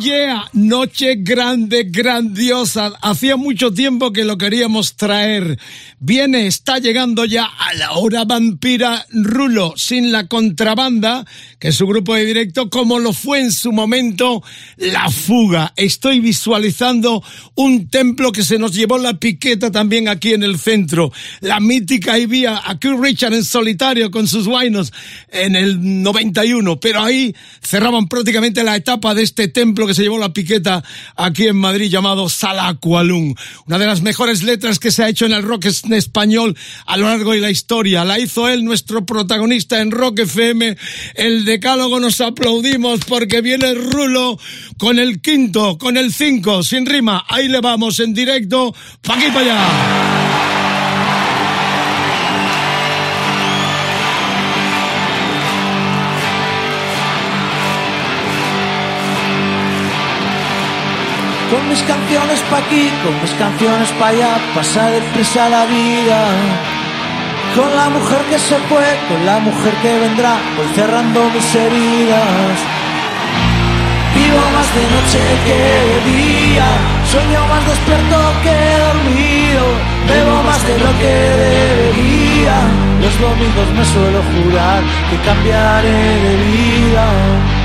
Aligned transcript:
Yeah, 0.00 0.48
noche 0.52 1.16
grande, 1.16 1.82
grandiosa. 1.82 2.92
Hacía 3.02 3.36
mucho 3.36 3.72
tiempo 3.72 4.12
que 4.12 4.24
lo 4.24 4.38
queríamos 4.38 4.94
traer. 4.94 5.58
Viene, 5.98 6.46
está 6.46 6.78
llegando 6.78 7.24
ya 7.24 7.44
a 7.46 7.74
la 7.74 7.92
hora 7.92 8.24
vampira 8.24 9.04
Rulo, 9.10 9.74
sin 9.76 10.12
la 10.12 10.28
contrabanda, 10.28 11.24
que 11.58 11.68
es 11.68 11.74
su 11.74 11.88
grupo 11.88 12.14
de 12.14 12.24
directo, 12.24 12.70
como 12.70 13.00
lo 13.00 13.12
fue 13.12 13.40
en 13.40 13.50
su 13.50 13.72
momento 13.72 14.44
La 14.76 15.10
Fuga. 15.10 15.72
Estoy 15.74 16.20
visualizando 16.20 17.24
un 17.56 17.88
templo 17.88 18.30
que 18.30 18.44
se 18.44 18.60
nos 18.60 18.74
llevó 18.74 18.98
la 18.98 19.18
piqueta 19.18 19.72
también 19.72 20.06
aquí 20.06 20.32
en 20.32 20.44
el 20.44 20.60
centro. 20.60 21.10
La 21.40 21.58
mítica 21.58 22.16
y 22.20 22.26
vía 22.26 22.62
a 22.64 22.78
Keith 22.78 23.00
Richard 23.00 23.34
en 23.34 23.44
solitario 23.44 24.12
con 24.12 24.28
sus 24.28 24.46
guainos 24.46 24.92
en 25.32 25.56
el 25.56 26.02
91, 26.04 26.78
pero 26.78 27.02
ahí 27.02 27.34
cerraban 27.60 28.06
prácticamente 28.06 28.62
la 28.62 28.76
etapa 28.76 29.12
de 29.14 29.24
este 29.24 29.48
templo 29.48 29.87
que 29.88 29.94
se 29.94 30.02
llevó 30.02 30.18
la 30.18 30.32
piqueta 30.32 30.84
aquí 31.16 31.46
en 31.46 31.56
Madrid 31.56 31.90
llamado 31.90 32.28
Salacualún. 32.28 33.34
Una 33.66 33.78
de 33.78 33.86
las 33.86 34.02
mejores 34.02 34.42
letras 34.42 34.78
que 34.78 34.90
se 34.90 35.02
ha 35.02 35.08
hecho 35.08 35.26
en 35.26 35.32
el 35.32 35.42
rock 35.42 35.64
español 35.64 36.56
a 36.86 36.96
lo 36.96 37.06
largo 37.06 37.32
de 37.32 37.40
la 37.40 37.50
historia. 37.50 38.04
La 38.04 38.18
hizo 38.18 38.48
él, 38.48 38.64
nuestro 38.64 39.04
protagonista 39.04 39.80
en 39.80 39.90
Rock 39.90 40.20
FM. 40.20 40.76
El 41.14 41.44
decálogo 41.44 41.98
nos 41.98 42.20
aplaudimos 42.20 43.00
porque 43.06 43.40
viene 43.40 43.74
rulo 43.74 44.38
con 44.76 44.98
el 44.98 45.20
quinto, 45.20 45.78
con 45.78 45.96
el 45.96 46.12
cinco, 46.12 46.62
sin 46.62 46.86
rima. 46.86 47.24
Ahí 47.28 47.48
le 47.48 47.60
vamos 47.60 47.98
en 48.00 48.14
directo, 48.14 48.74
pa' 49.02 49.14
aquí 49.14 49.26
para 49.28 49.40
allá. 49.40 50.27
Con 61.50 61.66
mis 61.70 61.80
canciones 61.80 62.40
pa' 62.50 62.58
aquí, 62.58 62.90
con 63.02 63.14
mis 63.22 63.32
canciones 63.32 63.88
pa' 63.98 64.08
allá, 64.08 64.36
pasa 64.54 64.90
deprisa 64.90 65.48
la 65.48 65.64
vida. 65.64 66.20
Con 67.56 67.74
la 67.74 67.88
mujer 67.88 68.20
que 68.28 68.38
se 68.38 68.56
fue, 68.68 68.86
con 69.08 69.24
la 69.24 69.38
mujer 69.38 69.72
que 69.80 69.98
vendrá, 69.98 70.36
voy 70.56 70.68
cerrando 70.74 71.18
mis 71.30 71.54
heridas. 71.54 72.56
Vivo 74.14 74.42
más 74.56 74.68
de 74.76 74.84
noche 74.94 75.20
que 75.46 75.58
de 75.88 75.98
día, 76.12 76.68
sueño 77.10 77.40
más 77.48 77.64
despierto 77.66 78.16
que 78.44 78.56
dormido, 78.84 79.64
bebo 80.06 80.42
más 80.42 80.62
de 80.68 80.76
lo 80.84 80.90
que 81.00 81.14
debería. 81.42 82.56
Los 83.00 83.14
domingos 83.24 83.68
me 83.76 83.84
suelo 83.86 84.20
jurar 84.32 84.82
que 85.08 85.16
cambiaré 85.24 86.00
de 86.24 86.36
vida. 86.44 87.57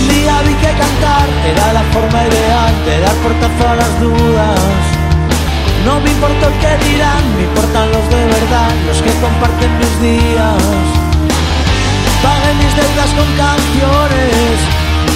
Un 0.00 0.08
día 0.08 0.40
vi 0.46 0.54
que 0.54 0.72
cantar 0.82 1.28
era 1.44 1.72
la 1.74 1.82
forma 1.92 2.20
ideal 2.24 2.72
de 2.86 3.00
dar 3.00 3.16
portazo 3.24 3.68
a 3.68 3.74
las 3.76 4.00
dudas. 4.00 4.60
No 5.84 6.00
me 6.00 6.10
importa 6.10 6.46
el 6.48 6.56
que 6.62 6.72
dirán, 6.88 7.22
me 7.36 7.42
importan 7.44 7.92
los 7.92 8.04
de 8.08 8.22
verdad, 8.36 8.72
los 8.88 8.98
que 9.02 9.12
comparten 9.20 9.70
mis 9.78 9.94
días. 10.00 10.62
Pagué 12.24 12.50
mis 12.60 12.72
deudas 12.80 13.10
con 13.18 13.28
canciones 13.44 14.56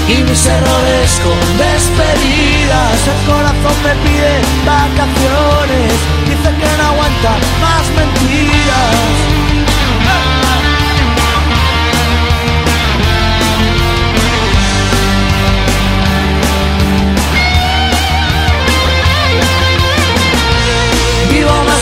y 0.09 0.17
mis 0.28 0.43
errores 0.44 1.09
con 1.25 1.41
despedidas. 1.56 2.97
El 3.12 3.21
corazón 3.25 3.77
me 3.89 3.94
pide 4.05 4.33
vacaciones, 4.69 5.97
dice 6.28 6.50
que 6.61 6.71
no 6.77 6.84
aguanta 6.93 7.33
más 7.65 7.84
mentiras. 7.97 9.44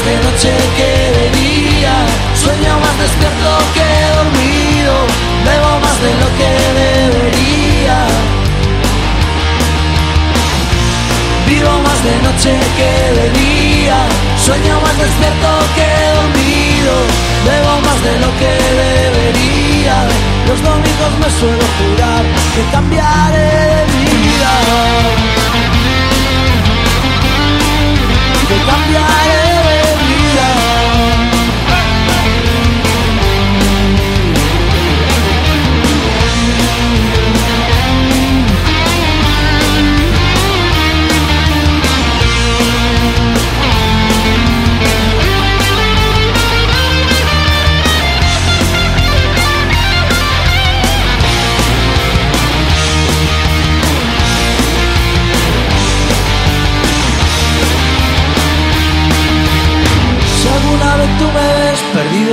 De 0.05 0.17
noche 0.17 0.53
que 0.77 0.93
de 1.17 1.27
día, 1.39 1.95
sueño 2.35 2.73
más 2.81 2.99
despierto 2.99 3.51
que 3.75 3.89
dormido, 4.19 4.95
bebo 5.47 5.73
más 5.81 5.99
de 6.03 6.13
lo 6.21 6.29
que 6.39 6.51
debería. 6.81 7.99
Vivo 11.47 11.75
más 11.87 12.01
de 12.03 12.15
noche 12.27 12.53
que 12.79 12.93
de 13.19 13.27
día, 13.39 13.99
sueño 14.45 14.81
más 14.81 14.97
despierto 14.99 15.51
que 15.77 15.91
dormido, 16.19 16.95
bebo 17.47 17.75
más 17.87 18.03
de 18.03 18.15
lo 18.23 18.31
que 18.41 18.53
debería. 18.83 19.97
Los 20.49 20.63
domingos 20.63 21.13
me 21.21 21.31
suelo 21.39 21.67
jurar 21.79 22.25
que 22.55 22.63
cambiaré 22.73 23.51
de 23.77 23.95
vida. 23.95 24.53
que 28.49 28.59
cambiaré 28.67 29.42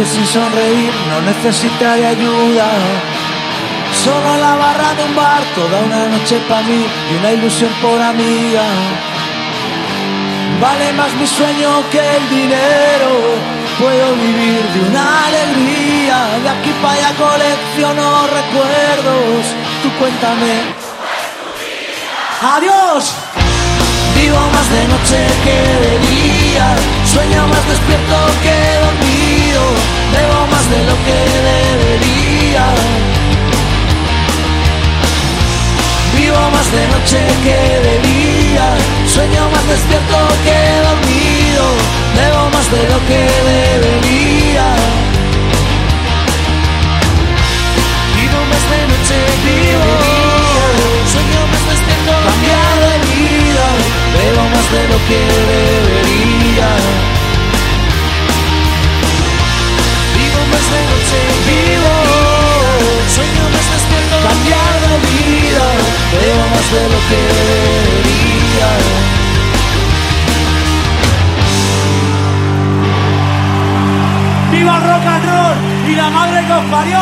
sin 0.05 0.25
sonreír, 0.25 0.91
no 1.09 1.21
necesitaré 1.21 2.05
ayuda. 2.05 2.67
Solo 4.03 4.37
la 4.37 4.55
barra 4.55 4.93
de 4.93 5.03
un 5.03 5.15
bar, 5.15 5.41
toda 5.55 5.79
una 5.81 6.07
noche 6.07 6.39
para 6.47 6.61
mí 6.61 6.85
y 7.11 7.15
una 7.19 7.31
ilusión 7.33 7.71
por 7.81 8.01
amiga. 8.01 8.63
Vale 10.61 10.93
más 10.93 11.13
mi 11.15 11.27
sueño 11.27 11.69
que 11.91 11.99
el 11.99 12.29
dinero. 12.29 13.11
Puedo 13.79 14.15
vivir 14.15 14.61
de 14.73 14.89
una 14.89 15.25
alegría. 15.27 16.17
De 16.43 16.49
aquí 16.49 16.71
para 16.81 16.93
allá 16.93 17.11
colecciono 17.17 18.27
recuerdos. 18.27 19.45
Tú 19.81 19.89
cuéntame. 19.99 20.53
Adiós. 22.41 23.15
Vivo 24.15 24.37
más 24.53 24.69
de 24.69 24.87
noche 24.87 25.19
que 25.45 25.57
de 25.83 25.93
día, 26.09 26.75
sueño 27.05 27.47
más 27.47 27.65
despierto 27.69 28.17
que 28.43 28.57
dormido, 28.83 29.61
bebo 30.13 30.47
más 30.51 30.65
de 30.69 30.79
lo 30.89 30.95
que 31.05 31.17
debería. 31.49 32.65
Vivo 36.17 36.41
más 36.51 36.71
de 36.71 36.87
noche 36.93 37.19
que 37.43 37.59
de 37.85 37.95
día, 38.07 38.67
sueño 39.07 39.49
más 39.53 39.65
despierto 39.67 40.17
que 40.45 40.59
dormido, 40.87 41.65
bebo 42.17 42.49
más 42.55 42.67
de 42.71 42.83
lo 42.91 42.99
que 43.07 43.21
debería. 43.49 44.67
Vivo 48.17 48.39
más 48.51 48.63
de 48.71 48.81
noche 48.91 49.17
que 49.43 49.55
de 49.55 49.69
día, 49.69 49.85
sueño 51.13 51.41
más 51.51 51.63
despierto 51.71 52.11
cambiar 52.27 52.75
de 52.85 52.95
vida, 53.09 53.67
bebo 54.15 54.43
más 54.53 54.67
de 54.75 54.81
lo 54.91 54.97
que 55.07 55.21
debería. 55.51 57.18
Sueño 63.09 63.43
de 66.71 66.89
lo 66.89 66.99
¡Viva 74.51 74.79
rock 74.79 75.05
and 75.05 75.25
roll! 75.25 75.91
¡Y 75.91 75.95
la 75.95 76.09
madre 76.09 76.45
que 76.45 76.53
os 76.53 76.65
parió! 76.65 76.99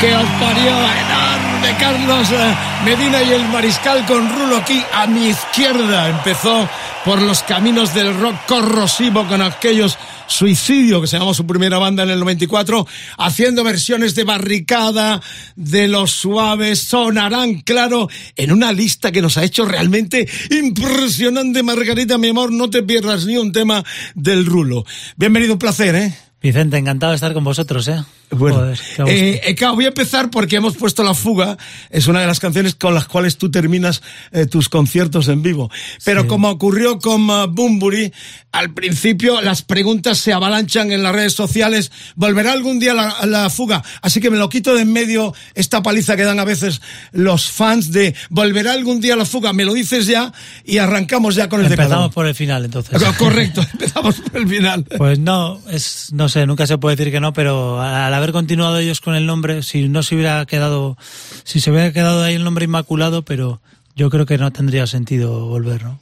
¡Que 0.00 0.14
os 0.14 0.28
parió! 0.40 0.72
¡Enorme! 0.72 1.76
Carlos 1.78 2.30
eh, 2.30 2.54
Medina 2.84 3.22
y 3.22 3.32
el 3.32 3.48
Mariscal 3.48 4.04
con 4.06 4.28
Rulo 4.28 4.56
aquí 4.56 4.84
a 4.92 5.06
mi 5.06 5.28
izquierda 5.28 6.08
empezó 6.08 6.68
por 7.04 7.20
los 7.20 7.42
caminos 7.42 7.94
del 7.94 8.16
rock 8.18 8.36
corrosivo 8.46 9.26
con 9.26 9.42
aquellos 9.42 9.98
Suicidio, 10.28 11.00
que 11.00 11.06
se 11.06 11.18
llamó 11.18 11.34
su 11.34 11.46
primera 11.46 11.78
banda 11.78 12.04
en 12.04 12.10
el 12.10 12.20
94, 12.20 12.86
haciendo 13.18 13.64
versiones 13.64 14.14
de 14.14 14.24
Barricada, 14.24 15.20
de 15.56 15.88
Los 15.88 16.12
Suaves, 16.12 16.78
sonarán, 16.78 17.60
claro, 17.60 18.08
en 18.36 18.52
una 18.52 18.72
lista 18.72 19.12
que 19.12 19.20
nos 19.20 19.36
ha 19.36 19.44
hecho 19.44 19.64
realmente 19.64 20.28
impresionante. 20.50 21.62
Margarita, 21.62 22.18
mi 22.18 22.28
amor, 22.28 22.52
no 22.52 22.70
te 22.70 22.82
pierdas 22.82 23.26
ni 23.26 23.36
un 23.36 23.52
tema 23.52 23.84
del 24.14 24.46
rulo. 24.46 24.84
Bienvenido, 25.16 25.54
un 25.54 25.58
placer, 25.58 25.94
¿eh? 25.94 26.14
Vicente, 26.40 26.78
encantado 26.78 27.12
de 27.12 27.16
estar 27.16 27.34
con 27.34 27.44
vosotros, 27.44 27.86
¿eh? 27.88 28.02
Bueno, 28.32 28.72
eh, 29.06 29.40
eh 29.44 29.66
voy 29.74 29.84
a 29.84 29.88
empezar 29.88 30.30
porque 30.30 30.56
hemos 30.56 30.76
puesto 30.76 31.02
La 31.02 31.14
Fuga, 31.14 31.56
es 31.90 32.06
una 32.06 32.20
de 32.20 32.26
las 32.26 32.40
canciones 32.40 32.74
con 32.74 32.94
las 32.94 33.06
cuales 33.06 33.36
tú 33.36 33.50
terminas 33.50 34.02
eh, 34.32 34.46
tus 34.46 34.68
conciertos 34.68 35.28
en 35.28 35.42
vivo. 35.42 35.70
Pero 36.04 36.26
como 36.26 36.50
ocurrió 36.50 36.98
con 36.98 37.28
uh, 37.28 37.46
Bumburi, 37.48 38.12
al 38.52 38.72
principio 38.74 39.40
las 39.40 39.62
preguntas 39.62 40.18
se 40.18 40.32
avalanchan 40.32 40.92
en 40.92 41.02
las 41.02 41.12
redes 41.12 41.32
sociales, 41.32 41.90
¿volverá 42.16 42.52
algún 42.52 42.78
día 42.78 42.94
la, 42.94 43.14
la, 43.24 43.50
fuga? 43.50 43.82
Así 44.02 44.20
que 44.20 44.30
me 44.30 44.36
lo 44.36 44.48
quito 44.48 44.74
de 44.74 44.82
en 44.82 44.92
medio 44.92 45.32
esta 45.54 45.82
paliza 45.82 46.16
que 46.16 46.24
dan 46.24 46.40
a 46.40 46.44
veces 46.44 46.82
los 47.12 47.50
fans 47.50 47.92
de 47.92 48.14
¿volverá 48.30 48.72
algún 48.72 49.00
día 49.00 49.16
la 49.16 49.24
fuga? 49.24 49.52
Me 49.52 49.64
lo 49.64 49.72
dices 49.74 50.06
ya 50.06 50.32
y 50.64 50.78
arrancamos 50.78 51.34
ya 51.34 51.48
con 51.48 51.60
el 51.64 51.72
Empezamos 51.72 52.12
por 52.12 52.26
el 52.26 52.34
final, 52.34 52.64
entonces. 52.64 53.02
Correcto, 53.18 53.64
empezamos 53.72 54.16
por 54.20 54.40
el 54.40 54.48
final. 54.48 54.84
Pues 54.84 55.18
no, 55.18 55.60
es, 55.70 56.08
no 56.12 56.28
sé, 56.28 56.46
nunca 56.46 56.66
se 56.66 56.78
puede 56.78 56.96
decir 56.96 57.12
que 57.12 57.20
no, 57.20 57.32
pero 57.32 57.80
a 57.80 58.10
la 58.10 58.20
haber 58.22 58.32
continuado 58.32 58.78
ellos 58.78 59.00
con 59.00 59.16
el 59.16 59.26
nombre, 59.26 59.62
si 59.62 59.88
no 59.88 60.02
se 60.02 60.14
hubiera 60.14 60.46
quedado, 60.46 60.96
si 61.44 61.60
se 61.60 61.70
hubiera 61.70 61.92
quedado 61.92 62.22
ahí 62.22 62.34
el 62.34 62.44
nombre 62.44 62.64
inmaculado, 62.64 63.24
pero 63.24 63.60
yo 63.96 64.10
creo 64.10 64.26
que 64.26 64.38
no 64.38 64.52
tendría 64.52 64.86
sentido 64.86 65.46
volver, 65.46 65.82
¿no? 65.82 66.00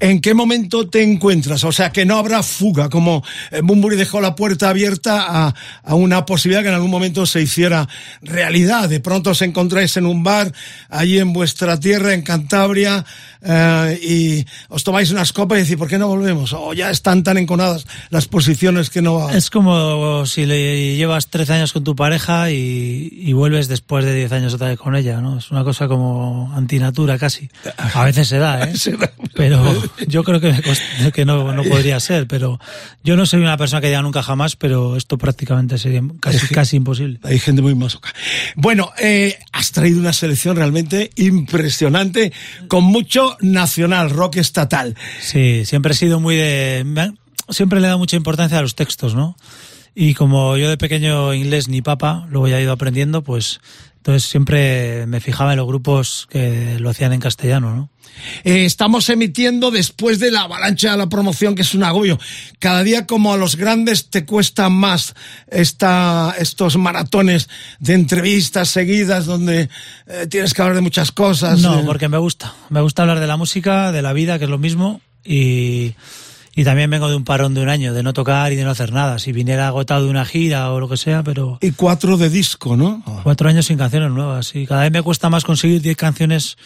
¿En 0.00 0.20
qué 0.20 0.34
momento 0.34 0.88
te 0.88 1.02
encuentras? 1.02 1.64
O 1.64 1.72
sea, 1.72 1.90
que 1.90 2.04
no 2.04 2.18
habrá 2.18 2.42
fuga, 2.42 2.88
como 2.88 3.24
eh, 3.50 3.60
Bumburi 3.62 3.96
dejó 3.96 4.20
la 4.20 4.34
puerta 4.34 4.68
abierta 4.68 5.24
a, 5.26 5.54
a, 5.82 5.94
una 5.94 6.24
posibilidad 6.24 6.62
que 6.62 6.68
en 6.68 6.74
algún 6.74 6.90
momento 6.90 7.26
se 7.26 7.42
hiciera 7.42 7.88
realidad. 8.22 8.88
De 8.88 9.00
pronto 9.00 9.30
os 9.30 9.42
encontráis 9.42 9.96
en 9.96 10.06
un 10.06 10.22
bar, 10.22 10.52
allí 10.88 11.18
en 11.18 11.32
vuestra 11.32 11.78
tierra, 11.78 12.14
en 12.14 12.22
Cantabria, 12.22 13.04
eh, 13.46 13.98
y 14.02 14.46
os 14.68 14.82
tomáis 14.82 15.10
unas 15.10 15.32
copas 15.32 15.58
y 15.58 15.62
decís, 15.62 15.76
¿por 15.76 15.88
qué 15.88 15.98
no 15.98 16.08
volvemos? 16.08 16.52
O 16.52 16.72
ya 16.74 16.90
están 16.90 17.22
tan 17.22 17.38
enconadas 17.38 17.86
las 18.10 18.26
posiciones 18.26 18.90
que 18.90 19.02
no... 19.02 19.30
Es 19.30 19.50
como 19.50 20.26
si 20.26 20.46
le 20.46 20.96
llevas 20.96 21.28
13 21.28 21.52
años 21.52 21.72
con 21.72 21.84
tu 21.84 21.94
pareja 21.94 22.50
y, 22.50 23.08
y 23.12 23.32
vuelves 23.32 23.68
después 23.68 24.04
de 24.04 24.14
10 24.14 24.32
años 24.32 24.54
otra 24.54 24.68
vez 24.68 24.78
con 24.78 24.96
ella, 24.96 25.20
¿no? 25.20 25.38
Es 25.38 25.50
una 25.50 25.64
cosa 25.64 25.86
como 25.86 26.52
antinatura 26.54 27.18
casi. 27.18 27.48
A 27.76 28.04
veces 28.04 28.28
se 28.28 28.38
da, 28.38 28.64
¿eh? 28.64 28.74
Pero 29.34 29.62
yo 30.08 30.24
creo 30.24 30.40
que, 30.40 30.54
que 31.12 31.24
no, 31.24 31.52
no, 31.52 31.62
podría 31.62 32.00
ser, 32.00 32.26
pero 32.26 32.58
yo 33.04 33.16
no 33.16 33.26
soy 33.26 33.40
una 33.40 33.56
persona 33.58 33.82
que 33.82 33.88
diga 33.88 34.00
nunca 34.00 34.22
jamás, 34.22 34.56
pero 34.56 34.96
esto 34.96 35.18
prácticamente 35.18 35.76
sería 35.76 36.02
casi, 36.20 36.46
casi 36.48 36.76
imposible. 36.76 37.18
Hay 37.22 37.38
gente 37.38 37.60
muy 37.60 37.74
masoca. 37.74 38.14
Bueno, 38.54 38.92
eh, 38.98 39.38
has 39.52 39.72
traído 39.72 40.00
una 40.00 40.14
selección 40.14 40.56
realmente 40.56 41.10
impresionante, 41.16 42.32
con 42.68 42.84
mucho 42.84 43.35
nacional, 43.40 44.10
rock 44.10 44.36
estatal. 44.36 44.96
Sí, 45.20 45.64
siempre 45.64 45.92
he 45.92 45.96
sido 45.96 46.20
muy 46.20 46.36
de... 46.36 47.12
Siempre 47.48 47.80
le 47.80 47.86
he 47.86 47.88
dado 47.88 47.98
mucha 47.98 48.16
importancia 48.16 48.58
a 48.58 48.62
los 48.62 48.74
textos, 48.74 49.14
¿no? 49.14 49.36
Y 49.94 50.14
como 50.14 50.56
yo 50.56 50.68
de 50.68 50.76
pequeño 50.76 51.32
inglés 51.32 51.68
ni 51.68 51.80
papa, 51.80 52.26
luego 52.28 52.48
ya 52.48 52.58
he 52.58 52.62
ido 52.62 52.72
aprendiendo, 52.72 53.22
pues 53.22 53.60
entonces 54.06 54.30
siempre 54.30 55.04
me 55.08 55.18
fijaba 55.18 55.52
en 55.52 55.56
los 55.56 55.66
grupos 55.66 56.28
que 56.30 56.78
lo 56.78 56.90
hacían 56.90 57.12
en 57.12 57.18
castellano, 57.18 57.74
¿no? 57.74 57.90
Eh, 58.44 58.64
estamos 58.64 59.10
emitiendo 59.10 59.72
después 59.72 60.20
de 60.20 60.30
la 60.30 60.42
avalancha 60.42 60.92
de 60.92 60.96
la 60.96 61.08
promoción, 61.08 61.56
que 61.56 61.62
es 61.62 61.74
un 61.74 61.82
agobio. 61.82 62.16
Cada 62.60 62.84
día 62.84 63.04
como 63.04 63.32
a 63.32 63.36
los 63.36 63.56
grandes 63.56 64.08
te 64.08 64.24
cuesta 64.24 64.68
más 64.68 65.14
esta, 65.48 66.36
estos 66.38 66.76
maratones 66.76 67.48
de 67.80 67.94
entrevistas 67.94 68.68
seguidas 68.68 69.26
donde 69.26 69.70
eh, 70.06 70.26
tienes 70.30 70.54
que 70.54 70.62
hablar 70.62 70.76
de 70.76 70.82
muchas 70.82 71.10
cosas. 71.10 71.60
No, 71.60 71.80
eh. 71.80 71.82
porque 71.84 72.08
me 72.08 72.18
gusta. 72.18 72.54
Me 72.70 72.82
gusta 72.82 73.02
hablar 73.02 73.18
de 73.18 73.26
la 73.26 73.36
música, 73.36 73.90
de 73.90 74.02
la 74.02 74.12
vida, 74.12 74.38
que 74.38 74.44
es 74.44 74.50
lo 74.50 74.58
mismo, 74.58 75.00
y 75.24 75.96
y 76.58 76.64
también 76.64 76.88
vengo 76.88 77.10
de 77.10 77.14
un 77.14 77.24
parón 77.24 77.52
de 77.52 77.60
un 77.60 77.68
año, 77.68 77.92
de 77.92 78.02
no 78.02 78.14
tocar 78.14 78.50
y 78.50 78.56
de 78.56 78.64
no 78.64 78.70
hacer 78.70 78.90
nada. 78.90 79.18
Si 79.18 79.30
viniera 79.30 79.68
agotado 79.68 80.04
de 80.04 80.10
una 80.10 80.24
gira 80.24 80.72
o 80.72 80.80
lo 80.80 80.88
que 80.88 80.96
sea, 80.96 81.22
pero... 81.22 81.58
Y 81.60 81.72
cuatro 81.72 82.16
de 82.16 82.30
disco, 82.30 82.78
¿no? 82.78 83.02
Cuatro 83.22 83.50
años 83.50 83.66
sin 83.66 83.76
canciones 83.76 84.10
nuevas. 84.10 84.54
Y 84.54 84.66
cada 84.66 84.80
vez 84.80 84.90
me 84.90 85.02
cuesta 85.02 85.28
más 85.28 85.44
conseguir 85.44 85.82
diez 85.82 85.98
canciones 85.98 86.56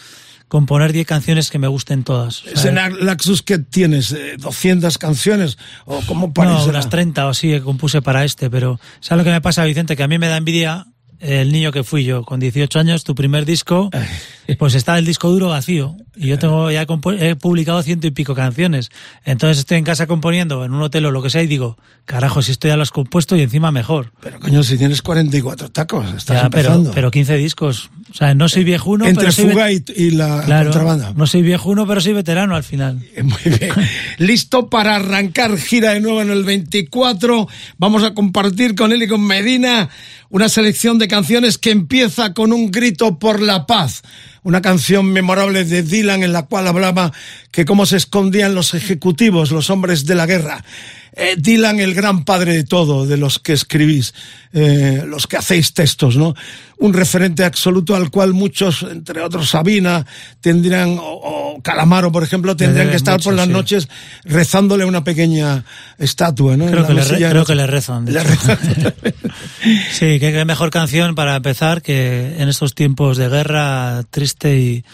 componer 0.47 0.91
diez 0.91 1.07
canciones 1.07 1.49
que 1.49 1.59
me 1.59 1.67
gusten 1.67 2.03
todas. 2.03 2.43
¿Es 2.45 2.65
Laxus 2.99 3.41
que 3.41 3.57
tienes? 3.57 4.13
¿200 4.13 4.97
canciones? 4.97 5.57
¿O 5.85 6.01
cómo 6.07 6.33
parece? 6.33 6.55
No, 6.55 6.65
unas 6.65 6.89
30 6.89 7.25
o 7.25 7.29
así 7.29 7.49
que 7.49 7.61
compuse 7.61 8.01
para 8.01 8.25
este, 8.25 8.49
pero 8.49 8.79
¿sabes 8.99 9.19
lo 9.19 9.23
que 9.25 9.31
me 9.31 9.41
pasa, 9.41 9.63
Vicente? 9.63 9.95
Que 9.95 10.03
a 10.03 10.09
mí 10.09 10.17
me 10.17 10.27
da 10.27 10.35
envidia 10.35 10.87
el 11.21 11.51
niño 11.51 11.71
que 11.71 11.83
fui 11.83 12.03
yo, 12.03 12.23
con 12.23 12.39
18 12.39 12.79
años, 12.79 13.03
tu 13.03 13.13
primer 13.13 13.45
disco, 13.45 13.89
pues 14.57 14.75
está 14.75 14.97
el 14.97 15.05
disco 15.05 15.29
duro 15.29 15.49
vacío. 15.49 15.95
Y 16.15 16.27
yo 16.27 16.39
tengo 16.39 16.69
ya 16.71 16.85
he 17.19 17.35
publicado 17.35 17.81
ciento 17.83 18.07
y 18.07 18.11
pico 18.11 18.35
canciones. 18.35 18.89
Entonces 19.23 19.59
estoy 19.59 19.77
en 19.77 19.83
casa 19.83 20.07
componiendo, 20.07 20.65
en 20.65 20.73
un 20.73 20.81
hotel 20.81 21.05
o 21.05 21.11
lo 21.11 21.21
que 21.21 21.29
sea, 21.29 21.41
y 21.41 21.47
digo, 21.47 21.77
carajo, 22.05 22.41
si 22.41 22.51
esto 22.51 22.67
ya 22.67 22.75
lo 22.75 22.83
has 22.83 22.91
compuesto 22.91 23.35
y 23.35 23.41
encima 23.41 23.71
mejor. 23.71 24.11
Pero 24.21 24.39
coño, 24.39 24.63
si 24.63 24.77
tienes 24.77 25.01
44 25.01 25.71
tacos, 25.71 26.13
estás 26.13 26.49
pero, 26.51 26.91
pero 26.93 27.11
15 27.11 27.37
discos. 27.37 27.91
O 28.11 28.13
sea, 28.13 28.33
no 28.33 28.49
soy 28.49 28.65
viejuno, 28.65 29.05
Entre 29.05 29.21
pero 29.21 29.31
soy 29.31 29.49
fuga 29.51 29.71
y, 29.71 29.83
y, 29.95 30.11
la 30.11 30.43
contrabanda. 30.63 31.13
No 31.15 31.27
soy 31.27 31.43
viejuno, 31.43 31.87
pero 31.87 32.01
soy 32.01 32.13
veterano 32.13 32.55
al 32.55 32.63
final. 32.63 32.95
Muy 33.23 33.57
bien. 33.57 33.71
Listo 34.17 34.69
para 34.69 34.97
arrancar 34.97 35.57
gira 35.57 35.91
de 35.91 36.01
nuevo 36.01 36.21
en 36.21 36.29
el 36.29 36.43
24. 36.43 37.47
Vamos 37.77 38.03
a 38.03 38.13
compartir 38.13 38.75
con 38.75 38.91
él 38.91 39.03
y 39.03 39.07
con 39.07 39.21
Medina 39.21 39.89
una 40.31 40.49
selección 40.49 40.97
de 40.97 41.07
canciones 41.07 41.57
que 41.57 41.71
empieza 41.71 42.33
con 42.33 42.51
un 42.51 42.71
grito 42.71 43.19
por 43.19 43.41
la 43.41 43.67
paz 43.67 44.01
una 44.43 44.61
canción 44.61 45.11
memorable 45.11 45.65
de 45.65 45.83
Dylan 45.83 46.23
en 46.23 46.33
la 46.33 46.43
cual 46.43 46.67
hablaba 46.67 47.11
que 47.51 47.65
cómo 47.65 47.85
se 47.85 47.97
escondían 47.97 48.55
los 48.55 48.73
ejecutivos, 48.73 49.51
los 49.51 49.69
hombres 49.69 50.05
de 50.05 50.15
la 50.15 50.25
guerra. 50.25 50.63
Eh, 51.13 51.35
Dylan, 51.37 51.79
el 51.79 51.93
gran 51.93 52.23
padre 52.23 52.53
de 52.53 52.63
todo, 52.63 53.05
de 53.05 53.17
los 53.17 53.37
que 53.39 53.51
escribís, 53.51 54.13
eh, 54.53 55.03
los 55.05 55.27
que 55.27 55.35
hacéis 55.35 55.73
textos, 55.73 56.15
¿no? 56.15 56.33
Un 56.77 56.93
referente 56.93 57.43
absoluto 57.43 57.95
al 57.95 58.09
cual 58.09 58.33
muchos, 58.33 58.83
entre 58.89 59.21
otros 59.21 59.49
Sabina, 59.49 60.05
tendrían, 60.39 60.97
o, 60.99 61.59
Calamaro, 61.61 62.13
por 62.13 62.23
ejemplo, 62.23 62.55
tendrían 62.55 62.89
que 62.89 62.95
estar 62.95 63.19
por 63.21 63.33
las 63.33 63.49
noches 63.49 63.89
rezándole 64.23 64.85
una 64.85 65.03
pequeña 65.03 65.65
estatua, 65.99 66.55
¿no? 66.55 66.67
Creo, 66.67 66.87
que 66.87 66.93
le, 66.93 67.03
creo 67.03 67.45
que 67.45 67.55
le, 67.55 67.67
rezan. 67.67 68.07
sí, 69.91 70.17
qué 70.19 70.45
mejor 70.45 70.69
canción 70.69 71.13
para 71.13 71.35
empezar 71.35 71.81
que 71.81 72.37
en 72.39 72.47
estos 72.47 72.73
tiempos 72.73 73.17
de 73.17 73.27
guerra 73.27 74.03
triste 74.09 74.57
y, 74.57 74.85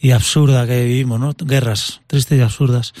y 0.00 0.10
absurda 0.10 0.66
que 0.66 0.84
vivimos, 0.84 1.20
¿no? 1.20 1.32
Guerras 1.38 2.00
tristes 2.08 2.38
y 2.38 2.42
absurdas 2.42 2.92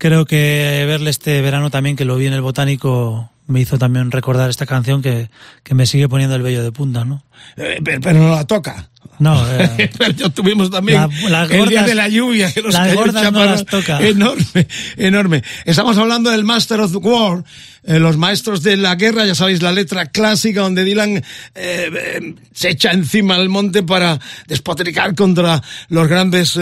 creo 0.00 0.24
que 0.24 0.84
verle 0.86 1.10
este 1.10 1.42
verano 1.42 1.70
también, 1.70 1.94
que 1.94 2.06
lo 2.06 2.16
vi 2.16 2.26
en 2.26 2.32
el 2.32 2.40
Botánico, 2.40 3.30
me 3.46 3.60
hizo 3.60 3.78
también 3.78 4.10
recordar 4.10 4.48
esta 4.48 4.64
canción 4.64 5.02
que, 5.02 5.28
que 5.62 5.74
me 5.74 5.84
sigue 5.84 6.08
poniendo 6.08 6.34
el 6.36 6.42
vello 6.42 6.62
de 6.62 6.72
punta, 6.72 7.04
¿no? 7.04 7.22
Eh, 7.58 7.80
pero, 7.84 8.18
no 8.18 8.30
la 8.30 8.46
toca. 8.46 8.88
No, 9.18 9.38
eh, 9.78 9.90
tuvimos 10.34 10.70
también 10.70 11.06
el 11.50 11.68
día 11.68 11.82
de 11.82 11.94
la 11.94 12.08
lluvia 12.08 12.50
que 12.50 12.62
los 12.62 12.72
las 12.72 12.94
gordas 12.94 13.30
no 13.30 13.44
las 13.44 13.66
toca. 13.66 14.00
enorme, 14.00 14.66
enorme. 14.96 15.42
Estamos 15.66 15.98
hablando 15.98 16.30
del 16.30 16.44
Master 16.44 16.80
of 16.80 16.92
the 16.92 16.98
War, 16.98 17.44
eh, 17.82 17.98
los 17.98 18.18
maestros 18.18 18.62
de 18.62 18.76
la 18.76 18.94
guerra, 18.94 19.24
ya 19.24 19.34
sabéis 19.34 19.62
la 19.62 19.72
letra 19.72 20.06
clásica 20.06 20.60
donde 20.60 20.84
Dylan 20.84 21.16
eh, 21.16 21.22
eh, 21.54 22.34
se 22.52 22.70
echa 22.70 22.90
encima 22.90 23.38
del 23.38 23.48
monte 23.48 23.82
para 23.82 24.20
despotricar 24.46 25.14
contra 25.14 25.62
los 25.88 26.06
grandes 26.06 26.58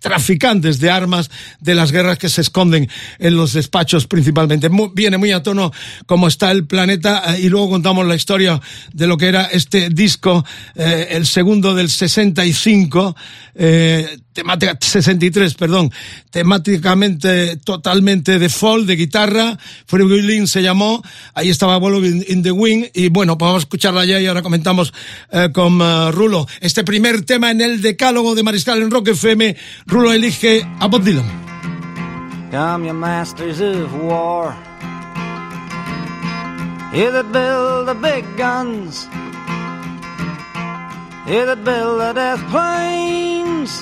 traficantes 0.00 0.80
de 0.80 0.90
armas 0.90 1.30
de 1.60 1.74
las 1.74 1.92
guerras 1.92 2.18
que 2.18 2.30
se 2.30 2.40
esconden 2.40 2.88
en 3.18 3.36
los 3.36 3.52
despachos 3.52 4.06
principalmente. 4.06 4.70
viene 4.94 5.18
muy 5.18 5.32
a 5.32 5.42
tono 5.42 5.72
como 6.06 6.26
está 6.26 6.50
el 6.50 6.66
planeta 6.66 7.38
y 7.38 7.48
luego 7.50 7.70
contamos 7.70 8.06
la 8.06 8.14
historia 8.14 8.60
de 8.94 9.06
lo 9.06 9.18
que 9.18 9.26
era 9.28 9.44
este 9.44 9.90
disco, 9.90 10.44
el 10.74 11.26
segundo 11.26 11.74
del 11.74 11.90
65, 11.90 13.14
temática 13.54 14.76
63, 14.80 15.54
perdón, 15.54 15.90
temáticamente 16.30 17.56
totalmente 17.56 18.38
de 18.38 18.48
folk, 18.48 18.86
de 18.86 18.96
guitarra, 18.96 19.58
Free 19.86 20.04
Willing 20.04 20.46
se 20.46 20.62
llamó, 20.62 21.02
ahí 21.34 21.50
estaba 21.50 21.78
Volvo 21.78 22.04
in, 22.04 22.42
the 22.42 22.52
Wing 22.52 22.86
y 22.94 23.08
bueno, 23.08 23.36
pues 23.36 23.48
vamos 23.48 23.62
a 23.62 23.64
escucharla 23.64 24.04
ya 24.04 24.20
y 24.20 24.26
ahora 24.26 24.42
comentamos 24.42 24.92
eh, 25.32 25.50
con 25.52 25.80
uh, 25.80 26.10
Rulo. 26.12 26.46
Este 26.60 26.84
primer 26.84 27.22
tema 27.22 27.50
en 27.50 27.60
el 27.60 27.82
decálogo 27.82 28.34
de 28.34 28.42
Mariscal 28.42 28.82
en 28.82 28.90
Rock 28.90 29.08
FM, 29.08 29.56
Rulo 29.86 30.12
elige 30.12 30.66
a 30.78 30.86
Bob 30.86 31.02
Dylan. 31.02 31.50
Come 32.50 32.86
your 32.86 32.94
masters 32.94 33.60
of 33.60 33.92
war. 34.02 34.54
Here 36.92 37.12
that 37.12 37.30
build 37.30 37.86
the 37.86 37.94
big 37.94 38.24
guns 38.36 39.08
Yeah, 41.30 41.44
that 41.44 41.62
build 41.62 42.00
the 42.00 42.12
death 42.12 42.40
planes. 42.50 43.80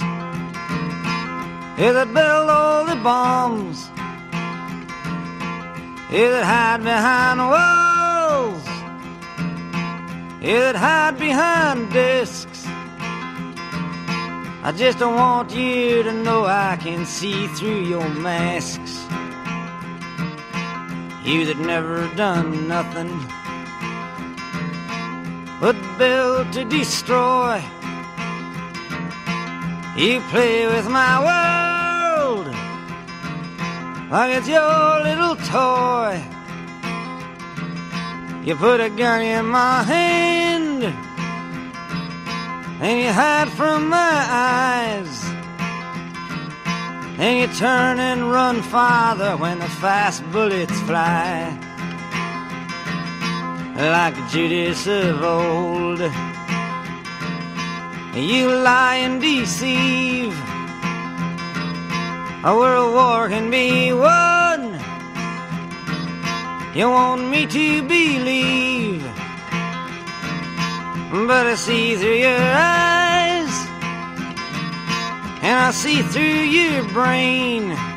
Yeah, 1.81 1.93
that 1.93 2.12
build 2.12 2.50
all 2.50 2.85
the 2.85 2.97
bombs. 2.97 3.88
Yeah, 6.12 6.28
that 6.28 6.45
hide 6.45 6.85
behind 6.85 7.40
walls. 7.40 8.67
Yeah, 10.43 10.73
that 10.73 10.76
hide 10.76 11.19
behind 11.19 11.90
discs. 11.90 12.67
I 14.62 14.71
just 14.76 14.99
don't 14.99 15.14
want 15.14 15.50
you 15.55 16.02
to 16.02 16.12
know 16.12 16.45
I 16.45 16.76
can 16.76 17.07
see 17.07 17.47
through 17.47 17.85
your 17.85 18.07
masks. 18.11 18.93
You 21.25 21.47
that 21.47 21.59
never 21.61 22.14
done 22.14 22.69
nothing 22.69 23.38
but 25.61 25.77
build 25.99 26.53
to 26.53 26.65
destroy. 26.65 27.62
You 29.97 30.21
play 30.31 30.67
with 30.67 30.88
my 30.88 31.15
world 31.29 32.47
like 34.11 34.37
it's 34.37 34.49
your 34.49 35.03
little 35.03 35.37
toy. 35.37 36.23
You 38.45 38.55
put 38.57 38.81
a 38.81 38.88
gun 38.88 39.23
in 39.23 39.47
my 39.47 39.83
hand 39.83 40.85
and 42.81 43.00
you 43.00 43.12
hide 43.12 43.49
from 43.50 43.88
my 43.88 44.25
eyes. 44.29 45.25
And 47.19 47.41
you 47.41 47.57
turn 47.59 47.99
and 47.99 48.31
run 48.31 48.62
farther 48.62 49.37
when 49.37 49.59
the 49.59 49.69
fast 49.69 50.23
bullets 50.31 50.81
fly. 50.83 51.68
Like 53.78 54.16
Judas 54.28 54.88
of 54.88 55.23
old. 55.23 56.00
You 58.12 58.49
lie 58.49 58.97
and 58.97 59.20
deceive. 59.20 60.35
A 62.42 62.52
world 62.58 62.92
war 62.92 63.28
can 63.28 63.52
be 63.52 63.92
won. 63.92 64.80
You 66.75 66.90
want 66.90 67.28
me 67.28 67.47
to 67.47 67.82
believe. 67.87 69.02
But 71.12 71.47
I 71.47 71.54
see 71.54 71.94
through 71.94 72.16
your 72.16 72.37
eyes. 72.37 73.54
And 75.40 75.56
I 75.56 75.70
see 75.70 76.02
through 76.02 76.42
your 76.50 76.82
brain. 76.88 77.88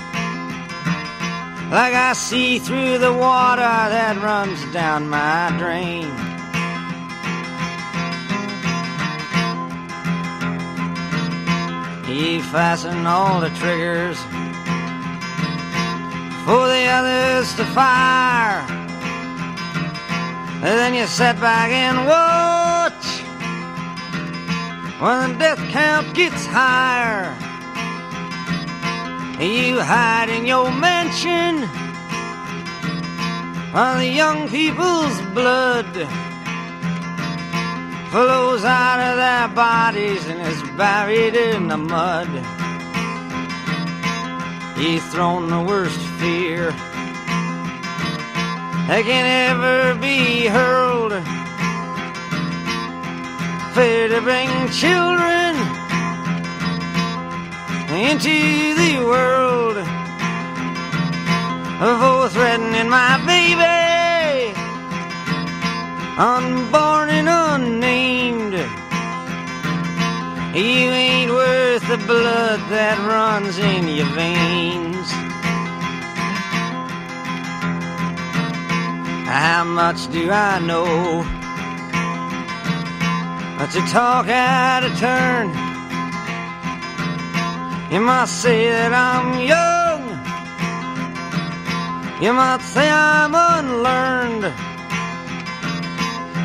Like 1.71 1.93
I 1.93 2.11
see 2.11 2.59
through 2.59 2.97
the 2.97 3.13
water 3.13 3.61
that 3.61 4.17
runs 4.21 4.59
down 4.73 5.07
my 5.07 5.55
drain. 5.57 6.03
You 12.13 12.43
fasten 12.43 13.07
all 13.07 13.39
the 13.39 13.51
triggers 13.51 14.19
for 16.43 16.67
the 16.67 16.83
others 16.91 17.55
to 17.55 17.63
fire. 17.67 18.67
And 20.55 20.75
then 20.77 20.93
you 20.93 21.05
sit 21.07 21.39
back 21.39 21.71
and 21.71 22.05
watch 22.05 23.05
when 24.99 25.31
the 25.31 25.39
death 25.39 25.71
count 25.71 26.13
gets 26.13 26.45
higher. 26.45 27.50
You 29.41 29.81
hide 29.81 30.29
in 30.29 30.45
your 30.45 30.71
mansion 30.71 31.67
while 33.73 33.97
the 33.97 34.05
young 34.05 34.47
people's 34.49 35.19
blood 35.33 35.91
flows 38.11 38.63
out 38.63 38.99
of 38.99 39.17
their 39.17 39.47
bodies 39.47 40.27
and 40.27 40.41
is 40.41 40.61
buried 40.77 41.33
in 41.33 41.69
the 41.69 41.77
mud. 41.77 42.27
He's 44.77 45.03
thrown 45.11 45.49
the 45.49 45.61
worst 45.63 45.99
fear 46.19 46.69
that 48.87 49.01
can 49.05 49.25
ever 49.49 49.99
be 49.99 50.45
hurled. 50.45 51.13
Fear 53.73 54.09
to 54.09 54.21
bring 54.21 54.69
children 54.69 55.80
into 57.91 58.73
the 58.75 59.03
world. 59.03 59.75
For 61.79 62.29
threatening 62.29 62.89
my 62.89 63.17
baby, 63.25 64.53
unborn 66.17 67.09
and 67.09 67.27
unnamed. 67.27 68.53
You 70.55 70.91
ain't 70.91 71.31
worth 71.31 71.87
the 71.87 71.97
blood 71.97 72.59
that 72.69 72.97
runs 73.07 73.57
in 73.57 73.87
your 73.87 74.07
veins. 74.15 75.11
How 79.27 79.63
much 79.63 80.11
do 80.11 80.29
I 80.31 80.59
know? 80.59 81.25
To 83.71 83.79
talk 83.91 84.27
out 84.27 84.83
of 84.83 84.97
turn. 84.99 85.70
You 87.91 87.99
might 87.99 88.29
say 88.29 88.69
that 88.69 88.93
I'm 88.93 89.37
young. 89.53 90.01
You 92.23 92.31
might 92.31 92.61
say 92.61 92.89
I'm 92.89 93.35
unlearned. 93.35 94.43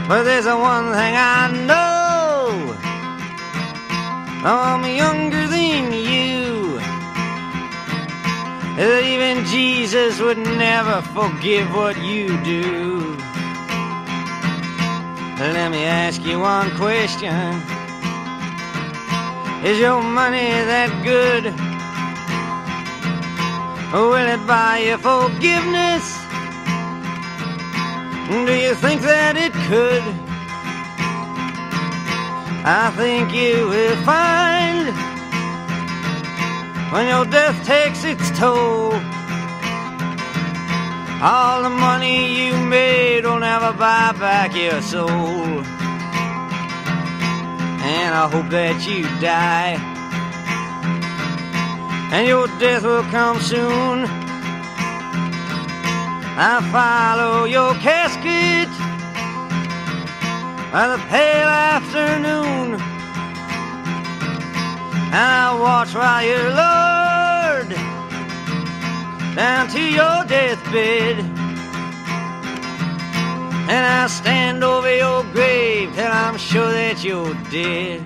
But 0.09 0.25
there's 0.25 0.47
one 0.47 0.87
thing 0.87 1.15
I 1.15 1.47
know. 1.71 2.75
I'm 4.45 4.85
younger 4.97 5.47
than 5.47 5.93
you. 5.93 6.79
That 8.77 9.05
even 9.05 9.45
Jesus 9.45 10.21
would 10.21 10.39
never 10.39 11.01
forgive 11.15 11.73
what 11.73 11.97
you 12.03 12.27
do. 12.43 13.17
Let 15.39 15.71
me 15.71 15.85
ask 15.85 16.25
you 16.25 16.41
one 16.41 16.75
question. 16.77 17.76
Is 19.67 19.81
your 19.81 20.01
money 20.01 20.47
that 20.71 20.91
good? 21.03 21.45
Will 23.93 24.15
it 24.15 24.47
buy 24.47 24.79
you 24.87 24.97
forgiveness? 24.97 26.07
Do 28.47 28.55
you 28.55 28.77
think 28.77 29.03
that 29.03 29.35
it 29.37 29.51
could? 29.67 30.05
I 32.65 32.95
think 32.95 33.35
you 33.35 33.67
will 33.67 33.99
find 34.07 34.95
when 36.93 37.09
your 37.09 37.25
death 37.27 37.59
takes 37.67 38.05
its 38.05 38.31
toll. 38.39 38.93
All 41.21 41.65
the 41.65 41.71
money 41.71 42.47
you 42.47 42.57
made 42.67 43.25
will 43.25 43.41
never 43.41 43.73
buy 43.73 44.13
back 44.13 44.55
your 44.55 44.81
soul. 44.81 45.76
And 47.87 48.13
I 48.15 48.29
hope 48.29 48.51
that 48.51 48.85
you 48.85 49.03
die. 49.21 49.79
And 52.13 52.27
your 52.27 52.49
death 52.59 52.83
will 52.83 53.05
come 53.05 53.41
soon. 53.41 54.07
I 56.39 56.61
follow 56.75 57.45
your 57.45 57.75
casket 57.75 58.69
by 60.73 60.89
the 60.89 60.99
pale 61.09 61.49
afternoon. 61.49 62.75
And 65.15 65.15
I 65.15 65.57
watch 65.59 65.95
while 65.95 66.25
you're 66.27 66.51
lowered 66.63 67.71
down 69.37 69.69
to 69.69 69.81
your 69.81 70.25
deathbed. 70.27 71.36
And 73.69 73.85
I 73.85 74.07
stand 74.07 74.63
over 74.63 74.95
your 74.97 75.25
grave 75.33 75.95
till 75.95 76.07
I'm 76.07 76.39
sure 76.39 76.71
that 76.71 77.03
you're 77.03 77.35
dead. 77.51 78.05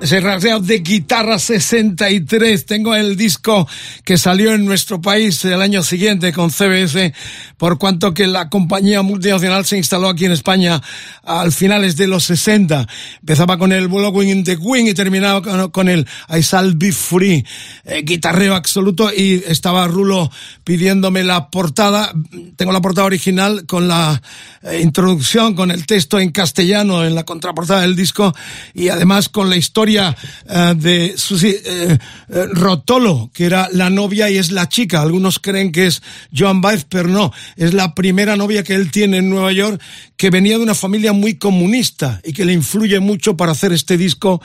ese 0.00 0.20
rasgado 0.20 0.60
de 0.60 0.78
guitarra 0.80 1.38
63. 1.38 2.64
Tengo 2.66 2.94
el 2.94 3.16
disco 3.16 3.66
que 4.04 4.18
salió 4.18 4.54
en 4.54 4.64
nuestro 4.64 5.00
país 5.00 5.44
el 5.44 5.60
año 5.60 5.82
siguiente 5.82 6.32
con 6.32 6.50
CBS, 6.50 7.12
por 7.56 7.78
cuanto 7.78 8.14
que 8.14 8.26
la 8.26 8.48
compañía 8.48 9.02
multinacional 9.02 9.64
se 9.64 9.76
instaló 9.76 10.08
aquí 10.08 10.24
en 10.24 10.32
España 10.32 10.82
al 11.22 11.52
finales 11.52 11.96
de 11.96 12.06
los 12.06 12.24
60. 12.24 12.86
Empezaba 13.20 13.58
con 13.58 13.72
el 13.72 13.88
Blowing 13.88 14.28
in 14.28 14.44
the 14.44 14.56
Wind 14.56 14.88
y 14.88 14.94
terminaba 14.94 15.70
con, 15.70 15.88
el 15.88 16.06
I 16.28 16.40
Shall 16.40 16.74
Be 16.74 16.92
Free, 16.92 17.44
eh, 17.84 18.02
guitarreo 18.02 18.54
absoluto 18.54 19.12
y 19.12 19.42
estaba 19.46 19.86
Rulo 19.86 20.30
pidiéndome 20.64 21.24
la 21.24 21.50
portada. 21.50 22.12
Tengo 22.56 22.72
la 22.72 22.80
portada 22.80 23.06
original 23.06 23.66
con 23.66 23.88
la 23.88 24.20
eh, 24.62 24.80
introducción, 24.82 25.54
con 25.54 25.70
el 25.70 25.86
texto 25.86 26.18
en 26.18 26.30
castellano 26.30 27.04
en 27.04 27.14
la 27.14 27.24
contraportada 27.24 27.82
del 27.82 27.96
disco 27.96 28.34
y 28.74 28.88
además 28.88 29.28
con 29.28 29.50
la 29.50 29.56
historia 29.56 30.16
eh, 30.48 30.74
de 30.76 31.14
Susie 31.16 31.60
eh, 31.64 31.98
eh, 32.28 32.46
Rotolo, 32.52 33.30
que 33.32 33.46
era 33.46 33.68
la 33.72 33.90
novia 33.90 34.30
y 34.30 34.38
es 34.38 34.50
la 34.50 34.68
chica. 34.68 35.02
Algunos 35.02 35.38
creen 35.38 35.72
que 35.72 35.86
es 35.86 36.02
Joan 36.36 36.60
Baez, 36.60 36.86
pero 36.88 37.08
no. 37.08 37.32
Es 37.56 37.74
la 37.74 37.94
primera 37.94 38.36
novia 38.36 38.62
que 38.62 38.74
él 38.74 38.90
tiene 38.90 39.18
en 39.18 39.30
Nueva 39.30 39.52
York, 39.52 39.80
que 40.16 40.30
venía 40.30 40.56
de 40.56 40.64
una 40.64 40.74
familia 40.74 41.12
muy 41.12 41.36
comunista 41.36 42.20
y 42.24 42.32
que 42.32 42.44
le 42.44 42.52
influye 42.52 42.98
mucho 43.00 43.36
para 43.36 43.52
hacer 43.52 43.72
este 43.72 43.96
disco 43.96 44.42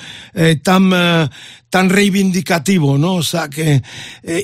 tan, 0.63 1.29
tan 1.69 1.89
reivindicativo, 1.89 2.97
¿no? 2.97 3.15
O 3.15 3.23
sea, 3.23 3.49
que 3.49 3.81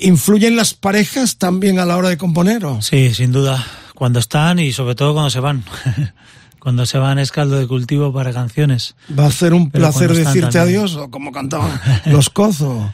influyen 0.02 0.56
las 0.56 0.74
parejas 0.74 1.38
también 1.38 1.80
a 1.80 1.86
la 1.86 1.98
hora 1.98 2.10
de 2.10 2.18
componer. 2.18 2.64
Sí, 2.82 3.14
sin 3.14 3.32
duda. 3.32 3.66
Cuando 3.94 4.20
están 4.20 4.60
y 4.60 4.74
sobre 4.74 4.96
todo 4.96 5.14
cuando 5.14 5.30
se 5.30 5.40
van. 5.40 5.64
Cuando 6.60 6.86
se 6.86 6.98
van 6.98 7.18
es 7.18 7.32
caldo 7.32 7.58
de 7.58 7.66
cultivo 7.66 8.12
para 8.12 8.34
canciones. 8.34 8.96
Va 9.18 9.28
a 9.28 9.32
ser 9.32 9.54
un 9.54 9.72
placer 9.72 10.14
decirte 10.14 10.60
adiós, 10.60 10.98
o 10.98 11.10
como 11.10 11.32
cantaban 11.32 11.80
los 12.06 12.30
cozos. 12.30 12.92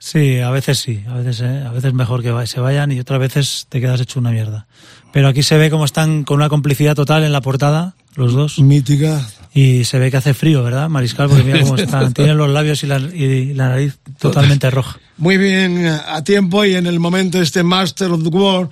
Sí, 0.00 0.40
a 0.40 0.50
veces 0.50 0.80
sí, 0.80 1.04
a 1.08 1.14
veces, 1.14 1.40
¿eh? 1.42 1.62
a 1.64 1.70
veces 1.70 1.94
mejor 1.94 2.20
que 2.24 2.46
se 2.48 2.58
vayan 2.58 2.90
y 2.90 2.98
otras 2.98 3.20
veces 3.20 3.66
te 3.68 3.80
quedas 3.80 4.00
hecho 4.00 4.18
una 4.18 4.32
mierda. 4.32 4.66
Pero 5.12 5.28
aquí 5.28 5.42
se 5.42 5.58
ve 5.58 5.70
como 5.70 5.84
están 5.84 6.24
con 6.24 6.36
una 6.36 6.48
complicidad 6.48 6.94
total 6.94 7.24
en 7.24 7.32
la 7.32 7.40
portada, 7.40 7.94
los 8.14 8.32
dos. 8.32 8.58
Mítica. 8.58 9.26
Y 9.54 9.84
se 9.84 9.98
ve 9.98 10.10
que 10.10 10.16
hace 10.16 10.32
frío, 10.32 10.62
¿verdad, 10.62 10.88
Mariscal? 10.88 11.28
Porque 11.28 11.44
mira 11.44 11.60
cómo 11.60 11.76
están. 11.76 12.12
Tienen 12.14 12.38
los 12.38 12.48
labios 12.48 12.82
y 12.82 12.86
la, 12.86 12.98
y 12.98 13.52
la 13.52 13.68
nariz 13.68 13.98
totalmente 14.18 14.70
roja. 14.70 14.98
Muy 15.18 15.36
bien, 15.36 15.86
a 15.86 16.24
tiempo 16.24 16.64
y 16.64 16.74
en 16.74 16.86
el 16.86 16.98
momento 16.98 17.40
este 17.40 17.62
Master 17.62 18.10
of 18.10 18.22
the 18.22 18.30
World 18.30 18.70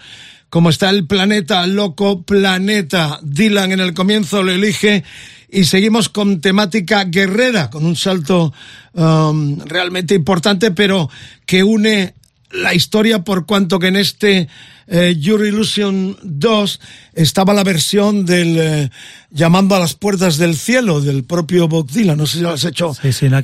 como 0.50 0.68
está 0.68 0.90
el 0.90 1.06
planeta, 1.06 1.66
loco 1.66 2.22
planeta. 2.22 3.20
Dylan 3.22 3.72
en 3.72 3.80
el 3.80 3.94
comienzo 3.94 4.42
lo 4.42 4.50
elige 4.50 5.04
y 5.48 5.64
seguimos 5.64 6.08
con 6.08 6.40
temática 6.40 7.04
guerrera, 7.04 7.70
con 7.70 7.86
un 7.86 7.96
salto 7.96 8.52
um, 8.92 9.60
realmente 9.60 10.14
importante, 10.14 10.72
pero 10.72 11.08
que 11.46 11.62
une 11.62 12.14
la 12.50 12.74
historia 12.74 13.22
por 13.24 13.46
cuanto 13.46 13.78
que 13.78 13.88
en 13.88 13.96
este 13.96 14.48
eh, 14.86 15.16
Your 15.18 15.44
Illusion 15.46 16.16
2 16.22 16.80
estaba 17.14 17.54
la 17.54 17.64
versión 17.64 18.26
del 18.26 18.58
eh, 18.58 18.90
Llamando 19.30 19.76
a 19.76 19.78
las 19.78 19.94
puertas 19.94 20.38
del 20.38 20.56
cielo 20.56 21.00
del 21.00 21.22
propio 21.22 21.68
Bob 21.68 21.88
Dylan. 21.88 22.18
No 22.18 22.26
sé 22.26 22.38
si 22.38 22.42
lo 22.42 22.50
has 22.50 22.64
hecho 22.64 22.92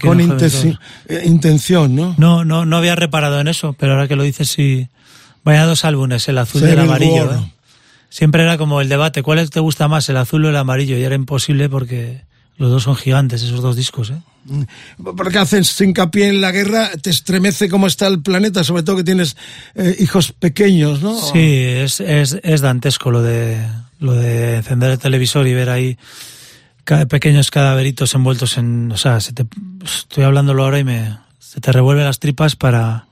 con 0.00 0.20
eh, 0.20 1.22
intención, 1.25 1.94
¿no? 1.94 2.14
No, 2.18 2.44
no, 2.44 2.66
no 2.66 2.76
había 2.76 2.96
reparado 2.96 3.40
en 3.40 3.46
eso, 3.46 3.75
pero 3.75 3.92
ahora 3.92 4.08
que 4.08 4.16
lo 4.16 4.25
dices 4.25 4.48
sí, 4.48 4.88
Vaya 5.46 5.64
dos 5.64 5.84
álbumes, 5.84 6.28
el 6.28 6.38
azul 6.38 6.62
y 6.62 6.72
el 6.72 6.80
amarillo. 6.80 7.32
¿eh? 7.32 7.52
Siempre 8.08 8.42
era 8.42 8.58
como 8.58 8.80
el 8.80 8.88
debate, 8.88 9.22
¿cuál 9.22 9.48
te 9.48 9.60
gusta 9.60 9.86
más, 9.86 10.08
el 10.08 10.16
azul 10.16 10.44
o 10.44 10.48
el 10.48 10.56
amarillo? 10.56 10.98
Y 10.98 11.04
era 11.04 11.14
imposible 11.14 11.68
porque 11.68 12.22
los 12.58 12.70
dos 12.70 12.84
son 12.84 12.96
gigantes, 12.96 13.42
esos 13.42 13.60
dos 13.60 13.76
discos. 13.76 14.10
¿eh? 14.10 14.18
Mm. 14.44 14.62
Porque 15.16 15.38
hacen 15.38 15.64
hincapié 15.80 16.28
en 16.28 16.40
la 16.40 16.52
guerra, 16.52 16.90
te 17.00 17.10
estremece 17.10 17.68
cómo 17.68 17.86
está 17.86 18.06
el 18.06 18.22
planeta, 18.22 18.64
sobre 18.64 18.82
todo 18.82 18.96
que 18.96 19.04
tienes 19.04 19.36
eh, 19.75 19.96
hijos 19.98 20.32
pequeños, 20.32 21.02
¿no? 21.02 21.18
Sí, 21.20 21.38
es, 21.38 22.00
es, 22.00 22.38
es, 22.42 22.60
dantesco 22.60 23.10
lo 23.10 23.22
de, 23.22 23.66
lo 23.98 24.14
de 24.14 24.56
encender 24.56 24.90
el 24.90 24.98
televisor 24.98 25.46
y 25.46 25.54
ver 25.54 25.70
ahí 25.70 25.98
pequeños 27.08 27.50
cadaveritos 27.50 28.14
envueltos 28.14 28.58
en... 28.58 28.92
O 28.92 28.96
sea, 28.96 29.20
se 29.20 29.32
te, 29.32 29.44
estoy 29.84 30.25
hablándolo 30.25 30.62
ahora 30.64 30.78
y 30.78 30.84
me, 30.84 31.18
se 31.40 31.60
te 31.60 31.72
revuelven 31.72 32.04
las 32.04 32.20
tripas 32.20 32.54
para 32.54 33.06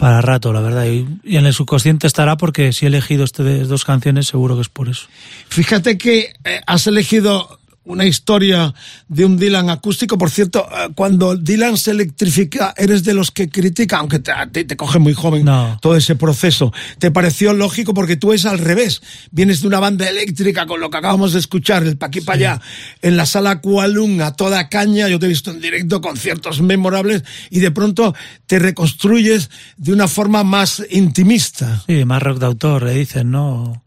para 0.00 0.22
rato, 0.22 0.54
la 0.54 0.62
verdad. 0.62 0.86
Y, 0.86 1.36
en 1.36 1.44
el 1.44 1.52
subconsciente 1.52 2.06
estará 2.06 2.38
porque 2.38 2.72
si 2.72 2.86
he 2.86 2.88
elegido 2.88 3.22
estas 3.22 3.68
dos 3.68 3.84
canciones, 3.84 4.28
seguro 4.28 4.54
que 4.54 4.62
es 4.62 4.70
por 4.70 4.88
eso. 4.88 5.06
Fíjate 5.50 5.98
que 5.98 6.32
eh, 6.42 6.62
has 6.66 6.86
elegido 6.86 7.59
una 7.84 8.04
historia 8.04 8.74
de 9.08 9.24
un 9.24 9.38
Dylan 9.38 9.70
acústico. 9.70 10.18
Por 10.18 10.30
cierto, 10.30 10.66
eh, 10.70 10.90
cuando 10.94 11.36
Dylan 11.36 11.76
se 11.76 11.92
electrifica, 11.92 12.74
eres 12.76 13.04
de 13.04 13.14
los 13.14 13.30
que 13.30 13.48
critica, 13.48 13.98
aunque 13.98 14.18
te, 14.18 14.32
te, 14.64 14.76
coge 14.76 14.98
muy 14.98 15.14
joven 15.14 15.46
todo 15.80 15.96
ese 15.96 16.14
proceso. 16.14 16.72
¿Te 16.98 17.10
pareció 17.10 17.52
lógico? 17.52 17.94
Porque 17.94 18.16
tú 18.16 18.32
es 18.32 18.44
al 18.44 18.58
revés. 18.58 19.00
Vienes 19.30 19.62
de 19.62 19.68
una 19.68 19.80
banda 19.80 20.08
eléctrica 20.08 20.66
con 20.66 20.80
lo 20.80 20.90
que 20.90 20.98
acabamos 20.98 21.32
de 21.32 21.38
escuchar, 21.38 21.82
el 21.82 21.96
pa' 21.96 22.06
aquí 22.06 22.20
pa' 22.20 22.34
allá, 22.34 22.60
en 23.02 23.16
la 23.16 23.26
sala 23.26 23.60
Kualung 23.60 24.20
a 24.20 24.32
toda 24.32 24.68
caña. 24.68 25.08
Yo 25.08 25.18
te 25.18 25.26
he 25.26 25.28
visto 25.30 25.50
en 25.50 25.60
directo, 25.60 26.00
conciertos 26.00 26.60
memorables, 26.60 27.24
y 27.50 27.60
de 27.60 27.70
pronto 27.70 28.14
te 28.46 28.58
reconstruyes 28.58 29.50
de 29.76 29.92
una 29.92 30.06
forma 30.06 30.44
más 30.44 30.82
intimista. 30.90 31.82
Sí, 31.86 32.04
más 32.04 32.22
rock 32.22 32.38
de 32.38 32.46
autor, 32.46 32.82
le 32.82 32.94
dicen, 32.94 33.30
¿no? 33.30 33.82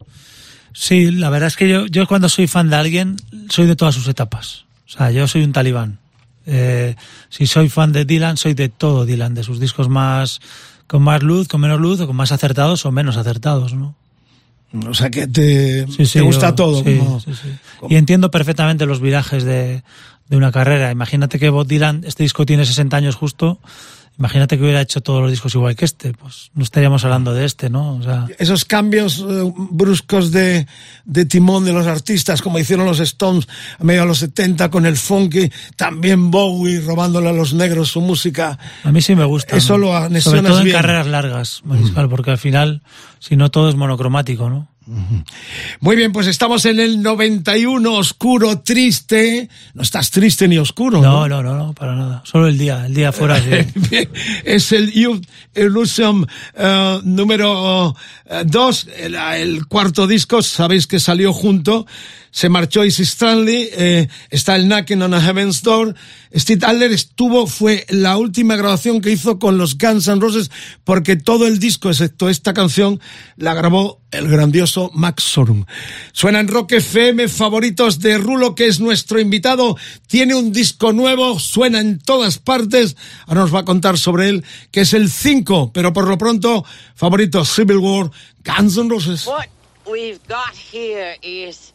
Sí, 0.74 1.10
la 1.12 1.30
verdad 1.30 1.46
es 1.46 1.56
que 1.56 1.68
yo, 1.68 1.86
yo 1.86 2.06
cuando 2.06 2.28
soy 2.28 2.46
fan 2.46 2.68
de 2.68 2.76
alguien, 2.76 3.16
soy 3.48 3.66
de 3.66 3.76
todas 3.76 3.94
sus 3.94 4.08
etapas. 4.08 4.64
O 4.86 4.90
sea, 4.90 5.10
yo 5.10 5.26
soy 5.26 5.44
un 5.44 5.52
talibán. 5.52 5.98
Eh, 6.46 6.94
si 7.30 7.46
soy 7.46 7.70
fan 7.70 7.92
de 7.92 8.04
Dylan, 8.04 8.36
soy 8.36 8.52
de 8.52 8.68
todo 8.68 9.06
Dylan, 9.06 9.34
de 9.34 9.44
sus 9.44 9.60
discos 9.60 9.88
más 9.88 10.40
con 10.86 11.02
más 11.02 11.22
luz, 11.22 11.48
con 11.48 11.60
menos 11.60 11.80
luz, 11.80 12.00
o 12.00 12.06
con 12.06 12.16
más 12.16 12.32
acertados 12.32 12.84
o 12.84 12.92
menos 12.92 13.16
acertados, 13.16 13.72
¿no? 13.72 13.94
O 14.88 14.94
sea 14.94 15.08
que 15.08 15.26
te, 15.26 15.86
te 15.86 16.20
gusta 16.20 16.54
todo. 16.54 16.82
Y 17.88 17.94
entiendo 17.94 18.30
perfectamente 18.30 18.86
los 18.86 19.00
virajes 19.00 19.44
de, 19.44 19.84
de 20.28 20.36
una 20.36 20.50
carrera. 20.50 20.90
Imagínate 20.90 21.38
que 21.38 21.48
Bob 21.48 21.66
Dylan, 21.66 22.02
este 22.04 22.24
disco 22.24 22.44
tiene 22.44 22.64
60 22.64 22.96
años 22.96 23.14
justo, 23.14 23.60
Imagínate 24.16 24.56
que 24.56 24.62
hubiera 24.62 24.80
hecho 24.80 25.00
todos 25.00 25.20
los 25.20 25.30
discos 25.30 25.54
igual 25.56 25.74
que 25.74 25.84
este, 25.84 26.12
pues 26.12 26.50
no 26.54 26.62
estaríamos 26.62 27.04
hablando 27.04 27.34
de 27.34 27.44
este, 27.44 27.68
¿no? 27.68 27.96
O 27.96 28.02
sea... 28.02 28.26
Esos 28.38 28.64
cambios 28.64 29.18
eh, 29.28 29.52
bruscos 29.56 30.30
de, 30.30 30.68
de, 31.04 31.24
timón 31.24 31.64
de 31.64 31.72
los 31.72 31.88
artistas, 31.88 32.40
como 32.40 32.60
hicieron 32.60 32.86
los 32.86 33.00
Stones 33.00 33.48
a 33.76 33.82
medio 33.82 34.02
de 34.02 34.06
los 34.06 34.18
70 34.18 34.70
con 34.70 34.86
el 34.86 34.96
funky, 34.96 35.50
también 35.74 36.30
Bowie 36.30 36.80
robándole 36.80 37.28
a 37.28 37.32
los 37.32 37.54
negros 37.54 37.88
su 37.88 38.00
música. 38.00 38.56
A 38.84 38.92
mí 38.92 39.02
sí 39.02 39.16
me 39.16 39.24
gusta. 39.24 39.56
Eso 39.56 39.78
lo 39.78 39.92
Sobre 40.20 40.42
todo 40.42 40.60
en 40.60 40.70
carreras 40.70 41.08
largas, 41.08 41.62
Mariscal, 41.64 42.08
porque 42.08 42.30
al 42.30 42.38
final, 42.38 42.82
si 43.18 43.36
no 43.36 43.50
todo 43.50 43.68
es 43.68 43.74
monocromático, 43.74 44.48
¿no? 44.48 44.68
Muy 45.80 45.96
bien, 45.96 46.12
pues 46.12 46.26
estamos 46.26 46.64
en 46.66 46.78
el 46.78 47.02
91, 47.02 47.92
oscuro, 47.94 48.60
triste. 48.60 49.48
No 49.72 49.82
estás 49.82 50.10
triste 50.10 50.46
ni 50.46 50.58
oscuro. 50.58 51.00
No, 51.00 51.26
no, 51.28 51.42
no, 51.42 51.54
no, 51.54 51.72
para 51.72 51.94
nada. 51.94 52.22
Solo 52.24 52.48
el 52.48 52.58
día, 52.58 52.86
el 52.86 52.94
día 52.94 53.12
fuera. 53.12 53.40
es 54.44 54.72
el 54.72 54.92
Youth 54.92 55.24
Illusion 55.54 56.22
uh, 56.22 57.00
número 57.02 57.94
2, 58.44 58.84
uh, 58.84 58.90
el, 58.98 59.14
el, 59.14 59.66
cuarto 59.66 60.06
disco, 60.06 60.42
sabéis 60.42 60.86
que 60.86 61.00
salió 61.00 61.32
junto 61.32 61.86
se 62.34 62.48
marchó 62.48 62.84
Izzy 62.84 63.04
Stanley, 63.04 63.68
eh, 63.70 64.08
está 64.28 64.56
el 64.56 64.66
Knocking 64.66 65.00
on 65.02 65.14
a 65.14 65.20
Heaven's 65.20 65.62
Door. 65.62 65.94
Steve 66.34 66.66
Adler 66.66 66.90
estuvo, 66.90 67.46
fue 67.46 67.86
la 67.90 68.16
última 68.16 68.56
grabación 68.56 69.00
que 69.00 69.12
hizo 69.12 69.38
con 69.38 69.56
los 69.56 69.78
Guns 69.78 70.08
N' 70.08 70.20
Roses, 70.20 70.50
porque 70.82 71.14
todo 71.14 71.46
el 71.46 71.60
disco, 71.60 71.90
excepto 71.90 72.28
esta 72.28 72.52
canción, 72.52 73.00
la 73.36 73.54
grabó 73.54 74.00
el 74.10 74.26
grandioso 74.26 74.90
Max 74.94 75.22
Sorum. 75.22 75.64
Suena 76.12 76.40
en 76.40 76.48
Rock 76.48 76.72
FM, 76.72 77.28
favoritos 77.28 78.00
de 78.00 78.18
Rulo, 78.18 78.56
que 78.56 78.66
es 78.66 78.80
nuestro 78.80 79.20
invitado. 79.20 79.76
Tiene 80.08 80.34
un 80.34 80.52
disco 80.52 80.92
nuevo, 80.92 81.38
suena 81.38 81.78
en 81.78 82.00
todas 82.00 82.38
partes. 82.38 82.96
Ahora 83.28 83.42
nos 83.42 83.54
va 83.54 83.60
a 83.60 83.64
contar 83.64 83.96
sobre 83.96 84.28
él, 84.28 84.44
que 84.72 84.80
es 84.80 84.92
el 84.92 85.08
5, 85.08 85.70
pero 85.72 85.92
por 85.92 86.08
lo 86.08 86.18
pronto, 86.18 86.64
favorito 86.96 87.44
Civil 87.44 87.76
War, 87.76 88.10
Guns 88.44 88.76
N' 88.76 88.90
Roses. 88.90 89.24
What 89.24 89.46
we've 89.86 90.18
got 90.26 90.52
here 90.52 91.16
is 91.22 91.74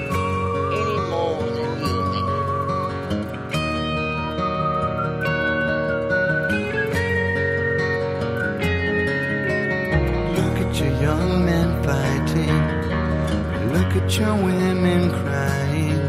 Look 13.93 14.03
at 14.03 14.17
your 14.19 14.35
women 14.35 15.11
crying. 15.11 16.01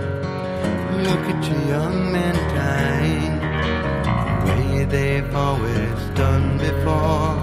Look 1.02 1.24
at 1.34 1.50
your 1.50 1.62
young 1.66 2.12
men 2.12 2.34
dying. 2.54 3.40
The 4.46 4.52
way 4.52 4.84
they've 4.84 5.34
always 5.34 5.98
done 6.14 6.58
before. 6.58 7.34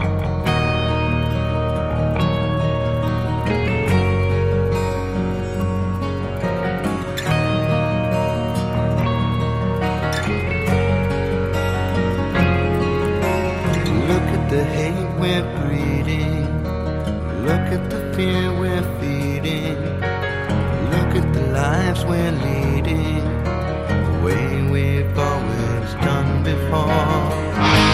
Look 14.07 14.27
at 14.37 14.49
the 14.49 14.63
hate 14.63 15.19
we're 15.19 15.47
breeding. 15.59 16.63
Look 17.43 17.67
at 17.75 17.89
the 17.89 18.13
fear 18.15 18.57
we're 18.57 18.99
feeding 19.01 19.88
lives 21.61 22.05
we're 22.05 22.31
leading, 22.31 23.25
the 23.43 24.21
way 24.23 24.61
we've 24.71 25.19
always 25.19 25.93
done 26.05 26.41
before. 26.41 27.88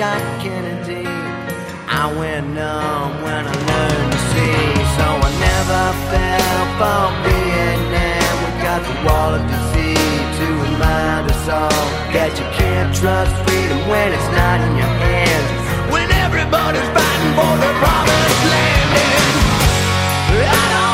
John 0.00 0.40
Kennedy. 0.40 1.04
I 1.86 2.08
went 2.18 2.46
numb 2.56 3.20
when 3.20 3.44
I 3.44 3.56
learned 3.68 4.12
to 4.16 4.20
see, 4.32 4.64
so 4.96 5.06
I 5.28 5.30
never 5.44 5.82
fell 6.08 6.64
for 6.80 7.04
Vietnam. 7.28 8.32
We 8.40 8.50
got 8.64 8.80
the 8.80 8.96
wall 9.04 9.34
of 9.36 9.44
disease 9.44 10.24
to 10.40 10.46
remind 10.64 11.30
us 11.30 11.44
all 11.52 11.84
that 12.16 12.32
you 12.32 12.46
can't 12.56 12.96
trust 12.96 13.36
freedom 13.44 13.76
when 13.92 14.08
it's 14.16 14.30
not 14.40 14.64
in 14.64 14.72
your 14.80 14.94
hands. 15.04 15.92
When 15.92 16.08
everybody's 16.24 16.88
fighting 16.96 17.32
for 17.36 17.52
the 17.60 17.70
promised 17.84 18.42
land, 18.48 18.88
and 20.32 20.48
I 20.48 20.80
don't. 20.80 20.89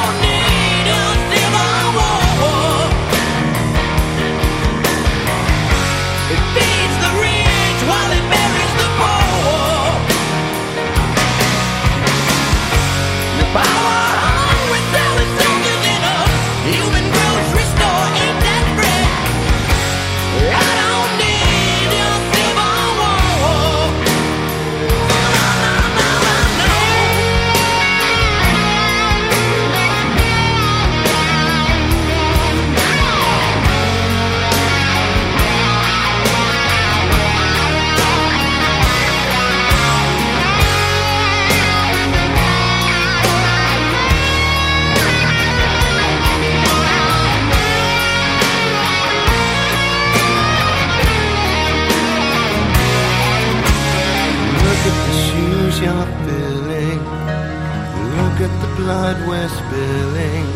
blood 58.87 59.19
we're 59.27 59.49
spilling. 59.49 60.47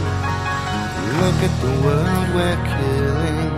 Look 1.20 1.38
at 1.48 1.54
the 1.64 1.72
world 1.84 2.28
we're 2.36 2.60
killing. 2.78 3.49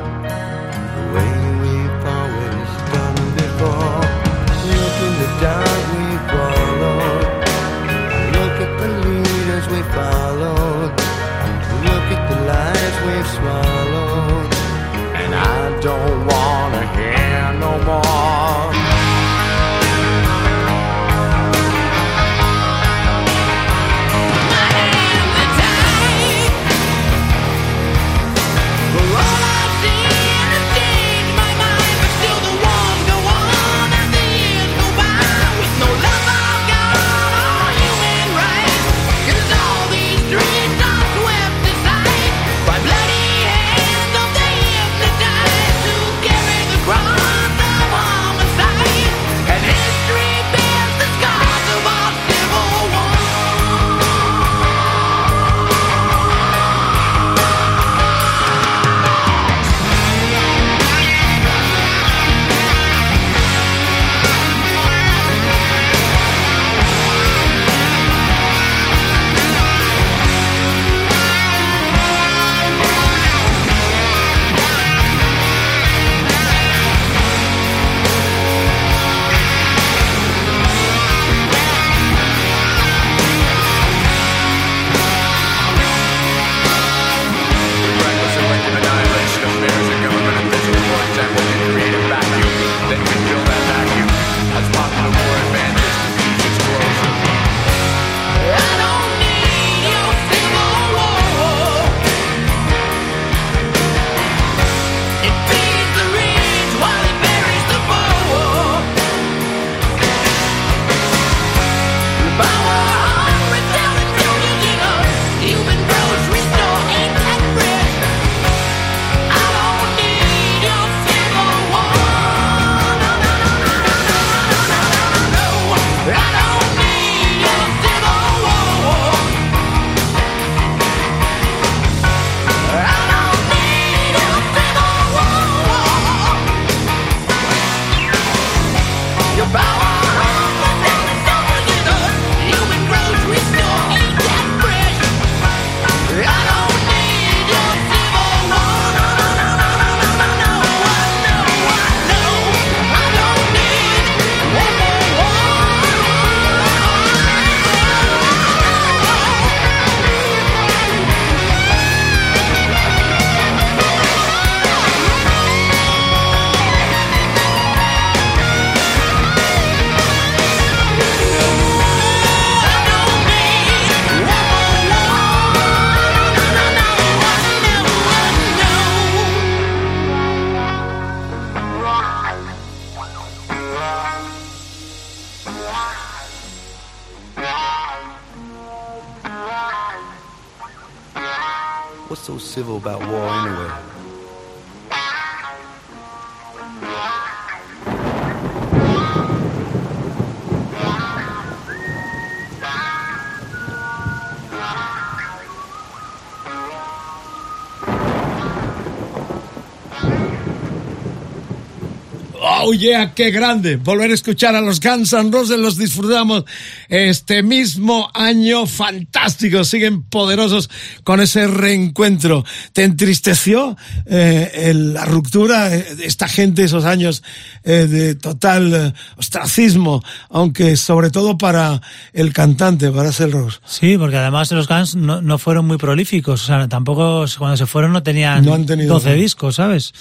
Qué 213.14 213.30
grande. 213.30 213.76
Volver 213.76 214.10
a 214.10 214.14
escuchar 214.14 214.54
a 214.54 214.60
los 214.60 214.80
Guns 214.80 215.12
N' 215.12 215.30
Roses 215.30 215.58
los 215.58 215.78
disfrutamos 215.78 216.44
este 216.88 217.42
mismo 217.42 218.10
año 218.12 218.66
fantástico. 218.66 219.64
Siguen 219.64 220.02
poderosos 220.02 220.68
con 221.04 221.20
ese 221.20 221.46
reencuentro. 221.46 222.44
¿Te 222.72 222.84
entristeció 222.84 223.76
eh, 224.06 224.72
la 224.74 225.04
ruptura 225.04 225.68
de 225.68 226.04
esta 226.04 226.28
gente 226.28 226.64
esos 226.64 226.84
años 226.84 227.22
eh, 227.64 227.86
de 227.86 228.14
total 228.14 228.74
eh, 228.74 228.92
ostracismo, 229.16 230.02
aunque 230.28 230.76
sobre 230.76 231.10
todo 231.10 231.38
para 231.38 231.80
el 232.12 232.32
cantante, 232.32 232.90
para 232.90 233.10
Rose? 233.10 233.58
Sí, 233.64 233.96
porque 233.96 234.16
además 234.16 234.50
los 234.52 234.68
Guns 234.68 234.96
no, 234.96 235.38
fueron 235.38 235.66
muy 235.66 235.78
prolíficos. 235.78 236.42
O 236.42 236.46
sea, 236.46 236.68
tampoco 236.68 237.24
cuando 237.38 237.56
se 237.56 237.66
fueron 237.66 237.92
no 237.92 238.02
tenían 238.02 238.44
no 238.44 238.58
12 238.58 239.14
discos, 239.14 239.56
¿sabes? 239.56 239.94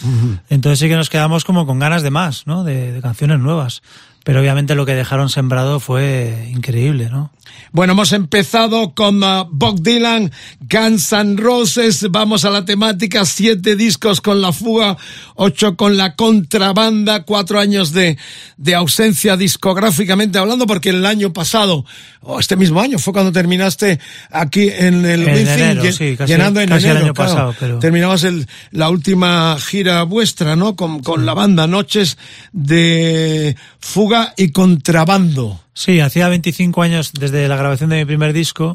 Entonces 0.50 0.80
sí 0.80 0.88
que 0.88 0.96
nos 0.96 1.10
quedamos 1.10 1.46
como 1.46 1.66
con 1.66 1.80
ganas 1.80 2.04
de 2.04 2.12
más, 2.12 2.48
¿no? 2.48 2.64
de 2.64 2.81
canciones 3.02 3.40
nuevas. 3.40 3.82
Pero 4.24 4.40
obviamente 4.40 4.76
lo 4.76 4.86
que 4.86 4.94
dejaron 4.94 5.30
sembrado 5.30 5.80
fue 5.80 6.48
increíble, 6.54 7.10
¿no? 7.10 7.32
Bueno, 7.72 7.94
hemos 7.94 8.12
empezado 8.12 8.94
con 8.94 9.24
uh, 9.24 9.48
Bob 9.50 9.82
Dylan, 9.82 10.32
Guns 10.60 11.12
N' 11.14 11.38
Roses, 11.38 12.06
vamos 12.10 12.46
a 12.46 12.50
la 12.50 12.66
temática, 12.66 13.26
siete 13.26 13.76
discos 13.76 14.20
con 14.22 14.42
la 14.42 14.52
fuga, 14.52 14.98
ocho 15.36 15.76
con 15.76 15.98
la 15.98 16.16
contrabanda, 16.16 17.24
cuatro 17.24 17.60
años 17.60 17.94
de, 17.94 18.18
de 18.58 18.76
ausencia 18.76 19.38
discográficamente 19.38 20.38
hablando, 20.38 20.68
porque 20.68 20.90
el 20.90 21.06
año 21.06 21.34
pasado, 21.34 21.86
o 22.22 22.40
este 22.40 22.58
mismo 22.58 22.82
año, 22.82 23.00
fue 23.00 23.14
cuando 23.14 23.32
terminaste 23.32 24.00
aquí 24.30 24.70
en 24.70 25.06
el 25.06 25.28
en 25.28 25.94
sí, 25.94 26.16
casi, 26.18 26.32
llenando 26.32 26.60
en 26.60 26.70
casi 26.70 26.86
enero, 26.86 27.00
el 27.00 27.06
año 27.06 27.14
pasado. 27.14 27.56
Pero... 27.60 27.80
Terminabas 27.80 28.24
el, 28.24 28.48
la 28.72 28.90
última 28.90 29.58
gira 29.60 30.04
vuestra, 30.04 30.56
¿no? 30.56 30.76
Con, 30.76 31.02
con 31.02 31.26
la 31.26 31.34
banda 31.34 31.68
Noches 31.68 32.18
de 32.52 33.56
Fuga 33.80 34.11
y 34.38 34.52
Contrabando. 34.52 35.60
Sí, 35.74 36.00
hacía 36.00 36.28
25 36.28 36.82
años 36.82 37.12
desde 37.14 37.48
la 37.48 37.56
grabación 37.56 37.90
de 37.90 37.98
mi 37.98 38.06
primer 38.06 38.34
disco. 38.34 38.74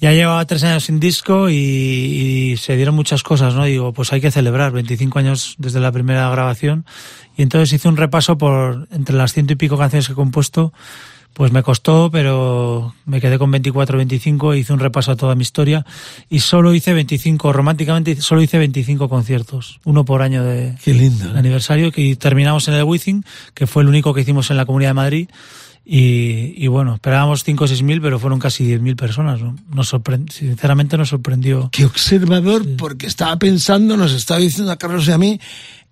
Ya 0.00 0.12
llevaba 0.12 0.44
tres 0.46 0.64
años 0.64 0.84
sin 0.84 1.00
disco 1.00 1.48
y, 1.48 2.56
se 2.58 2.76
dieron 2.76 2.94
muchas 2.94 3.22
cosas, 3.22 3.54
¿no? 3.54 3.64
Digo, 3.64 3.92
pues 3.92 4.12
hay 4.12 4.20
que 4.20 4.30
celebrar 4.30 4.72
25 4.72 5.18
años 5.18 5.54
desde 5.58 5.80
la 5.80 5.92
primera 5.92 6.28
grabación. 6.30 6.84
Y 7.36 7.42
entonces 7.42 7.72
hice 7.72 7.88
un 7.88 7.96
repaso 7.96 8.38
por 8.38 8.88
entre 8.92 9.16
las 9.16 9.32
ciento 9.32 9.52
y 9.52 9.56
pico 9.56 9.78
canciones 9.78 10.06
que 10.06 10.12
he 10.12 10.16
compuesto. 10.16 10.72
Pues 11.34 11.50
me 11.50 11.62
costó, 11.62 12.10
pero 12.10 12.94
me 13.06 13.20
quedé 13.20 13.38
con 13.38 13.50
24 13.50 13.96
25, 13.96 14.54
hice 14.54 14.72
un 14.72 14.80
repaso 14.80 15.12
a 15.12 15.16
toda 15.16 15.34
mi 15.34 15.42
historia 15.42 15.86
y 16.28 16.40
solo 16.40 16.74
hice 16.74 16.92
25, 16.92 17.52
románticamente 17.52 18.20
solo 18.20 18.42
hice 18.42 18.58
25 18.58 19.08
conciertos, 19.08 19.80
uno 19.84 20.04
por 20.04 20.22
año 20.22 20.44
de, 20.44 20.74
Qué 20.84 20.92
lindo, 20.92 21.34
¿eh? 21.34 21.38
aniversario, 21.38 21.90
que 21.90 22.14
terminamos 22.16 22.68
en 22.68 22.74
el 22.74 22.84
Wizzing, 22.84 23.24
que 23.54 23.66
fue 23.66 23.82
el 23.82 23.88
único 23.88 24.12
que 24.12 24.20
hicimos 24.20 24.50
en 24.50 24.58
la 24.58 24.66
Comunidad 24.66 24.90
de 24.90 24.94
Madrid 24.94 25.28
y, 25.84 26.66
bueno, 26.68 26.94
esperábamos 26.94 27.42
5 27.42 27.64
o 27.64 27.66
6 27.66 27.82
mil, 27.82 28.00
pero 28.00 28.20
fueron 28.20 28.38
casi 28.38 28.64
10 28.64 28.80
mil 28.80 28.94
personas. 28.94 29.40
¿no? 29.40 29.56
Nos 29.74 29.94
sinceramente 30.30 30.96
nos 30.96 31.08
sorprendió. 31.08 31.70
Qué 31.72 31.84
observador, 31.84 32.64
porque 32.76 33.06
estaba 33.06 33.36
pensando, 33.36 33.96
nos 33.96 34.12
estaba 34.12 34.38
diciendo 34.38 34.70
a 34.70 34.76
Carlos 34.76 35.08
y 35.08 35.12
a 35.12 35.18
mí, 35.18 35.40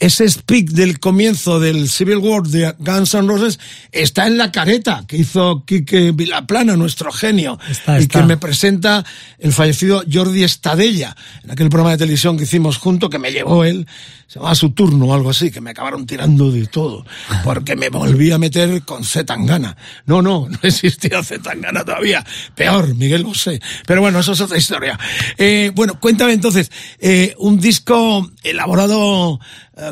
ese 0.01 0.29
speak 0.29 0.71
del 0.71 0.99
comienzo 0.99 1.61
del 1.61 1.89
Civil 1.91 2.17
War 2.17 2.43
de 2.43 2.75
Guns 2.79 3.15
N' 3.15 3.29
Roses 3.29 3.61
está 3.93 4.27
en 4.27 4.39
la 4.39 4.51
careta 4.51 5.05
que 5.07 5.19
hizo 5.19 5.65
Quique 5.67 6.13
Vilaplana, 6.13 6.75
nuestro 6.77 7.13
genio, 7.13 7.59
y 8.01 8.07
que 8.07 8.23
me 8.23 8.39
presenta 8.39 9.05
el 9.39 9.53
fallecido 9.53 10.03
Jordi 10.11 10.43
Estadella, 10.43 11.15
en 11.45 11.51
aquel 11.51 11.69
programa 11.69 11.93
de 11.93 11.99
televisión 11.99 12.39
que 12.39 12.45
hicimos 12.45 12.79
junto, 12.79 13.11
que 13.11 13.19
me 13.19 13.31
llevó 13.31 13.63
él, 13.63 13.87
se 14.27 14.39
llamaba 14.39 14.55
su 14.55 14.71
turno 14.71 15.07
o 15.07 15.15
algo 15.15 15.31
así, 15.31 15.51
que 15.51 15.61
me 15.61 15.71
acabaron 15.71 16.07
tirando 16.07 16.51
de 16.51 16.67
todo, 16.67 17.05
porque 17.45 17.77
me 17.77 17.91
volví 17.91 18.31
a 18.31 18.39
meter 18.39 18.83
con 18.83 19.05
Zetangana. 19.05 19.77
No, 20.07 20.23
no, 20.23 20.49
no 20.51 20.59
existía 20.63 21.23
Zetangana 21.23 21.85
todavía. 21.85 22.25
Peor, 22.55 22.95
Miguel 22.95 23.25
Bosé. 23.25 23.61
Pero 23.87 24.01
bueno, 24.01 24.21
eso 24.21 24.33
es 24.33 24.41
otra 24.41 24.57
historia. 24.57 24.99
Eh, 25.37 25.73
bueno, 25.75 26.01
cuéntame 26.01 26.33
entonces, 26.33 26.71
eh, 27.01 27.35
un 27.39 27.61
disco 27.61 28.31
elaborado 28.43 29.41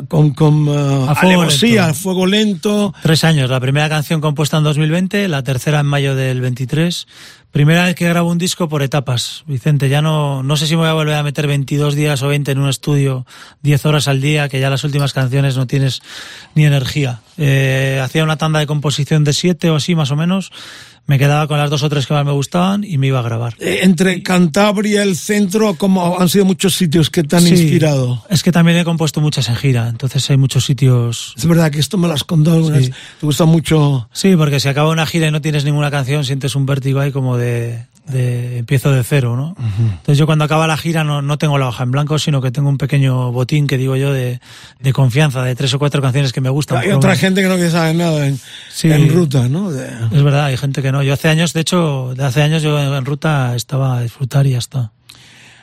con, 0.07 0.31
con 0.31 0.67
uh, 0.67 1.09
a 1.09 1.15
fuego 1.15 1.45
lento. 1.45 1.93
fuego 1.93 2.25
lento. 2.25 2.93
Tres 3.01 3.23
años. 3.23 3.49
La 3.49 3.59
primera 3.59 3.89
canción 3.89 4.21
compuesta 4.21 4.57
en 4.57 4.63
2020, 4.63 5.27
la 5.27 5.43
tercera 5.43 5.79
en 5.79 5.85
mayo 5.85 6.15
del 6.15 6.41
23. 6.41 7.07
Primera 7.51 7.85
vez 7.85 7.95
que 7.95 8.07
grabo 8.07 8.29
un 8.29 8.37
disco 8.37 8.69
por 8.69 8.83
etapas, 8.83 9.43
Vicente. 9.47 9.89
Ya 9.89 10.03
no, 10.03 10.43
no 10.43 10.55
sé 10.55 10.67
si 10.67 10.75
me 10.75 10.81
voy 10.81 10.89
a 10.89 10.93
volver 10.93 11.15
a 11.15 11.23
meter 11.23 11.47
22 11.47 11.95
días 11.95 12.21
o 12.21 12.27
20 12.27 12.51
en 12.51 12.59
un 12.59 12.69
estudio, 12.69 13.25
10 13.63 13.85
horas 13.87 14.07
al 14.07 14.21
día, 14.21 14.49
que 14.49 14.59
ya 14.59 14.69
las 14.69 14.83
últimas 14.83 15.13
canciones 15.13 15.57
no 15.57 15.65
tienes 15.65 16.01
ni 16.53 16.65
energía. 16.65 17.21
Eh, 17.37 17.99
hacía 18.03 18.23
una 18.23 18.37
tanda 18.37 18.59
de 18.59 18.67
composición 18.67 19.23
de 19.23 19.33
7 19.33 19.71
o 19.71 19.77
así 19.77 19.95
más 19.95 20.11
o 20.11 20.15
menos 20.15 20.51
me 21.07 21.17
quedaba 21.17 21.47
con 21.47 21.57
las 21.57 21.69
dos 21.69 21.83
o 21.83 21.89
tres 21.89 22.05
que 22.07 22.13
más 22.13 22.25
me 22.25 22.31
gustaban 22.31 22.83
y 22.83 22.97
me 22.97 23.07
iba 23.07 23.19
a 23.19 23.23
grabar. 23.23 23.55
Eh, 23.59 23.79
entre 23.83 24.21
Cantabria, 24.21 25.03
el 25.03 25.15
centro, 25.15 25.75
como 25.75 26.19
han 26.19 26.29
sido 26.29 26.45
muchos 26.45 26.75
sitios 26.75 27.09
que 27.09 27.23
te 27.23 27.35
han 27.35 27.47
inspirado. 27.47 28.23
Es 28.29 28.43
que 28.43 28.51
también 28.51 28.77
he 28.77 28.83
compuesto 28.83 29.21
muchas 29.21 29.49
en 29.49 29.55
gira, 29.55 29.87
entonces 29.87 30.29
hay 30.29 30.37
muchos 30.37 30.65
sitios. 30.65 31.33
Es 31.37 31.45
verdad 31.45 31.71
que 31.71 31.79
esto 31.79 31.97
me 31.97 32.07
lo 32.07 32.13
has 32.13 32.23
contado 32.23 32.57
algunas 32.57 32.89
Te 32.89 32.93
gusta 33.25 33.45
mucho. 33.45 34.09
Sí, 34.13 34.35
porque 34.35 34.59
si 34.59 34.67
acaba 34.67 34.89
una 34.89 35.05
gira 35.05 35.27
y 35.27 35.31
no 35.31 35.41
tienes 35.41 35.65
ninguna 35.65 35.91
canción, 35.91 36.25
sientes 36.25 36.55
un 36.55 36.65
vértigo 36.65 36.99
ahí 36.99 37.11
como 37.11 37.37
de 37.37 37.85
de 38.09 38.57
empiezo 38.59 38.91
de 38.91 39.03
cero, 39.03 39.35
¿no? 39.35 39.55
Entonces 39.79 40.17
yo 40.17 40.25
cuando 40.25 40.45
acaba 40.45 40.67
la 40.67 40.77
gira 40.77 41.03
no, 41.03 41.21
no, 41.21 41.37
tengo 41.37 41.57
la 41.57 41.67
hoja 41.67 41.83
en 41.83 41.91
blanco, 41.91 42.19
sino 42.19 42.41
que 42.41 42.51
tengo 42.51 42.69
un 42.69 42.77
pequeño 42.77 43.31
botín 43.31 43.67
que 43.67 43.77
digo 43.77 43.95
yo 43.95 44.11
de, 44.11 44.39
de 44.79 44.93
confianza, 44.93 45.43
de 45.43 45.55
tres 45.55 45.73
o 45.73 45.79
cuatro 45.79 46.01
canciones 46.01 46.33
que 46.33 46.41
me 46.41 46.49
gustan. 46.49 46.79
Hay 46.79 46.91
otra 46.91 47.15
gente 47.15 47.41
que 47.41 47.47
no 47.47 47.55
quiere 47.55 47.71
saber 47.71 47.95
nada 47.95 48.27
en, 48.27 48.39
en 48.83 49.09
ruta, 49.09 49.47
¿no? 49.47 49.71
Es 49.71 50.23
verdad, 50.23 50.45
hay 50.45 50.57
gente 50.57 50.81
que 50.81 50.91
no. 50.91 51.03
Yo 51.03 51.13
hace 51.13 51.29
años, 51.29 51.53
de 51.53 51.61
hecho, 51.61 52.13
de 52.15 52.23
hace 52.25 52.41
años 52.41 52.63
yo 52.63 52.79
en 52.79 53.05
ruta 53.05 53.55
estaba 53.55 53.97
a 53.97 54.01
disfrutar 54.01 54.45
y 54.47 54.51
ya 54.51 54.57
está. 54.57 54.91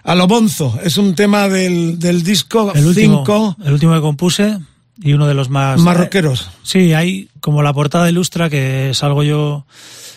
A 0.04 0.14
lo 0.14 0.28
bonzo, 0.28 0.78
es 0.84 0.98
un 0.98 1.16
tema 1.16 1.48
del, 1.48 1.98
del 1.98 2.22
disco 2.22 2.72
el 2.74 2.86
último, 2.86 3.56
El 3.64 3.72
último 3.72 3.92
que 3.94 4.00
compuse 4.00 4.58
y 5.02 5.12
uno 5.12 5.26
de 5.26 5.34
los 5.34 5.50
más... 5.50 5.82
Rockeros. 5.82 6.50
Sí, 6.62 6.94
hay 6.94 7.28
como 7.40 7.62
la 7.62 7.72
portada 7.72 8.08
Ilustra, 8.08 8.48
que 8.48 8.92
salgo 8.94 9.22
yo 9.22 9.66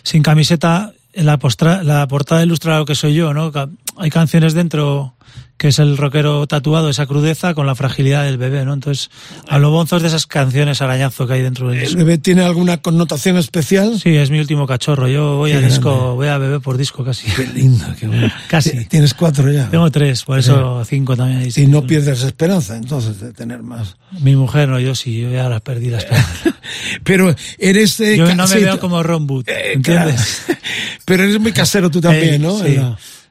sin 0.04 0.24
camiseta 0.24 0.94
la, 1.14 1.38
postra, 1.38 1.84
la 1.84 2.08
portada 2.08 2.44
ilustra 2.44 2.80
lo 2.80 2.86
que 2.86 2.96
soy 2.96 3.14
yo, 3.14 3.34
¿no? 3.34 3.52
Hay 3.98 4.10
canciones 4.10 4.54
dentro 4.54 5.14
que 5.60 5.68
es 5.68 5.78
el 5.78 5.98
rockero 5.98 6.48
tatuado, 6.48 6.90
esa 6.90 7.06
crudeza 7.06 7.54
con 7.54 7.68
la 7.68 7.76
fragilidad 7.76 8.24
del 8.24 8.38
bebé, 8.38 8.64
¿no? 8.64 8.74
Entonces, 8.74 9.12
a 9.50 9.60
lo 9.60 9.72
bonzos 9.72 10.02
de 10.02 10.08
esas 10.08 10.26
canciones 10.26 10.82
arañazo 10.82 11.28
que 11.28 11.34
hay 11.34 11.42
dentro 11.42 11.70
del 11.70 11.82
disco. 11.82 12.00
¿El 12.00 12.06
bebé 12.06 12.18
tiene 12.18 12.44
alguna 12.44 12.78
connotación 12.78 13.38
especial? 13.38 14.00
Sí, 14.00 14.16
es 14.16 14.32
mi 14.32 14.40
último 14.40 14.66
cachorro. 14.66 15.10
Yo 15.10 15.36
voy 15.36 15.52
a 15.52 15.60
disco, 15.60 16.16
voy 16.16 16.30
a 16.30 16.38
bebé 16.38 16.62
por 16.62 16.78
disco 16.78 17.04
casi. 17.04 17.30
Qué 17.30 17.46
lindo, 17.46 17.86
qué 18.00 18.08
bueno. 18.08 18.32
casi. 18.48 18.86
Tienes 18.86 19.14
cuatro 19.14 19.52
ya. 19.52 19.70
Tengo 19.70 19.92
tres, 19.92 20.24
por 20.24 20.40
eso 20.40 20.82
cinco 20.86 21.18
también. 21.18 21.52
Y 21.54 21.68
no 21.68 21.86
pierdes 21.86 22.24
esperanza, 22.24 22.78
entonces, 22.78 23.20
de 23.20 23.34
tener 23.34 23.62
más. 23.62 23.98
Mi 24.22 24.38
mujer 24.38 24.70
no, 24.70 24.80
yo 24.80 24.96
sí, 24.96 25.20
yo 25.20 25.30
ya 25.30 25.50
las 25.50 25.60
perdí 25.60 25.90
las 25.90 26.08
Pero 27.04 27.36
eres... 27.58 28.00
Eh, 28.00 28.16
yo 28.16 28.34
no 28.34 28.48
me 28.48 28.56
veo 28.56 28.80
como 28.80 29.04
Ron 29.04 29.30
Wood, 29.30 29.50
eh, 29.50 29.74
¿entiendes? 29.74 30.46
Pero 31.06 31.24
eres 31.24 31.38
muy 31.38 31.52
casero 31.52 31.92
tú 31.92 32.00
también, 32.00 32.42
¿no? 32.42 32.58
Sí. 32.60 32.80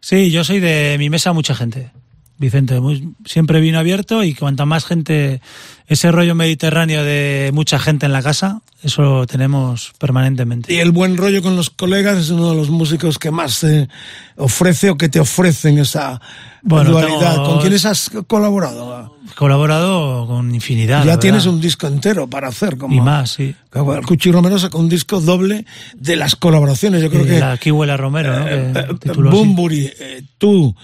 sí, 0.01 0.31
yo 0.31 0.45
soy 0.45 0.61
de 0.61 0.97
mi 0.99 1.09
mesa 1.09 1.33
mucha 1.33 1.55
gente. 1.55 1.91
Vicente, 2.39 2.81
siempre 3.25 3.61
vino 3.61 3.79
abierto 3.79 4.23
y 4.23 4.35
cuanta 4.35 4.65
más 4.65 4.85
gente, 4.85 5.43
ese 5.89 6.13
rollo 6.13 6.35
mediterráneo 6.35 7.03
de 7.03 7.51
mucha 7.55 7.79
gente 7.79 8.07
en 8.07 8.13
la 8.13 8.23
casa, 8.23 8.61
eso 8.83 9.03
lo 9.03 9.27
tenemos 9.27 9.93
permanentemente. 9.99 10.73
Y 10.73 10.79
el 10.79 10.93
buen 10.93 11.17
rollo 11.17 11.43
con 11.43 11.57
los 11.57 11.71
colegas 11.71 12.19
es 12.19 12.31
uno 12.31 12.51
de 12.51 12.57
los 12.57 12.69
músicos 12.69 13.19
que 13.19 13.31
más 13.31 13.61
te 13.61 13.89
ofrece 14.37 14.91
o 14.91 14.97
que 14.97 15.09
te 15.09 15.19
ofrecen 15.19 15.79
esa 15.79 16.21
dualidad. 16.63 17.37
¿Con 17.45 17.61
quiénes 17.61 17.87
has 17.87 18.11
colaborado? 18.27 19.19
colaborado 19.35 20.27
con 20.27 20.55
infinidad. 20.55 21.05
Ya 21.05 21.19
tienes 21.19 21.47
un 21.47 21.61
disco 21.61 21.87
entero 21.87 22.29
para 22.29 22.49
hacer. 22.49 22.77
Como, 22.77 22.95
y 22.95 23.01
más, 23.01 23.31
sí. 23.31 23.55
El 23.73 24.07
Cuchi 24.07 24.33
Romero 24.33 24.59
sacó 24.59 24.79
un 24.79 24.89
disco 24.89 25.21
doble 25.21 25.65
de 25.95 26.17
las 26.17 26.37
colaboraciones. 26.37 27.03
Yo 27.03 27.11
creo 27.11 27.25
que. 27.25 27.39
La 27.39 27.57
Kiwela 27.57 27.97
Romero, 27.97 28.39
¿no? 28.39 28.49
Eh, 28.49 28.73
eh, 28.75 29.13
Bumburi, 29.15 29.91
eh, 29.99 30.23
tú 30.39 30.75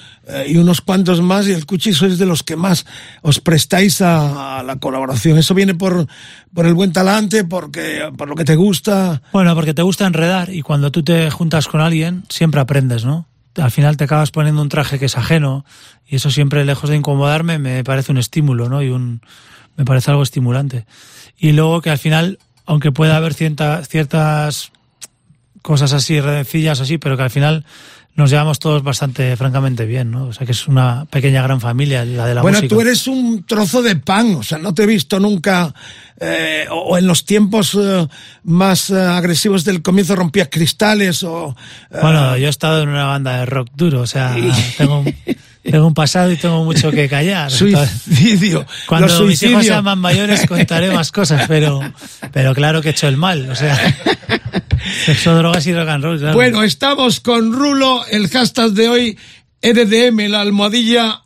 y 0.47 0.57
unos 0.57 0.81
cuantos 0.81 1.21
más, 1.21 1.47
y 1.49 1.53
el 1.53 1.67
Cuchi 1.67 1.93
sois 1.93 2.17
de 2.17 2.27
los 2.27 2.43
que 2.43 2.57
más 2.57 2.87
os 3.23 3.41
prestáis 3.41 4.01
a, 4.01 4.63
la 4.65 4.77
colaboración. 4.77 4.94
¿Eso 5.39 5.55
viene 5.55 5.75
por, 5.75 6.07
por 6.53 6.67
el 6.67 6.75
buen 6.75 6.93
talante, 6.93 7.45
porque, 7.45 8.11
por 8.17 8.29
lo 8.29 8.35
que 8.35 8.45
te 8.45 8.57
gusta? 8.57 9.23
Bueno, 9.33 9.55
porque 9.55 9.75
te 9.75 9.83
gusta 9.83 10.07
enredar 10.07 10.51
y 10.51 10.63
cuando 10.63 10.91
tú 10.91 11.03
te 11.03 11.31
juntas 11.31 11.69
con 11.69 11.81
alguien, 11.81 12.25
siempre 12.29 12.61
aprendes, 12.61 13.05
¿no? 13.05 13.27
al 13.57 13.71
final 13.71 13.97
te 13.97 14.03
acabas 14.05 14.31
poniendo 14.31 14.61
un 14.63 14.69
traje 14.69 14.99
que 14.99 15.05
es 15.07 15.17
ajeno 15.17 15.65
y 16.07 16.17
eso 16.17 16.31
siempre 16.31 16.65
lejos 16.65 16.91
de 16.91 16.97
incomodarme 16.97 17.59
me 17.59 17.85
parece 17.85 18.11
un 18.11 18.19
estímulo, 18.19 18.69
¿no? 18.69 18.83
Y 18.83 18.89
un 18.89 19.21
me 19.77 19.85
parece 19.85 20.11
algo 20.11 20.23
estimulante. 20.23 20.87
Y 21.37 21.53
luego 21.53 21.81
que 21.81 21.91
al 21.91 21.99
final, 21.99 22.39
aunque 22.67 22.93
pueda 22.93 23.17
haber 23.17 23.35
ciertas 23.35 24.73
cosas 25.63 25.93
así, 25.93 26.21
redencillas 26.21 26.81
así, 26.81 26.99
pero 26.99 27.17
que 27.17 27.25
al 27.25 27.31
final 27.31 27.65
nos 28.17 28.31
llevamos 28.31 28.61
todos 28.61 28.83
bastante, 28.83 29.37
francamente 29.37 29.87
bien, 29.87 30.13
¿no? 30.13 30.27
O 30.27 30.33
sea 30.33 30.47
que 30.47 30.53
es 30.53 30.69
una 30.69 31.05
pequeña 31.07 31.43
gran 31.43 31.61
familia 31.61 32.05
la 32.05 32.27
de 32.27 32.35
la 32.35 32.43
bueno, 32.43 32.59
música. 32.59 32.75
Bueno, 32.75 32.85
tú 32.85 32.89
eres 32.89 33.07
un 33.09 33.45
trozo 33.45 33.83
de 33.83 33.97
pan, 33.97 34.37
o 34.37 34.43
sea, 34.43 34.59
no 34.59 34.73
te 34.73 34.85
he 34.85 34.87
visto 34.87 35.19
nunca, 35.19 35.75
eh, 36.21 36.67
o 36.71 36.97
en 36.97 37.09
los 37.09 37.25
tiempos 37.25 37.77
eh, 37.81 38.07
más 38.45 38.91
eh, 38.91 39.01
agresivos 39.01 39.65
del 39.65 39.83
comienzo 39.83 40.15
rompías 40.15 40.49
cristales 40.49 41.25
o... 41.25 41.57
Eh, 41.91 41.99
bueno, 42.01 42.37
yo 42.37 42.47
he 42.47 42.51
estado 42.51 42.83
en 42.83 42.91
una 42.91 43.07
banda 43.07 43.39
de 43.39 43.47
rock 43.47 43.71
duro, 43.75 44.03
o 44.03 44.07
sea, 44.07 44.37
tengo, 44.79 45.01
un, 45.01 45.15
tengo 45.71 45.87
un 45.87 45.95
pasado 45.95 46.31
y 46.31 46.37
tengo 46.37 46.63
mucho 46.65 46.91
que 46.91 47.09
callar. 47.09 47.51
Suicidio. 47.51 48.67
Cuando 48.87 49.09
los 49.09 49.27
mis 49.27 49.43
hijos 49.43 49.65
sean 49.65 49.85
más 49.85 49.97
mayores 49.97 50.47
contaré 50.47 50.91
más 50.93 51.11
cosas, 51.11 51.47
pero, 51.49 51.81
pero 52.33 52.55
claro 52.55 52.83
que 52.83 52.89
he 52.89 52.93
hecho 52.93 53.09
el 53.09 53.17
mal, 53.17 53.51
o 53.51 53.55
sea... 53.55 53.79
Sexo, 55.07 55.35
drogas 55.35 55.67
y 55.67 55.73
rock 55.73 55.89
and 55.89 56.05
roll, 56.05 56.19
claro. 56.19 56.35
Bueno, 56.35 56.63
estamos 56.63 57.21
con 57.21 57.53
Rulo, 57.53 58.05
el 58.11 58.29
hashtag 58.29 58.73
de 58.73 58.89
hoy, 58.89 59.19
EDDM, 59.63 60.29
la 60.31 60.43
almohadilla 60.43 61.25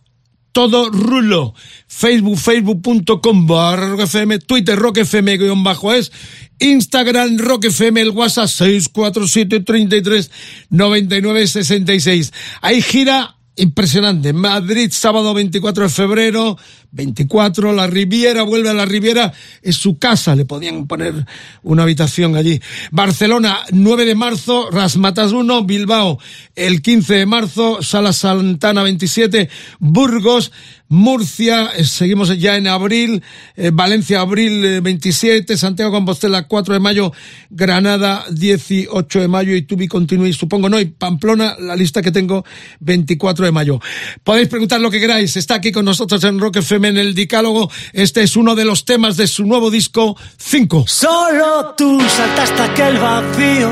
todo 0.53 0.91
rulo. 0.91 1.55
Facebook, 1.87 2.39
facebook.com 2.39 3.47
barra 3.47 3.91
rockfm, 3.91 4.39
Twitter 4.41 4.77
rockfm 4.77 5.37
guion 5.39 5.63
bajo 5.63 5.93
es, 5.93 6.11
Instagram 6.59 7.39
rockfm, 7.39 7.97
el 7.99 8.11
WhatsApp 8.11 8.49
647 8.49 9.61
33 9.61 10.31
99 10.71 11.47
66. 11.47 12.33
Ahí 12.61 12.83
gira 12.83 13.38
impresionante. 13.59 14.33
Madrid, 14.33 14.91
sábado 14.93 15.35
24 15.35 15.85
de 15.85 15.89
febrero, 15.91 16.57
24, 16.93 17.73
la 17.73 17.87
Riviera, 17.87 18.43
vuelve 18.43 18.71
a 18.71 18.75
la 18.75 18.87
Riviera, 18.87 19.33
es 19.63 19.77
su 19.77 19.99
casa, 19.99 20.35
le 20.35 20.45
podían 20.45 20.87
poner 20.87 21.27
una 21.63 21.83
habitación 21.83 22.37
allí. 22.37 22.61
Barcelona, 22.91 23.59
9 23.71 24.05
de 24.05 24.15
marzo, 24.15 24.71
Rasmatas 24.71 25.33
1, 25.33 25.65
Bilbao, 25.65 26.19
el 26.57 26.81
15 26.81 27.15
de 27.15 27.27
marzo, 27.27 27.83
Sala 27.83 28.13
Santana 28.13 28.83
27, 28.83 29.49
Burgos, 29.79 30.53
Murcia, 30.89 31.71
eh, 31.77 31.85
seguimos 31.85 32.37
ya 32.39 32.57
en 32.57 32.67
abril, 32.67 33.23
eh, 33.57 33.71
Valencia, 33.73 34.21
abril 34.21 34.81
27, 34.81 35.53
eh, 35.53 35.57
Santiago 35.57 35.93
Compostela, 35.93 36.49
4 36.49 36.75
de 36.75 36.81
mayo, 36.81 37.13
Granada, 37.51 38.25
18 38.31 39.21
de 39.21 39.29
mayo, 39.29 39.55
y 39.55 39.63
Tubi 39.63 39.87
Continúe, 39.87 40.33
supongo 40.33 40.71
no, 40.71 40.81
y 40.81 40.87
Pamplona, 40.87 41.57
la 41.59 41.77
lista 41.77 42.01
que 42.01 42.11
tengo, 42.11 42.45
24 42.81 43.45
de 43.45 43.53
mayo. 43.53 43.81
Podéis 44.25 44.49
preguntar 44.49 44.81
lo 44.81 44.91
que 44.91 45.01
queráis, 45.01 45.37
está 45.37 45.57
aquí 45.57 45.73
con 45.73 45.85
nosotros 45.85 46.25
en 46.25 46.39
Rock 46.39 46.57
FM 46.57 46.89
en 46.89 46.97
el 46.97 47.15
Dicálogo, 47.15 47.71
este 47.93 48.23
es 48.23 48.35
uno 48.37 48.55
de 48.55 48.65
los 48.65 48.87
temas 48.87 49.19
de 49.19 49.27
su 49.27 49.45
nuevo 49.45 49.71
disco, 49.71 50.17
5. 50.39 50.85
Solo 50.89 51.75
tú 51.77 52.01
saltaste 52.01 52.63
aquel 52.63 52.97
vacío, 52.97 53.71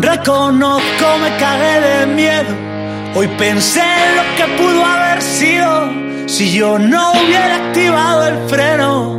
reconozco, 0.00 1.18
me 1.20 1.36
cagué 1.36 1.80
de 1.80 2.06
miedo, 2.14 2.56
hoy 3.16 3.28
pensé 3.36 3.80
en 3.80 4.16
lo 4.16 4.36
que 4.36 4.62
pudo 4.62 4.84
haber 4.84 5.03
si 5.20 6.52
yo 6.52 6.76
no 6.76 7.12
hubiera 7.12 7.56
activado 7.56 8.26
el 8.26 8.48
freno. 8.48 9.18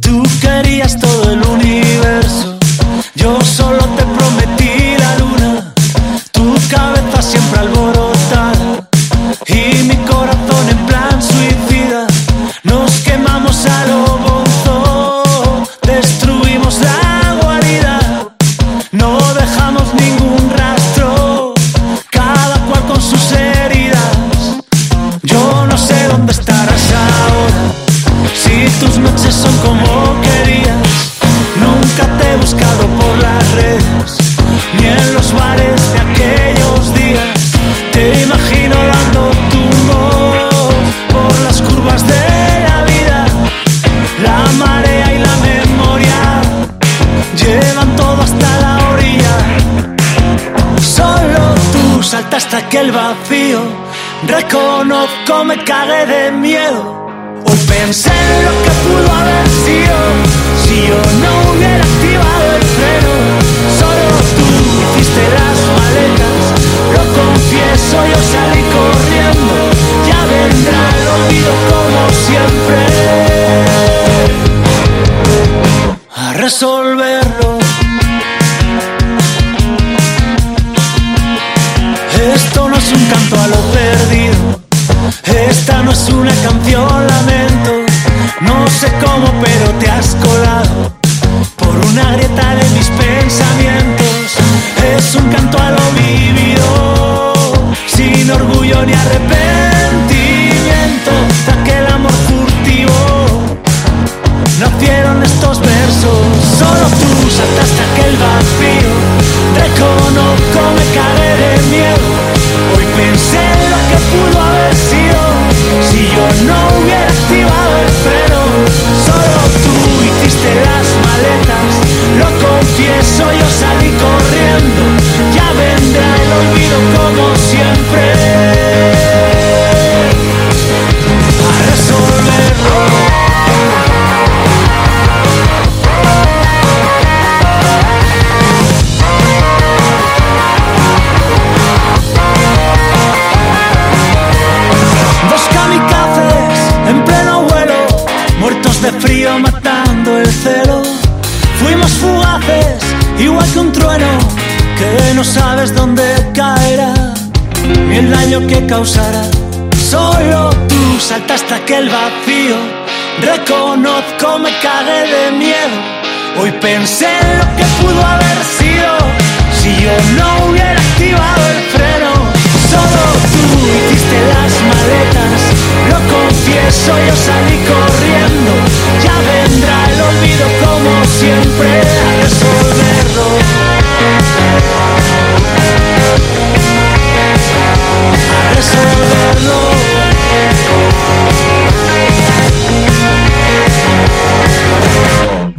Tú 0.00 0.22
querías 0.40 0.98
todo 1.00 1.32
el 1.32 1.42
universo, 1.42 2.58
yo 3.14 3.40
solo 3.40 3.78
te 3.96 4.02
prometí 4.02 4.98
la 4.98 5.18
luna, 5.18 5.74
tu 6.32 6.54
cabeza 6.70 7.22
siempre 7.22 7.60
alborotada 7.60 8.88
y 9.46 9.82
mi 9.84 9.96
corazón 10.04 10.68
en 10.68 10.86
plan 10.86 11.22
suicida, 11.22 12.06
nos 12.64 12.90
quemamos 13.00 13.64
a 13.64 13.86
lo 13.86 14.18
bonzo, 14.18 15.22
destruimos 15.82 16.80
la 16.80 16.95
dejamos 19.36 19.95
tú 52.16 52.22
saltaste 52.22 52.56
aquel 52.56 52.92
vacío. 52.92 53.60
Reconozco, 54.26 55.44
me 55.44 55.62
cagué 55.64 56.06
de 56.06 56.30
miedo. 56.32 57.06
Hoy 57.44 57.58
pensé 57.68 58.10
en 58.10 58.44
lo 58.44 58.52
que 58.62 58.70
pudo 58.84 59.12
haber 59.12 59.45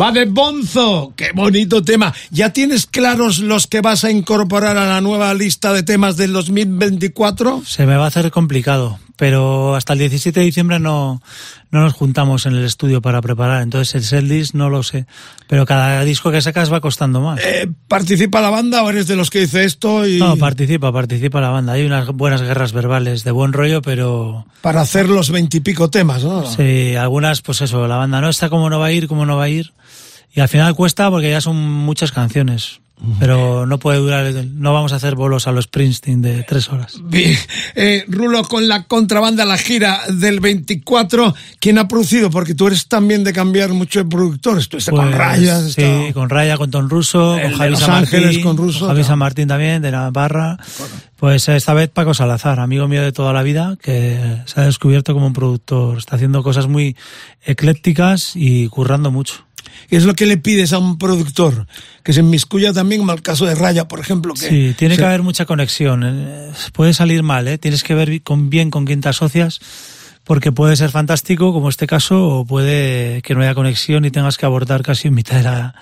Va 0.07 0.13
de 0.13 0.23
Bonzo, 0.23 1.11
qué 1.17 1.31
bonito 1.33 1.83
tema. 1.83 2.13
¿Ya 2.31 2.53
tienes 2.53 2.85
claros 2.85 3.39
los 3.39 3.67
que 3.67 3.81
vas 3.81 4.05
a 4.05 4.09
incorporar 4.09 4.77
a 4.77 4.85
la 4.85 5.01
nueva 5.01 5.33
lista 5.33 5.73
de 5.73 5.83
temas 5.83 6.15
del 6.15 6.31
2024? 6.31 7.63
Se 7.65 7.85
me 7.85 7.97
va 7.97 8.05
a 8.05 8.07
hacer 8.07 8.31
complicado, 8.31 8.99
pero 9.17 9.75
hasta 9.75 9.91
el 9.91 9.99
17 9.99 10.39
de 10.39 10.45
diciembre 10.45 10.79
no, 10.79 11.21
no 11.71 11.81
nos 11.81 11.93
juntamos 11.93 12.45
en 12.45 12.55
el 12.55 12.63
estudio 12.63 13.01
para 13.01 13.21
preparar. 13.21 13.61
Entonces 13.61 13.95
el 13.95 14.03
setlist 14.03 14.53
no 14.53 14.69
lo 14.69 14.83
sé. 14.83 15.05
Pero 15.47 15.65
cada 15.65 16.03
disco 16.03 16.31
que 16.31 16.41
sacas 16.41 16.71
va 16.71 16.81
costando 16.81 17.21
más. 17.21 17.39
Eh, 17.43 17.69
¿Participa 17.87 18.41
la 18.41 18.49
banda 18.49 18.83
o 18.83 18.89
eres 18.89 19.07
de 19.07 19.15
los 19.15 19.29
que 19.29 19.39
dice 19.39 19.63
esto? 19.63 20.07
Y... 20.07 20.19
No, 20.19 20.37
participa, 20.37 20.91
participa 20.91 21.41
la 21.41 21.49
banda. 21.49 21.73
Hay 21.73 21.85
unas 21.85 22.07
buenas 22.07 22.41
guerras 22.41 22.73
verbales 22.73 23.23
de 23.23 23.31
buen 23.31 23.53
rollo, 23.53 23.81
pero... 23.81 24.45
Para 24.61 24.81
hacer 24.81 25.09
los 25.09 25.31
veintipico 25.31 25.89
temas, 25.89 26.23
¿no? 26.23 26.45
Sí, 26.45 26.95
algunas, 26.95 27.41
pues 27.41 27.61
eso, 27.61 27.87
la 27.87 27.97
banda 27.97 28.21
no 28.21 28.29
está 28.29 28.49
como 28.49 28.69
no 28.69 28.79
va 28.79 28.87
a 28.87 28.91
ir, 28.91 29.07
como 29.07 29.25
no 29.25 29.37
va 29.37 29.45
a 29.45 29.49
ir. 29.49 29.73
Y 30.33 30.39
al 30.39 30.47
final 30.49 30.75
cuesta 30.75 31.09
porque 31.09 31.29
ya 31.31 31.41
son 31.41 31.57
muchas 31.57 32.11
canciones. 32.11 32.79
Pero 33.19 33.67
no 33.67 33.77
puede 33.77 33.99
durar, 33.99 34.33
no 34.55 34.73
vamos 34.73 34.91
a 34.91 34.95
hacer 34.95 35.13
bolos 35.13 35.45
a 35.45 35.51
los 35.51 35.65
Springsteen 35.65 36.19
de 36.23 36.41
tres 36.41 36.67
horas. 36.69 36.95
Bien. 37.03 37.37
Eh, 37.75 38.03
Rulo, 38.07 38.41
con 38.43 38.67
la 38.67 38.85
contrabanda, 38.85 39.45
la 39.45 39.59
gira 39.59 39.99
del 40.11 40.39
24, 40.39 41.35
¿quién 41.59 41.77
ha 41.77 41.87
producido? 41.87 42.31
Porque 42.31 42.55
tú 42.55 42.65
eres 42.65 42.87
también 42.87 43.23
de 43.23 43.33
cambiar 43.33 43.69
mucho 43.73 43.99
de 43.99 44.05
productor. 44.09 44.57
Estuviste 44.57 44.89
con 44.89 45.05
Pues, 45.05 45.15
Raya. 45.15 45.61
Sí, 45.61 46.11
con 46.15 46.27
Raya, 46.27 46.57
con 46.57 46.71
Tom 46.71 46.89
Russo, 46.89 47.37
El 47.37 47.51
con 47.51 47.59
Javi 47.59 47.75
San 47.75 47.89
Martín, 47.91 48.15
Ángeles 48.17 48.39
con 48.43 48.57
Russo, 48.57 48.79
con 48.79 48.87
Javi. 48.87 49.03
San 49.03 49.19
Martín 49.19 49.47
también, 49.47 49.83
de 49.83 49.91
Navarra. 49.91 50.57
Pues 51.17 51.47
esta 51.49 51.75
vez 51.75 51.89
Paco 51.89 52.15
Salazar, 52.15 52.59
amigo 52.59 52.87
mío 52.87 53.03
de 53.03 53.11
toda 53.11 53.31
la 53.31 53.43
vida, 53.43 53.77
que 53.79 54.41
se 54.45 54.59
ha 54.59 54.63
descubierto 54.65 55.13
como 55.13 55.27
un 55.27 55.33
productor. 55.33 55.99
Está 55.99 56.15
haciendo 56.15 56.41
cosas 56.41 56.65
muy 56.65 56.95
eclécticas 57.45 58.31
y 58.35 58.67
currando 58.69 59.11
mucho. 59.11 59.45
¿Qué 59.89 59.95
es 59.97 60.03
lo 60.05 60.13
que 60.15 60.25
le 60.25 60.37
pides 60.37 60.73
a 60.73 60.79
un 60.79 60.97
productor? 60.97 61.67
Que 62.03 62.13
se 62.13 62.19
inmiscuya 62.21 62.73
también, 62.73 63.01
como 63.01 63.13
el 63.13 63.21
caso 63.21 63.45
de 63.45 63.55
Raya, 63.55 63.87
por 63.87 63.99
ejemplo. 63.99 64.33
Que 64.33 64.47
Sí, 64.49 64.75
tiene 64.77 64.97
que 64.97 65.03
haber 65.05 65.23
mucha 65.23 65.45
conexión. 65.45 66.03
Eh, 66.05 66.51
Puede 66.73 66.93
salir 66.93 67.23
mal, 67.23 67.47
¿eh? 67.47 67.57
Tienes 67.57 67.83
que 67.83 67.93
ver 67.93 68.21
con 68.23 68.49
bien 68.49 68.69
con 68.71 68.85
quién 68.85 69.01
te 69.01 69.09
asocias, 69.09 69.59
porque 70.23 70.51
puede 70.51 70.75
ser 70.75 70.89
fantástico, 70.91 71.53
como 71.53 71.69
este 71.69 71.87
caso, 71.87 72.27
o 72.27 72.45
puede 72.45 73.21
que 73.21 73.33
no 73.35 73.41
haya 73.41 73.55
conexión 73.55 74.03
y 74.05 74.11
tengas 74.11 74.37
que 74.37 74.45
abordar 74.45 74.83
casi 74.83 75.07
en 75.07 75.13
mitad 75.15 75.37
de 75.37 75.43
la- 75.43 75.75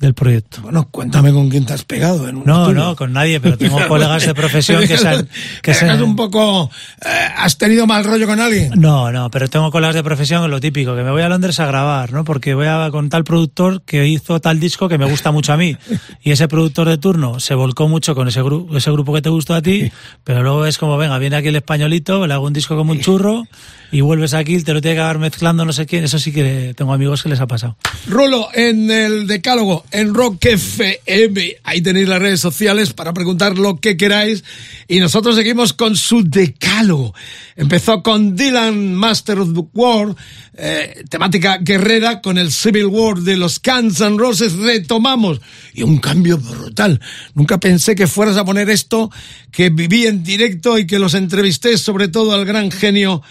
del 0.00 0.14
proyecto. 0.14 0.62
Bueno, 0.62 0.88
cuéntame 0.90 1.30
con 1.30 1.50
quién 1.50 1.66
te 1.66 1.74
has 1.74 1.84
pegado 1.84 2.26
en 2.26 2.36
un 2.38 2.44
No, 2.46 2.62
estudio. 2.62 2.84
no, 2.84 2.96
con 2.96 3.12
nadie, 3.12 3.38
pero 3.38 3.58
tengo 3.58 3.78
colegas 3.88 4.24
de 4.26 4.34
profesión 4.34 4.80
que 4.86 4.96
se 4.96 5.06
han- 5.06 5.28
que 5.62 5.74
se- 5.74 6.02
un 6.02 6.16
poco... 6.16 6.70
eh, 7.04 7.08
¿Has 7.36 7.58
tenido 7.58 7.86
mal 7.86 8.02
rollo 8.04 8.26
con 8.26 8.40
alguien? 8.40 8.72
No, 8.76 9.12
no, 9.12 9.30
pero 9.30 9.48
tengo 9.48 9.70
colegas 9.70 9.94
de 9.94 10.02
profesión, 10.02 10.50
lo 10.50 10.58
típico, 10.58 10.96
que 10.96 11.02
me 11.02 11.10
voy 11.10 11.20
a 11.22 11.28
Londres 11.28 11.60
a 11.60 11.66
grabar, 11.66 12.12
¿no? 12.12 12.24
Porque 12.24 12.54
voy 12.54 12.66
a 12.66 12.88
con 12.90 13.10
tal 13.10 13.24
productor 13.24 13.82
que 13.82 14.06
hizo 14.08 14.40
tal 14.40 14.58
disco 14.58 14.88
que 14.88 14.96
me 14.96 15.04
gusta 15.04 15.32
mucho 15.32 15.52
a 15.52 15.58
mí. 15.58 15.76
Y 16.22 16.30
ese 16.30 16.48
productor 16.48 16.88
de 16.88 16.96
turno 16.96 17.38
se 17.38 17.54
volcó 17.54 17.86
mucho 17.86 18.14
con 18.14 18.26
ese, 18.26 18.42
gru- 18.42 18.74
ese 18.74 18.90
grupo 18.90 19.12
que 19.12 19.20
te 19.20 19.28
gustó 19.28 19.54
a 19.54 19.60
ti, 19.60 19.92
pero 20.24 20.42
luego 20.42 20.64
es 20.64 20.78
como, 20.78 20.96
venga, 20.96 21.18
viene 21.18 21.36
aquí 21.36 21.48
el 21.48 21.56
españolito, 21.56 22.26
le 22.26 22.32
hago 22.32 22.46
un 22.46 22.54
disco 22.54 22.74
como 22.74 22.92
un 22.92 23.00
churro 23.00 23.44
y 23.92 24.00
vuelves 24.00 24.32
aquí, 24.32 24.62
te 24.62 24.72
lo 24.72 24.80
tiene 24.80 24.94
que 24.94 25.00
acabar 25.00 25.18
mezclando 25.18 25.64
no 25.66 25.72
sé 25.74 25.84
quién. 25.84 26.04
Eso 26.04 26.18
sí 26.18 26.32
que 26.32 26.72
tengo 26.74 26.94
amigos 26.94 27.22
que 27.22 27.28
les 27.28 27.40
ha 27.40 27.46
pasado. 27.46 27.76
Rulo, 28.06 28.48
en 28.54 28.90
el 28.90 29.26
decálogo, 29.26 29.84
en 29.92 30.14
Rock 30.14 30.44
FM, 30.46 31.56
ahí 31.64 31.80
tenéis 31.80 32.08
las 32.08 32.20
redes 32.20 32.40
sociales 32.40 32.92
para 32.92 33.12
preguntar 33.12 33.58
lo 33.58 33.78
que 33.80 33.96
queráis. 33.96 34.44
Y 34.88 35.00
nosotros 35.00 35.36
seguimos 35.36 35.72
con 35.72 35.96
su 35.96 36.22
decálogo. 36.22 37.14
Empezó 37.56 38.02
con 38.02 38.36
Dylan, 38.36 38.94
Master 38.94 39.38
of 39.38 39.54
the 39.54 39.62
War, 39.72 40.14
eh, 40.56 41.04
temática 41.08 41.58
guerrera, 41.58 42.20
con 42.20 42.38
el 42.38 42.52
Civil 42.52 42.86
War 42.86 43.18
de 43.18 43.36
los 43.36 43.60
Guns 43.62 44.00
N' 44.00 44.18
Roses 44.18 44.54
retomamos. 44.54 45.40
Y 45.74 45.82
un 45.82 45.98
cambio 45.98 46.38
brutal. 46.38 47.00
Nunca 47.34 47.58
pensé 47.58 47.94
que 47.94 48.06
fueras 48.06 48.36
a 48.36 48.44
poner 48.44 48.70
esto, 48.70 49.10
que 49.50 49.70
viví 49.70 50.06
en 50.06 50.22
directo 50.22 50.78
y 50.78 50.86
que 50.86 50.98
los 50.98 51.14
entrevisté, 51.14 51.78
sobre 51.78 52.08
todo 52.08 52.32
al 52.32 52.44
gran 52.44 52.70
genio 52.70 53.22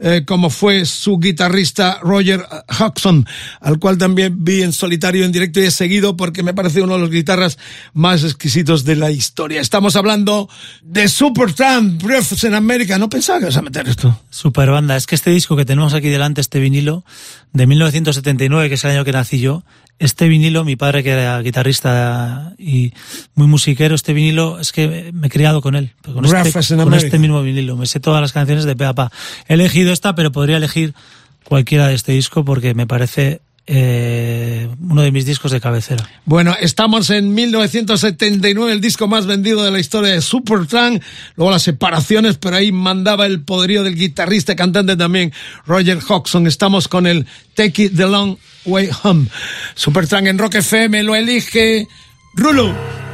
eh, 0.00 0.22
como 0.24 0.50
fue 0.50 0.84
su 0.84 1.18
guitarrista 1.18 1.98
Roger 2.02 2.46
Hodgson, 2.78 3.26
al 3.60 3.78
cual 3.78 3.98
también 3.98 4.44
vi 4.44 4.62
en 4.62 4.72
solitario 4.72 5.24
en 5.24 5.32
directo 5.32 5.60
y 5.60 5.64
he 5.64 5.70
seguido 5.70 6.16
porque 6.16 6.42
me 6.42 6.54
parece 6.54 6.82
uno 6.82 6.94
de 6.94 7.00
los 7.00 7.10
guitarras 7.10 7.58
más 7.94 8.22
exquisitos 8.22 8.84
de 8.84 8.96
la 8.96 9.10
historia. 9.10 9.60
Estamos 9.60 9.96
hablando 9.96 10.48
de 10.82 11.08
Supertramp, 11.08 12.02
Breath 12.02 12.44
in 12.44 12.54
America. 12.54 12.98
No 12.98 13.08
pensaba 13.08 13.38
que 13.38 13.46
ibas 13.46 13.56
a 13.56 13.62
meter 13.62 13.88
esto. 13.88 14.20
Super 14.30 14.70
banda. 14.70 14.96
Es 14.96 15.06
que 15.06 15.14
este 15.14 15.30
disco 15.30 15.56
que 15.56 15.64
tenemos 15.64 15.94
aquí 15.94 16.08
delante, 16.08 16.40
este 16.40 16.60
vinilo, 16.60 17.04
de 17.52 17.66
1979, 17.66 18.68
que 18.68 18.74
es 18.76 18.84
el 18.84 18.92
año 18.92 19.04
que 19.04 19.12
nací 19.12 19.40
yo, 19.40 19.64
este 19.98 20.28
vinilo, 20.28 20.64
mi 20.64 20.76
padre 20.76 21.02
que 21.02 21.10
era 21.10 21.40
guitarrista 21.40 22.54
y 22.58 22.92
muy 23.34 23.46
musiquero, 23.46 23.94
este 23.94 24.12
vinilo, 24.12 24.60
es 24.60 24.72
que 24.72 25.10
me 25.12 25.26
he 25.26 25.30
criado 25.30 25.60
con 25.60 25.74
él. 25.74 25.92
Con, 26.02 26.22
Breath 26.22 26.54
este, 26.54 26.76
con 26.76 26.94
este 26.94 27.18
mismo 27.18 27.42
vinilo. 27.42 27.76
Me 27.76 27.86
sé 27.86 28.00
todas 28.00 28.20
las 28.20 28.32
canciones 28.32 28.64
de 28.64 28.76
pe 28.76 28.84
a 28.84 28.94
pa. 28.94 29.10
He 29.48 29.54
elegido 29.54 29.92
esta, 29.92 30.14
pero 30.14 30.30
podría 30.30 30.56
elegir 30.58 30.94
cualquiera 31.44 31.88
de 31.88 31.94
este 31.94 32.12
disco 32.12 32.44
porque 32.44 32.74
me 32.74 32.86
parece 32.86 33.40
eh, 33.70 34.66
uno 34.80 35.02
de 35.02 35.12
mis 35.12 35.26
discos 35.26 35.52
de 35.52 35.60
cabecera. 35.60 36.08
Bueno, 36.24 36.56
estamos 36.58 37.10
en 37.10 37.34
1979, 37.34 38.72
el 38.72 38.80
disco 38.80 39.06
más 39.08 39.26
vendido 39.26 39.62
de 39.62 39.70
la 39.70 39.78
historia 39.78 40.12
de 40.12 40.22
Supertramp. 40.22 41.02
Luego 41.36 41.50
las 41.50 41.62
separaciones, 41.62 42.38
pero 42.38 42.56
ahí 42.56 42.72
mandaba 42.72 43.26
el 43.26 43.42
poderío 43.42 43.82
del 43.82 43.94
guitarrista 43.94 44.52
y 44.52 44.56
cantante 44.56 44.96
también, 44.96 45.34
Roger 45.66 45.98
Hodgson. 46.08 46.46
Estamos 46.46 46.88
con 46.88 47.06
el 47.06 47.26
Take 47.54 47.84
It 47.84 47.96
the 47.96 48.06
Long 48.06 48.38
Way 48.64 48.88
Home. 49.02 49.26
Supertramp 49.74 50.26
en 50.26 50.38
Rock 50.38 50.56
FM 50.56 51.02
lo 51.02 51.14
elige 51.14 51.86
Rulo. 52.34 53.07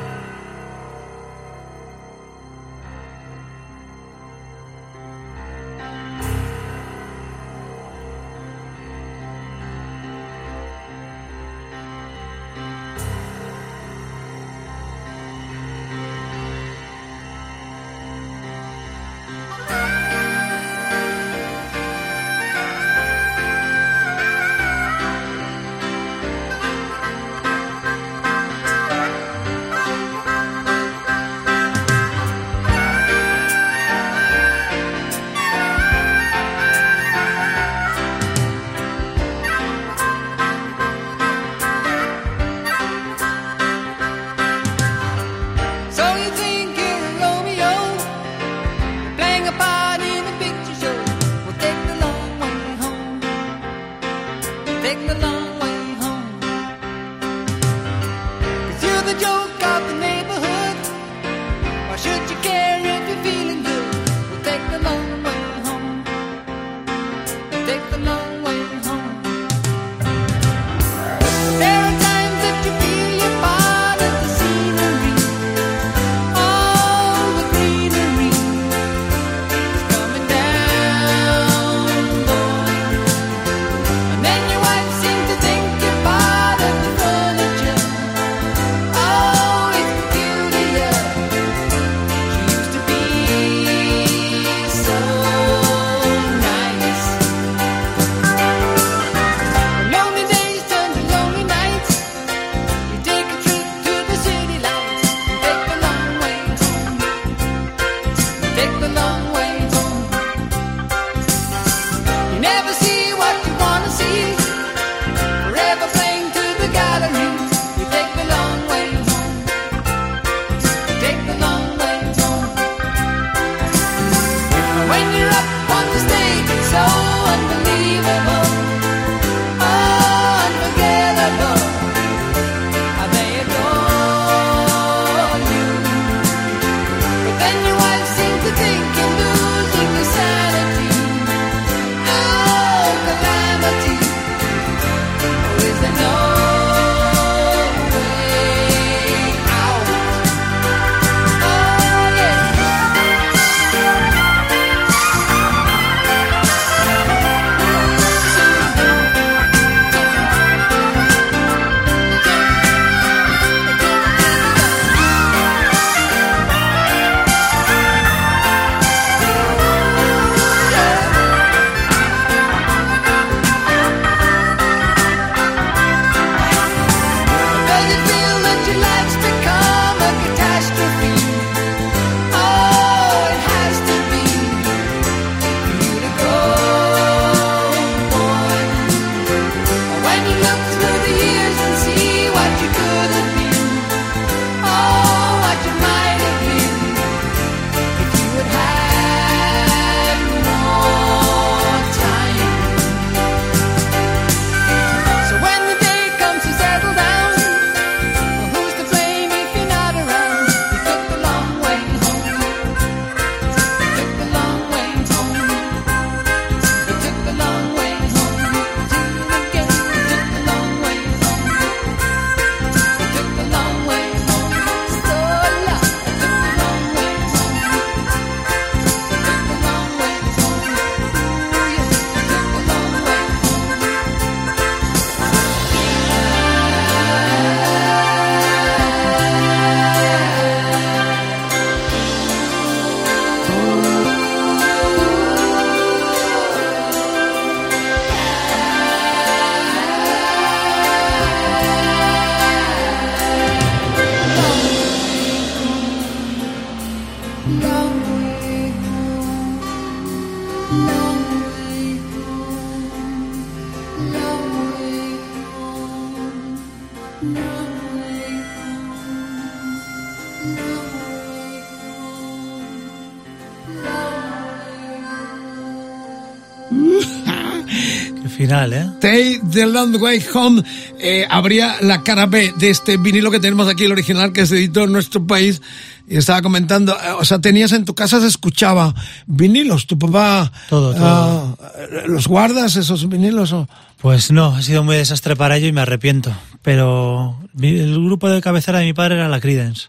Take 279.04 279.42
the 279.52 279.66
Long 279.66 280.00
Way 280.00 280.24
Home 280.32 280.62
eh, 280.98 281.26
habría 281.28 281.76
la 281.82 282.02
cara 282.02 282.24
B 282.24 282.54
de 282.56 282.70
este 282.70 282.96
vinilo 282.96 283.30
que 283.30 283.38
tenemos 283.38 283.68
aquí, 283.68 283.84
el 283.84 283.92
original 283.92 284.32
que 284.32 284.46
se 284.46 284.56
editó 284.56 284.84
en 284.84 284.92
nuestro 284.92 285.26
país. 285.26 285.60
Y 286.08 286.16
estaba 286.16 286.40
comentando, 286.40 286.94
eh, 286.94 287.10
o 287.18 287.22
sea, 287.26 287.38
tenías 287.38 287.72
en 287.72 287.84
tu 287.84 287.94
casa, 287.94 288.18
se 288.18 288.28
escuchaba 288.28 288.94
vinilos, 289.26 289.86
tu 289.86 289.98
papá. 289.98 290.50
Todo, 290.70 290.94
todo. 290.94 291.58
Uh, 291.60 292.08
¿Los 292.08 292.26
guardas 292.28 292.76
esos 292.76 293.06
vinilos? 293.06 293.52
O? 293.52 293.68
Pues 293.98 294.30
no, 294.30 294.56
ha 294.56 294.62
sido 294.62 294.82
muy 294.82 294.96
desastre 294.96 295.36
para 295.36 295.58
ello 295.58 295.66
y 295.66 295.72
me 295.72 295.82
arrepiento. 295.82 296.34
Pero 296.62 297.38
el 297.60 298.02
grupo 298.06 298.30
de 298.30 298.40
cabecera 298.40 298.78
de 298.78 298.86
mi 298.86 298.94
padre 298.94 299.16
era 299.16 299.28
la 299.28 299.38
Credence. 299.38 299.88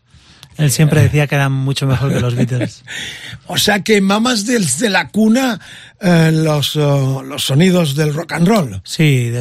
Él 0.58 0.72
siempre 0.72 1.02
decía 1.02 1.28
que 1.28 1.36
eran 1.36 1.52
mucho 1.52 1.86
mejor 1.86 2.14
que 2.14 2.22
los 2.22 2.36
Beatles. 2.36 2.84
o 3.48 3.58
sea 3.58 3.84
que 3.84 4.00
mamas 4.02 4.46
desde 4.46 4.90
la 4.90 5.10
cuna 5.10 5.60
eh, 6.06 6.32
los, 6.32 6.76
uh, 6.76 7.24
los 7.26 7.44
sonidos 7.44 7.96
del 7.96 8.14
rock 8.14 8.34
and 8.34 8.48
roll. 8.48 8.82
Sí, 8.84 9.32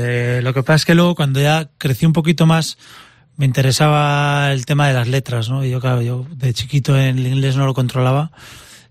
lo 0.41 0.55
que 0.55 0.63
pasa 0.63 0.77
es 0.77 0.85
que 0.87 0.95
luego 0.95 1.15
cuando 1.15 1.41
ya 1.41 1.69
crecí 1.77 2.07
un 2.07 2.15
poquito 2.15 2.47
más 2.47 2.79
me 3.37 3.45
interesaba 3.47 4.51
el 4.53 4.65
tema 4.65 4.89
de 4.89 4.95
las 4.95 5.09
letras, 5.09 5.51
¿no? 5.51 5.65
Y 5.65 5.71
yo, 5.71 5.81
claro, 5.81 6.03
yo 6.03 6.27
de 6.31 6.55
chiquito 6.55 6.99
en 6.99 7.19
inglés 7.19 7.57
no 7.57 7.67
lo 7.67 7.75
controlaba. 7.75 8.31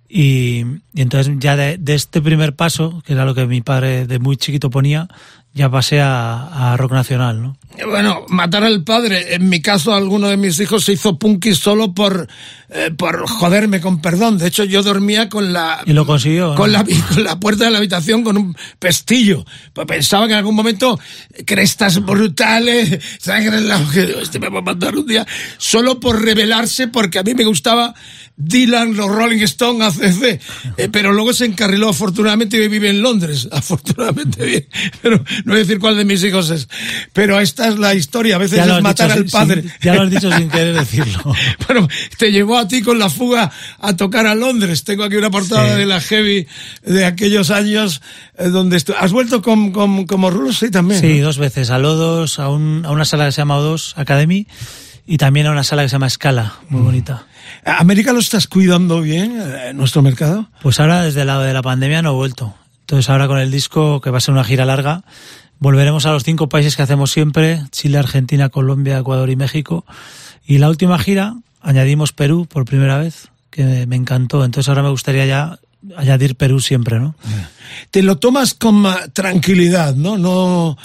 Y, 0.07 0.63
entonces 0.93 1.33
ya 1.39 1.55
de, 1.55 1.79
este 1.87 2.21
primer 2.21 2.55
paso, 2.55 3.01
que 3.05 3.13
era 3.13 3.25
lo 3.25 3.33
que 3.33 3.47
mi 3.47 3.61
padre 3.61 4.05
de 4.05 4.19
muy 4.19 4.37
chiquito 4.37 4.69
ponía, 4.69 5.07
ya 5.53 5.69
pasé 5.69 6.01
a, 6.01 6.71
a, 6.73 6.77
rock 6.77 6.93
nacional, 6.93 7.41
¿no? 7.41 7.57
Bueno, 7.87 8.25
matar 8.27 8.63
al 8.63 8.83
padre. 8.83 9.35
En 9.35 9.49
mi 9.49 9.61
caso, 9.61 9.93
alguno 9.93 10.27
de 10.27 10.37
mis 10.37 10.59
hijos 10.59 10.83
se 10.83 10.93
hizo 10.93 11.17
punky 11.19 11.53
solo 11.53 11.93
por, 11.93 12.27
eh, 12.69 12.91
por 12.95 13.27
joderme, 13.27 13.79
con 13.79 14.01
perdón. 14.01 14.39
De 14.39 14.47
hecho, 14.47 14.63
yo 14.63 14.81
dormía 14.81 15.29
con 15.29 15.53
la... 15.53 15.81
Y 15.85 15.93
lo 15.93 16.05
consiguió. 16.05 16.55
Con, 16.55 16.71
¿no? 16.71 16.79
la, 16.79 16.85
con 17.13 17.23
la 17.23 17.39
puerta 17.39 17.65
de 17.65 17.71
la 17.71 17.77
habitación 17.77 18.23
con 18.23 18.37
un 18.37 18.55
pestillo. 18.79 19.45
Pues 19.73 19.85
pensaba 19.85 20.25
que 20.25 20.33
en 20.33 20.39
algún 20.39 20.55
momento 20.55 20.99
crestas 21.45 22.03
brutales, 22.03 22.99
sangre 23.19 23.57
en 23.57 23.67
la... 23.67 23.79
Este 24.21 24.39
me 24.39 24.49
va 24.49 24.59
a 24.59 24.63
matar 24.63 24.95
un 24.95 25.05
día. 25.05 25.25
Solo 25.57 25.99
por 25.99 26.19
rebelarse, 26.19 26.87
porque 26.87 27.19
a 27.19 27.23
mí 27.23 27.33
me 27.35 27.43
gustaba 27.43 27.93
Dylan, 28.35 28.95
los 28.95 29.09
Rolling 29.09 29.43
Stones, 29.43 29.97
ACC. 29.97 30.41
Eh, 30.75 30.89
pero 30.91 31.11
luego 31.13 31.33
se 31.33 31.45
encarriló, 31.45 31.89
afortunadamente, 31.89 32.57
y 32.57 32.67
vive 32.67 32.89
en 32.89 33.01
Londres. 33.01 33.47
Afortunadamente 33.51 34.43
bien. 34.43 34.67
Pero 35.01 35.17
no 35.17 35.51
voy 35.53 35.55
a 35.57 35.59
decir 35.59 35.77
cuál 35.77 35.97
de 35.97 36.05
mis 36.05 36.23
hijos 36.23 36.49
es. 36.49 36.67
Pero 37.11 37.39
esta 37.39 37.67
es 37.67 37.77
la 37.77 37.93
historia. 37.93 38.35
A 38.35 38.39
veces 38.39 38.65
es 38.65 38.81
matar 38.81 39.11
al 39.11 39.25
padre. 39.25 39.61
Sin, 39.61 39.71
ya 39.81 39.93
lo 39.93 40.01
has 40.01 40.09
dicho 40.09 40.31
sin 40.35 40.49
querer 40.49 40.73
decirlo. 40.79 41.21
bueno, 41.67 41.87
te 42.17 42.31
llevó 42.31 42.57
a 42.57 42.67
ti 42.67 42.81
con 42.81 42.97
la 42.97 43.09
fuga 43.09 43.51
a 43.79 43.95
tocar 43.95 44.25
a 44.25 44.33
Londres. 44.33 44.83
Tengo 44.83 45.03
aquí 45.03 45.15
una 45.15 45.29
portada 45.29 45.73
sí. 45.73 45.79
de 45.79 45.85
la 45.85 46.01
Heavy 46.01 46.47
de 46.83 47.05
aquellos 47.05 47.51
años 47.51 48.01
eh, 48.37 48.47
donde 48.49 48.81
¿Has 48.99 49.11
vuelto 49.11 49.41
con, 49.43 49.71
con, 49.71 50.07
como? 50.07 50.51
Sí, 50.51 50.71
también. 50.71 50.99
Sí, 50.99 51.19
¿no? 51.19 51.25
dos 51.25 51.37
veces. 51.37 51.69
A 51.69 51.77
Lodos, 51.77 52.39
a, 52.39 52.49
un, 52.49 52.83
a 52.85 52.91
una 52.91 53.05
sala 53.05 53.25
que 53.25 53.31
se 53.31 53.41
llama 53.41 53.59
O2 53.59 53.93
Academy 53.95 54.47
y 55.05 55.17
también 55.17 55.47
a 55.47 55.51
una 55.51 55.63
sala 55.63 55.83
que 55.83 55.89
se 55.89 55.93
llama 55.93 56.09
Scala, 56.09 56.55
muy 56.69 56.81
mm. 56.81 56.85
bonita. 56.85 57.27
¿América 57.65 58.13
lo 58.13 58.19
estás 58.19 58.47
cuidando 58.47 59.01
bien, 59.01 59.39
eh, 59.39 59.73
nuestro 59.73 60.01
mercado? 60.01 60.49
Pues 60.61 60.79
ahora, 60.79 61.01
desde 61.01 61.21
el 61.21 61.27
lado 61.27 61.43
de 61.43 61.53
la 61.53 61.61
pandemia, 61.61 62.01
no 62.01 62.11
he 62.11 62.15
vuelto. 62.15 62.53
Entonces 62.81 63.09
ahora 63.09 63.27
con 63.27 63.39
el 63.39 63.51
disco, 63.51 64.01
que 64.01 64.09
va 64.09 64.17
a 64.17 64.21
ser 64.21 64.33
una 64.33 64.43
gira 64.43 64.65
larga, 64.65 65.03
volveremos 65.59 66.05
a 66.05 66.11
los 66.11 66.23
cinco 66.23 66.49
países 66.49 66.75
que 66.75 66.81
hacemos 66.81 67.11
siempre, 67.11 67.61
Chile, 67.71 67.97
Argentina, 67.97 68.49
Colombia, 68.49 68.97
Ecuador 68.97 69.29
y 69.29 69.35
México. 69.35 69.85
Y 70.45 70.57
la 70.57 70.69
última 70.69 70.99
gira 70.99 71.35
añadimos 71.61 72.11
Perú 72.11 72.45
por 72.45 72.65
primera 72.65 72.97
vez, 72.97 73.29
que 73.49 73.87
me 73.87 73.95
encantó. 73.95 74.43
Entonces 74.43 74.67
ahora 74.67 74.83
me 74.83 74.89
gustaría 74.89 75.25
ya 75.25 75.59
añadir 75.97 76.35
Perú 76.35 76.59
siempre, 76.59 76.99
¿no? 76.99 77.15
Te 77.91 78.01
lo 78.01 78.17
tomas 78.17 78.53
con 78.53 78.85
tranquilidad, 79.13 79.95
¿no? 79.95 80.17
No, 80.17 80.77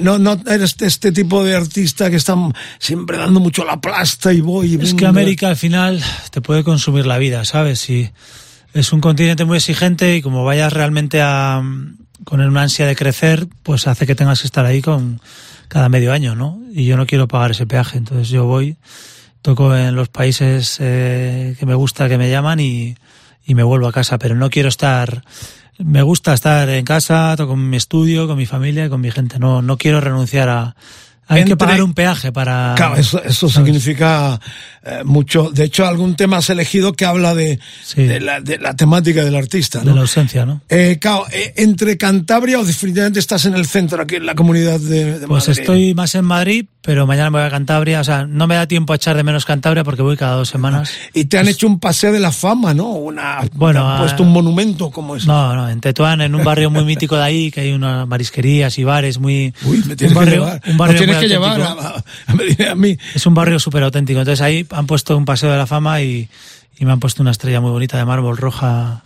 no, 0.00 0.18
no 0.18 0.40
eres 0.46 0.76
este 0.80 1.12
tipo 1.12 1.44
de 1.44 1.56
artista 1.56 2.10
que 2.10 2.16
está 2.16 2.36
siempre 2.78 3.18
dando 3.18 3.40
mucho 3.40 3.64
la 3.64 3.80
plasta 3.80 4.32
y 4.32 4.40
voy. 4.40 4.74
Y 4.74 4.84
es 4.84 4.94
que 4.94 5.06
América 5.06 5.48
al 5.48 5.56
final 5.56 6.02
te 6.30 6.40
puede 6.40 6.64
consumir 6.64 7.06
la 7.06 7.18
vida, 7.18 7.44
¿sabes? 7.44 7.88
Y 7.90 8.10
es 8.74 8.92
un 8.92 9.00
continente 9.00 9.44
muy 9.44 9.58
exigente 9.58 10.16
y 10.16 10.22
como 10.22 10.44
vayas 10.44 10.72
realmente 10.72 11.20
a 11.20 11.62
con 12.24 12.40
una 12.40 12.62
ansia 12.62 12.86
de 12.86 12.96
crecer, 12.96 13.46
pues 13.62 13.86
hace 13.86 14.06
que 14.06 14.14
tengas 14.14 14.40
que 14.40 14.46
estar 14.46 14.66
ahí 14.66 14.82
con 14.82 15.20
cada 15.68 15.88
medio 15.88 16.12
año, 16.12 16.34
¿no? 16.34 16.60
Y 16.72 16.84
yo 16.84 16.96
no 16.96 17.06
quiero 17.06 17.28
pagar 17.28 17.52
ese 17.52 17.66
peaje, 17.66 17.96
entonces 17.96 18.28
yo 18.28 18.44
voy, 18.44 18.76
toco 19.40 19.74
en 19.74 19.94
los 19.94 20.08
países 20.08 20.76
eh, 20.80 21.56
que 21.58 21.64
me 21.64 21.74
gusta, 21.74 22.08
que 22.08 22.18
me 22.18 22.30
llaman 22.30 22.60
y, 22.60 22.96
y 23.48 23.56
me 23.56 23.64
vuelvo 23.64 23.88
a 23.88 23.92
casa, 23.92 24.18
pero 24.18 24.36
no 24.36 24.50
quiero 24.50 24.68
estar 24.68 25.24
me 25.78 26.02
gusta 26.02 26.34
estar 26.34 26.68
en 26.68 26.84
casa, 26.84 27.36
con 27.38 27.70
mi 27.70 27.76
estudio, 27.76 28.26
con 28.26 28.36
mi 28.36 28.46
familia, 28.46 28.90
con 28.90 29.00
mi 29.00 29.12
gente. 29.12 29.38
No, 29.38 29.62
no 29.62 29.76
quiero 29.76 30.00
renunciar 30.00 30.48
a, 30.48 30.74
hay 31.28 31.42
Entre... 31.42 31.52
que 31.52 31.56
pagar 31.58 31.82
un 31.82 31.94
peaje 31.94 32.32
para. 32.32 32.74
Claro, 32.76 32.96
eso, 32.96 33.22
eso 33.22 33.48
significa 33.48 34.40
eh, 34.82 35.02
mucho. 35.04 35.50
De 35.50 35.64
hecho, 35.64 35.86
algún 35.86 36.16
tema 36.16 36.38
has 36.38 36.48
elegido 36.48 36.94
que 36.94 37.04
habla 37.04 37.34
de, 37.34 37.60
sí. 37.84 38.04
de, 38.04 38.20
la, 38.20 38.40
de, 38.40 38.58
la, 38.58 38.74
temática 38.74 39.22
del 39.22 39.36
artista, 39.36 39.80
¿no? 39.80 39.90
De 39.90 39.94
la 39.94 40.00
ausencia, 40.00 40.46
¿no? 40.46 40.62
Eh, 40.70 40.98
claro, 41.00 41.26
eh, 41.30 41.52
entre 41.56 41.98
Cantabria 41.98 42.58
o 42.58 42.64
definitivamente 42.64 43.20
estás 43.20 43.44
en 43.44 43.54
el 43.54 43.66
centro, 43.66 44.02
aquí 44.02 44.16
en 44.16 44.24
la 44.24 44.34
comunidad 44.34 44.80
de, 44.80 45.18
de 45.18 45.26
Pues 45.26 45.48
Madrid. 45.48 45.60
estoy 45.60 45.94
más 45.94 46.14
en 46.14 46.24
Madrid, 46.24 46.66
pero 46.80 47.06
mañana 47.06 47.30
me 47.30 47.38
voy 47.38 47.46
a 47.46 47.50
Cantabria. 47.50 48.00
O 48.00 48.04
sea, 48.04 48.26
no 48.26 48.46
me 48.46 48.54
da 48.54 48.66
tiempo 48.66 48.94
a 48.94 48.96
echar 48.96 49.16
de 49.16 49.22
menos 49.22 49.44
Cantabria 49.44 49.84
porque 49.84 50.00
voy 50.00 50.16
cada 50.16 50.36
dos 50.36 50.48
semanas. 50.48 50.90
Y 51.12 51.26
te 51.26 51.38
han 51.38 51.48
hecho 51.48 51.66
un 51.66 51.78
paseo 51.78 52.12
de 52.12 52.20
la 52.20 52.32
fama, 52.32 52.72
¿no? 52.72 52.88
Una, 52.92 53.40
bueno, 53.52 53.82
te 53.82 53.86
han 53.86 53.98
puesto 53.98 54.22
un 54.22 54.32
monumento 54.32 54.90
como 54.90 55.16
ese. 55.16 55.26
No, 55.26 55.54
no, 55.54 55.68
en 55.68 55.80
Tetuán, 55.80 56.22
en 56.22 56.34
un 56.34 56.44
barrio 56.44 56.70
muy 56.70 56.84
mítico 56.84 57.16
de 57.16 57.22
ahí, 57.22 57.50
que 57.50 57.60
hay 57.60 57.72
unas 57.72 58.08
marisquerías 58.08 58.78
y 58.78 58.84
bares 58.84 59.18
muy. 59.18 59.52
Uy, 59.64 59.82
me 59.86 59.96
tienes 59.96 60.16
un 60.16 60.22
barrio, 60.22 60.32
que 60.32 60.38
llevar. 60.38 60.62
Un 60.66 60.76
barrio 60.78 61.06
no 61.06 61.17
tienes 61.20 61.22
que 61.22 61.28
llevar 61.28 61.60
a, 61.60 61.70
a, 61.72 62.70
a, 62.72 62.74
mí. 62.74 62.96
Es 63.14 63.26
un 63.26 63.34
barrio 63.34 63.58
súper 63.58 63.82
auténtico. 63.82 64.18
Entonces 64.20 64.40
ahí 64.40 64.66
han 64.70 64.86
puesto 64.86 65.16
un 65.16 65.24
paseo 65.24 65.50
de 65.50 65.56
la 65.58 65.66
fama 65.66 66.00
y, 66.02 66.28
y, 66.78 66.84
me 66.84 66.92
han 66.92 67.00
puesto 67.00 67.22
una 67.22 67.30
estrella 67.32 67.60
muy 67.60 67.70
bonita 67.70 67.96
de 67.98 68.04
mármol 68.04 68.36
roja, 68.36 69.02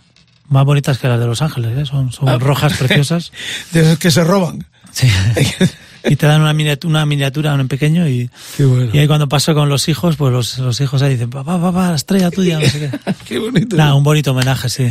más 0.49 0.65
bonitas 0.65 0.97
que 0.97 1.07
las 1.07 1.19
de 1.19 1.25
Los 1.25 1.41
Ángeles, 1.41 1.77
¿eh? 1.77 1.85
son, 1.85 2.11
son 2.11 2.29
Ah. 2.29 2.37
rojas 2.37 2.73
preciosas. 2.77 3.31
de 3.71 3.81
esas 3.81 3.97
que 3.97 4.11
se 4.11 4.23
roban. 4.23 4.65
Sí. 4.91 5.07
y 6.05 6.15
te 6.15 6.25
dan 6.25 6.41
una 6.41 6.53
miniatura, 6.53 6.89
una 6.89 7.05
miniatura 7.05 7.53
en 7.53 7.67
pequeño 7.67 8.07
y, 8.07 8.29
bueno. 8.59 8.89
y 8.93 8.97
ahí 8.97 9.07
cuando 9.07 9.29
paso 9.29 9.53
con 9.53 9.69
los 9.69 9.87
hijos, 9.87 10.15
pues 10.17 10.33
los, 10.33 10.57
los 10.59 10.79
hijos 10.81 11.01
ahí 11.01 11.13
dicen, 11.13 11.29
papá, 11.29 11.61
papá, 11.61 11.89
la 11.89 11.95
estrella 11.95 12.29
tuya, 12.29 12.59
no 12.59 12.67
sé 12.67 12.79
qué. 12.79 13.13
qué 13.25 13.39
bonito. 13.39 13.75
Nada, 13.75 13.95
un 13.95 14.03
bonito 14.03 14.31
homenaje, 14.31 14.69
sí. 14.69 14.87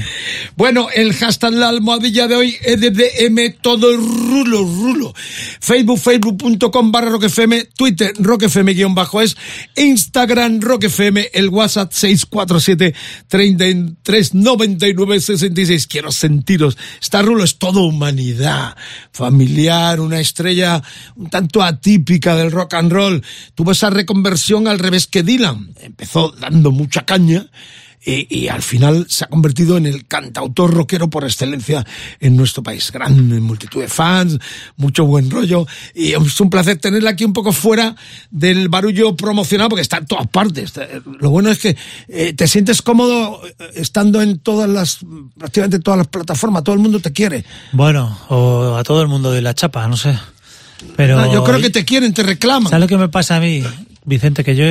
Bueno, 0.56 0.88
el 0.94 1.12
hashtag 1.12 1.52
la 1.52 1.68
almohadilla 1.68 2.28
de 2.28 2.36
hoy, 2.36 2.56
EDDM, 2.62 3.60
todo 3.60 3.94
rulo, 3.96 4.62
rulo. 4.62 5.14
Facebook, 5.60 5.98
facebook.com 5.98 6.92
barra 6.92 7.10
roquefm, 7.10 7.52
Twitter, 7.76 8.12
roquefm 8.18 8.66
guion 8.66 8.94
bajo 8.94 9.20
es, 9.20 9.36
Instagram, 9.76 10.60
roquefm, 10.60 11.18
el 11.32 11.48
WhatsApp 11.50 11.92
647 11.92 12.94
33 13.28 14.34
99 14.34 15.20
66. 15.20 15.86
Quiero 15.86 16.10
sentiros. 16.10 16.78
Esta 17.00 17.22
rulo 17.22 17.44
es 17.44 17.58
todo 17.58 17.82
humanidad, 17.82 18.76
familiar, 19.12 20.00
una 20.00 20.20
estrella 20.20 20.82
un 21.16 21.30
tanto 21.30 21.62
atípica 21.62 22.36
del 22.36 22.50
rock 22.50 22.74
and 22.74 22.92
roll. 22.92 23.22
Tuvo 23.54 23.72
esa 23.72 23.90
reconversión 23.90 24.68
al 24.68 24.78
revés 24.78 25.06
que 25.06 25.22
Dylan. 25.22 25.74
Empezó 25.80 26.32
dando 26.32 26.70
mucha 26.70 27.04
caña 27.04 27.46
y, 28.04 28.48
al 28.48 28.62
final 28.62 29.06
se 29.08 29.24
ha 29.24 29.28
convertido 29.28 29.76
en 29.76 29.86
el 29.86 30.06
cantautor 30.06 30.74
rockero 30.74 31.08
por 31.08 31.24
excelencia 31.24 31.86
en 32.18 32.36
nuestro 32.36 32.62
país. 32.62 32.90
Gran 32.90 33.40
multitud 33.40 33.80
de 33.80 33.88
fans, 33.88 34.38
mucho 34.76 35.06
buen 35.06 35.30
rollo 35.30 35.66
y 35.94 36.12
es 36.12 36.40
un 36.40 36.50
placer 36.50 36.78
tenerla 36.78 37.10
aquí 37.10 37.24
un 37.24 37.32
poco 37.32 37.52
fuera 37.52 37.94
del 38.30 38.68
barullo 38.68 39.14
promocional 39.14 39.68
porque 39.68 39.82
está 39.82 39.98
en 39.98 40.06
todas 40.06 40.26
partes. 40.26 40.72
Lo 41.20 41.30
bueno 41.30 41.50
es 41.50 41.58
que 41.58 41.76
eh, 42.08 42.32
te 42.32 42.48
sientes 42.48 42.82
cómodo 42.82 43.40
estando 43.74 44.20
en 44.20 44.40
todas 44.40 44.68
las, 44.68 44.98
prácticamente 45.38 45.78
todas 45.78 45.98
las 45.98 46.08
plataformas, 46.08 46.64
todo 46.64 46.74
el 46.74 46.80
mundo 46.80 46.98
te 46.98 47.12
quiere. 47.12 47.44
Bueno, 47.72 48.18
o 48.28 48.74
a 48.76 48.82
todo 48.82 49.02
el 49.02 49.08
mundo 49.08 49.30
de 49.30 49.42
la 49.42 49.54
chapa, 49.54 49.86
no 49.86 49.96
sé. 49.96 50.18
Pero 50.96 51.16
no, 51.16 51.32
yo 51.32 51.44
creo 51.44 51.60
que 51.60 51.70
te 51.70 51.84
quieren, 51.84 52.12
te 52.12 52.22
reclaman. 52.22 52.70
¿Sabes 52.70 52.80
lo 52.82 52.88
que 52.88 52.98
me 52.98 53.08
pasa 53.08 53.36
a 53.36 53.40
mí, 53.40 53.62
Vicente? 54.04 54.44
Que 54.44 54.54
yo 54.54 54.64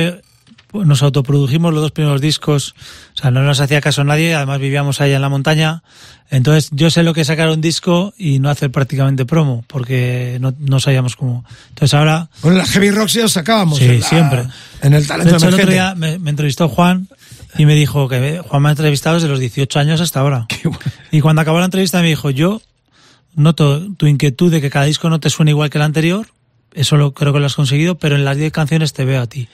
nos 0.72 1.02
autoprodujimos 1.02 1.72
los 1.72 1.82
dos 1.82 1.92
primeros 1.92 2.20
discos, 2.20 2.74
o 3.14 3.20
sea, 3.20 3.30
no 3.30 3.42
nos 3.42 3.60
hacía 3.60 3.80
caso 3.80 4.04
nadie, 4.04 4.34
además 4.34 4.58
vivíamos 4.58 5.00
allá 5.00 5.16
en 5.16 5.22
la 5.22 5.28
montaña, 5.28 5.82
entonces 6.30 6.70
yo 6.72 6.90
sé 6.90 7.02
lo 7.02 7.12
que 7.12 7.22
es 7.22 7.26
sacar 7.26 7.50
un 7.50 7.60
disco 7.60 8.14
y 8.16 8.38
no 8.38 8.48
hacer 8.48 8.70
prácticamente 8.70 9.26
promo, 9.26 9.64
porque 9.66 10.38
no, 10.40 10.54
no 10.58 10.80
sabíamos 10.80 11.14
cómo. 11.14 11.44
Entonces 11.70 11.92
ahora... 11.92 12.30
Bueno, 12.40 12.58
la 12.58 12.64
Heavy 12.64 12.90
Rock 12.90 13.08
sí 13.08 13.20
os 13.20 13.32
sacábamos. 13.32 13.78
Sí, 13.78 13.84
en 13.84 14.00
la, 14.00 14.06
siempre. 14.06 14.44
En 14.80 14.94
el 14.94 15.06
talento 15.06 15.32
de 15.32 15.36
hecho, 15.36 15.48
el 15.48 15.54
otro 15.54 15.70
día 15.70 15.94
me, 15.94 16.18
me 16.18 16.30
entrevistó 16.30 16.68
Juan 16.68 17.06
Y 17.58 17.66
me 17.66 17.74
dijo 17.74 18.08
que 18.08 18.40
Juan 18.48 18.62
me 18.62 18.70
ha 18.70 18.72
entrevistado 18.72 19.16
desde 19.16 19.28
los 19.28 19.40
18 19.40 19.78
años 19.78 20.00
hasta 20.00 20.20
ahora. 20.20 20.46
Y 21.10 21.20
cuando 21.20 21.42
acabó 21.42 21.58
la 21.58 21.66
entrevista 21.66 22.00
me 22.00 22.08
dijo, 22.08 22.30
yo 22.30 22.62
noto 23.34 23.92
tu 23.94 24.06
inquietud 24.06 24.50
de 24.50 24.60
que 24.60 24.70
cada 24.70 24.84
disco 24.84 25.10
no 25.10 25.20
te 25.20 25.30
suene 25.30 25.50
igual 25.52 25.70
que 25.70 25.78
el 25.78 25.82
anterior, 25.82 26.26
eso 26.74 26.96
lo, 26.96 27.12
creo 27.12 27.32
que 27.32 27.40
lo 27.40 27.46
has 27.46 27.54
conseguido, 27.54 27.96
pero 27.96 28.16
en 28.16 28.24
las 28.24 28.36
10 28.36 28.52
canciones 28.52 28.92
te 28.92 29.04
veo 29.04 29.20
a 29.20 29.26
ti. 29.26 29.48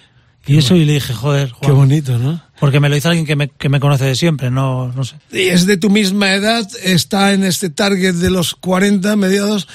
y 0.46 0.58
eso 0.58 0.76
y 0.76 0.84
le 0.84 0.94
dije, 0.94 1.14
joder, 1.14 1.52
Qué 1.60 1.70
bonito, 1.70 2.18
¿no? 2.18 2.40
Porque 2.60 2.80
me 2.80 2.88
lo 2.88 2.94
dice 2.94 3.08
alguien 3.08 3.26
que 3.26 3.36
me, 3.36 3.48
que 3.48 3.68
me 3.68 3.80
conoce 3.80 4.04
de 4.04 4.14
siempre, 4.14 4.50
no, 4.50 4.92
no 4.92 5.04
sé. 5.04 5.16
Y 5.32 5.48
es 5.48 5.66
de 5.66 5.76
tu 5.76 5.90
misma 5.90 6.34
edad, 6.34 6.68
está 6.82 7.32
en 7.32 7.44
este 7.44 7.70
target 7.70 8.14
de 8.14 8.30
los 8.30 8.54
40 8.54 9.14
mediados 9.16 9.68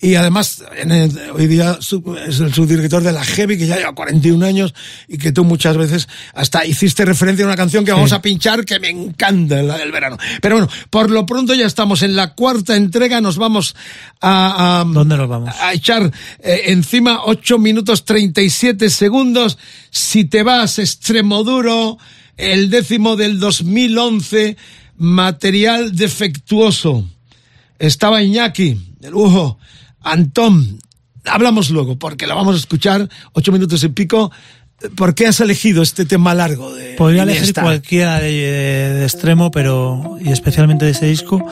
y 0.00 0.14
además 0.14 0.62
en 0.76 0.92
hoy 1.34 1.46
día 1.48 1.78
es 1.80 2.40
el 2.40 2.54
subdirector 2.54 3.02
de 3.02 3.10
la 3.10 3.24
Heavy 3.24 3.58
que 3.58 3.66
ya 3.66 3.76
lleva 3.76 3.94
41 3.94 4.46
años 4.46 4.72
y 5.08 5.18
que 5.18 5.32
tú 5.32 5.44
muchas 5.44 5.76
veces 5.76 6.08
hasta 6.34 6.64
hiciste 6.64 7.04
referencia 7.04 7.44
a 7.44 7.48
una 7.48 7.56
canción 7.56 7.84
que 7.84 7.90
vamos 7.90 8.12
a 8.12 8.22
pinchar 8.22 8.64
que 8.64 8.78
me 8.78 8.90
encanta, 8.90 9.60
la 9.60 9.76
del 9.76 9.90
verano. 9.90 10.16
Pero 10.40 10.56
bueno, 10.56 10.70
por 10.90 11.10
lo 11.10 11.26
pronto 11.26 11.52
ya 11.52 11.66
estamos 11.66 12.02
en 12.02 12.14
la 12.14 12.34
cuarta 12.34 12.76
entrega, 12.76 13.20
nos 13.20 13.38
vamos 13.38 13.74
a... 14.20 14.80
a 14.80 14.84
¿Dónde 14.84 15.16
nos 15.16 15.28
vamos? 15.28 15.52
A 15.60 15.74
echar 15.74 16.12
eh, 16.40 16.62
encima 16.66 17.22
8 17.24 17.58
minutos 17.58 18.04
37 18.04 18.90
segundos. 18.90 19.58
Si 19.90 20.24
te 20.24 20.44
vas, 20.44 20.78
extremo 20.78 21.42
duro, 21.42 21.98
el 22.36 22.70
décimo 22.70 23.16
del 23.16 23.40
2011, 23.40 24.56
material 24.96 25.96
defectuoso. 25.96 27.04
Estaba 27.80 28.22
Iñaki, 28.22 28.80
de 29.00 29.10
lujo. 29.10 29.58
Antón, 30.02 30.78
hablamos 31.24 31.70
luego, 31.70 31.98
porque 31.98 32.26
la 32.26 32.34
vamos 32.34 32.56
a 32.56 32.58
escuchar, 32.58 33.08
ocho 33.32 33.52
minutos 33.52 33.82
y 33.84 33.88
pico. 33.88 34.30
¿Por 34.94 35.16
qué 35.16 35.26
has 35.26 35.40
elegido 35.40 35.82
este 35.82 36.04
tema 36.04 36.34
largo? 36.34 36.72
De 36.72 36.94
Podría 36.94 37.24
elegir 37.24 37.52
cualquiera 37.52 38.20
de, 38.20 39.02
extremo, 39.02 39.50
pero 39.50 40.18
y 40.20 40.30
especialmente 40.30 40.84
de 40.84 40.92
ese 40.92 41.06
disco, 41.06 41.44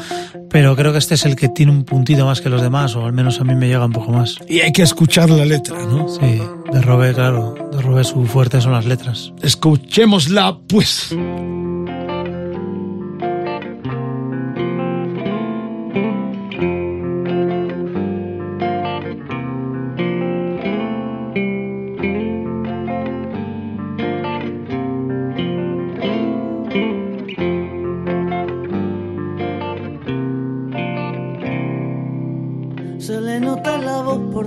pero 0.49 0.77
creo 0.77 0.93
que 0.93 0.99
este 0.99 1.17
es 1.17 1.25
el 1.25 1.35
que 1.35 1.49
tiene 1.49 1.73
un 1.73 1.85
puntito 1.85 2.25
más 2.25 2.41
que 2.41 2.49
los 2.49 2.63
demás, 2.63 2.95
o 2.95 3.05
al 3.05 3.13
menos 3.13 3.41
a 3.41 3.45
mí 3.45 3.57
me 3.57 3.67
llega 3.67 3.85
un 3.85 3.93
poco 3.93 4.13
más. 4.13 4.39
Y 4.49 4.61
hay 4.61 4.71
que 4.71 4.83
escuchar 4.83 5.29
la 5.29 5.45
letra, 5.45 5.77
¿no? 5.77 6.09
Sí, 6.09 6.41
de 6.73 6.83
Robé, 6.83 7.15
claro, 7.15 7.55
de 7.73 7.83
Robé 7.83 8.05
su 8.05 8.25
fuerte 8.27 8.61
son 8.61 8.73
las 8.73 8.87
letras. 8.87 9.33
Escuchémosla, 9.43 10.59
pues. 10.69 11.13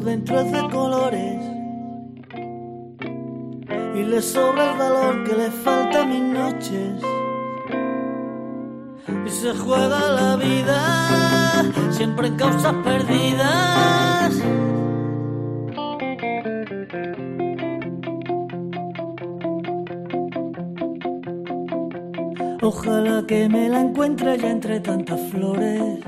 Dentro 0.09 0.39
es 0.39 0.51
de 0.51 0.69
colores 0.69 1.39
y 3.95 4.03
le 4.11 4.21
sobra 4.23 4.71
el 4.71 4.77
valor 4.79 5.23
que 5.23 5.35
le 5.35 5.51
falta 5.51 6.01
a 6.01 6.05
mis 6.05 6.23
noches. 6.41 7.01
Y 9.27 9.29
se 9.29 9.53
juega 9.53 9.99
la 10.19 10.35
vida 10.35 10.79
siempre 11.91 12.27
en 12.27 12.37
causas 12.37 12.73
perdidas. 12.83 14.33
Ojalá 22.61 23.23
que 23.27 23.47
me 23.47 23.69
la 23.69 23.81
encuentre 23.81 24.37
ya 24.39 24.49
entre 24.49 24.79
tantas 24.79 25.21
flores. 25.29 25.99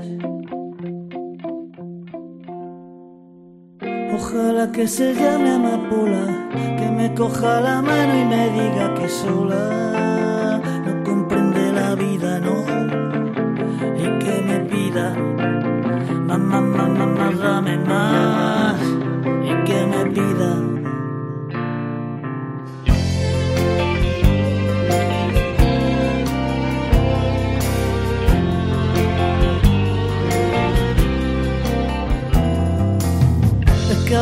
Ojalá 4.14 4.70
que 4.70 4.86
se 4.86 5.14
llame 5.14 5.50
amapola, 5.52 6.48
que 6.78 6.90
me 6.90 7.14
coja 7.14 7.60
la 7.60 7.80
mano 7.80 8.20
y 8.20 8.24
me 8.24 8.50
diga 8.50 8.94
que 8.94 9.08
sola 9.08 10.60
no 10.86 11.02
comprende 11.02 11.72
la 11.72 11.94
vida, 11.94 12.38
no, 12.40 12.56
y 13.96 14.18
que 14.22 14.42
me 14.42 14.60
pida 14.70 15.14
mamá, 16.38 16.60
mamá, 16.60 17.06
más, 17.06 17.38
dame 17.38 17.78
más, 17.78 18.80
y 19.44 19.64
que 19.64 19.86
me 19.86 20.10
pida. 20.10 20.71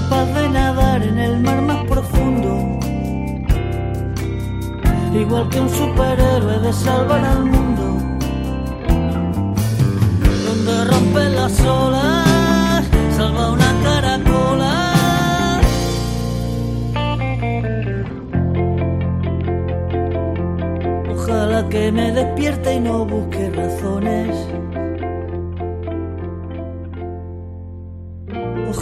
Capaz 0.00 0.26
de 0.34 0.48
nadar 0.48 1.02
en 1.02 1.18
el 1.18 1.40
mar 1.40 1.60
más 1.62 1.84
profundo. 1.84 2.50
Igual 5.22 5.48
que 5.50 5.60
un 5.60 5.68
superhéroe 5.68 6.58
de 6.66 6.72
salvar 6.72 7.22
al 7.24 7.44
mundo. 7.44 7.84
Donde 10.46 10.74
rompe 10.92 11.22
las 11.40 11.54
olas, 11.82 12.84
salva 13.16 13.52
una 13.56 13.70
caracola. 13.84 14.74
Ojalá 21.14 21.68
que 21.68 21.92
me 21.92 22.12
despierte 22.12 22.74
y 22.74 22.80
no 22.80 23.04
busque 23.04 23.50
razones 23.50 24.30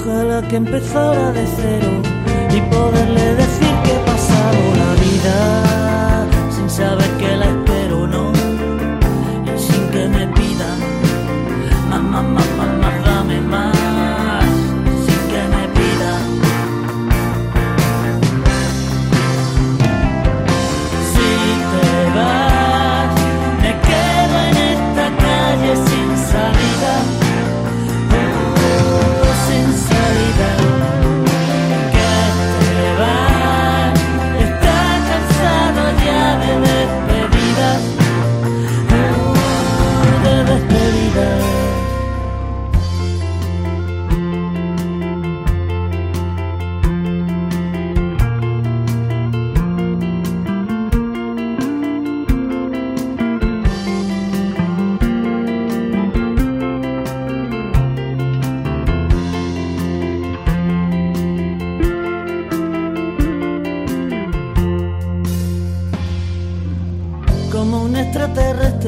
Ojalá 0.01 0.40
que 0.42 0.57
empezara 0.57 1.32
de 1.32 1.44
cero 1.57 1.90
y 2.57 2.61
poderle 2.72 3.34
decir 3.34 3.74
que 3.84 3.92
he 3.92 4.01
pasado 4.07 4.59
la 4.76 4.92
vida 5.03 6.26
sin 6.51 6.70
saber 6.70 7.11
que 7.18 7.36
la 7.36 7.46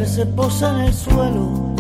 se 0.06 0.26
posa 0.26 0.70
en 0.70 0.80
el 0.86 0.94
suelo 0.94 1.74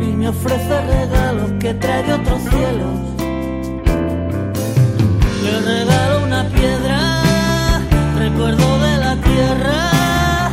y 0.00 0.06
me 0.06 0.28
ofrece 0.28 0.80
regalos 0.86 1.52
que 1.60 1.74
trae 1.74 2.02
de 2.02 2.12
otros 2.14 2.40
cielos. 2.40 2.94
Le 5.44 5.60
regalo 5.60 6.24
una 6.24 6.44
piedra, 6.48 7.22
recuerdo 8.18 8.78
de 8.78 8.96
la 8.96 9.16
tierra. 9.28 10.50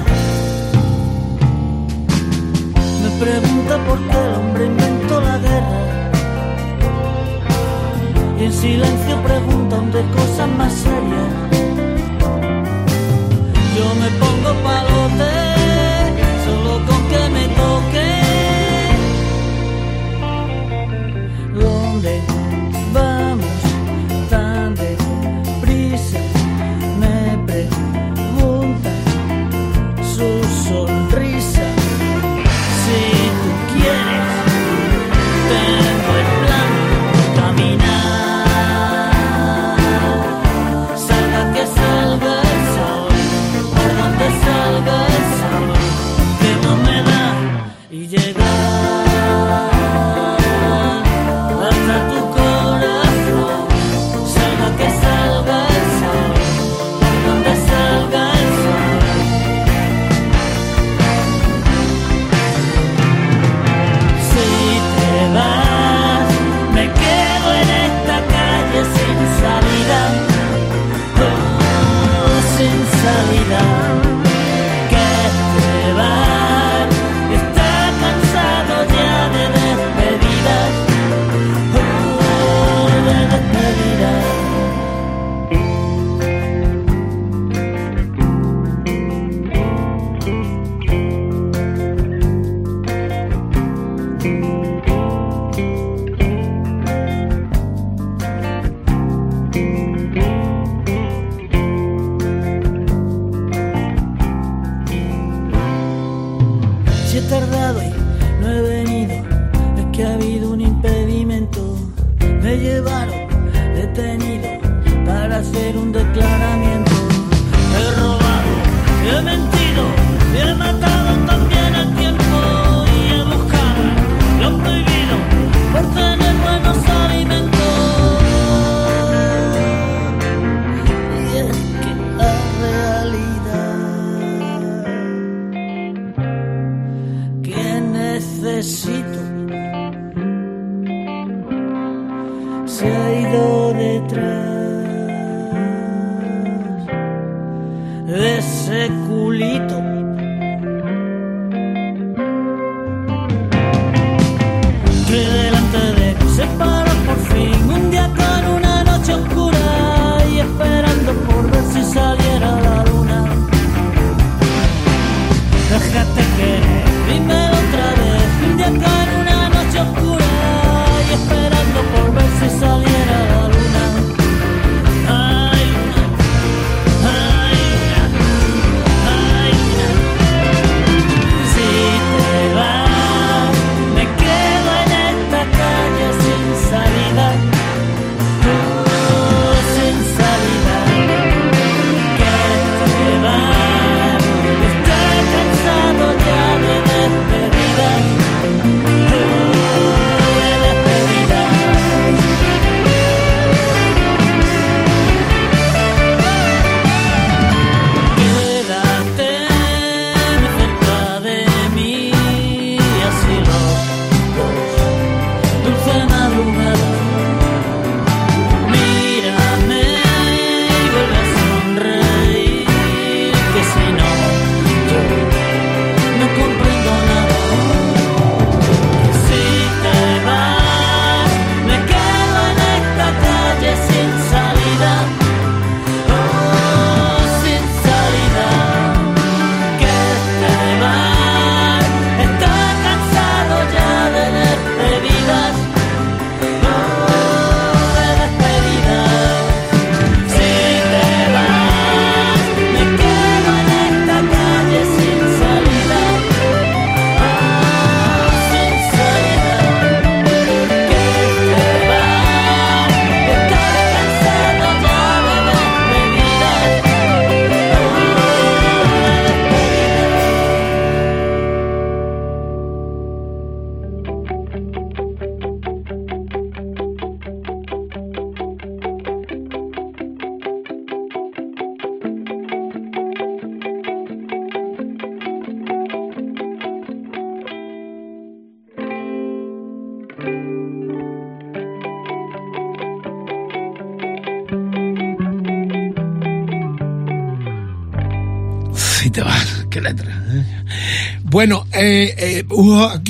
Me 3.01 3.09
pregunta 3.25 3.77
por 3.87 3.99
qué 4.07 4.17
el 4.27 4.33
hombre 4.35 4.65
inventó 4.65 5.21
la 5.21 5.37
guerra. 5.37 6.11
Y 8.39 8.43
en 8.43 8.53
silencio 8.53 9.23
preguntan 9.23 9.91
de 9.91 10.01
cosas 10.17 10.49
más 10.57 10.73
serias. 10.73 11.64
Me 14.15 14.21
pongo 14.21 14.53
palote 14.63 15.55
ha 18.03 18.14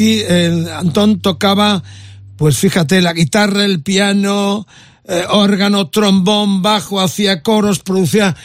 aquí 0.05 0.21
eh, 0.27 0.65
Antón 0.77 1.19
tocaba, 1.19 1.81
pues 2.37 2.57
fíjate, 2.57 3.01
la 3.01 3.13
guitarra, 3.13 3.65
el 3.65 3.81
piano, 3.81 4.67
eh, 5.07 5.23
órgano, 5.29 5.89
trombón, 5.89 6.61
bajo, 6.61 7.01
hacía 7.01 7.41
coros, 7.41 7.79
producía. 7.79 8.35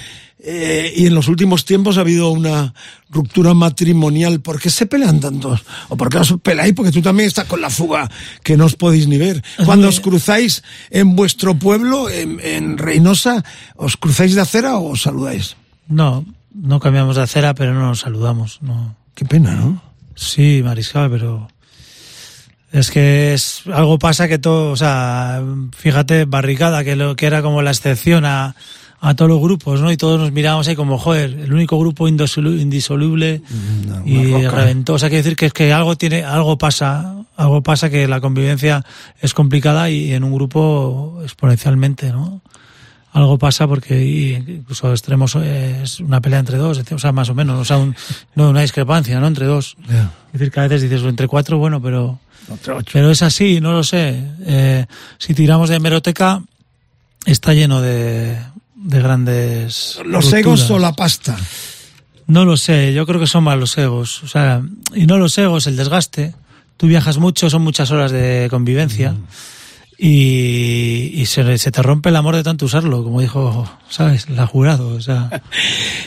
eh, 0.42 0.90
y 0.96 1.06
en 1.06 1.14
los 1.14 1.28
últimos 1.28 1.66
tiempos 1.66 1.98
ha 1.98 2.00
habido 2.00 2.30
una 2.30 2.72
ruptura 3.10 3.52
matrimonial. 3.52 4.40
¿Por 4.40 4.58
qué 4.58 4.70
se 4.70 4.86
pelean 4.86 5.20
tantos? 5.20 5.60
¿O 5.90 5.96
por 5.98 6.08
qué 6.08 6.16
os 6.16 6.34
peleáis? 6.42 6.72
Porque 6.72 6.92
tú 6.92 7.02
también 7.02 7.26
estás 7.26 7.44
con 7.44 7.60
la 7.60 7.68
fuga 7.68 8.10
que 8.42 8.56
no 8.56 8.64
os 8.64 8.74
podéis 8.76 9.06
ni 9.06 9.18
ver. 9.18 9.42
Cuando 9.66 9.88
os 9.88 10.00
cruzáis 10.00 10.62
en 10.88 11.14
vuestro 11.14 11.58
pueblo, 11.58 12.08
en, 12.08 12.40
en 12.40 12.78
Reynosa, 12.78 13.44
¿os 13.76 13.98
cruzáis 13.98 14.34
de 14.34 14.40
acera 14.40 14.78
o 14.78 14.92
os 14.92 15.02
saludáis? 15.02 15.56
No, 15.88 16.24
no 16.54 16.80
cambiamos 16.80 17.16
de 17.16 17.22
acera, 17.22 17.52
pero 17.54 17.74
no 17.74 17.88
nos 17.88 18.00
saludamos. 18.00 18.60
No. 18.62 18.96
Qué 19.14 19.26
pena, 19.26 19.54
¿no? 19.56 19.89
Sí, 20.22 20.60
Mariscal, 20.62 21.10
pero 21.10 21.48
es 22.72 22.90
que 22.90 23.32
es 23.32 23.62
algo 23.72 23.98
pasa 23.98 24.28
que 24.28 24.38
todo, 24.38 24.70
o 24.72 24.76
sea, 24.76 25.42
fíjate, 25.76 26.26
barricada, 26.26 26.84
que 26.84 26.94
lo 26.94 27.16
que 27.16 27.24
era 27.24 27.40
como 27.40 27.62
la 27.62 27.70
excepción 27.70 28.26
a, 28.26 28.54
a 29.00 29.14
todos 29.14 29.30
los 29.30 29.40
grupos, 29.40 29.80
¿no? 29.80 29.90
Y 29.90 29.96
todos 29.96 30.20
nos 30.20 30.30
mirábamos 30.30 30.68
ahí 30.68 30.76
como, 30.76 30.98
joder, 30.98 31.30
el 31.30 31.52
único 31.54 31.78
grupo 31.78 32.06
indisolu- 32.06 32.60
indisoluble 32.60 33.40
No, 33.86 34.02
y 34.06 34.30
roca. 34.30 34.50
reventó. 34.50 34.92
O 34.94 34.98
sea, 34.98 35.08
quiere 35.08 35.22
decir 35.22 35.36
que 35.36 35.46
es 35.46 35.52
que 35.54 35.72
algo 35.72 35.96
tiene, 35.96 36.22
algo 36.22 36.58
pasa, 36.58 37.14
algo 37.36 37.62
pasa 37.62 37.88
que 37.88 38.06
la 38.06 38.20
convivencia 38.20 38.84
es 39.22 39.32
complicada 39.32 39.88
y 39.88 40.12
en 40.12 40.22
un 40.22 40.34
grupo 40.34 41.20
exponencialmente, 41.24 42.12
¿no? 42.12 42.42
Algo 43.12 43.38
pasa 43.38 43.66
porque 43.66 44.40
incluso 44.46 44.90
extremos 44.92 45.34
eh, 45.36 45.80
es 45.82 45.98
una 46.00 46.20
pelea 46.20 46.38
entre 46.38 46.58
dos, 46.58 46.78
o 46.92 46.98
sea, 46.98 47.10
más 47.10 47.28
o 47.28 47.34
menos, 47.34 47.58
o 47.58 47.64
sea, 47.64 47.76
un- 47.78 47.96
no 48.36 48.50
una 48.50 48.60
discrepancia, 48.60 49.18
¿no? 49.18 49.26
Entre 49.26 49.46
dos. 49.46 49.76
Es 49.88 50.32
decir, 50.38 50.52
que 50.52 50.60
a 50.60 50.68
veces 50.68 50.82
dices, 50.88 51.02
entre 51.06 51.26
cuatro, 51.26 51.58
bueno, 51.58 51.82
pero, 51.82 52.20
Otro 52.48 52.76
ocho. 52.76 52.90
pero 52.92 53.10
es 53.10 53.22
así, 53.22 53.60
no 53.60 53.72
lo 53.72 53.82
sé. 53.82 54.22
Eh, 54.46 54.86
si 55.18 55.34
tiramos 55.34 55.68
de 55.70 55.76
hemeroteca, 55.76 56.40
está 57.26 57.52
lleno 57.52 57.80
de, 57.80 58.38
de 58.76 59.02
grandes. 59.02 59.98
¿Los 60.04 60.32
egos 60.32 60.70
o 60.70 60.78
la 60.78 60.92
pasta? 60.92 61.36
No 62.28 62.44
lo 62.44 62.56
sé, 62.56 62.94
yo 62.94 63.06
creo 63.06 63.18
que 63.18 63.26
son 63.26 63.42
más 63.42 63.58
los 63.58 63.76
egos. 63.76 64.22
O 64.22 64.28
sea, 64.28 64.62
y 64.94 65.06
no 65.06 65.18
los 65.18 65.36
egos, 65.36 65.66
el 65.66 65.76
desgaste. 65.76 66.32
Tú 66.76 66.86
viajas 66.86 67.18
mucho, 67.18 67.50
son 67.50 67.62
muchas 67.62 67.90
horas 67.90 68.12
de 68.12 68.46
convivencia. 68.50 69.16
Y, 70.02 71.12
y 71.14 71.26
se, 71.26 71.58
se 71.58 71.70
te 71.70 71.82
rompe 71.82 72.08
el 72.08 72.16
amor 72.16 72.34
de 72.34 72.42
tanto 72.42 72.64
usarlo, 72.64 73.04
como 73.04 73.20
dijo, 73.20 73.70
¿sabes? 73.90 74.30
La 74.30 74.46
jurado, 74.46 74.88
o 74.88 75.00
sea. 75.00 75.42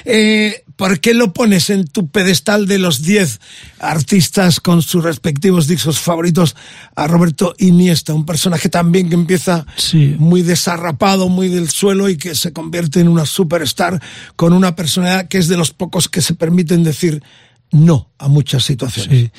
Eh, 0.06 0.64
¿Por 0.76 1.00
qué 1.00 1.14
lo 1.14 1.32
pones 1.32 1.70
en 1.70 1.88
tu 1.88 2.10
pedestal 2.10 2.66
de 2.68 2.78
los 2.80 3.04
10 3.04 3.40
artistas 3.80 4.60
con 4.60 4.82
sus 4.82 5.02
respectivos 5.04 5.68
discos 5.68 6.00
favoritos 6.00 6.56
a 6.96 7.08
Roberto 7.08 7.54
Iniesta? 7.60 8.14
Un 8.14 8.26
personaje 8.26 8.68
también 8.68 9.08
que 9.08 9.16
empieza 9.16 9.66
Sí. 9.78 10.16
muy 10.18 10.42
desarrapado, 10.42 11.30
muy 11.30 11.48
del 11.48 11.70
suelo 11.70 12.10
y 12.10 12.18
que 12.18 12.36
se 12.36 12.52
convierte 12.52 13.00
en 13.00 13.08
una 13.08 13.26
superstar 13.26 14.02
con 14.36 14.52
una 14.52 14.76
personalidad 14.76 15.28
que 15.30 15.38
es 15.38 15.48
de 15.48 15.56
los 15.58 15.72
pocos 15.72 16.10
que 16.10 16.22
se 16.22 16.34
permiten 16.34 16.84
decir 16.84 17.24
no 17.72 18.10
a 18.18 18.28
muchas 18.28 18.64
situaciones. 18.66 19.20
Sí. 19.22 19.32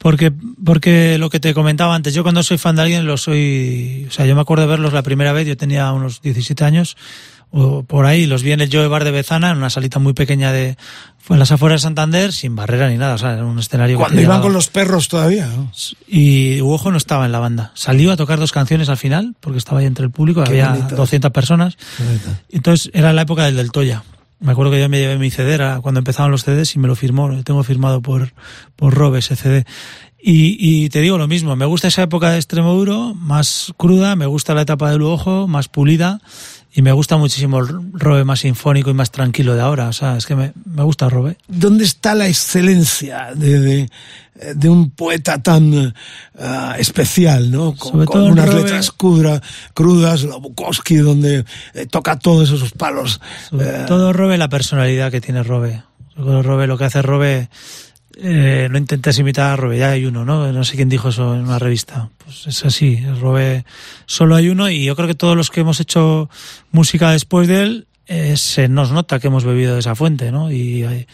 Porque, 0.00 0.32
porque 0.64 1.18
lo 1.18 1.28
que 1.28 1.40
te 1.40 1.52
comentaba 1.52 1.94
antes, 1.94 2.14
yo 2.14 2.22
cuando 2.22 2.42
soy 2.42 2.56
fan 2.56 2.74
de 2.74 2.82
alguien 2.82 3.06
lo 3.06 3.18
soy, 3.18 4.06
o 4.08 4.10
sea, 4.10 4.24
yo 4.24 4.34
me 4.34 4.40
acuerdo 4.40 4.62
de 4.62 4.70
verlos 4.70 4.94
la 4.94 5.02
primera 5.02 5.34
vez, 5.34 5.46
yo 5.46 5.58
tenía 5.58 5.92
unos 5.92 6.22
17 6.22 6.64
años, 6.64 6.96
o 7.50 7.82
por 7.82 8.06
ahí, 8.06 8.24
los 8.24 8.42
vi 8.42 8.52
en 8.52 8.62
el 8.62 8.70
Joe 8.72 8.88
Bar 8.88 9.04
de 9.04 9.10
Bezana, 9.10 9.50
en 9.50 9.58
una 9.58 9.68
salita 9.68 9.98
muy 9.98 10.14
pequeña 10.14 10.52
de, 10.52 10.78
fue 11.18 11.36
en 11.36 11.38
las 11.38 11.52
afueras 11.52 11.82
de 11.82 11.84
Santander, 11.84 12.32
sin 12.32 12.56
barrera 12.56 12.88
ni 12.88 12.96
nada, 12.96 13.16
o 13.16 13.18
sea, 13.18 13.34
en 13.34 13.44
un 13.44 13.58
escenario. 13.58 13.98
Cuando 13.98 14.22
iban 14.22 14.40
con 14.40 14.54
los 14.54 14.68
perros 14.68 15.08
todavía. 15.08 15.48
¿no? 15.48 15.70
Y 16.08 16.62
Uojo 16.62 16.90
no 16.90 16.96
estaba 16.96 17.26
en 17.26 17.32
la 17.32 17.38
banda. 17.38 17.70
Salió 17.74 18.10
a 18.10 18.16
tocar 18.16 18.38
dos 18.38 18.52
canciones 18.52 18.88
al 18.88 18.96
final, 18.96 19.34
porque 19.38 19.58
estaba 19.58 19.80
ahí 19.80 19.86
entre 19.86 20.06
el 20.06 20.10
público, 20.10 20.42
Qué 20.44 20.62
había 20.62 20.70
bonito. 20.70 20.96
200 20.96 21.30
personas. 21.30 21.76
Entonces 22.48 22.90
era 22.94 23.12
la 23.12 23.20
época 23.20 23.44
del 23.44 23.56
del 23.56 23.70
Toya. 23.70 24.02
Me 24.40 24.52
acuerdo 24.52 24.72
que 24.72 24.80
yo 24.80 24.88
me 24.88 24.98
llevé 24.98 25.18
mi 25.18 25.30
CD 25.30 25.58
cuando 25.82 25.98
empezaban 25.98 26.30
los 26.30 26.44
CDs 26.44 26.74
y 26.74 26.78
me 26.78 26.88
lo 26.88 26.96
firmó, 26.96 27.28
lo 27.28 27.44
tengo 27.44 27.62
firmado 27.62 28.00
por, 28.00 28.32
por 28.74 28.94
Rob 28.94 29.16
ese 29.16 29.36
CD. 29.36 29.64
Y, 30.22 30.56
y 30.58 30.88
te 30.88 31.00
digo 31.00 31.18
lo 31.18 31.28
mismo, 31.28 31.56
me 31.56 31.66
gusta 31.66 31.88
esa 31.88 32.02
época 32.02 32.30
de 32.30 32.36
extremo 32.36 32.74
duro, 32.74 33.14
más 33.14 33.72
cruda, 33.76 34.16
me 34.16 34.26
gusta 34.26 34.54
la 34.54 34.62
etapa 34.62 34.90
del 34.90 35.02
ojo, 35.02 35.46
más 35.46 35.68
pulida, 35.68 36.20
y 36.72 36.82
me 36.82 36.92
gusta 36.92 37.16
muchísimo 37.16 37.58
el 37.58 37.68
Robe 37.92 38.24
más 38.24 38.40
sinfónico 38.40 38.90
y 38.90 38.94
más 38.94 39.10
tranquilo 39.10 39.54
de 39.54 39.60
ahora. 39.62 39.88
O 39.88 39.92
sea, 39.92 40.16
es 40.16 40.26
que 40.26 40.36
me, 40.36 40.52
me 40.64 40.82
gusta 40.82 41.08
Robe. 41.08 41.36
¿Dónde 41.48 41.84
está 41.84 42.14
la 42.14 42.28
excelencia 42.28 43.30
de, 43.34 43.58
de, 43.60 43.90
de 44.54 44.68
un 44.68 44.90
poeta 44.90 45.42
tan 45.42 45.72
uh, 45.74 45.92
especial, 46.78 47.50
¿no? 47.50 47.74
Con, 47.74 47.92
Sobre 47.92 48.06
con 48.06 48.20
todo 48.20 48.26
unas 48.32 48.48
Robe- 48.48 48.62
letras 48.62 48.92
crudas, 48.92 49.40
crudas, 49.74 50.24
Bukowski, 50.26 50.96
donde 50.96 51.44
eh, 51.74 51.86
toca 51.86 52.18
todos 52.18 52.50
esos 52.50 52.72
palos. 52.72 53.20
Sobre 53.48 53.68
Eh, 53.68 53.84
todo 53.88 54.12
Robe, 54.12 54.38
la 54.38 54.48
personalidad 54.48 55.10
que 55.10 55.20
tiene 55.20 55.42
Robe. 55.42 55.82
Robe, 56.16 56.66
lo 56.66 56.76
que 56.76 56.84
hace 56.84 57.00
Robe, 57.02 57.48
eh, 58.16 58.68
no 58.70 58.78
intentes 58.78 59.18
imitar 59.18 59.52
a 59.52 59.56
Robe, 59.56 59.78
ya 59.78 59.90
hay 59.90 60.04
uno, 60.04 60.24
¿no? 60.24 60.52
No 60.52 60.64
sé 60.64 60.76
quién 60.76 60.88
dijo 60.88 61.08
eso 61.10 61.34
en 61.34 61.42
una 61.42 61.58
revista. 61.58 62.10
Pues 62.24 62.46
es 62.46 62.64
así, 62.64 63.04
Robe, 63.20 63.64
solo 64.06 64.34
hay 64.34 64.48
uno 64.48 64.68
y 64.68 64.84
yo 64.84 64.96
creo 64.96 65.08
que 65.08 65.14
todos 65.14 65.36
los 65.36 65.50
que 65.50 65.60
hemos 65.60 65.80
hecho 65.80 66.28
música 66.72 67.10
después 67.12 67.48
de 67.48 67.62
él, 67.62 67.86
eh, 68.06 68.36
se 68.36 68.68
nos 68.68 68.90
nota 68.90 69.20
que 69.20 69.28
hemos 69.28 69.44
bebido 69.44 69.74
de 69.74 69.80
esa 69.80 69.94
fuente, 69.94 70.32
¿no? 70.32 70.50
Y, 70.50 71.06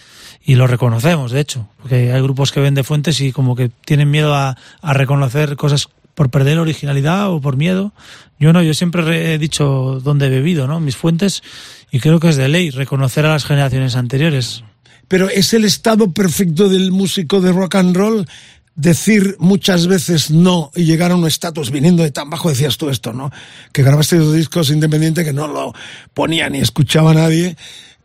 lo 0.46 0.66
reconocemos, 0.66 1.32
de 1.32 1.40
hecho, 1.40 1.68
porque 1.82 2.12
hay 2.12 2.22
grupos 2.22 2.52
que 2.52 2.60
ven 2.60 2.74
de 2.74 2.84
fuentes 2.84 3.20
y 3.20 3.32
como 3.32 3.54
que 3.54 3.68
tienen 3.84 4.10
miedo 4.10 4.34
a, 4.34 4.56
reconocer 4.82 5.56
cosas 5.56 5.88
por 6.14 6.30
perder 6.30 6.58
originalidad 6.58 7.30
o 7.30 7.40
por 7.40 7.56
miedo. 7.58 7.92
Yo 8.38 8.54
no, 8.54 8.62
yo 8.62 8.72
siempre 8.72 9.02
re- 9.02 9.34
he 9.34 9.38
dicho 9.38 10.00
dónde 10.02 10.28
he 10.28 10.30
bebido, 10.30 10.66
¿no? 10.66 10.80
Mis 10.80 10.96
fuentes, 10.96 11.42
y 11.90 12.00
creo 12.00 12.18
que 12.20 12.28
es 12.28 12.36
de 12.36 12.48
ley 12.48 12.70
reconocer 12.70 13.26
a 13.26 13.32
las 13.32 13.44
generaciones 13.44 13.96
anteriores. 13.96 14.64
Pero 15.08 15.28
es 15.28 15.54
el 15.54 15.64
estado 15.64 16.12
perfecto 16.12 16.68
del 16.68 16.92
músico 16.92 17.40
de 17.40 17.52
rock 17.52 17.76
and 17.76 17.96
roll 17.96 18.26
decir 18.76 19.36
muchas 19.38 19.86
veces 19.86 20.30
no 20.30 20.70
y 20.74 20.84
llegar 20.84 21.10
a 21.10 21.16
un 21.16 21.26
estatus 21.26 21.70
viniendo 21.70 22.02
de 22.02 22.12
tan 22.12 22.30
bajo, 22.30 22.50
decías 22.50 22.76
tú 22.76 22.90
esto, 22.90 23.12
¿no? 23.12 23.32
Que 23.72 23.82
grabaste 23.82 24.16
dos 24.16 24.34
discos 24.34 24.70
independientes 24.70 25.24
que 25.24 25.32
no 25.32 25.48
lo 25.48 25.72
ponía 26.12 26.48
ni 26.50 26.58
escuchaba 26.58 27.14
nadie. 27.14 27.56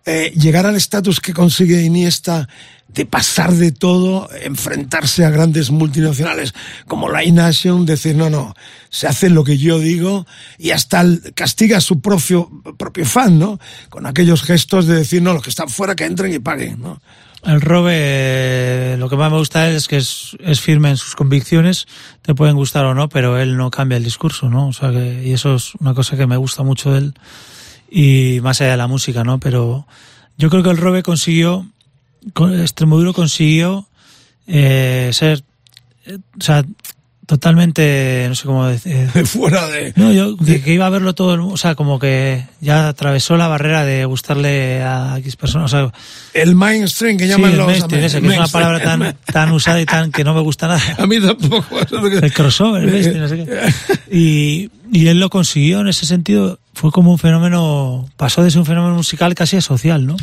Eh, 0.05 0.33
llegar 0.35 0.65
al 0.65 0.75
estatus 0.75 1.19
que 1.19 1.33
consigue 1.33 1.83
Iniesta 1.83 2.47
de 2.87 3.05
pasar 3.05 3.53
de 3.53 3.71
todo, 3.71 4.27
enfrentarse 4.41 5.23
a 5.23 5.29
grandes 5.29 5.71
multinacionales 5.71 6.53
como 6.87 7.07
la 7.07 7.23
Nation, 7.23 7.85
decir 7.85 8.15
no, 8.15 8.29
no, 8.29 8.53
se 8.89 9.07
hace 9.07 9.29
lo 9.29 9.43
que 9.43 9.57
yo 9.57 9.79
digo 9.79 10.25
y 10.57 10.71
hasta 10.71 11.05
castiga 11.33 11.77
a 11.77 11.81
su 11.81 12.01
propio, 12.01 12.49
propio 12.77 13.05
fan, 13.05 13.39
¿no? 13.39 13.59
Con 13.89 14.05
aquellos 14.05 14.43
gestos 14.43 14.87
de 14.87 14.95
decir 14.95 15.21
no, 15.21 15.33
los 15.33 15.43
que 15.43 15.51
están 15.51 15.69
fuera 15.69 15.95
que 15.95 16.05
entren 16.05 16.33
y 16.33 16.39
paguen, 16.39 16.81
¿no? 16.81 17.01
El 17.43 17.61
Robe, 17.61 17.93
eh, 17.95 18.95
lo 18.99 19.09
que 19.09 19.15
más 19.15 19.31
me 19.31 19.37
gusta 19.37 19.69
es 19.69 19.87
que 19.87 19.97
es, 19.97 20.37
es 20.39 20.61
firme 20.61 20.89
en 20.89 20.97
sus 20.97 21.15
convicciones, 21.15 21.87
te 22.21 22.35
pueden 22.35 22.55
gustar 22.55 22.85
o 22.85 22.93
no, 22.93 23.09
pero 23.09 23.39
él 23.39 23.57
no 23.57 23.71
cambia 23.71 23.97
el 23.97 24.03
discurso, 24.03 24.49
¿no? 24.49 24.67
O 24.67 24.73
sea 24.73 24.91
que, 24.91 25.23
y 25.25 25.33
eso 25.33 25.55
es 25.55 25.73
una 25.75 25.95
cosa 25.95 26.17
que 26.17 26.27
me 26.27 26.37
gusta 26.37 26.61
mucho 26.61 26.91
de 26.91 26.99
él, 26.99 27.13
y 27.91 28.39
más 28.41 28.61
allá 28.61 28.71
de 28.71 28.77
la 28.77 28.87
música, 28.87 29.23
¿no? 29.23 29.39
Pero 29.39 29.85
yo 30.37 30.49
creo 30.49 30.63
que 30.63 30.69
el 30.71 30.77
Robe 30.77 31.03
consiguió, 31.03 31.67
con- 32.33 32.59
Extremoduro 32.59 33.13
consiguió 33.13 33.85
eh, 34.47 35.11
ser, 35.13 35.43
eh, 36.05 36.17
o 36.39 36.41
sea, 36.41 36.63
totalmente, 37.25 38.25
no 38.27 38.35
sé 38.35 38.45
cómo 38.45 38.65
decir, 38.67 39.07
fuera 39.25 39.67
de... 39.67 39.93
no, 39.95 40.11
yo 40.11 40.35
que, 40.37 40.61
que 40.61 40.73
iba 40.73 40.85
a 40.85 40.89
verlo 40.89 41.13
todo, 41.15 41.33
el 41.33 41.41
mu- 41.41 41.53
o 41.53 41.57
sea, 41.57 41.75
como 41.75 41.97
que 41.99 42.45
ya 42.59 42.87
atravesó 42.89 43.37
la 43.37 43.47
barrera 43.47 43.85
de 43.85 44.03
gustarle 44.05 44.81
a 44.83 45.15
X 45.19 45.35
personas, 45.37 45.73
o 45.73 45.77
sea, 45.91 45.93
El 46.33 46.55
mainstream 46.55 47.17
que 47.17 47.27
llaman 47.27 47.51
el 47.51 47.57
los... 47.57 47.67
mainstream, 47.67 48.03
ese, 48.03 48.21
que 48.21 48.27
es 48.27 48.37
una 48.37 48.47
palabra 48.47 48.81
tan, 48.81 49.15
tan 49.31 49.51
usada 49.51 49.79
y 49.81 49.85
tan 49.85 50.11
que 50.11 50.23
no 50.23 50.33
me 50.33 50.41
gusta 50.41 50.67
nada. 50.67 50.81
A 50.97 51.07
mí 51.07 51.19
tampoco. 51.21 51.79
El 51.79 52.33
crossover, 52.33 52.83
el 52.83 52.91
mainstream, 52.91 53.21
no 53.21 53.27
sé 53.29 53.37
qué. 53.37 53.73
Y, 54.13 54.69
y 54.91 55.07
él 55.07 55.21
lo 55.21 55.29
consiguió 55.29 55.79
en 55.79 55.87
ese 55.87 56.05
sentido. 56.05 56.59
Fue 56.73 56.91
como 56.91 57.11
un 57.11 57.17
fenómeno, 57.17 58.09
pasó 58.17 58.43
de 58.43 58.51
ser 58.51 58.59
un 58.59 58.65
fenómeno 58.65 58.95
musical 58.95 59.33
casi 59.35 59.55
a 59.55 59.61
social, 59.61 60.05
¿no? 60.05 60.17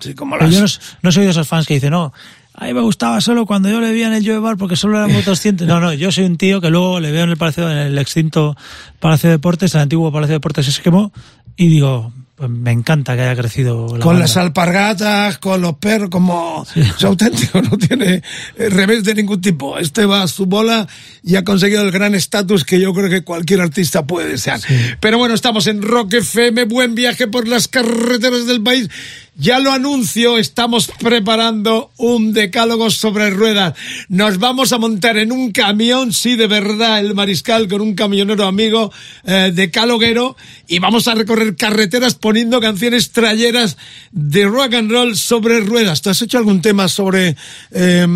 Sí, 0.00 0.14
como 0.14 0.36
las... 0.36 0.50
yo 0.50 0.60
no, 0.60 0.66
no 1.02 1.12
soy 1.12 1.24
de 1.24 1.30
esos 1.30 1.46
fans 1.46 1.66
que 1.66 1.74
dicen, 1.74 1.90
no, 1.90 2.12
a 2.56 2.66
mí 2.66 2.74
me 2.74 2.80
gustaba 2.80 3.20
solo 3.20 3.46
cuando 3.46 3.68
yo 3.68 3.80
le 3.80 3.90
veía 3.90 4.06
en 4.06 4.12
el 4.12 4.24
Joe 4.24 4.38
Bar 4.38 4.56
porque 4.56 4.76
solo 4.76 4.98
éramos 4.98 5.24
200. 5.24 5.66
No, 5.66 5.80
no, 5.80 5.92
yo 5.92 6.12
soy 6.12 6.24
un 6.24 6.36
tío 6.36 6.60
que 6.60 6.70
luego 6.70 7.00
le 7.00 7.10
veo 7.10 7.24
en 7.24 7.30
el 7.30 7.36
palacio, 7.36 7.68
en 7.68 7.78
el 7.78 7.98
extinto 7.98 8.56
Palacio 9.00 9.28
de 9.28 9.36
Deportes, 9.36 9.74
el 9.74 9.80
antiguo 9.80 10.12
Palacio 10.12 10.34
de 10.34 10.36
Deportes 10.36 10.66
se 10.66 10.82
quemó, 10.82 11.12
y 11.56 11.66
digo, 11.66 12.12
pues 12.36 12.50
me 12.50 12.72
encanta 12.72 13.14
que 13.14 13.22
haya 13.22 13.36
crecido 13.36 13.84
la 13.84 14.00
con 14.00 14.14
banda. 14.14 14.20
las 14.20 14.36
alpargatas, 14.36 15.38
con 15.38 15.60
los 15.60 15.74
perros, 15.74 16.10
como 16.10 16.66
es 16.74 17.04
auténtico, 17.04 17.62
no 17.62 17.78
tiene 17.78 18.22
eh, 18.56 18.68
revés 18.70 19.04
de 19.04 19.14
ningún 19.14 19.40
tipo. 19.40 19.78
Este 19.78 20.04
va 20.04 20.22
a 20.22 20.28
su 20.28 20.46
bola 20.46 20.88
y 21.22 21.36
ha 21.36 21.44
conseguido 21.44 21.82
el 21.82 21.92
gran 21.92 22.14
estatus 22.14 22.64
que 22.64 22.80
yo 22.80 22.92
creo 22.92 23.08
que 23.08 23.22
cualquier 23.22 23.60
artista 23.60 24.04
puede 24.04 24.30
desear. 24.30 24.60
Pero 24.98 25.18
bueno, 25.18 25.34
estamos 25.34 25.68
en 25.68 25.82
Rock 25.82 26.14
FM, 26.14 26.64
buen 26.64 26.94
viaje 26.96 27.28
por 27.28 27.46
las 27.46 27.68
carreteras 27.68 28.46
del 28.46 28.62
país. 28.62 28.88
Ya 29.36 29.58
lo 29.58 29.72
anuncio, 29.72 30.38
estamos 30.38 30.88
preparando 31.00 31.90
un 31.96 32.32
decálogo 32.32 32.88
sobre 32.90 33.30
ruedas. 33.30 33.74
Nos 34.08 34.38
vamos 34.38 34.72
a 34.72 34.78
montar 34.78 35.18
en 35.18 35.32
un 35.32 35.50
camión, 35.50 36.12
sí, 36.12 36.36
de 36.36 36.46
verdad, 36.46 37.00
el 37.00 37.14
mariscal 37.14 37.66
con 37.66 37.80
un 37.80 37.96
camionero 37.96 38.46
amigo 38.46 38.92
eh, 39.24 39.50
decaloguero 39.52 40.36
y 40.68 40.78
vamos 40.78 41.08
a 41.08 41.16
recorrer 41.16 41.56
carreteras 41.56 42.14
poniendo 42.14 42.60
canciones 42.60 43.10
trayeras 43.10 43.76
de 44.12 44.44
rock 44.44 44.74
and 44.74 44.92
roll 44.92 45.16
sobre 45.16 45.58
ruedas. 45.60 46.00
¿Te 46.00 46.10
has 46.10 46.22
hecho 46.22 46.38
algún 46.38 46.62
tema 46.62 46.86
sobre 46.86 47.36
eh, 47.72 48.06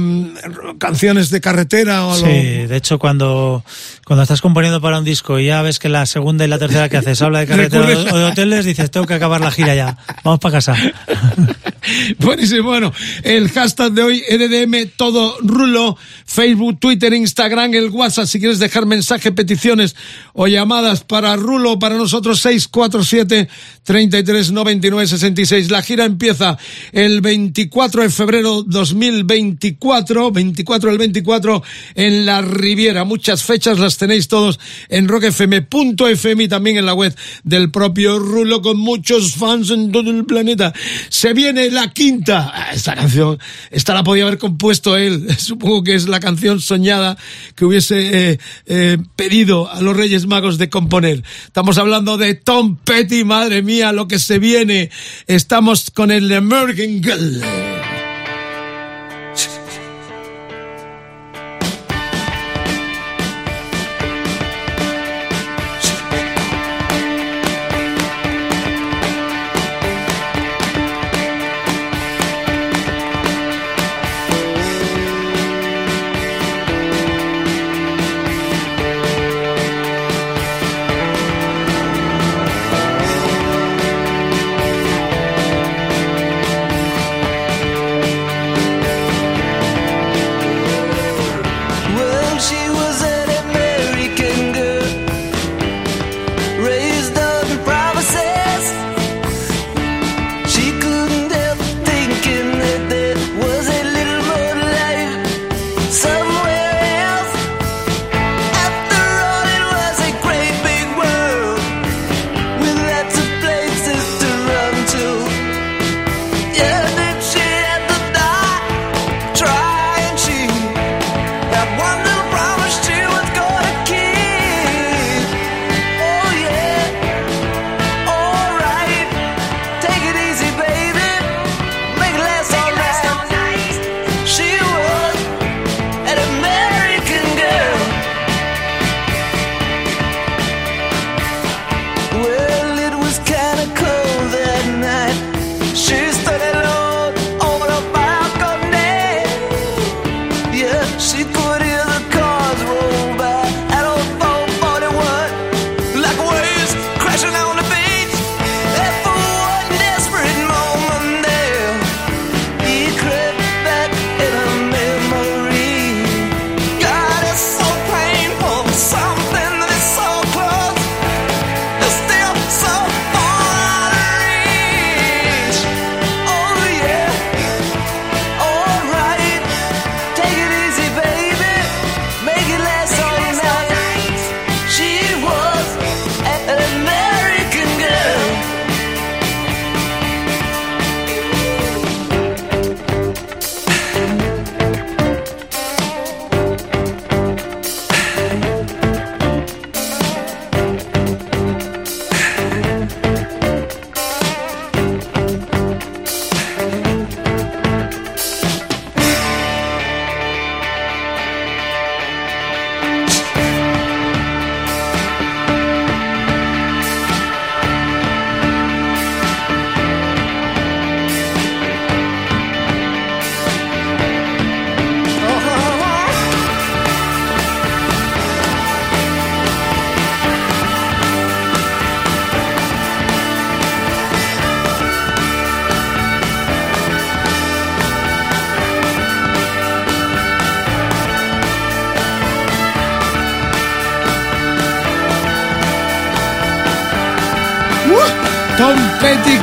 canciones 0.78 1.30
de 1.30 1.40
carretera 1.40 2.06
o 2.06 2.12
algo? 2.12 2.26
Sí, 2.28 2.32
de 2.32 2.76
hecho 2.76 3.00
cuando, 3.00 3.64
cuando 4.04 4.22
estás 4.22 4.40
componiendo 4.40 4.80
para 4.80 5.00
un 5.00 5.04
disco 5.04 5.40
y 5.40 5.46
ya 5.46 5.62
ves 5.62 5.80
que 5.80 5.88
la 5.88 6.06
segunda 6.06 6.44
y 6.44 6.48
la 6.48 6.60
tercera 6.60 6.88
que 6.88 6.96
haces 6.96 7.20
habla 7.22 7.40
de 7.40 7.48
carretera 7.48 7.86
o 8.12 8.18
de 8.18 8.24
hoteles, 8.24 8.64
dices, 8.64 8.88
tengo 8.92 9.06
que 9.06 9.14
acabar 9.14 9.40
la 9.40 9.50
gira 9.50 9.74
ya, 9.74 9.98
vamos 10.22 10.38
para 10.38 10.52
casa. 10.52 10.76
Buenísimo. 12.18 12.68
Bueno, 12.68 12.92
el 13.22 13.48
hashtag 13.50 13.92
de 13.92 14.02
hoy, 14.02 14.22
EDM, 14.28 14.90
todo 14.96 15.36
rulo, 15.40 15.96
Facebook, 16.24 16.78
Twitter, 16.80 17.12
Instagram, 17.12 17.74
el 17.74 17.90
WhatsApp, 17.90 18.26
si 18.26 18.38
quieres 18.38 18.58
dejar 18.58 18.86
mensaje, 18.86 19.32
peticiones 19.32 19.96
o 20.34 20.46
llamadas 20.46 21.04
para 21.04 21.36
rulo, 21.36 21.78
para 21.78 21.96
nosotros, 21.96 22.40
647 22.40 23.48
33 23.84 24.52
99 24.52 25.06
66. 25.06 25.70
La 25.70 25.82
gira 25.82 26.04
empieza 26.04 26.58
el 26.92 27.20
24 27.20 28.02
de 28.02 28.10
febrero 28.10 28.62
2024, 28.62 30.30
24 30.30 30.90
del 30.90 30.98
24, 30.98 31.62
en 31.94 32.26
la 32.26 32.42
Riviera. 32.42 33.04
Muchas 33.04 33.42
fechas 33.42 33.78
las 33.78 33.96
tenéis 33.96 34.28
todos 34.28 34.60
en 34.88 35.08
rockfm.fm 35.08 36.44
y 36.44 36.48
también 36.48 36.76
en 36.76 36.86
la 36.86 36.94
web 36.94 37.16
del 37.44 37.70
propio 37.70 38.18
Rulo 38.18 38.60
con 38.60 38.78
muchos 38.78 39.34
fans 39.34 39.70
en 39.70 39.90
todo 39.90 40.10
el 40.10 40.24
planeta. 40.26 40.72
Se 41.08 41.32
viene 41.32 41.70
la 41.70 41.90
quinta. 41.92 42.50
Ah, 42.54 42.72
Esta 42.72 42.94
canción, 42.94 43.38
esta 43.70 43.94
la 43.94 44.02
podía 44.04 44.24
haber 44.24 44.38
compuesto 44.38 44.96
él. 44.96 45.28
Supongo 45.38 45.82
que 45.82 45.94
es 45.94 46.08
la 46.08 46.20
canción 46.20 46.60
soñada 46.60 47.16
que 47.54 47.64
hubiese 47.64 48.32
eh, 48.32 48.38
eh, 48.66 48.98
pedido 49.16 49.70
a 49.70 49.80
los 49.80 49.96
Reyes 49.96 50.26
Magos 50.26 50.58
de 50.58 50.68
componer. 50.68 51.22
Estamos 51.44 51.78
hablando 51.78 52.16
de 52.16 52.34
Tom 52.34 52.76
Petty, 52.76 53.24
madre 53.24 53.62
mía, 53.62 53.92
lo 53.92 54.08
que 54.08 54.18
se 54.18 54.38
viene. 54.38 54.90
Estamos 55.26 55.90
con 55.90 56.10
el 56.10 56.32
American 56.32 57.02
Girl. 57.02 57.77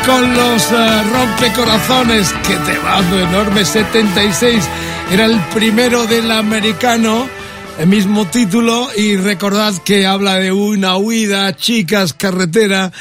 Con 0.05 0.33
los 0.33 0.71
uh, 0.71 1.09
rompecorazones, 1.13 2.31
que 2.47 2.55
te 2.57 2.77
va 2.79 2.99
enorme 2.99 3.65
76. 3.65 4.63
Era 5.11 5.25
el 5.25 5.39
primero 5.53 6.05
del 6.05 6.29
americano, 6.31 7.27
el 7.79 7.87
mismo 7.87 8.27
título, 8.27 8.87
y 8.95 9.15
recordad 9.15 9.73
que 9.83 10.05
habla 10.05 10.35
de 10.35 10.51
una 10.51 10.97
huida, 10.97 11.55
chicas, 11.55 12.13
carretera. 12.13 12.91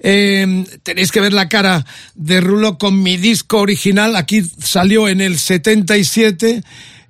Eh, 0.00 0.64
tenéis 0.82 1.12
que 1.12 1.20
ver 1.20 1.32
la 1.32 1.48
cara 1.48 1.86
de 2.14 2.40
Rulo 2.40 2.78
con 2.78 3.02
mi 3.02 3.16
disco 3.16 3.58
original. 3.58 4.14
Aquí 4.16 4.42
salió 4.58 5.08
en 5.08 5.20
el 5.20 5.38
77 5.38 6.62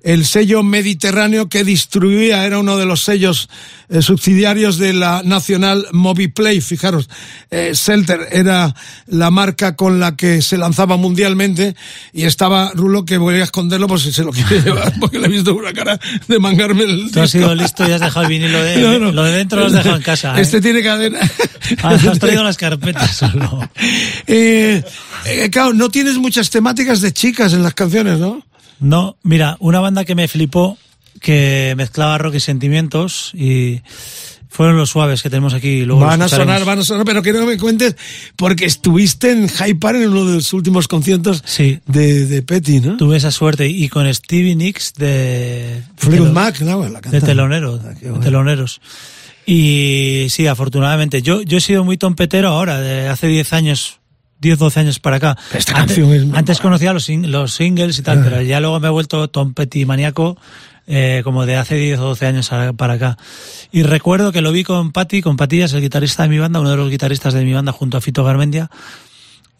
el 0.03 0.25
sello 0.25 0.63
mediterráneo 0.63 1.49
que 1.49 1.63
distribuía, 1.63 2.45
era 2.45 2.59
uno 2.59 2.77
de 2.77 2.85
los 2.85 3.03
sellos 3.03 3.49
eh, 3.89 4.01
subsidiarios 4.01 4.77
de 4.77 4.93
la 4.93 5.21
Nacional 5.23 5.87
Moviplay. 5.91 6.61
Fijaros, 6.61 7.09
eh, 7.49 7.71
Selter 7.75 8.27
era 8.31 8.73
la 9.07 9.31
marca 9.31 9.75
con 9.75 9.99
la 9.99 10.15
que 10.15 10.41
se 10.41 10.57
lanzaba 10.57 10.97
mundialmente 10.97 11.75
y 12.13 12.23
estaba 12.23 12.71
Rulo 12.73 13.05
que 13.05 13.17
voy 13.17 13.35
a 13.35 13.43
esconderlo 13.43 13.87
por 13.87 13.99
si 13.99 14.11
se 14.11 14.23
lo 14.23 14.31
quiere 14.31 14.61
llevar, 14.63 14.93
porque 14.99 15.19
le 15.19 15.27
he 15.27 15.29
visto 15.29 15.53
una 15.53 15.73
cara 15.73 15.99
de 16.27 16.39
mangarme 16.39 16.83
el 16.83 17.11
Tú 17.11 17.21
has 17.21 17.31
sido 17.31 17.53
listo 17.53 17.87
y 17.87 17.91
has 17.91 18.01
dejado 18.01 18.23
el 18.23 18.29
vinilo 18.29 18.63
de, 18.63 18.77
lo 19.11 19.23
de 19.23 19.31
dentro 19.37 19.59
lo 19.59 19.65
has 19.67 19.73
dejado 19.73 19.97
en 19.97 20.03
casa. 20.03 20.39
Este 20.39 20.57
¿eh? 20.57 20.61
tiene 20.61 20.81
cadena. 20.81 21.19
Has 21.83 22.19
traído 22.19 22.43
las 22.43 22.57
carpetas 22.57 23.15
solo. 23.15 23.69
Eh, 24.27 24.83
eh, 25.25 25.49
claro, 25.49 25.73
no 25.73 25.89
tienes 25.89 26.17
muchas 26.17 26.49
temáticas 26.49 27.01
de 27.01 27.11
chicas 27.11 27.53
en 27.53 27.63
las 27.63 27.73
canciones, 27.73 28.19
¿no? 28.19 28.41
No, 28.81 29.15
mira, 29.23 29.55
una 29.59 29.79
banda 29.79 30.03
que 30.03 30.15
me 30.15 30.27
flipó, 30.27 30.77
que 31.21 31.73
mezclaba 31.77 32.17
rock 32.17 32.35
y 32.35 32.39
sentimientos 32.39 33.31
y 33.33 33.81
fueron 34.49 34.75
los 34.75 34.89
suaves 34.89 35.21
que 35.21 35.29
tenemos 35.29 35.53
aquí. 35.53 35.85
Luego 35.85 36.01
van 36.01 36.21
a 36.21 36.27
sonar, 36.27 36.65
van 36.65 36.79
a 36.79 36.83
sonar, 36.83 37.05
pero 37.05 37.21
quiero 37.21 37.39
que 37.39 37.45
me 37.45 37.57
cuentes 37.57 37.95
porque 38.35 38.65
estuviste 38.65 39.31
en 39.31 39.47
Hyde 39.47 39.75
Park 39.75 39.97
en 39.97 40.09
uno 40.09 40.25
de 40.25 40.35
los 40.35 40.51
últimos 40.51 40.87
conciertos 40.87 41.43
sí. 41.45 41.79
de, 41.85 42.25
de 42.25 42.41
Petty, 42.41 42.81
¿no? 42.81 42.97
Tuve 42.97 43.17
esa 43.17 43.31
suerte 43.31 43.69
y 43.69 43.87
con 43.87 44.13
Stevie 44.13 44.55
Nicks 44.55 44.95
de... 44.95 45.83
Fleetwood 45.95 46.31
Mac, 46.31 46.59
no, 46.61 46.87
la 46.89 46.99
de 46.99 47.21
teloneros, 47.21 47.81
ah, 47.85 47.93
de 47.93 48.19
teloneros. 48.19 48.81
Y 49.45 50.27
sí, 50.29 50.47
afortunadamente. 50.47 51.21
Yo, 51.21 51.43
yo 51.43 51.59
he 51.59 51.61
sido 51.61 51.83
muy 51.83 51.97
tompetero 51.97 52.49
ahora, 52.49 52.81
de 52.81 53.07
hace 53.07 53.27
10 53.27 53.53
años 53.53 54.00
10, 54.41 54.57
12 54.59 54.79
años 54.79 54.99
para 54.99 55.17
acá. 55.17 55.37
Esta 55.53 55.73
antes, 55.79 55.95
canción 55.97 56.13
es 56.13 56.37
antes 56.37 56.59
conocía 56.59 56.91
los, 56.93 57.07
los 57.09 57.53
singles 57.53 57.97
y 57.99 58.01
tal, 58.01 58.19
Ah. 58.19 58.21
pero 58.23 58.41
ya 58.41 58.59
luego 58.59 58.79
me 58.79 58.87
he 58.87 58.91
vuelto 58.91 59.27
Tom 59.29 59.53
Petty 59.53 59.85
maníaco 59.85 60.37
eh, 60.87 61.21
como 61.23 61.45
de 61.45 61.55
hace 61.55 61.75
10 61.75 61.99
o 61.99 62.03
12 62.07 62.25
años 62.25 62.49
para 62.75 62.93
acá. 62.93 63.17
Y 63.71 63.83
recuerdo 63.83 64.31
que 64.31 64.41
lo 64.41 64.51
vi 64.51 64.63
con 64.63 64.91
Patti, 64.91 65.21
con 65.21 65.37
Patillas, 65.37 65.71
el 65.73 65.81
guitarrista 65.81 66.23
de 66.23 66.29
mi 66.29 66.39
banda, 66.39 66.59
uno 66.59 66.71
de 66.71 66.77
los 66.77 66.89
guitarristas 66.89 67.33
de 67.33 67.45
mi 67.45 67.53
banda 67.53 67.71
junto 67.71 67.97
a 67.97 68.01
Fito 68.01 68.23
Garmendia. 68.23 68.69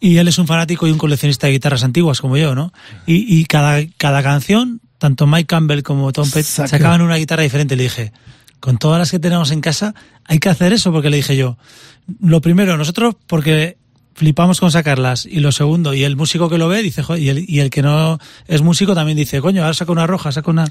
Y 0.00 0.18
él 0.18 0.26
es 0.26 0.36
un 0.38 0.48
fanático 0.48 0.88
y 0.88 0.90
un 0.90 0.98
coleccionista 0.98 1.46
de 1.46 1.52
guitarras 1.54 1.84
antiguas 1.84 2.20
como 2.20 2.36
yo, 2.36 2.56
¿no? 2.56 2.72
Y, 3.06 3.38
y 3.38 3.44
cada, 3.44 3.80
cada 3.96 4.20
canción, 4.22 4.80
tanto 4.98 5.28
Mike 5.28 5.46
Campbell 5.46 5.82
como 5.82 6.12
Tom 6.12 6.28
Petty, 6.28 6.42
Saca. 6.42 6.68
sacaban 6.68 7.02
una 7.02 7.14
guitarra 7.16 7.44
diferente. 7.44 7.76
Le 7.76 7.84
dije, 7.84 8.12
con 8.58 8.78
todas 8.78 8.98
las 8.98 9.12
que 9.12 9.20
tenemos 9.20 9.52
en 9.52 9.60
casa, 9.60 9.94
hay 10.24 10.40
que 10.40 10.48
hacer 10.48 10.72
eso, 10.72 10.90
porque 10.92 11.08
le 11.08 11.18
dije 11.18 11.36
yo, 11.36 11.56
lo 12.20 12.40
primero, 12.40 12.76
nosotros, 12.76 13.14
porque 13.28 13.78
flipamos 14.14 14.60
con 14.60 14.70
sacarlas, 14.70 15.26
y 15.26 15.40
lo 15.40 15.52
segundo, 15.52 15.94
y 15.94 16.04
el 16.04 16.16
músico 16.16 16.48
que 16.50 16.58
lo 16.58 16.68
ve 16.68 16.82
dice, 16.82 17.02
"Joder", 17.02 17.22
y 17.22 17.28
el, 17.30 17.44
y 17.50 17.60
el 17.60 17.70
que 17.70 17.82
no 17.82 18.18
es 18.46 18.62
músico 18.62 18.94
también 18.94 19.16
dice, 19.16 19.40
coño, 19.40 19.62
ahora 19.62 19.74
saco 19.74 19.92
una 19.92 20.06
roja, 20.06 20.32
saco 20.32 20.50
una... 20.50 20.66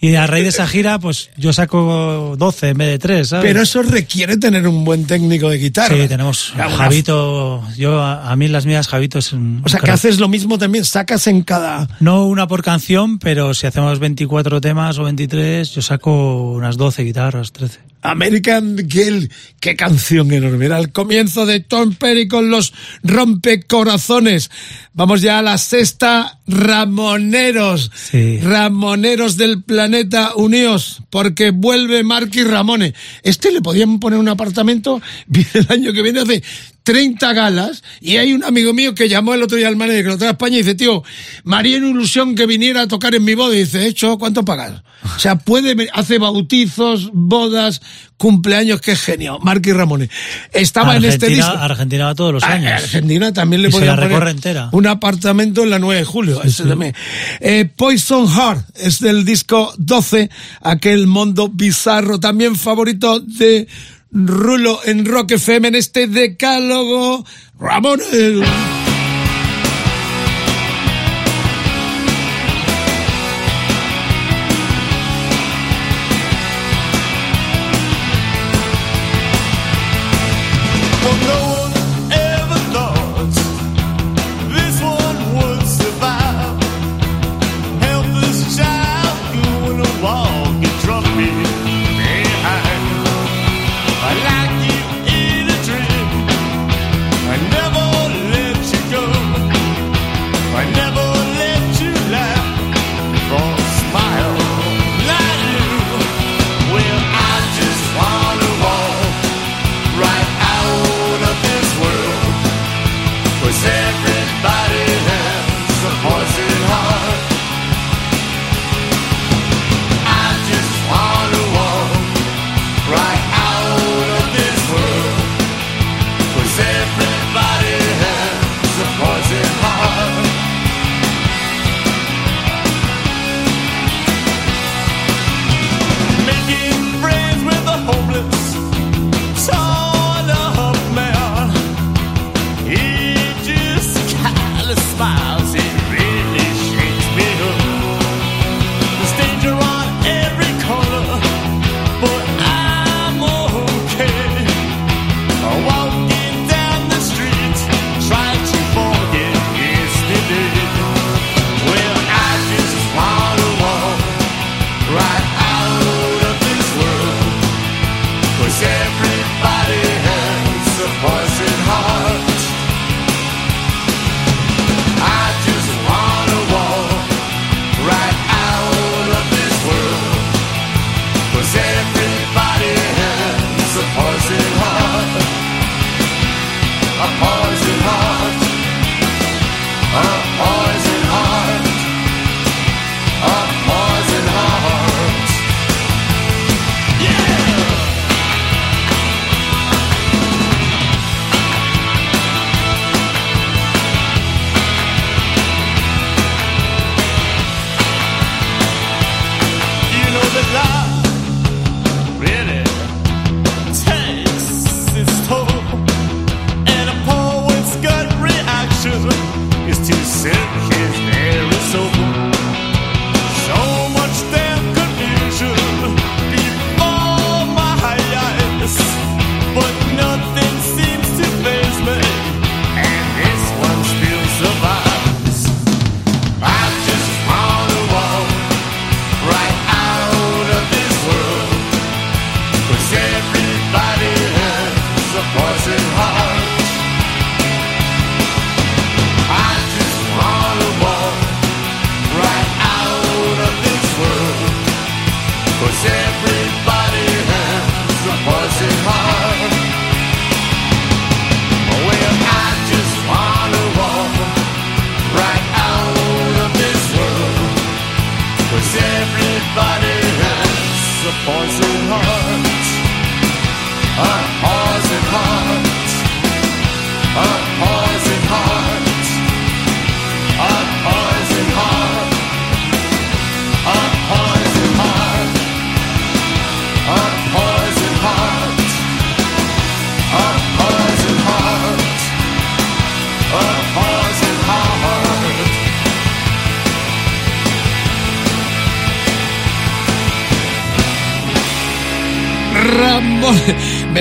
Y 0.00 0.14
a 0.14 0.26
raíz 0.26 0.44
de 0.44 0.48
esa 0.50 0.66
gira, 0.66 0.98
pues 0.98 1.30
yo 1.36 1.52
saco 1.52 2.34
12 2.38 2.68
en 2.70 2.78
vez 2.78 2.88
de 2.88 2.98
3, 2.98 3.28
¿sabes? 3.28 3.44
Pero 3.46 3.62
eso 3.62 3.82
requiere 3.82 4.36
tener 4.36 4.66
un 4.68 4.84
buen 4.84 5.06
técnico 5.06 5.48
de 5.48 5.58
guitarra. 5.58 5.94
Sí, 5.96 6.08
tenemos 6.08 6.52
una- 6.54 6.68
Javito, 6.70 7.62
yo 7.76 8.00
a, 8.02 8.30
a 8.30 8.36
mí 8.36 8.48
las 8.48 8.66
mías 8.66 8.88
Javito 8.88 9.18
es 9.18 9.32
un... 9.32 9.62
O 9.64 9.68
sea, 9.68 9.80
que 9.80 9.90
haces 9.90 10.18
lo 10.18 10.28
mismo 10.28 10.58
también, 10.58 10.84
sacas 10.84 11.26
en 11.26 11.42
cada... 11.42 11.88
No 12.00 12.24
una 12.26 12.46
por 12.46 12.62
canción, 12.62 13.18
pero 13.18 13.54
si 13.54 13.66
hacemos 13.66 13.98
24 13.98 14.60
temas 14.60 14.98
o 14.98 15.04
23, 15.04 15.70
yo 15.70 15.82
saco 15.82 16.52
unas 16.52 16.76
12 16.76 17.02
guitarras, 17.04 17.52
13. 17.52 17.80
American 18.10 18.88
Girl, 18.88 19.30
qué 19.60 19.76
canción 19.76 20.32
enorme. 20.32 20.66
Era 20.66 20.78
el 20.78 20.92
comienzo 20.92 21.46
de 21.46 21.60
Tom 21.60 21.94
Perry 21.94 22.28
con 22.28 22.50
los 22.50 22.72
rompecorazones. 23.02 24.50
Vamos 24.92 25.22
ya 25.22 25.38
a 25.38 25.42
la 25.42 25.58
sexta, 25.58 26.40
Ramoneros. 26.46 27.90
Sí. 27.94 28.38
Ramoneros 28.38 29.36
del 29.36 29.62
planeta 29.62 30.34
unidos, 30.36 31.02
porque 31.10 31.50
vuelve 31.50 32.04
Marky 32.04 32.44
Ramone. 32.44 32.94
Este 33.22 33.50
le 33.50 33.60
podían 33.60 33.98
poner 33.98 34.18
un 34.18 34.28
apartamento, 34.28 35.02
viene 35.26 35.50
el 35.54 35.66
año 35.68 35.92
que 35.92 36.02
viene, 36.02 36.20
hace 36.20 36.42
30 36.86 37.32
galas, 37.32 37.82
y 38.00 38.16
hay 38.16 38.32
un 38.32 38.44
amigo 38.44 38.72
mío 38.72 38.94
que 38.94 39.08
llamó 39.08 39.34
el 39.34 39.42
otro 39.42 39.56
día 39.58 39.66
al 39.66 39.74
manager 39.74 40.04
que 40.04 40.08
lo 40.10 40.18
trae 40.18 40.28
a 40.28 40.32
España 40.32 40.54
y 40.54 40.58
dice, 40.58 40.76
tío, 40.76 41.02
me 41.42 41.56
haría 41.56 41.78
una 41.78 41.88
ilusión 41.88 42.36
que 42.36 42.46
viniera 42.46 42.82
a 42.82 42.86
tocar 42.86 43.12
en 43.16 43.24
mi 43.24 43.34
boda. 43.34 43.56
Y 43.56 43.58
dice, 43.58 43.84
hecho, 43.88 44.16
¿cuánto 44.18 44.44
pagas? 44.44 44.82
O 45.16 45.18
sea, 45.18 45.34
puede, 45.36 45.88
hace 45.92 46.18
bautizos, 46.18 47.10
bodas, 47.12 47.82
cumpleaños, 48.16 48.80
qué 48.80 48.94
genio. 48.94 49.40
Marky 49.40 49.72
Ramone. 49.72 50.08
Estaba 50.52 50.96
en 50.96 51.04
este 51.06 51.26
disco. 51.28 51.50
Argentina 51.50 52.04
va 52.06 52.14
todos 52.14 52.32
los 52.32 52.44
A- 52.44 52.52
años. 52.52 52.70
Argentina 52.72 53.32
también 53.32 53.62
le 53.62 53.68
la 53.70 53.96
poner 53.96 54.28
entera. 54.28 54.68
un 54.70 54.86
apartamento 54.86 55.64
en 55.64 55.70
la 55.70 55.80
9 55.80 55.98
de 56.00 56.04
julio. 56.06 56.40
ese 56.44 56.64
también. 56.66 56.94
Eh, 57.40 57.68
Poison 57.76 58.28
Heart 58.28 58.64
es 58.76 59.00
del 59.00 59.24
disco 59.24 59.74
12, 59.78 60.30
aquel 60.60 61.08
mundo 61.08 61.48
bizarro, 61.52 62.20
también 62.20 62.54
favorito 62.54 63.18
de 63.18 63.66
Rulo 64.10 64.80
en 64.84 65.04
Rock 65.04 65.32
FM 65.32 65.68
en 65.68 65.74
este 65.74 66.06
decálogo. 66.06 67.24
Ramón. 67.58 68.00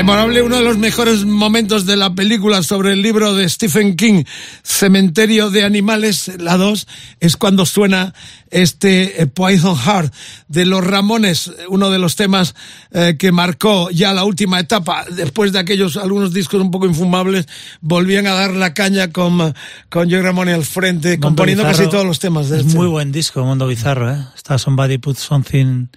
Memorable, 0.05 0.43
uno 0.43 0.57
de 0.57 0.63
los 0.63 0.77
mejores 0.77 1.25
momentos 1.25 1.87
de 1.87 1.95
la 1.95 2.13
película 2.13 2.61
sobre 2.61 2.93
el 2.93 3.01
libro 3.01 3.33
de 3.33 3.49
Stephen 3.49 3.95
King, 3.95 4.23
Cementerio 4.61 5.49
de 5.49 5.63
Animales, 5.63 6.31
la 6.37 6.57
2, 6.57 6.87
es 7.21 7.35
cuando 7.37 7.65
suena 7.65 8.13
este 8.51 9.23
eh, 9.23 9.25
Poison 9.25 9.75
Heart 9.75 10.13
de 10.47 10.67
los 10.67 10.85
Ramones, 10.85 11.51
uno 11.69 11.89
de 11.89 11.97
los 11.97 12.15
temas 12.15 12.53
eh, 12.91 13.15
que 13.17 13.31
marcó 13.31 13.89
ya 13.89 14.13
la 14.13 14.25
última 14.25 14.59
etapa. 14.59 15.05
Después 15.09 15.51
de 15.53 15.57
aquellos 15.57 15.97
algunos 15.97 16.33
discos 16.35 16.61
un 16.61 16.69
poco 16.69 16.85
infumables, 16.85 17.47
volvían 17.81 18.27
a 18.27 18.33
dar 18.33 18.53
la 18.53 18.75
caña 18.75 19.11
con, 19.11 19.55
con 19.89 20.11
Joe 20.11 20.21
Ramone 20.21 20.53
al 20.53 20.65
frente, 20.65 21.19
componiendo 21.19 21.63
casi 21.63 21.89
todos 21.89 22.05
los 22.05 22.19
temas 22.19 22.49
de 22.49 22.59
es 22.59 22.65
este. 22.67 22.77
muy 22.77 22.87
buen 22.87 23.11
disco, 23.11 23.43
Mundo 23.43 23.65
Bizarro, 23.65 24.11
¿eh? 24.11 24.23
Está 24.35 24.59
Somebody 24.59 24.99
Put 24.99 25.17
Something 25.17 25.87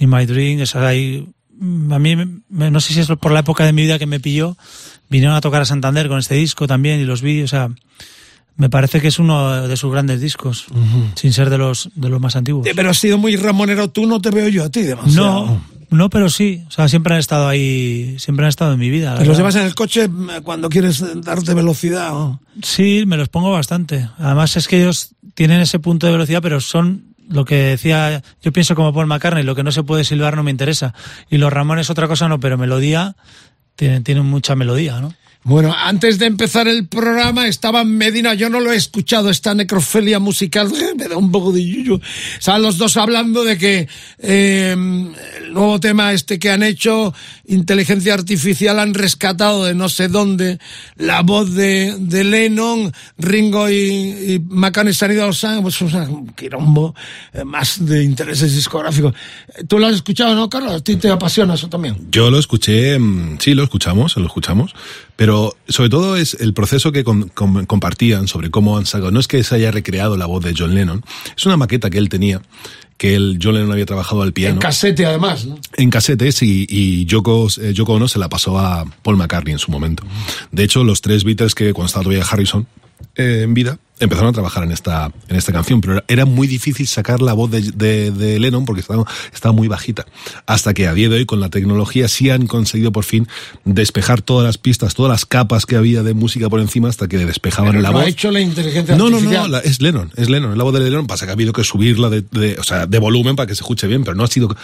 in 0.00 0.10
My 0.10 0.26
Dream, 0.26 0.62
ahí 0.74 1.26
a 1.60 1.98
mí, 1.98 2.16
no 2.50 2.80
sé 2.80 2.94
si 2.94 3.00
es 3.00 3.08
por 3.20 3.32
la 3.32 3.40
época 3.40 3.64
de 3.64 3.72
mi 3.72 3.82
vida 3.82 3.98
que 3.98 4.06
me 4.06 4.20
pilló, 4.20 4.56
vinieron 5.08 5.36
a 5.36 5.40
tocar 5.40 5.62
a 5.62 5.64
Santander 5.64 6.08
con 6.08 6.18
este 6.18 6.34
disco 6.34 6.66
también 6.66 7.00
y 7.00 7.04
los 7.04 7.22
vi, 7.22 7.42
o 7.42 7.48
sea, 7.48 7.70
me 8.56 8.68
parece 8.68 9.00
que 9.00 9.08
es 9.08 9.18
uno 9.18 9.66
de 9.68 9.76
sus 9.76 9.90
grandes 9.92 10.20
discos, 10.20 10.66
sin 11.14 11.32
ser 11.32 11.50
de 11.50 11.58
los, 11.58 11.90
de 11.94 12.08
los 12.08 12.20
más 12.20 12.36
antiguos. 12.36 12.66
Eh, 12.66 12.72
Pero 12.74 12.90
has 12.90 12.98
sido 12.98 13.18
muy 13.18 13.36
ramonero, 13.36 13.88
tú 13.88 14.06
no 14.06 14.20
te 14.20 14.30
veo 14.30 14.48
yo 14.48 14.64
a 14.64 14.70
ti 14.70 14.82
demasiado. 14.82 15.46
No, 15.46 15.62
no, 15.90 16.10
pero 16.10 16.28
sí, 16.28 16.64
o 16.68 16.70
sea, 16.70 16.88
siempre 16.88 17.14
han 17.14 17.20
estado 17.20 17.48
ahí, 17.48 18.16
siempre 18.18 18.44
han 18.44 18.50
estado 18.50 18.72
en 18.74 18.78
mi 18.80 18.90
vida. 18.90 19.14
la 19.14 19.20
¿Te 19.20 19.26
los 19.26 19.36
llevas 19.36 19.54
en 19.56 19.62
el 19.62 19.74
coche 19.74 20.04
eh, 20.04 20.40
cuando 20.42 20.68
quieres 20.68 21.02
darte 21.22 21.54
velocidad? 21.54 22.14
o? 22.14 22.40
Sí, 22.62 23.04
me 23.06 23.16
los 23.16 23.28
pongo 23.28 23.52
bastante. 23.52 24.08
Además 24.18 24.56
es 24.56 24.68
que 24.68 24.80
ellos 24.80 25.14
tienen 25.34 25.60
ese 25.60 25.78
punto 25.78 26.06
de 26.06 26.12
velocidad, 26.12 26.42
pero 26.42 26.60
son 26.60 27.07
lo 27.28 27.44
que 27.44 27.56
decía, 27.56 28.22
yo 28.42 28.52
pienso 28.52 28.74
como 28.74 28.92
Paul 28.92 29.06
McCartney, 29.06 29.44
lo 29.44 29.54
que 29.54 29.62
no 29.62 29.72
se 29.72 29.82
puede 29.82 30.04
silbar 30.04 30.36
no 30.36 30.42
me 30.42 30.50
interesa. 30.50 30.94
Y 31.30 31.38
los 31.38 31.52
Ramones 31.52 31.90
otra 31.90 32.08
cosa 32.08 32.28
no, 32.28 32.40
pero 32.40 32.58
melodía, 32.58 33.16
tienen, 33.76 34.04
tienen 34.04 34.24
mucha 34.24 34.56
melodía, 34.56 35.00
¿no? 35.00 35.12
Bueno, 35.44 35.74
antes 35.74 36.18
de 36.18 36.26
empezar 36.26 36.68
el 36.68 36.88
programa 36.88 37.46
estaba 37.46 37.80
en 37.80 37.96
Medina, 37.96 38.34
yo 38.34 38.50
no 38.50 38.60
lo 38.60 38.72
he 38.72 38.76
escuchado, 38.76 39.30
esta 39.30 39.54
necrofilia 39.54 40.18
musical, 40.18 40.70
me 40.96 41.08
da 41.08 41.16
un 41.16 41.30
poco 41.30 41.52
de 41.52 41.64
yuyu. 41.64 42.00
Estaban 42.38 42.60
los 42.60 42.76
dos 42.76 42.96
hablando 42.96 43.44
de 43.44 43.56
que 43.56 43.88
eh, 44.18 44.72
el 44.72 45.52
nuevo 45.52 45.80
tema 45.80 46.12
este 46.12 46.38
que 46.38 46.50
han 46.50 46.62
hecho, 46.62 47.14
inteligencia 47.46 48.14
artificial, 48.14 48.78
han 48.78 48.94
rescatado 48.94 49.64
de 49.64 49.74
no 49.74 49.88
sé 49.88 50.08
dónde 50.08 50.58
la 50.96 51.22
voz 51.22 51.54
de, 51.54 51.96
de 51.98 52.24
Lennon, 52.24 52.92
Ringo 53.16 53.70
y, 53.70 53.74
y 53.74 54.44
McCartney 54.48 54.92
se 54.92 55.04
han 55.04 55.12
ido 55.12 55.22
a 55.22 55.28
Los 55.28 55.44
Ángeles, 55.44 55.62
pues 55.78 55.80
un 55.80 56.28
quirombo 56.34 56.94
eh, 57.32 57.44
más 57.44 57.86
de 57.86 58.02
intereses 58.02 58.54
discográficos. 58.54 59.14
¿Tú 59.66 59.78
lo 59.78 59.86
has 59.86 59.94
escuchado, 59.94 60.34
no, 60.34 60.50
Carlos? 60.50 60.74
¿A 60.74 60.80
te 60.80 61.10
apasiona 61.10 61.54
eso 61.54 61.68
también? 61.68 62.08
Yo 62.10 62.30
lo 62.30 62.38
escuché, 62.38 62.98
mm, 62.98 63.38
sí, 63.38 63.54
lo 63.54 63.62
escuchamos, 63.62 64.16
lo 64.16 64.26
escuchamos, 64.26 64.74
pero 65.18 65.56
sobre 65.66 65.90
todo 65.90 66.16
es 66.16 66.34
el 66.34 66.54
proceso 66.54 66.92
que 66.92 67.02
compartían 67.02 68.28
sobre 68.28 68.52
cómo 68.52 68.78
han 68.78 68.86
sacado. 68.86 69.10
No 69.10 69.18
es 69.18 69.26
que 69.26 69.42
se 69.42 69.56
haya 69.56 69.72
recreado 69.72 70.16
la 70.16 70.26
voz 70.26 70.44
de 70.44 70.54
John 70.56 70.76
Lennon, 70.76 71.04
es 71.36 71.44
una 71.44 71.56
maqueta 71.56 71.90
que 71.90 71.98
él 71.98 72.08
tenía, 72.08 72.40
que 72.96 73.16
él, 73.16 73.40
John 73.42 73.54
Lennon 73.54 73.72
había 73.72 73.84
trabajado 73.84 74.22
al 74.22 74.32
piano. 74.32 74.54
En 74.54 74.60
casete, 74.60 75.06
además, 75.06 75.44
¿no? 75.44 75.58
en 75.76 75.90
casetes 75.90 76.40
y, 76.42 76.68
y 76.68 77.04
Yoko, 77.06 77.48
eh, 77.60 77.72
Yoko 77.74 77.94
Ono 77.94 78.06
se 78.06 78.20
la 78.20 78.28
pasó 78.28 78.60
a 78.60 78.84
Paul 79.02 79.16
McCartney 79.16 79.54
en 79.54 79.58
su 79.58 79.72
momento. 79.72 80.04
De 80.52 80.62
hecho, 80.62 80.84
los 80.84 81.00
tres 81.00 81.24
Beatles 81.24 81.56
que 81.56 81.72
cuando 81.72 81.86
estaba 81.86 82.04
todavía 82.04 82.24
Harrison 82.24 82.68
eh, 83.16 83.40
en 83.42 83.54
vida 83.54 83.80
empezaron 84.00 84.30
a 84.30 84.32
trabajar 84.32 84.64
en 84.64 84.72
esta, 84.72 85.10
en 85.28 85.36
esta 85.36 85.52
canción, 85.52 85.80
pero 85.80 85.94
era, 85.94 86.04
era 86.08 86.24
muy 86.24 86.46
difícil 86.46 86.86
sacar 86.86 87.20
la 87.22 87.32
voz 87.32 87.50
de, 87.50 87.62
de- 87.72 88.10
de 88.10 88.38
Lennon 88.38 88.64
porque 88.64 88.80
estaba, 88.80 89.04
estaba 89.32 89.52
muy 89.52 89.68
bajita. 89.68 90.06
Hasta 90.46 90.74
que 90.74 90.86
a 90.86 90.94
día 90.94 91.08
de 91.08 91.16
hoy 91.16 91.26
con 91.26 91.40
la 91.40 91.48
tecnología 91.50 92.08
sí 92.08 92.30
han 92.30 92.46
conseguido 92.46 92.92
por 92.92 93.04
fin 93.04 93.26
despejar 93.64 94.22
todas 94.22 94.44
las 94.46 94.58
pistas, 94.58 94.94
todas 94.94 95.10
las 95.10 95.26
capas 95.26 95.66
que 95.66 95.76
había 95.76 96.02
de 96.02 96.14
música 96.14 96.48
por 96.48 96.60
encima 96.60 96.88
hasta 96.88 97.08
que 97.08 97.18
despejaban 97.18 97.70
Pero 97.72 97.82
la 97.82 97.90
voz. 97.90 98.04
ha 98.04 98.08
hecho 98.08 98.30
la 98.30 98.40
inteligencia 98.40 98.96
No, 98.96 99.10
no, 99.10 99.16
artificial. 99.16 99.42
no, 99.42 99.48
la- 99.48 99.58
es 99.60 99.80
Lennon, 99.80 100.10
es 100.16 100.28
Lennon, 100.28 100.52
es 100.52 100.58
la 100.58 100.64
voz 100.64 100.74
de 100.74 100.80
Lennon, 100.80 101.06
pasa 101.06 101.26
que 101.26 101.30
ha 101.30 101.34
habido 101.34 101.52
que 101.52 101.64
subirla 101.64 102.08
de, 102.10 102.22
de- 102.30 102.56
o 102.58 102.62
sea, 102.64 102.86
de 102.86 102.98
volumen 102.98 103.36
para 103.36 103.46
que 103.46 103.54
se 103.54 103.62
escuche 103.62 103.86
bien, 103.86 104.04
pero 104.04 104.14
no 104.16 104.24
ha 104.24 104.28
sido, 104.28 104.54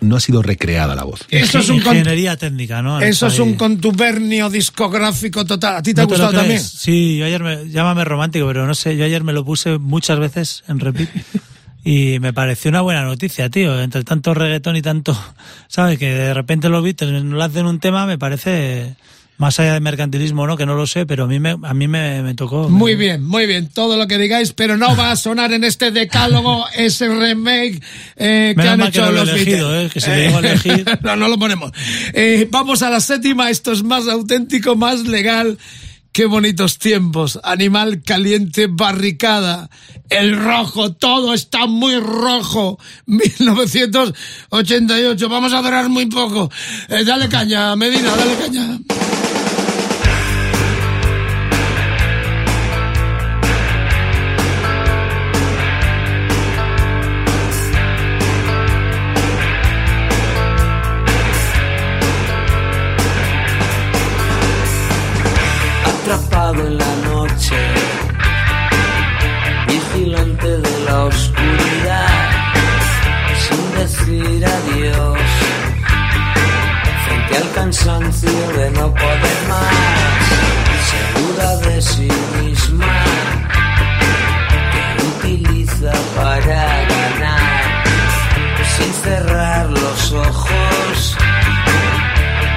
no 0.00 0.16
ha 0.16 0.20
sido 0.20 0.42
recreada 0.42 0.94
la 0.94 1.04
voz. 1.04 1.20
Eso 1.30 1.58
es 1.58 1.68
un 1.68 1.80
con- 1.80 1.96
Ingeniería 1.96 2.36
técnica, 2.36 2.82
¿no? 2.82 3.00
Eso 3.00 3.26
es 3.26 3.34
Ahí. 3.34 3.40
un 3.40 3.54
contubernio 3.54 4.48
discográfico 4.50 5.44
total. 5.44 5.76
¿A 5.76 5.82
ti 5.82 5.94
te 5.94 6.00
ha 6.00 6.04
¿No 6.04 6.10
lo 6.10 6.16
gustado 6.16 6.38
también? 6.38 6.60
Sí, 6.62 7.18
yo 7.18 7.24
ayer 7.26 7.42
me, 7.42 7.68
llámame 7.68 8.04
romántico, 8.04 8.46
pero 8.46 8.66
no 8.66 8.69
sé, 8.74 8.96
yo 8.96 9.04
ayer 9.04 9.24
me 9.24 9.32
lo 9.32 9.44
puse 9.44 9.78
muchas 9.78 10.18
veces 10.18 10.64
en 10.68 10.80
repeat 10.80 11.08
y 11.84 12.18
me 12.20 12.32
pareció 12.32 12.68
una 12.68 12.82
buena 12.82 13.02
noticia, 13.04 13.48
tío. 13.48 13.80
Entre 13.80 14.04
tanto 14.04 14.34
reggaetón 14.34 14.76
y 14.76 14.82
tanto, 14.82 15.18
¿sabes? 15.68 15.98
Que 15.98 16.12
de 16.12 16.34
repente 16.34 16.68
los 16.68 16.82
Beatles 16.82 17.24
no 17.24 17.36
le 17.36 17.44
hacen 17.44 17.66
un 17.66 17.80
tema, 17.80 18.06
me 18.06 18.18
parece 18.18 18.96
más 19.40 19.58
allá 19.58 19.72
de 19.72 19.80
mercantilismo, 19.80 20.46
¿no? 20.46 20.54
Que 20.54 20.66
no 20.66 20.74
lo 20.74 20.86
sé, 20.86 21.06
pero 21.06 21.24
a 21.24 21.26
mí 21.26 21.40
me, 21.40 21.56
a 21.62 21.72
mí 21.72 21.88
me, 21.88 22.22
me 22.22 22.34
tocó. 22.34 22.68
Muy 22.68 22.94
bien, 22.94 23.24
muy 23.24 23.46
bien, 23.46 23.68
todo 23.68 23.96
lo 23.96 24.06
que 24.06 24.18
digáis, 24.18 24.52
pero 24.52 24.76
no 24.76 24.94
va 24.94 25.12
a 25.12 25.16
sonar 25.16 25.50
en 25.54 25.64
este 25.64 25.90
decálogo 25.90 26.66
ese 26.76 27.08
remake 27.08 27.82
eh, 28.16 28.54
que 28.54 28.68
han 28.68 28.80
que 28.80 28.88
hecho 28.88 29.06
no 29.06 29.12
lo 29.12 29.22
he 29.22 29.24
los 29.24 29.30
elegido, 29.30 29.80
eh, 29.80 29.88
que 29.88 30.00
lo 30.00 30.36
a 30.36 30.38
elegir. 30.40 30.84
no, 31.02 31.16
no 31.16 31.26
lo 31.26 31.38
ponemos. 31.38 31.72
Eh, 32.12 32.48
vamos 32.50 32.82
a 32.82 32.90
la 32.90 33.00
séptima, 33.00 33.48
esto 33.48 33.72
es 33.72 33.82
más 33.82 34.06
auténtico, 34.08 34.76
más 34.76 35.06
legal. 35.06 35.56
Qué 36.12 36.26
bonitos 36.26 36.78
tiempos. 36.78 37.38
Animal 37.42 38.02
caliente, 38.02 38.66
barricada. 38.68 39.70
El 40.08 40.36
rojo, 40.36 40.92
todo 40.92 41.34
está 41.34 41.66
muy 41.66 41.98
rojo. 42.00 42.78
1988. 43.06 45.28
Vamos 45.28 45.52
a 45.52 45.62
durar 45.62 45.88
muy 45.88 46.06
poco. 46.06 46.50
Eh, 46.88 47.04
dale 47.04 47.28
caña, 47.28 47.76
Medina, 47.76 48.16
dale 48.16 48.36
caña. 48.36 48.78
En 66.58 66.78
la 66.78 66.96
noche, 67.08 67.56
vigilante 69.68 70.48
de 70.48 70.80
la 70.84 71.04
oscuridad, 71.04 72.30
sin 73.38 73.74
decir 73.78 74.44
adiós, 74.44 75.18
frente 77.04 77.36
al 77.36 77.52
cansancio 77.52 78.48
de 78.56 78.70
no 78.72 78.92
poder 78.92 79.38
más, 79.48 80.20
segura 80.90 81.56
de 81.68 81.82
sí 81.82 82.08
misma, 82.42 82.94
que 84.72 85.28
utiliza 85.28 85.92
para 86.16 86.64
ganar, 86.94 87.84
sin 88.76 88.92
cerrar 89.04 89.66
los 89.70 90.12
ojos, 90.12 91.16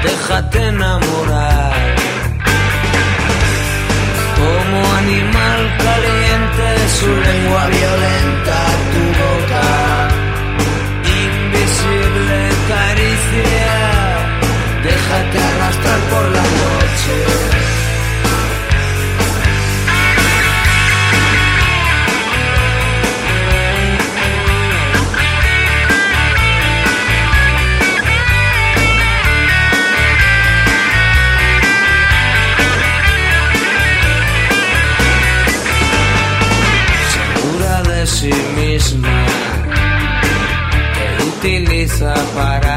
déjate 0.03 0.67
enamorar 0.67 1.62
como 4.43 4.77
animal 5.03 5.61
caliente, 5.87 6.65
su 6.99 7.09
lengua 7.27 7.63
violenta, 7.79 8.57
tu 8.93 9.03
boca, 9.23 9.67
invisible 11.25 12.39
caricia, 12.73 13.73
déjate 14.89 15.37
arrastrar 15.51 15.99
por 16.11 16.25
la 16.37 16.62
utiliza 42.03 42.72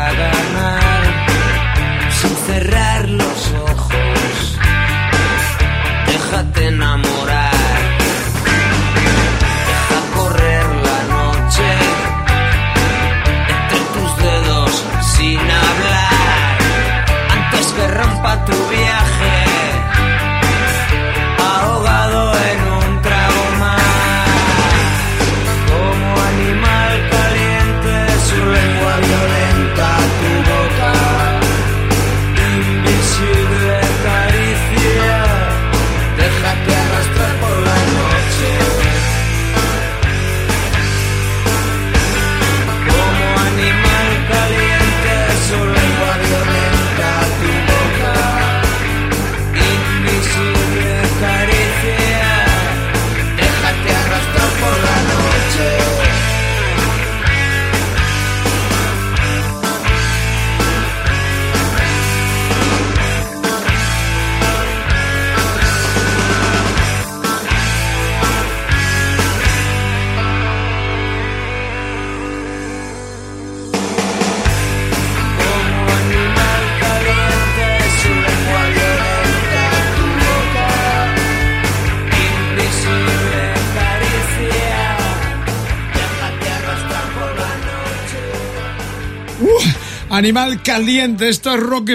Animal 90.27 90.61
Caliente, 90.61 91.29
esto 91.29 91.55
es 91.55 91.61
Rock 91.61 91.91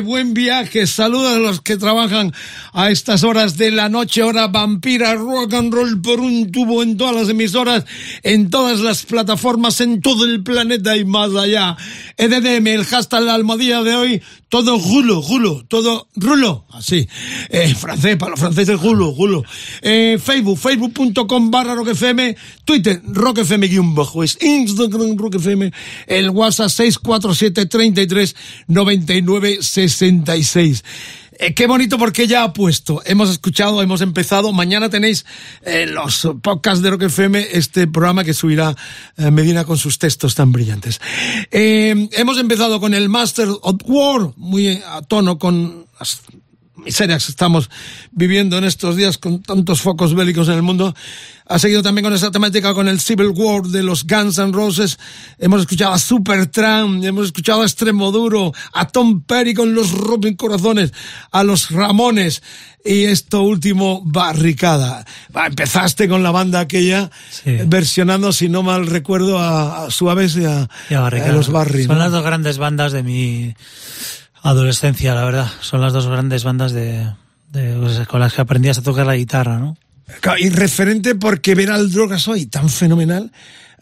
buen 0.00 0.32
viaje, 0.32 0.86
saludos 0.86 1.32
a 1.32 1.40
los 1.40 1.60
que 1.60 1.76
trabajan 1.76 2.32
a 2.74 2.90
estas 2.90 3.22
horas 3.22 3.56
de 3.56 3.70
la 3.70 3.88
noche, 3.88 4.22
hora 4.24 4.48
vampira, 4.48 5.14
rock 5.14 5.54
and 5.54 5.72
roll 5.72 6.02
por 6.02 6.18
un 6.18 6.50
tubo 6.50 6.82
en 6.82 6.96
todas 6.96 7.14
las 7.14 7.28
emisoras, 7.28 7.84
en 8.24 8.50
todas 8.50 8.80
las 8.80 9.04
plataformas, 9.04 9.80
en 9.80 10.00
todo 10.00 10.24
el 10.24 10.42
planeta 10.42 10.96
y 10.96 11.04
más 11.04 11.34
allá. 11.36 11.76
EDDM, 12.16 12.66
el 12.66 12.84
hashtag 12.84 13.22
la 13.22 13.34
almohadilla 13.34 13.84
de 13.84 13.94
hoy, 13.94 14.22
todo 14.48 14.76
rulo, 14.76 15.22
rulo, 15.22 15.64
todo 15.68 16.08
rulo, 16.16 16.66
así, 16.72 17.08
eh, 17.48 17.74
francés, 17.76 18.16
para 18.16 18.32
los 18.32 18.40
franceses 18.40 18.80
rulo, 18.80 19.14
rulo. 19.16 19.44
Eh, 19.80 20.18
Facebook, 20.20 20.58
facebook.com 20.58 21.52
barra 21.52 21.76
Rock 21.76 21.90
FM, 21.90 22.36
Twitter, 22.64 23.00
Rock 23.06 23.38
FM 23.38 23.68
guion 23.68 23.94
bajo, 23.94 24.24
es 24.24 24.36
Instagram 24.42 25.16
Rock 25.16 25.36
FM, 25.36 25.72
el 26.08 26.30
WhatsApp 26.30 26.70
647 26.70 27.66
33 27.66 28.34
99 28.66 29.58
66. 29.60 30.82
Eh, 31.38 31.54
qué 31.54 31.66
bonito 31.66 31.98
porque 31.98 32.26
ya 32.26 32.44
ha 32.44 32.52
puesto. 32.52 33.02
Hemos 33.04 33.30
escuchado, 33.30 33.82
hemos 33.82 34.00
empezado. 34.00 34.52
Mañana 34.52 34.88
tenéis 34.88 35.24
en 35.62 35.94
los 35.94 36.28
podcasts 36.42 36.82
de 36.82 36.90
Rock 36.90 37.02
FM 37.02 37.48
este 37.52 37.86
programa 37.86 38.24
que 38.24 38.34
subirá 38.34 38.74
eh, 39.16 39.30
Medina 39.30 39.64
con 39.64 39.78
sus 39.78 39.98
textos 39.98 40.34
tan 40.34 40.52
brillantes. 40.52 41.00
Eh, 41.50 42.08
hemos 42.12 42.38
empezado 42.38 42.80
con 42.80 42.94
el 42.94 43.08
Master 43.08 43.48
of 43.62 43.76
War, 43.86 44.30
muy 44.36 44.82
a 44.86 45.02
tono 45.02 45.38
con 45.38 45.86
miserias 46.76 47.24
que 47.26 47.30
estamos 47.32 47.70
viviendo 48.10 48.58
en 48.58 48.64
estos 48.64 48.96
días 48.96 49.18
con 49.18 49.42
tantos 49.42 49.80
focos 49.80 50.14
bélicos 50.14 50.48
en 50.48 50.54
el 50.54 50.62
mundo. 50.62 50.94
Ha 51.46 51.58
seguido 51.58 51.82
también 51.82 52.04
con 52.04 52.14
esa 52.14 52.30
temática 52.30 52.72
con 52.72 52.88
el 52.88 53.00
Civil 53.00 53.28
War 53.34 53.62
de 53.64 53.82
los 53.82 54.06
Guns 54.06 54.38
N' 54.38 54.52
Roses. 54.52 54.98
Hemos 55.38 55.60
escuchado 55.60 55.92
a 55.92 55.98
Supertramp, 55.98 57.04
hemos 57.04 57.26
escuchado 57.26 57.62
a 57.62 57.64
Extremoduro, 57.66 58.52
a 58.72 58.88
Tom 58.88 59.22
Perry 59.22 59.52
con 59.54 59.74
los 59.74 59.92
Robin 59.92 60.36
Corazones, 60.36 60.92
a 61.30 61.44
los 61.44 61.70
Ramones 61.70 62.42
y 62.84 63.04
esto 63.04 63.42
último, 63.42 64.02
Barricada. 64.04 65.04
Empezaste 65.34 66.08
con 66.08 66.22
la 66.22 66.30
banda 66.30 66.60
aquella 66.60 67.10
Sí. 67.30 67.58
versionando, 67.66 68.32
si 68.32 68.48
no 68.48 68.62
mal 68.62 68.86
recuerdo, 68.86 69.38
a, 69.38 69.84
a 69.84 69.90
Suaves 69.90 70.36
y 70.36 70.44
a, 70.46 70.68
Y 70.90 70.94
a 70.94 71.06
a 71.06 71.28
los 71.32 71.50
Barry. 71.50 71.84
Son 71.84 71.96
¿no? 71.98 72.02
las 72.04 72.12
dos 72.12 72.24
grandes 72.24 72.56
bandas 72.58 72.92
de 72.92 73.02
mi 73.02 73.54
adolescencia, 74.44 75.14
la 75.14 75.24
verdad. 75.24 75.50
Son 75.60 75.80
las 75.80 75.92
dos 75.92 76.06
grandes 76.06 76.44
bandas 76.44 76.72
de, 76.72 77.10
de- 77.50 77.76
pues, 77.80 78.06
con 78.06 78.20
las 78.20 78.32
que 78.32 78.42
aprendías 78.42 78.78
a 78.78 78.82
tocar 78.82 79.06
la 79.06 79.16
guitarra, 79.16 79.58
¿no? 79.58 79.76
Claro, 80.20 80.38
Y 80.38 80.50
referente 80.50 81.14
porque 81.14 81.54
ver 81.54 81.70
al 81.70 81.90
Drogas 81.90 82.28
hoy 82.28 82.46
tan 82.46 82.68
fenomenal, 82.68 83.32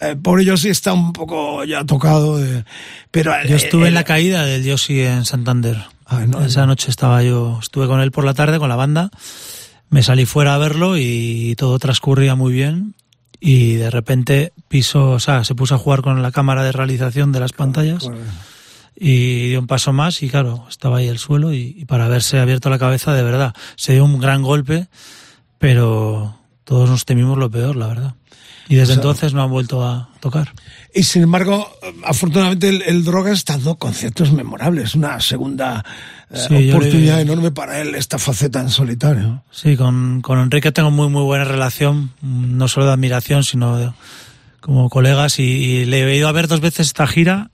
eh, 0.01 0.16
por 0.20 0.40
ello 0.40 0.56
sí 0.56 0.68
está 0.68 0.93
un 0.93 1.12
poco 1.12 1.64
ya 1.64 1.84
tocado, 1.84 2.43
eh, 2.43 2.64
pero... 3.10 3.32
Yo 3.47 3.56
estuve 3.56 3.86
eh, 3.86 3.89
en 3.89 3.94
la 3.94 4.05
caída 4.05 4.44
del 4.44 4.62
Yoshi 4.64 5.01
en 5.01 5.24
Santander. 5.24 5.78
Ah, 6.06 6.24
no, 6.26 6.44
Esa 6.44 6.64
noche 6.66 6.90
estaba 6.90 7.22
yo, 7.24 7.59
estuve 7.60 7.86
con 7.89 8.01
él 8.01 8.12
por 8.12 8.24
la 8.24 8.34
tarde 8.34 8.59
con 8.60 8.68
la 8.68 8.76
banda, 8.76 9.10
me 9.90 10.02
salí 10.02 10.24
fuera 10.24 10.55
a 10.55 10.59
verlo 10.59 10.97
y 10.97 11.55
todo 11.56 11.78
transcurría 11.78 12.34
muy 12.34 12.52
bien 12.52 12.94
y 13.40 13.74
de 13.74 13.90
repente 13.90 14.52
piso, 14.68 15.10
o 15.10 15.20
sea, 15.20 15.43
se 15.43 15.55
puso 15.55 15.74
a 15.74 15.78
jugar 15.78 16.02
con 16.02 16.22
la 16.22 16.30
cámara 16.30 16.62
de 16.62 16.70
realización 16.72 17.32
de 17.32 17.40
las 17.40 17.52
pantallas 17.52 18.09
y 19.04 19.48
dio 19.48 19.58
un 19.58 19.66
paso 19.66 19.92
más 19.92 20.22
y 20.22 20.28
claro, 20.28 20.64
estaba 20.68 20.98
ahí 20.98 21.08
el 21.08 21.18
suelo 21.18 21.52
y, 21.52 21.74
y 21.76 21.84
para 21.86 22.04
haberse 22.04 22.38
abierto 22.38 22.70
la 22.70 22.78
cabeza 22.78 23.12
de 23.12 23.22
verdad, 23.24 23.52
se 23.74 23.94
dio 23.94 24.04
un 24.04 24.20
gran 24.20 24.42
golpe, 24.42 24.86
pero 25.58 26.36
todos 26.64 26.88
nos 26.88 27.04
temimos 27.04 27.38
lo 27.38 27.50
peor, 27.50 27.76
la 27.76 27.86
verdad. 27.88 28.14
Y 28.68 28.76
desde 28.76 28.84
O 28.92 28.94
sea- 28.94 29.02
entonces 29.02 29.34
no 29.34 29.42
han 29.42 29.50
vuelto 29.50 29.84
a 29.84 30.08
tocar. 30.20 30.52
Y 30.94 31.02
sin 31.02 31.22
embargo, 31.22 31.68
afortunadamente 32.04 32.68
el, 32.68 32.82
el 32.82 33.04
Drogas 33.04 33.32
está 33.38 33.54
dando 33.54 33.74
conciertos 33.76 34.30
memorables, 34.32 34.94
una 34.94 35.20
segunda 35.20 35.84
eh, 36.30 36.38
Sí, 36.48 36.70
oportunidad 36.70 37.16
le- 37.16 37.22
enorme 37.22 37.50
para 37.50 37.80
él, 37.80 37.94
esta 37.96 38.18
faceta 38.18 38.60
en 38.60 38.70
solitario. 38.70 39.42
Sí, 39.50 39.76
con, 39.76 40.20
con 40.22 40.38
Enrique 40.38 40.70
tengo 40.70 40.90
muy 40.92 41.08
muy 41.08 41.22
buena 41.24 41.44
relación, 41.44 42.12
no 42.22 42.68
solo 42.68 42.86
de 42.86 42.92
admiración, 42.92 43.42
sino 43.42 43.76
de- 43.78 43.92
como 44.60 44.88
colegas 44.90 45.40
y, 45.40 45.42
y 45.42 45.84
le 45.86 46.04
he 46.08 46.16
ido 46.16 46.28
a 46.28 46.32
ver 46.32 46.46
dos 46.46 46.60
veces 46.60 46.86
esta 46.86 47.08
gira 47.08 47.50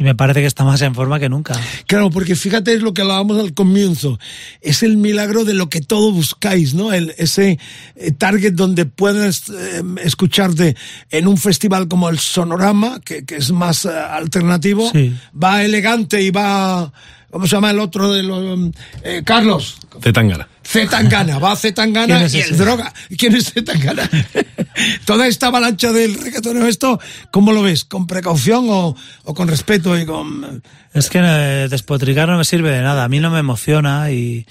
y 0.00 0.02
me 0.02 0.14
parece 0.14 0.40
que 0.40 0.46
está 0.46 0.64
más 0.64 0.80
en 0.80 0.94
forma 0.94 1.20
que 1.20 1.28
nunca. 1.28 1.54
Claro, 1.86 2.08
porque 2.10 2.34
fíjate 2.34 2.72
es 2.72 2.80
lo 2.80 2.94
que 2.94 3.02
hablábamos 3.02 3.38
al 3.38 3.52
comienzo, 3.52 4.18
es 4.62 4.82
el 4.82 4.96
milagro 4.96 5.44
de 5.44 5.52
lo 5.52 5.68
que 5.68 5.82
todo 5.82 6.10
buscáis, 6.10 6.72
¿no? 6.72 6.92
El, 6.94 7.14
ese 7.18 7.58
eh, 7.96 8.10
target 8.12 8.54
donde 8.54 8.86
puedes 8.86 9.50
eh, 9.50 9.82
escucharte 10.02 10.74
en 11.10 11.26
un 11.28 11.36
festival 11.36 11.86
como 11.86 12.08
el 12.08 12.18
Sonorama, 12.18 12.98
que, 13.00 13.26
que 13.26 13.36
es 13.36 13.52
más 13.52 13.84
eh, 13.84 13.90
alternativo, 13.90 14.88
Sí. 14.90 15.14
va 15.40 15.62
elegante 15.64 16.22
y 16.22 16.30
va, 16.30 16.90
¿cómo 17.30 17.46
se 17.46 17.56
llama 17.56 17.70
el 17.70 17.78
otro 17.78 18.10
de 18.12 18.22
los... 18.22 18.70
eh, 19.04 19.22
Carlos, 19.24 19.76
Zetangana. 20.02 20.48
Zetangana, 20.70 21.40
va 21.40 21.56
Zetangana 21.56 22.14
¿Quién 22.14 22.26
es 22.26 22.34
y 22.34 22.40
el 22.42 22.56
droga. 22.56 22.94
¿Quién 23.18 23.34
es 23.34 23.52
Zetangana? 23.52 24.08
Toda 25.04 25.26
esta 25.26 25.48
avalancha 25.48 25.92
del 25.92 26.14
reggaetón, 26.14 26.64
esto, 26.68 27.00
¿cómo 27.32 27.52
lo 27.52 27.62
ves? 27.62 27.84
¿Con 27.84 28.06
precaución 28.06 28.66
o, 28.68 28.94
o 29.24 29.34
con 29.34 29.48
respeto 29.48 29.98
y 29.98 30.06
con... 30.06 30.62
Es 30.94 31.10
que 31.10 31.18
eh, 31.22 31.66
despotricar 31.68 32.28
no 32.28 32.38
me 32.38 32.44
sirve 32.44 32.70
de 32.70 32.82
nada, 32.82 33.02
a 33.02 33.08
mí 33.08 33.18
no 33.18 33.30
me 33.30 33.40
emociona 33.40 34.12
y, 34.12 34.46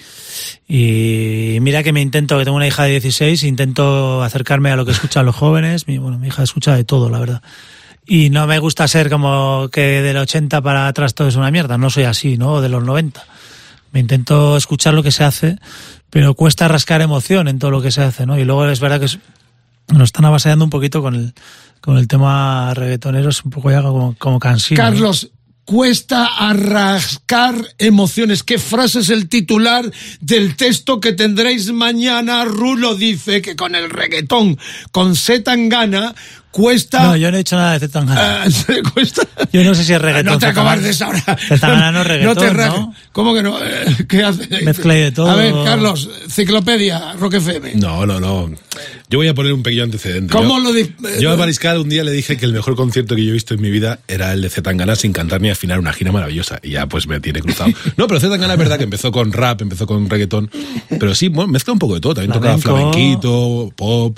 y 0.67 1.57
mira 1.61 1.83
que 1.83 1.93
me 1.93 2.01
intento, 2.01 2.37
que 2.37 2.43
tengo 2.43 2.57
una 2.57 2.67
hija 2.67 2.83
de 2.83 2.91
16, 2.91 3.43
intento 3.43 4.21
acercarme 4.21 4.71
a 4.71 4.75
lo 4.75 4.85
que 4.85 4.91
escuchan 4.91 5.25
los 5.25 5.35
jóvenes, 5.35 5.87
mi, 5.87 5.99
bueno, 5.99 6.19
mi 6.19 6.27
hija 6.27 6.43
escucha 6.43 6.75
de 6.75 6.83
todo, 6.83 7.09
la 7.09 7.19
verdad. 7.19 7.41
Y 8.05 8.29
no 8.29 8.45
me 8.45 8.59
gusta 8.59 8.89
ser 8.89 9.09
como 9.09 9.69
que 9.71 10.01
del 10.01 10.17
80 10.17 10.61
para 10.61 10.87
atrás 10.87 11.13
todo 11.13 11.29
es 11.29 11.37
una 11.37 11.51
mierda, 11.51 11.77
no 11.77 11.89
soy 11.89 12.03
así, 12.03 12.37
¿no? 12.37 12.59
De 12.59 12.67
los 12.67 12.83
90. 12.83 13.23
Me 13.91 13.99
intento 13.99 14.55
escuchar 14.57 14.93
lo 14.93 15.03
que 15.03 15.11
se 15.11 15.23
hace, 15.23 15.57
pero 16.09 16.35
cuesta 16.35 16.67
rascar 16.67 17.01
emoción 17.01 17.47
en 17.47 17.59
todo 17.59 17.71
lo 17.71 17.81
que 17.81 17.91
se 17.91 18.01
hace, 18.01 18.25
¿no? 18.25 18.37
Y 18.37 18.45
luego 18.45 18.67
es 18.67 18.79
verdad 18.79 18.99
que 18.99 19.07
nos 19.93 20.03
están 20.03 20.25
avasalando 20.25 20.65
un 20.65 20.71
poquito 20.71 21.01
con 21.01 21.15
el, 21.15 21.33
con 21.81 21.97
el 21.97 22.07
tema 22.07 22.73
reggaetonero, 22.73 23.29
es 23.29 23.43
un 23.43 23.51
poco 23.51 23.71
ya 23.71 23.81
como, 23.81 24.15
como. 24.17 24.39
Carlos, 24.39 25.31
cuesta 25.69 26.25
arrascar 26.25 27.55
emociones. 27.77 28.41
¿Qué 28.41 28.57
frase 28.57 29.01
es 29.01 29.09
el 29.09 29.29
titular 29.29 29.85
del 30.19 30.55
texto 30.55 30.99
que 30.99 31.13
tendréis 31.13 31.71
mañana? 31.71 32.43
Rulo 32.43 32.95
dice 32.95 33.43
que 33.43 33.55
con 33.55 33.75
el 33.75 33.91
reggaetón, 33.91 34.57
con 34.91 35.15
Zetangana, 35.15 36.15
cuesta... 36.51 37.03
No, 37.03 37.15
yo 37.17 37.31
no 37.31 37.38
he 37.38 37.41
hecho 37.41 37.55
nada 37.55 37.73
de 37.73 37.80
Zetangana. 37.80 38.43
Ah, 38.43 38.49
¿se 38.51 38.81
cuesta? 38.84 39.21
Yo 39.51 39.63
no 39.63 39.73
sé 39.76 39.84
si 39.84 39.93
es 39.93 40.01
reggaetón. 40.01 40.34
No 40.34 40.39
te 40.39 40.45
acobardes 40.47 41.01
ahora. 41.01 41.23
Zetangana 41.47 41.91
no 41.91 42.01
es 42.01 42.07
reggaetón, 42.07 42.47
te 42.47 42.53
¿no? 42.53 42.93
¿Cómo 43.11 43.34
que 43.34 43.43
no? 43.43 43.57
Eh, 43.63 44.05
¿Qué 44.07 44.23
hace? 44.23 44.47
Mezcla 44.63 44.93
de 44.93 45.11
todo. 45.11 45.30
A 45.30 45.35
ver, 45.35 45.53
Carlos, 45.65 46.09
Ciclopedia, 46.30 47.13
Rock 47.19 47.35
FM. 47.35 47.76
No, 47.76 48.05
no, 48.05 48.19
no. 48.19 48.49
Yo 49.09 49.17
voy 49.17 49.27
a 49.27 49.34
poner 49.34 49.53
un 49.53 49.63
pequeño 49.63 49.84
antecedente. 49.84 50.31
¿Cómo 50.31 50.57
yo, 50.57 50.63
lo 50.65 50.71
di- 50.73 50.93
Yo 51.19 51.31
a 51.31 51.35
Mariscal 51.35 51.80
un 51.80 51.89
día 51.89 52.03
le 52.03 52.11
dije 52.11 52.38
que 52.38 52.45
el 52.45 52.53
mejor 52.53 52.76
concierto 52.76 53.15
que 53.15 53.23
yo 53.26 53.31
he 53.31 53.34
visto 53.34 53.55
en 53.55 53.61
mi 53.61 53.71
vida 53.71 53.99
era 54.07 54.31
el 54.34 54.41
de 54.43 54.49
Zetangana 54.51 54.95
sin 54.95 55.13
cantar 55.13 55.41
ni 55.41 55.49
afinar 55.49 55.80
una 55.80 55.91
gira 55.93 56.11
maravillosa. 56.11 56.59
Y 56.61 56.71
ya 56.71 56.85
pues 56.85 57.07
me 57.07 57.19
tiene 57.19 57.41
cruzado. 57.41 57.71
No, 57.97 58.07
pero 58.07 58.19
Zetangana 58.19 58.53
es 58.53 58.59
verdad 58.59 58.77
que 58.77 58.84
empezó 58.84 59.11
con 59.11 59.34
rap, 59.34 59.61
empezó 59.61 59.88
con 59.88 60.07
reggaetón. 60.09 60.49
Pero 60.99 61.15
sí, 61.15 61.27
bueno, 61.30 61.51
mezcla 61.51 61.73
un 61.73 61.80
poco 61.80 61.95
de 61.95 62.01
todo. 62.01 62.13
También 62.13 62.34
toca 62.34 62.57
Flamenco. 62.59 62.91
flamenquito, 62.93 63.73
pop. 63.76 64.17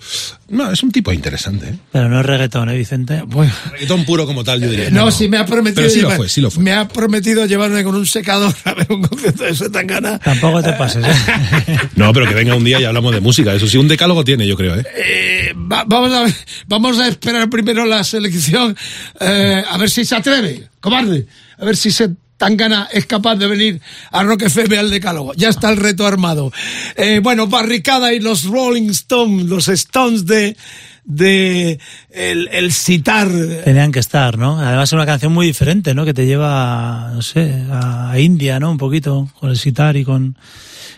No, 0.49 0.69
es 0.71 0.83
un 0.83 0.91
tipo 0.91 1.11
interesante. 1.13 1.69
¿eh? 1.69 1.75
Pero 1.93 2.09
no 2.09 2.20
es 2.21 2.25
reggaetón, 2.25 2.69
¿eh, 2.69 2.77
Vicente? 2.77 3.21
Bueno. 3.25 3.51
Reggaetón 3.71 4.05
puro 4.05 4.25
como 4.25 4.43
tal, 4.43 4.61
yo 4.61 4.69
diría. 4.69 4.89
No, 4.89 5.11
sí 5.11 5.27
me 5.27 5.37
ha 5.37 5.45
prometido 5.45 5.81
Pero 5.83 5.89
sí 5.93 6.01
lo 6.01 6.11
fue, 6.11 6.29
sí 6.29 6.41
lo 6.41 6.49
fue. 6.49 6.63
me 6.63 6.71
ha 6.73 6.87
prometido 6.87 7.45
llevarme 7.45 7.83
con 7.83 7.95
un 7.95 8.05
secador 8.05 8.53
a 8.65 8.73
ver 8.73 8.87
un 8.89 9.01
concierto 9.03 9.43
de 9.43 9.55
Zetangana. 9.55 10.19
Tampoco 10.19 10.61
te 10.63 10.73
pases, 10.73 11.05
¿eh? 11.05 11.77
No, 11.95 12.13
pero 12.13 12.27
que 12.27 12.33
venga 12.33 12.55
un 12.55 12.63
día 12.63 12.79
y 12.79 12.85
hablamos 12.85 13.13
de 13.13 13.21
música. 13.21 13.53
Eso 13.53 13.67
sí, 13.67 13.77
un 13.77 13.87
decálogo 13.87 14.23
tiene, 14.23 14.47
yo 14.47 14.55
creo, 14.55 14.75
¿eh? 14.75 14.85
Eh, 14.95 15.53
va- 15.55 15.83
vamos, 15.85 16.11
a 16.13 16.23
ver- 16.23 16.35
vamos 16.67 16.99
a 16.99 17.07
esperar 17.07 17.49
primero 17.49 17.85
la 17.85 18.03
selección, 18.03 18.75
eh, 19.19 19.63
a 19.69 19.77
ver 19.77 19.89
si 19.89 20.05
se 20.05 20.15
atreve, 20.15 20.69
cobarde, 20.79 21.25
a 21.59 21.65
ver 21.65 21.75
si 21.77 21.91
se 21.91 22.09
tan 22.37 22.57
gana 22.57 22.89
es 22.91 23.05
capaz 23.05 23.35
de 23.35 23.45
venir 23.45 23.79
a 24.11 24.23
Rock 24.23 24.41
FM 24.43 24.75
al 24.75 24.89
decálogo. 24.89 25.33
Ya 25.35 25.49
está 25.49 25.69
el 25.69 25.77
reto 25.77 26.07
armado. 26.07 26.51
Eh, 26.95 27.19
bueno, 27.21 27.45
Barricada 27.45 28.13
y 28.13 28.19
los 28.19 28.45
Rolling 28.45 28.89
Stones, 28.89 29.45
los 29.45 29.67
Stones 29.67 30.25
de, 30.25 30.57
de 31.03 31.79
el, 32.11 32.49
el 32.51 32.71
citar. 32.71 33.29
Tenían 33.63 33.91
que 33.91 33.99
estar, 33.99 34.37
¿no? 34.37 34.59
Además 34.59 34.89
es 34.89 34.93
una 34.93 35.05
canción 35.05 35.33
muy 35.33 35.47
diferente, 35.47 35.93
¿no? 35.93 36.05
Que 36.05 36.13
te 36.13 36.25
lleva, 36.25 37.11
no 37.13 37.21
sé, 37.21 37.63
a 37.71 38.17
India, 38.19 38.59
¿no? 38.59 38.71
Un 38.71 38.77
poquito, 38.77 39.29
con 39.39 39.49
el 39.49 39.57
sitar 39.57 39.97
y 39.97 40.03
con... 40.03 40.37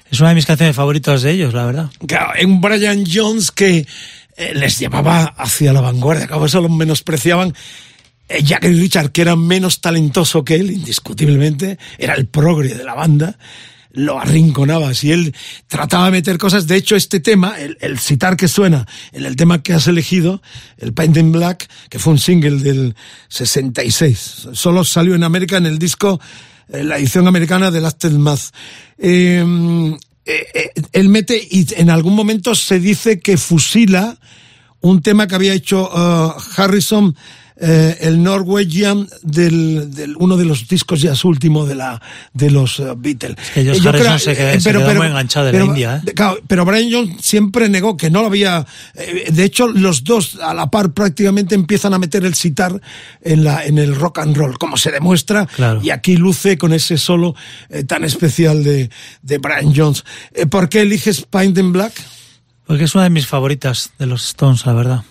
Es 0.10 0.20
una 0.20 0.30
de 0.30 0.36
mis 0.36 0.46
canciones 0.46 0.76
favoritas 0.76 1.24
de 1.24 1.32
ellos, 1.32 1.54
la 1.54 1.66
verdad. 1.66 1.90
Claro, 2.08 2.34
en 2.38 2.62
Brian 2.62 3.04
Jones 3.12 3.52
que 3.52 3.88
eh, 4.36 4.54
les 4.54 4.78
llevaba 4.80 5.24
hacia 5.26 5.74
la 5.74 5.82
vanguardia, 5.82 6.28
como 6.28 6.46
eso 6.46 6.62
los 6.62 6.72
menospreciaban. 6.72 7.54
Eh, 8.30 8.44
Jack 8.44 8.64
Richard, 8.64 9.12
que 9.12 9.22
era 9.22 9.36
menos 9.36 9.82
talentoso 9.82 10.44
que 10.44 10.56
él, 10.56 10.72
indiscutiblemente, 10.72 11.78
era 11.98 12.14
el 12.14 12.28
progre 12.28 12.76
de 12.76 12.84
la 12.84 12.94
banda. 12.94 13.38
Lo 13.94 14.20
arrinconabas 14.20 15.04
y 15.04 15.12
él 15.12 15.36
trataba 15.68 16.06
de 16.06 16.12
meter 16.12 16.38
cosas. 16.38 16.68
De 16.68 16.76
hecho, 16.76 16.96
este 16.96 17.20
tema, 17.20 17.60
el, 17.60 17.78
el 17.80 18.00
citar 18.00 18.36
que 18.36 18.48
suena 18.48 18.86
en 19.12 19.26
el 19.26 19.36
tema 19.36 19.64
que 19.64 19.74
has 19.74 19.88
elegido, 19.88 20.42
el 20.78 20.94
Paint 20.94 21.18
in 21.18 21.32
Black, 21.32 21.70
que 21.90 22.00
fue 22.00 22.14
un 22.14 22.20
single 22.20 22.58
del 22.58 22.96
66, 23.30 24.50
solo 24.54 24.84
salió 24.84 25.16
en 25.16 25.24
América 25.24 25.58
en 25.58 25.68
el 25.68 25.80
disco, 25.80 26.20
en 26.70 26.90
la 26.90 26.98
edición 26.98 27.28
americana 27.28 27.72
de 27.72 27.82
Last 27.82 28.04
Math. 28.06 28.52
Eh, 28.98 29.46
eh, 30.26 30.48
eh, 30.54 30.72
él 30.94 31.10
mete 31.10 31.38
y 31.50 31.68
en 31.76 31.90
algún 31.90 32.16
momento 32.16 32.56
se 32.56 32.80
dice 32.80 33.20
que 33.20 33.38
fusila 33.38 34.18
un 34.80 35.02
tema 35.02 35.28
que 35.28 35.36
había 35.36 35.54
hecho 35.54 35.90
uh, 35.90 36.34
Harrison 36.56 37.16
eh, 37.58 37.98
el 38.02 38.22
Norwegian 38.24 39.08
del, 39.22 39.92
del, 39.94 40.16
uno 40.18 40.38
de 40.38 40.46
los 40.46 40.68
discos 40.68 41.02
ya 41.02 41.14
último 41.24 41.66
de 41.66 41.76
la 41.76 42.02
de 42.34 42.50
los 42.52 42.80
uh, 42.80 42.96
Beatles. 42.98 43.36
Es 43.42 43.50
que 43.52 43.62
ellos 43.62 43.78
Yo 43.82 43.90
Harrison 43.90 44.08
creo- 44.08 44.20
se 44.20 44.36
queda, 44.36 44.54
eh, 44.54 44.60
se 44.60 44.72
quedó 44.72 44.94
muy 44.96 45.08
enganchado 45.08 45.46
de 45.46 45.52
pero- 45.52 45.66
la 45.66 45.70
India, 45.72 46.02
¿eh? 46.06 46.12
Claro, 46.14 46.40
pero 46.48 46.66
Brian 46.66 46.92
Jones 46.92 47.18
siempre 47.26 47.70
negó 47.70 47.96
que 47.96 48.10
no 48.10 48.22
lo 48.22 48.28
había. 48.28 48.66
eh, 48.96 49.30
De 49.32 49.44
hecho, 49.44 49.68
los 49.68 50.04
dos 50.04 50.38
a 50.42 50.54
la 50.54 50.70
par 50.72 50.92
prácticamente 50.94 51.56
empiezan 51.56 51.94
a 51.94 52.00
meter 52.00 52.26
el 52.26 52.34
sitar 52.36 52.82
en, 53.22 53.44
la, 53.44 53.64
en 53.66 53.78
el 53.78 53.96
rock 53.96 54.20
and 54.20 54.36
roll, 54.36 54.58
como 54.58 54.76
se 54.78 54.92
demuestra. 54.92 55.46
Claro. 55.46 55.80
Y 55.84 55.90
aquí 55.92 56.18
luce 56.18 56.58
con 56.58 56.74
ese 56.74 56.98
solo 56.98 57.36
eh, 57.70 57.84
tan 57.84 58.04
especial 58.04 58.64
de, 58.64 58.90
de 59.22 59.38
Brian 59.38 59.74
Jones. 59.76 60.04
Eh, 60.34 60.46
¿Por 60.48 60.68
qué 60.70 60.82
eliges 60.82 61.22
Paint 61.22 61.58
in 61.58 61.72
Black? 61.72 61.94
Porque 62.66 62.86
es 62.86 62.96
una 62.96 63.04
de 63.06 63.10
mis 63.12 63.28
favoritas 63.28 63.92
de 64.00 64.06
los 64.08 64.26
Stones, 64.26 64.66
la 64.66 64.74
verdad. 64.74 65.04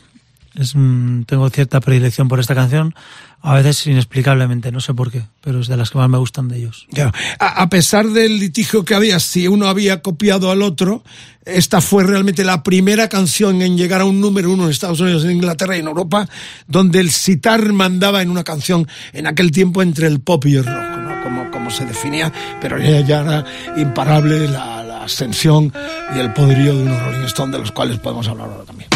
Es, 0.55 0.75
mm, 0.75 1.23
tengo 1.23 1.49
cierta 1.51 1.81
predilección 1.81 2.29
por 2.29 2.39
esta 2.39 2.55
canción, 2.55 2.95
a 3.41 3.55
veces 3.55 3.87
inexplicablemente, 3.87 4.71
no 4.71 4.81
sé 4.81 4.95
por 4.95 5.11
qué, 5.11 5.23
pero 5.41 5.61
es 5.61 5.67
de 5.67 5.77
las 5.77 5.91
que 5.91 5.99
más 5.99 6.09
me 6.09 6.19
gustan 6.19 6.49
de 6.49 6.59
ellos. 6.59 6.87
Ya. 6.91 7.13
A, 7.39 7.63
a 7.63 7.69
pesar 7.69 8.07
del 8.09 8.39
litigio 8.39 8.85
que 8.85 8.95
había, 8.95 9.19
si 9.19 9.49
uno 9.49 9.67
había 9.67 10.03
copiado 10.03 10.51
al 10.51 10.63
otro, 10.63 11.03
esta 11.45 11.81
fue 11.81 12.05
realmente 12.05 12.45
la 12.45 12.63
primera 12.63 13.09
canción 13.09 13.63
en 13.63 13.77
llegar 13.77 14.01
a 14.01 14.05
un 14.05 14.21
número 14.21 14.51
uno 14.51 14.65
en 14.65 14.71
Estados 14.71 15.01
Unidos, 15.01 15.25
en 15.25 15.33
Inglaterra 15.33 15.77
y 15.77 15.81
en 15.81 15.89
Europa, 15.89 16.29
donde 16.69 17.01
el 17.01 17.11
sitar 17.11 17.73
mandaba 17.73 18.23
en 18.23 18.31
una 18.31 18.45
canción 18.45 18.87
en 19.13 19.27
aquel 19.27 19.51
tiempo 19.51 19.83
entre 19.83 20.07
el 20.07 20.21
pop 20.21 20.45
y 20.47 20.57
el 20.57 20.65
rock, 20.65 20.99
¿no? 20.99 21.23
como, 21.23 21.51
como 21.51 21.71
se 21.71 21.85
definía, 21.85 22.33
pero 22.61 22.79
ya, 22.79 23.01
ya 23.01 23.21
era 23.23 23.45
imparable 23.77 24.49
la, 24.49 24.85
la 24.85 25.05
ascensión 25.05 25.73
y 26.15 26.19
el 26.19 26.33
poderío 26.33 26.77
de 26.77 26.83
unos 26.85 27.03
Rolling 27.03 27.25
Stones, 27.25 27.53
de 27.53 27.59
los 27.59 27.73
cuales 27.73 27.99
podemos 27.99 28.29
hablar 28.29 28.49
ahora 28.49 28.65
también. 28.65 28.89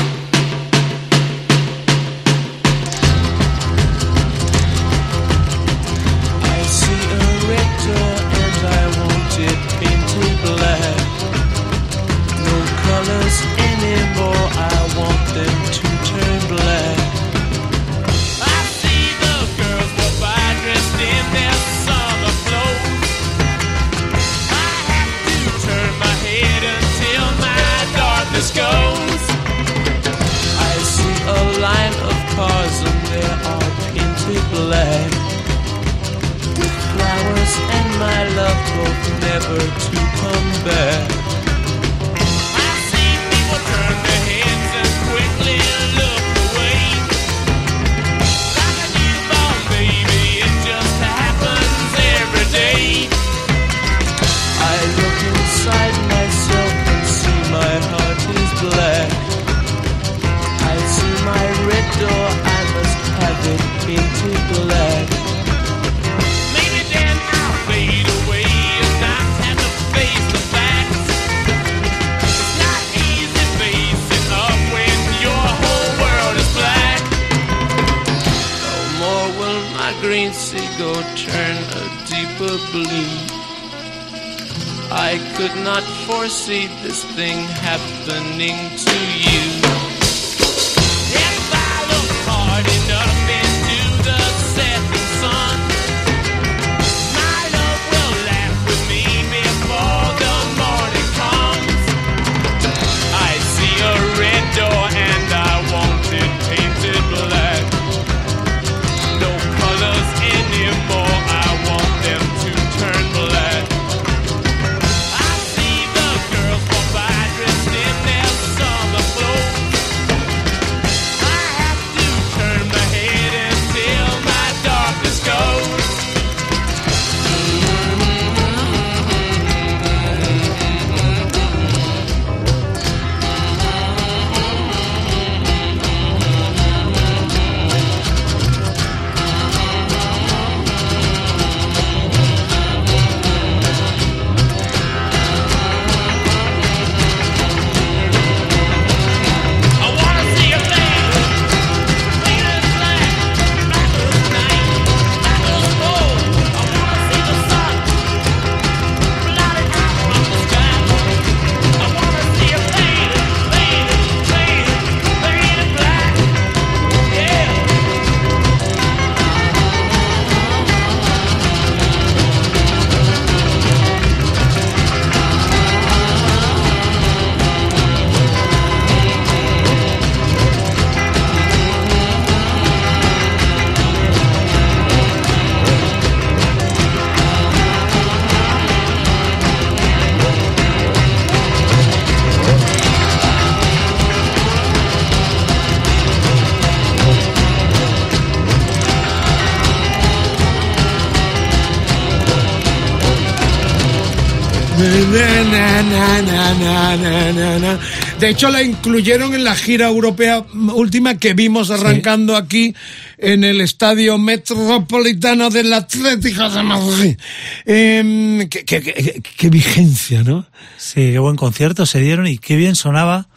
Na, 206.95 207.33
na, 207.33 207.59
na. 207.59 207.79
De 208.21 208.31
hecho, 208.31 208.49
la 208.49 208.63
incluyeron 208.63 209.35
en 209.35 209.43
la 209.43 209.57
gira 209.57 209.89
europea 209.89 210.45
última 210.55 211.19
que 211.19 211.35
vimos 211.35 211.71
arrancando 211.71 212.37
aquí 212.37 212.75
en 213.19 213.43
el 213.43 213.61
Estadio 213.61 214.19
Metropolitano 214.19 215.51
del 215.51 215.73
Atlético 215.73 216.49
de 216.49 216.63
Madrid. 216.63 217.19
Eh, 217.65 218.47
qué, 218.49 218.65
qué, 218.65 218.83
qué, 218.83 219.23
qué 219.37 219.51
vigencia, 219.51 220.23
¿no? 220.23 220.47
Sí, 220.79 221.11
qué 221.11 221.19
buen 221.19 221.37
concierto 221.37 221.87
se 221.87 222.01
dieron 222.01 222.27
y 222.29 222.39
qué 222.39 222.55
bien 222.55 222.77
sonaba 222.77 223.29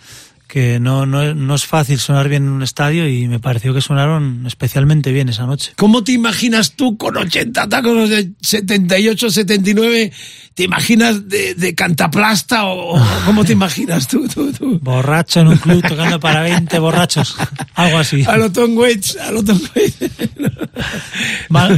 que 0.49 0.79
no, 0.79 1.05
no, 1.05 1.35
no, 1.35 1.53
es 1.53 1.67
fácil 1.67 1.99
sonar 1.99 2.27
bien 2.27 2.43
en 2.43 2.49
un 2.49 2.63
estadio 2.63 3.07
y 3.07 3.27
me 3.27 3.39
pareció 3.39 3.71
que 3.71 3.81
sonaron 3.81 4.45
especialmente 4.47 5.11
bien 5.11 5.29
esa 5.29 5.45
noche. 5.45 5.73
¿Cómo 5.77 6.03
te 6.03 6.11
imaginas 6.11 6.71
tú 6.71 6.97
con 6.97 7.15
80 7.15 7.69
tacos 7.69 8.09
de 8.09 8.31
78, 8.41 9.29
79? 9.29 10.11
¿Te 10.55 10.63
imaginas 10.63 11.29
de, 11.29 11.53
de 11.53 11.75
cantaplasta 11.75 12.65
o 12.65 12.99
cómo 13.25 13.45
te 13.45 13.53
imaginas 13.53 14.07
tú, 14.07 14.27
tú, 14.27 14.51
tú? 14.51 14.79
Borracho 14.81 15.41
en 15.41 15.49
un 15.49 15.57
club 15.57 15.87
tocando 15.87 16.19
para 16.19 16.41
20 16.41 16.79
borrachos, 16.79 17.37
algo 17.75 17.99
así. 17.99 18.23
A 18.27 18.35
lo 18.35 18.51
Tom 18.51 18.75
Waits, 18.75 19.17
a 19.17 19.31
lo 19.31 19.43
Tom 19.43 19.59
Waits. 19.75 19.97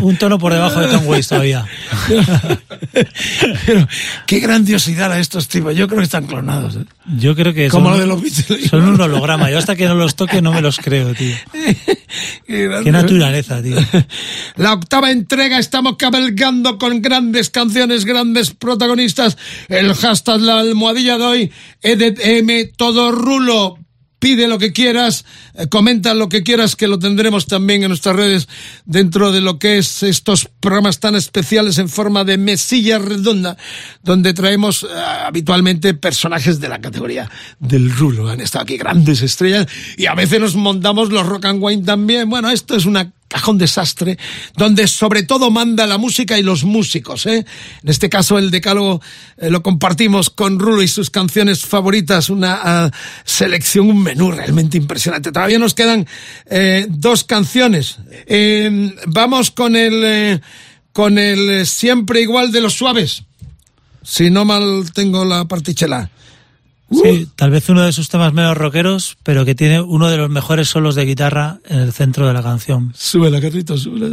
un 0.02 0.18
tono 0.18 0.38
por 0.40 0.54
debajo 0.54 0.80
de 0.80 0.88
Tom 0.88 1.06
Waits 1.08 1.28
todavía. 1.28 1.66
Pero 3.66 3.88
qué 4.28 4.40
grandiosidad 4.40 5.12
a 5.12 5.20
estos 5.20 5.48
tipos. 5.48 5.76
Yo 5.76 5.88
creo 5.88 6.00
que 6.00 6.06
están 6.06 6.28
clonados. 6.28 6.76
¿eh? 6.76 6.86
Yo 7.18 7.36
creo 7.36 7.54
que 7.54 7.70
Como 7.70 7.90
son, 7.90 7.94
lo 7.94 8.00
de 8.00 8.08
los 8.08 8.22
Beatles. 8.22 8.70
son 8.70 8.84
un 8.84 9.00
holograma. 9.00 9.50
Yo 9.50 9.58
hasta 9.58 9.76
que 9.76 9.86
no 9.88 9.96
los 9.96 10.16
toque 10.16 10.42
no 10.42 10.52
me 10.54 10.62
los 10.62 10.78
creo, 10.78 11.14
tío. 11.14 11.36
Qué, 12.48 12.82
Qué 12.84 12.92
naturaleza, 12.92 13.62
tío. 13.62 13.78
La 14.56 14.74
octava 14.74 15.12
entrega, 15.12 15.58
estamos 15.60 15.96
cabalgando 15.98 16.78
con 16.78 17.02
grandes 17.02 17.50
canciones, 17.50 18.06
grandes 18.06 18.52
protagonistas. 18.52 19.38
El 19.70 19.94
hashtag, 19.94 20.42
la 20.42 20.60
almohadilla 20.60 21.18
de 21.18 21.24
hoy, 21.24 21.52
EDM, 21.82 22.72
todo 22.76 23.12
rulo. 23.12 23.78
Pide 24.22 24.48
lo 24.48 24.60
que 24.60 24.72
quieras, 24.72 25.26
eh, 25.56 25.66
comenta 25.68 26.14
lo 26.14 26.30
que 26.30 26.44
quieras, 26.44 26.76
que 26.76 26.88
lo 26.88 27.00
tendremos 27.00 27.48
también 27.48 27.82
en 27.82 27.88
nuestras 27.88 28.16
redes 28.16 28.48
dentro 28.86 29.32
de 29.32 29.42
lo 29.42 29.58
que 29.58 29.80
es 29.80 30.04
estos 30.04 30.48
programas 30.60 31.00
tan 31.00 31.16
especiales 31.16 31.80
en 31.80 31.90
forma 31.90 32.24
de 32.24 32.38
mesilla 32.38 33.00
redonda, 33.00 33.58
donde 34.04 34.36
traemos 34.36 34.84
eh, 34.84 34.88
habitualmente 35.26 35.96
personajes 35.96 36.60
de 36.60 36.70
la 36.70 36.80
categoría 36.80 37.32
del 37.60 37.92
rulo. 37.92 38.30
Han 38.30 38.42
estado 38.42 38.62
aquí 38.62 38.78
grandes 38.78 39.24
estrellas 39.24 39.66
y 39.98 40.06
a 40.06 40.14
veces 40.14 40.40
nos 40.40 40.56
montamos 40.56 41.10
los 41.10 41.26
rock 41.26 41.46
and 41.46 41.60
wine 41.60 41.84
también. 41.84 42.30
Bueno, 42.30 42.52
esto 42.52 42.76
es 42.76 42.86
una 42.86 43.12
cajón 43.32 43.58
desastre, 43.58 44.18
donde 44.58 44.88
sobre 44.88 45.24
todo 45.24 45.50
manda 45.52 45.88
la 45.88 45.98
música 45.98 46.38
y 46.38 46.44
los 46.44 46.66
músicos. 46.66 47.26
¿eh? 47.26 47.46
En 47.82 47.90
este 47.90 48.10
caso 48.10 48.38
el 48.38 48.52
decálogo 48.52 49.02
eh, 49.38 49.50
lo 49.50 49.64
compartimos 49.64 50.30
con 50.30 50.60
Rulo 50.60 50.82
y 50.82 50.88
sus 50.90 51.10
canciones 51.10 51.66
favoritas, 51.66 52.30
una 52.30 52.88
uh, 52.88 52.98
selección, 53.24 53.90
un 53.90 54.04
menú 54.04 54.32
realmente 54.32 54.78
impresionante. 54.78 55.32
Todavía 55.32 55.60
nos 55.60 55.74
quedan 55.74 56.06
eh, 56.50 56.86
dos 56.90 57.24
canciones. 57.24 57.98
Eh, 58.28 58.94
vamos 59.08 59.52
con 59.52 59.78
el, 59.78 60.42
con 60.92 61.18
el 61.18 61.66
siempre 61.66 62.22
igual 62.22 62.52
de 62.52 62.62
los 62.62 62.74
suaves. 62.74 63.24
Si 64.04 64.30
no 64.30 64.44
mal 64.44 64.92
tengo 64.94 65.24
la 65.24 65.46
partichela. 65.46 66.12
Sí, 66.92 67.28
tal 67.36 67.52
vez 67.52 67.70
uno 67.70 67.82
de 67.84 67.94
sus 67.94 68.10
temas 68.10 68.34
menos 68.34 68.58
rockeros, 68.58 69.18
pero 69.24 69.46
que 69.46 69.56
tiene 69.56 69.82
uno 69.82 70.10
de 70.10 70.18
los 70.18 70.30
mejores 70.30 70.68
solos 70.68 70.96
de 70.96 71.06
guitarra 71.06 71.60
en 71.68 71.80
el 71.80 71.94
centro 71.94 72.28
de 72.28 72.34
la 72.34 72.44
canción. 72.44 72.92
Súbela, 72.96 73.40
Carrito, 73.40 73.78
súbela. 73.78 74.10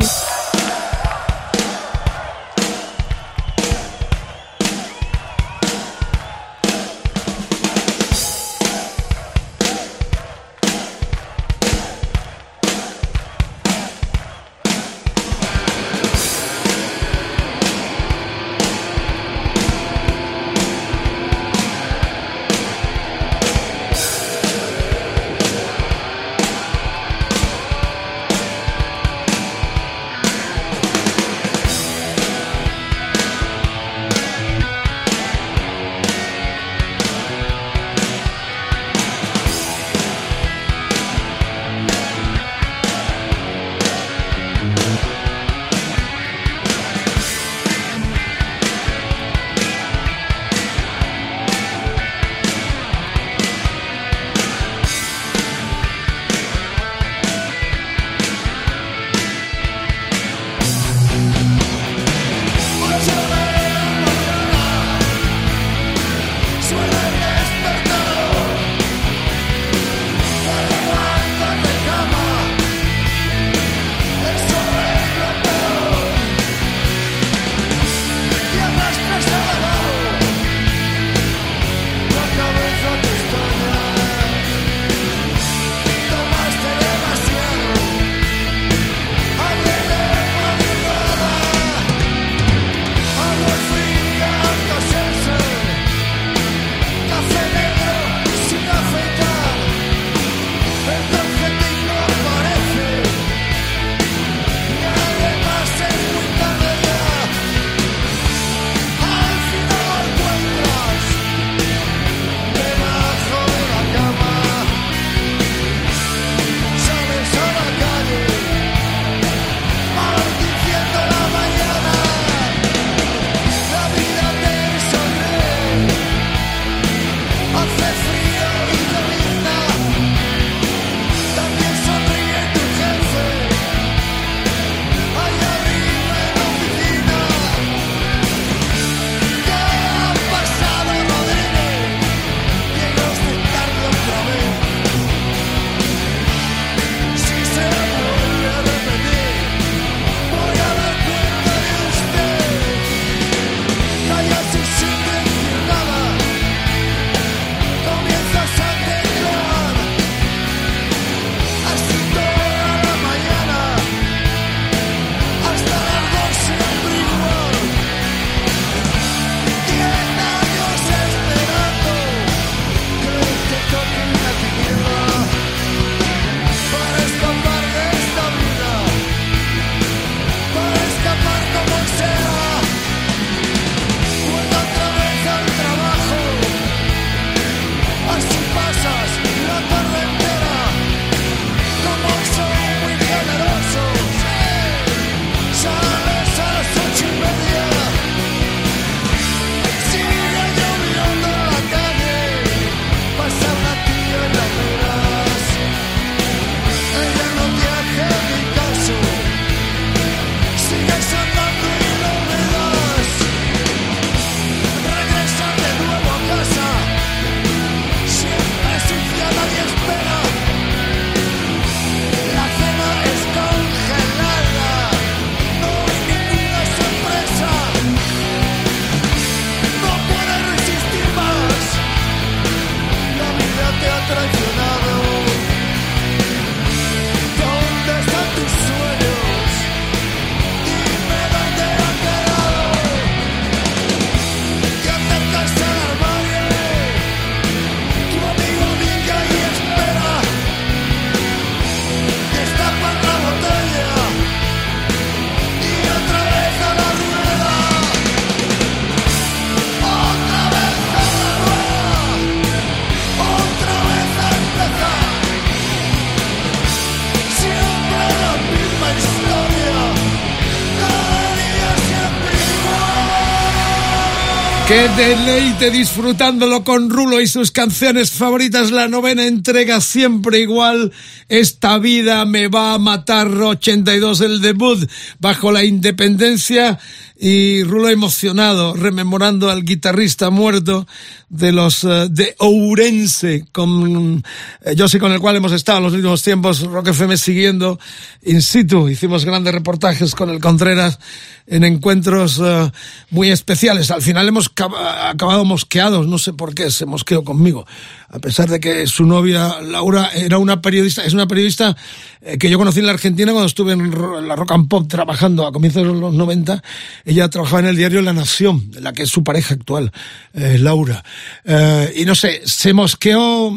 Qué 274.69 274.87
deleite 274.99 275.71
disfrutándolo 275.71 276.63
con 276.63 276.91
Rulo 276.91 277.23
y 277.23 277.27
sus 277.27 277.51
canciones 277.51 278.11
favoritas. 278.11 278.71
La 278.71 278.87
novena 278.87 279.27
entrega 279.27 279.81
siempre 279.81 280.41
igual. 280.41 280.93
Esta 281.31 281.79
vida 281.79 282.27
me 282.27 282.49
va 282.49 282.75
a 282.75 282.79
matar. 282.79 283.29
82 283.29 284.21
el 284.21 284.43
debut 284.43 284.87
bajo 285.21 285.53
la 285.53 285.65
independencia 285.65 286.79
y 287.21 287.65
Rulo 287.65 287.89
emocionado 287.89 288.75
rememorando 288.75 289.51
al 289.51 289.65
guitarrista 289.65 290.31
muerto 290.31 290.87
de 291.29 291.51
los 291.51 291.83
uh, 291.83 292.09
de 292.09 292.37
Ourense 292.39 293.45
con 293.51 294.23
eh, 294.63 294.75
yo 294.77 294.87
sé 294.87 295.01
con 295.01 295.13
el 295.13 295.19
cual 295.19 295.35
hemos 295.37 295.51
estado 295.51 295.79
en 295.79 295.85
los 295.85 295.93
últimos 295.95 296.23
tiempos 296.23 296.63
Rock 296.63 296.89
FM 296.89 297.17
siguiendo 297.17 297.81
in 298.23 298.41
situ. 298.41 298.89
Hicimos 298.89 299.25
grandes 299.25 299.53
reportajes 299.53 300.15
con 300.15 300.31
el 300.31 300.39
Contreras 300.39 301.01
en 301.47 301.65
encuentros 301.65 302.39
uh, 302.39 302.71
muy 303.11 303.31
especiales. 303.31 303.91
Al 303.91 304.03
final 304.03 304.29
hemos 304.29 304.53
acabado 304.57 305.45
mosqueados 305.45 306.07
no 306.07 306.19
sé 306.19 306.33
por 306.33 306.55
qué 306.55 306.71
se 306.71 306.87
mosqueó 306.87 307.25
conmigo 307.25 307.67
a 308.11 308.19
pesar 308.19 308.49
de 308.49 308.61
que 308.61 308.87
su 308.87 309.05
novia 309.05 309.61
Laura 309.61 310.11
era 310.15 310.39
una 310.39 310.63
periodista 310.63 311.05
es 311.05 311.13
una 311.13 311.27
periodista 311.27 311.77
eh, 312.21 312.39
que 312.39 312.49
yo 312.49 312.59
conocí 312.59 312.81
en 312.81 312.87
la 312.87 312.93
Argentina 312.93 313.33
cuando 313.33 313.47
estuve 313.47 313.73
en 313.73 313.91
la 314.27 314.37
Rock 314.37 314.53
and 314.53 314.69
Pop 314.69 314.89
trabajando 314.89 315.47
a 315.47 315.53
comienzos 315.53 315.87
de 315.87 315.93
los 315.93 316.15
90 316.15 316.63
ella 317.05 317.29
trabajaba 317.29 317.61
en 317.61 317.67
el 317.67 317.77
diario 317.77 318.03
La 318.03 318.13
Nación, 318.13 318.71
la 318.81 318.93
que 318.93 319.05
es 319.05 319.11
su 319.11 319.25
pareja 319.25 319.55
actual, 319.55 319.93
eh, 320.35 320.59
Laura. 320.59 321.05
Eh, 321.45 321.95
y 321.97 322.05
no 322.05 322.15
sé, 322.15 322.43
se 322.45 322.73
mosqueó 322.73 323.53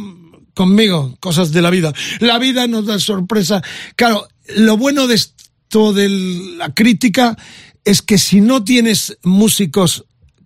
conmigo, 0.54 1.18
cosas 1.20 1.52
de 1.52 1.62
la 1.62 1.70
vida. 1.70 1.94
La 2.20 2.40
vida 2.40 2.68
nos 2.68 2.86
da 2.86 3.00
sorpresa. 3.00 3.62
Claro, 3.96 4.28
lo 4.56 4.78
bueno 4.78 5.08
de 5.08 5.16
esto 5.16 5.94
de 5.94 6.10
la 6.58 6.74
crítica 6.74 7.38
es 7.84 8.02
que 8.02 8.18
si 8.18 8.42
no 8.42 8.64
tienes 8.64 9.18
músicos 9.24 10.06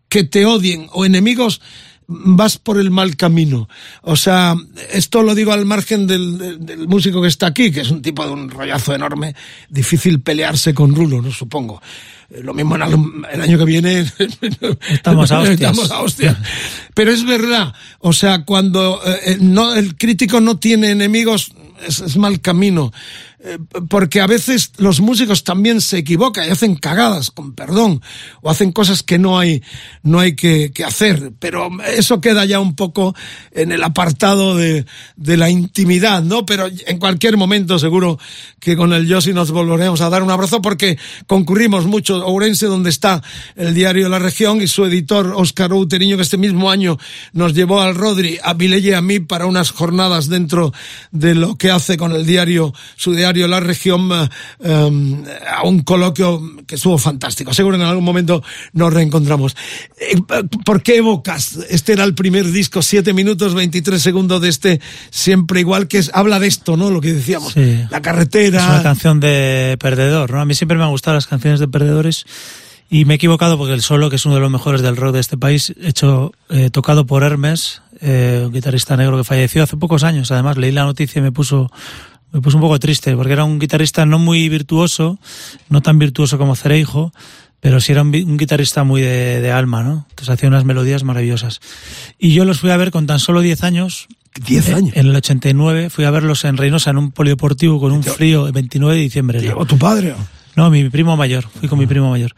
que 0.09 0.23
te 0.23 0.45
odien 0.45 0.87
o 0.93 1.05
enemigos, 1.05 1.61
vas 2.07 2.57
por 2.57 2.79
el 2.79 2.91
mal 2.91 3.15
camino. 3.15 3.67
O 4.01 4.15
sea, 4.15 4.55
esto 4.91 5.23
lo 5.23 5.35
digo 5.35 5.51
al 5.51 5.65
margen 5.65 6.07
del, 6.07 6.87
músico 6.87 7.21
que 7.21 7.27
está 7.27 7.47
aquí, 7.47 7.71
que 7.71 7.81
es 7.81 7.91
un 7.91 8.01
tipo 8.01 8.25
de 8.25 8.31
un 8.31 8.49
rollazo 8.49 8.93
enorme, 8.93 9.35
difícil 9.69 10.21
pelearse 10.21 10.73
con 10.73 10.95
Rulo, 10.95 11.21
no 11.21 11.31
supongo. 11.31 11.81
Eh, 12.29 12.41
lo 12.43 12.53
mismo 12.53 12.75
el 12.75 13.41
año 13.41 13.57
que 13.57 13.65
viene 13.65 14.05
estamos 14.89 15.31
a 15.31 15.39
hostias. 15.39 15.71
Estamos 15.71 15.91
a 15.91 16.01
hostias. 16.01 16.37
Pero 16.93 17.11
es 17.11 17.25
verdad, 17.25 17.73
o 17.99 18.13
sea, 18.13 18.45
cuando 18.45 19.01
eh, 19.05 19.19
eh, 19.25 19.37
no, 19.39 19.73
el 19.75 19.95
crítico 19.95 20.41
no 20.41 20.57
tiene 20.57 20.91
enemigos, 20.91 21.51
es, 21.87 22.01
es 22.01 22.17
mal 22.17 22.41
camino. 22.41 22.91
Eh, 23.47 23.59
porque 23.89 24.21
a 24.21 24.27
veces 24.27 24.71
los 24.77 25.01
músicos 25.01 25.43
también 25.43 25.79
se 25.79 25.99
equivocan 25.99 26.47
y 26.47 26.51
hacen 26.51 26.75
cagadas, 26.75 27.29
con 27.29 27.53
perdón, 27.53 28.01
o 28.41 28.49
hacen 28.49 28.71
cosas 28.71 29.03
que 29.03 29.19
no 29.19 29.37
hay, 29.37 29.61
no 30.01 30.19
hay 30.19 30.35
que, 30.35 30.71
que 30.71 30.83
hacer, 30.83 31.31
pero 31.37 31.69
eso 31.95 32.19
queda 32.21 32.43
ya 32.45 32.59
un 32.59 32.75
poco 32.75 33.13
en 33.51 33.71
el 33.71 33.83
apartado 33.83 34.55
de, 34.57 34.87
de, 35.15 35.37
la 35.37 35.51
intimidad, 35.51 36.23
¿no? 36.23 36.43
Pero 36.43 36.67
en 36.87 36.97
cualquier 36.97 37.37
momento 37.37 37.77
seguro 37.77 38.17
que 38.59 38.75
con 38.75 38.93
el 38.93 39.05
Yossi 39.05 39.31
nos 39.31 39.51
volveremos 39.51 40.01
a 40.01 40.09
dar 40.09 40.23
un 40.23 40.31
abrazo 40.31 40.59
porque 40.59 40.97
concurrimos 41.27 41.85
mucho 41.85 42.15
a 42.15 42.25
Ourense, 42.25 42.65
donde 42.65 42.89
está 42.89 43.21
el 43.55 43.75
diario 43.75 44.09
La 44.09 44.17
Región 44.17 44.59
y 44.59 44.67
su 44.67 44.85
editor 44.85 45.33
Óscar 45.35 45.71
Outeriño, 45.71 46.15
que 46.15 46.23
este 46.23 46.37
mismo 46.37 46.71
año 46.71 46.97
nos 47.31 47.53
llevó 47.53 47.81
al 47.81 47.93
Rodri, 47.93 48.39
a 48.41 48.55
Vilelle 48.55 48.89
y 48.89 48.93
a 48.93 49.01
mí 49.03 49.19
para 49.19 49.45
unas 49.45 49.69
jornadas 49.69 50.29
dentro 50.29 50.73
de 51.11 51.35
lo 51.35 51.57
que 51.57 51.69
hace 51.69 51.95
con 51.95 52.11
el 52.11 52.25
diario, 52.25 52.73
su 52.95 53.13
diario 53.13 53.34
la 53.35 53.59
región 53.59 54.11
um, 54.11 55.23
a 55.47 55.63
un 55.63 55.81
coloquio 55.81 56.41
que 56.65 56.75
estuvo 56.75 56.97
fantástico. 56.97 57.53
Seguro 57.53 57.75
en 57.75 57.83
algún 57.83 58.03
momento 58.03 58.43
nos 58.73 58.93
reencontramos. 58.93 59.55
Eh, 59.99 60.17
¿Por 60.65 60.81
qué 60.81 60.97
evocas? 60.97 61.59
Este 61.69 61.93
era 61.93 62.03
el 62.03 62.15
primer 62.15 62.51
disco, 62.51 62.81
7 62.81 63.13
minutos 63.13 63.53
23 63.53 64.01
segundos 64.01 64.41
de 64.41 64.49
este 64.49 64.81
Siempre 65.09 65.59
Igual, 65.59 65.87
que 65.87 65.97
es, 65.97 66.11
habla 66.13 66.39
de 66.39 66.47
esto, 66.47 66.77
¿no? 66.77 66.89
Lo 66.89 67.01
que 67.01 67.13
decíamos. 67.13 67.55
La 67.89 68.01
carretera. 68.01 68.59
Es 68.59 68.69
una 68.69 68.83
canción 68.83 69.19
de 69.19 69.77
perdedor, 69.79 70.31
¿no? 70.31 70.41
A 70.41 70.45
mí 70.45 70.55
siempre 70.55 70.77
me 70.77 70.83
han 70.83 70.91
gustado 70.91 71.15
las 71.15 71.27
canciones 71.27 71.59
de 71.59 71.67
perdedores. 71.67 72.25
Y 72.89 73.05
me 73.05 73.15
he 73.15 73.17
equivocado 73.17 73.57
porque 73.57 73.73
el 73.73 73.81
solo, 73.81 74.09
que 74.09 74.17
es 74.17 74.25
uno 74.25 74.35
de 74.35 74.41
los 74.41 74.51
mejores 74.51 74.81
del 74.81 74.95
rock 74.95 75.15
de 75.15 75.19
este 75.19 75.37
país, 75.37 75.73
hecho, 75.81 76.33
eh, 76.49 76.69
tocado 76.69 77.07
por 77.07 77.23
Hermes, 77.23 77.81
eh, 77.99 78.43
un 78.45 78.53
guitarrista 78.53 78.95
negro 78.95 79.17
que 79.17 79.23
falleció 79.23 79.63
hace 79.63 79.75
pocos 79.75 80.03
años. 80.03 80.31
Además, 80.31 80.57
leí 80.57 80.71
la 80.71 80.83
noticia 80.83 81.19
y 81.19 81.23
me 81.23 81.31
puso 81.31 81.71
me 82.31 82.41
puse 82.41 82.57
un 82.57 82.61
poco 82.61 82.79
triste 82.79 83.15
porque 83.15 83.33
era 83.33 83.43
un 83.43 83.59
guitarrista 83.59 84.05
no 84.05 84.19
muy 84.19 84.49
virtuoso, 84.49 85.19
no 85.69 85.81
tan 85.81 85.99
virtuoso 85.99 86.37
como 86.37 86.55
Cereijo, 86.55 87.13
pero 87.65 87.79
sí 87.79 87.93
era 87.93 88.03
un, 88.03 88.37
guitarrista 88.37 88.83
muy 88.83 89.01
de, 89.01 89.51
alma, 89.51 89.83
¿no? 89.83 90.05
Entonces 90.09 90.29
hacía 90.29 90.49
unas 90.49 90.65
melodías 90.65 91.03
maravillosas. 91.03 91.61
Y 92.19 92.33
yo 92.33 92.45
los 92.45 92.59
fui 92.59 92.69
a 92.69 92.77
ver 92.77 92.91
con 92.91 93.07
tan 93.07 93.19
solo 93.19 93.41
10 93.41 93.63
años. 93.63 94.07
¿10 94.35 94.75
años? 94.75 94.95
En, 94.95 95.07
el 95.07 95.15
89 95.15 95.89
fui 95.89 96.05
a 96.05 96.11
verlos 96.11 96.45
en 96.45 96.57
Reynosa 96.57 96.91
en 96.91 96.97
un 96.97 97.11
polideportivo 97.11 97.79
con 97.79 97.91
un 97.91 98.03
frío 98.03 98.45
el 98.45 98.53
29 98.53 98.95
de 98.95 99.01
diciembre. 99.01 99.41
¿Llegó 99.41 99.65
tu 99.65 99.77
padre? 99.77 100.13
No, 100.55 100.69
mi 100.69 100.87
primo 100.89 101.17
mayor, 101.17 101.47
fui 101.59 101.67
con 101.67 101.79
mi 101.79 101.87
primo 101.87 102.11
mayor. 102.11 102.35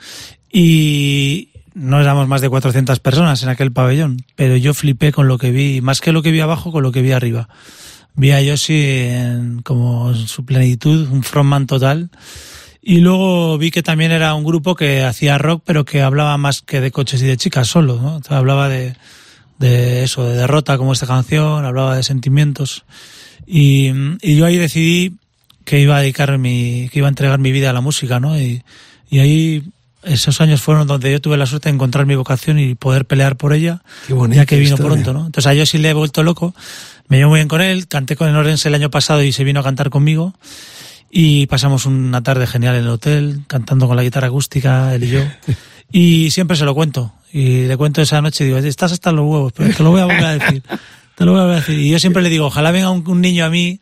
Y 0.51 1.49
no 1.73 1.99
éramos 1.99 2.27
más 2.27 2.41
de 2.41 2.49
400 2.49 2.99
personas 2.99 3.43
en 3.43 3.49
aquel 3.49 3.71
pabellón, 3.71 4.23
pero 4.35 4.55
yo 4.55 4.73
flipé 4.73 5.11
con 5.11 5.27
lo 5.27 5.37
que 5.37 5.51
vi, 5.51 5.81
más 5.81 5.99
que 5.99 6.11
lo 6.11 6.21
que 6.21 6.31
vi 6.31 6.39
abajo, 6.39 6.71
con 6.71 6.83
lo 6.83 6.91
que 6.91 7.01
vi 7.01 7.11
arriba 7.11 7.49
vi 8.17 8.31
a 8.31 8.41
Yoshi 8.41 8.73
en, 8.73 9.61
como 9.61 10.09
en 10.09 10.27
su 10.27 10.43
plenitud, 10.43 11.07
un 11.09 11.23
frontman 11.23 11.67
total. 11.67 12.09
Y 12.81 12.99
luego 12.99 13.57
vi 13.57 13.71
que 13.71 13.83
también 13.83 14.11
era 14.11 14.33
un 14.33 14.43
grupo 14.43 14.75
que 14.75 15.03
hacía 15.03 15.37
rock, 15.37 15.61
pero 15.65 15.85
que 15.85 16.01
hablaba 16.01 16.37
más 16.37 16.61
que 16.61 16.81
de 16.81 16.91
coches 16.91 17.21
y 17.21 17.25
de 17.25 17.37
chicas 17.37 17.67
solo, 17.67 17.99
¿no? 18.01 18.21
hablaba 18.35 18.69
de, 18.69 18.95
de 19.59 20.03
eso, 20.03 20.23
de 20.23 20.35
derrota 20.35 20.77
como 20.77 20.93
esta 20.93 21.05
canción, 21.05 21.63
hablaba 21.63 21.95
de 21.95 22.03
sentimientos. 22.03 22.85
Y, 23.45 23.91
y 24.21 24.35
yo 24.35 24.45
ahí 24.45 24.57
decidí 24.57 25.13
que 25.63 25.79
iba 25.79 25.97
a 25.97 26.01
dedicar 26.01 26.37
mi, 26.37 26.89
que 26.91 26.99
iba 26.99 27.07
a 27.07 27.09
entregar 27.09 27.39
mi 27.39 27.51
vida 27.51 27.69
a 27.69 27.73
la 27.73 27.81
música, 27.81 28.19
¿no? 28.19 28.39
Y, 28.39 28.63
y 29.09 29.19
ahí 29.19 29.63
esos 30.03 30.39
años 30.41 30.61
fueron 30.61 30.87
donde 30.87 31.11
yo 31.11 31.19
tuve 31.19 31.37
la 31.37 31.45
suerte 31.45 31.69
de 31.69 31.75
encontrar 31.75 32.05
mi 32.05 32.15
vocación 32.15 32.57
y 32.57 32.75
poder 32.75 33.05
pelear 33.05 33.35
por 33.35 33.53
ella, 33.53 33.81
ya 34.29 34.45
que 34.45 34.57
vino 34.57 34.77
pronto, 34.77 35.13
¿no? 35.13 35.25
Entonces 35.25 35.47
a 35.47 35.53
yo 35.53 35.65
sí 35.65 35.77
le 35.77 35.89
he 35.89 35.93
vuelto 35.93 36.23
loco 36.23 36.55
me 37.07 37.17
llevo 37.17 37.31
muy 37.31 37.39
bien 37.39 37.47
con 37.47 37.61
él, 37.61 37.87
canté 37.87 38.15
con 38.15 38.27
el 38.29 38.35
Orense 38.35 38.67
el 38.67 38.75
año 38.75 38.89
pasado 38.89 39.23
y 39.23 39.31
se 39.31 39.43
vino 39.43 39.59
a 39.59 39.63
cantar 39.63 39.89
conmigo. 39.89 40.33
Y 41.09 41.47
pasamos 41.47 41.85
una 41.85 42.21
tarde 42.21 42.47
genial 42.47 42.75
en 42.75 42.83
el 42.83 42.89
hotel, 42.89 43.41
cantando 43.47 43.87
con 43.87 43.95
la 43.95 44.03
guitarra 44.03 44.27
acústica, 44.27 44.93
él 44.93 45.03
y 45.03 45.09
yo. 45.09 45.21
Y 45.89 46.31
siempre 46.31 46.57
se 46.57 46.65
lo 46.65 46.75
cuento. 46.75 47.13
Y 47.31 47.65
le 47.65 47.77
cuento 47.77 48.01
esa 48.01 48.21
noche 48.21 48.43
y 48.43 48.47
digo, 48.47 48.57
estás 48.57 48.91
hasta 48.91 49.13
los 49.13 49.25
huevos, 49.25 49.53
pero 49.53 49.73
te 49.73 49.83
lo 49.83 49.91
voy 49.91 50.01
a 50.01 50.05
volver 50.05 50.25
a 50.25 50.37
decir. 50.37 50.61
Te 51.15 51.23
lo 51.23 51.31
voy 51.31 51.39
a 51.39 51.43
volver 51.43 51.57
a 51.57 51.59
decir. 51.61 51.79
Y 51.79 51.89
yo 51.89 51.99
siempre 51.99 52.21
le 52.21 52.29
digo, 52.29 52.47
ojalá 52.47 52.71
venga 52.71 52.91
un 52.91 53.21
niño 53.21 53.45
a 53.45 53.49
mí 53.49 53.79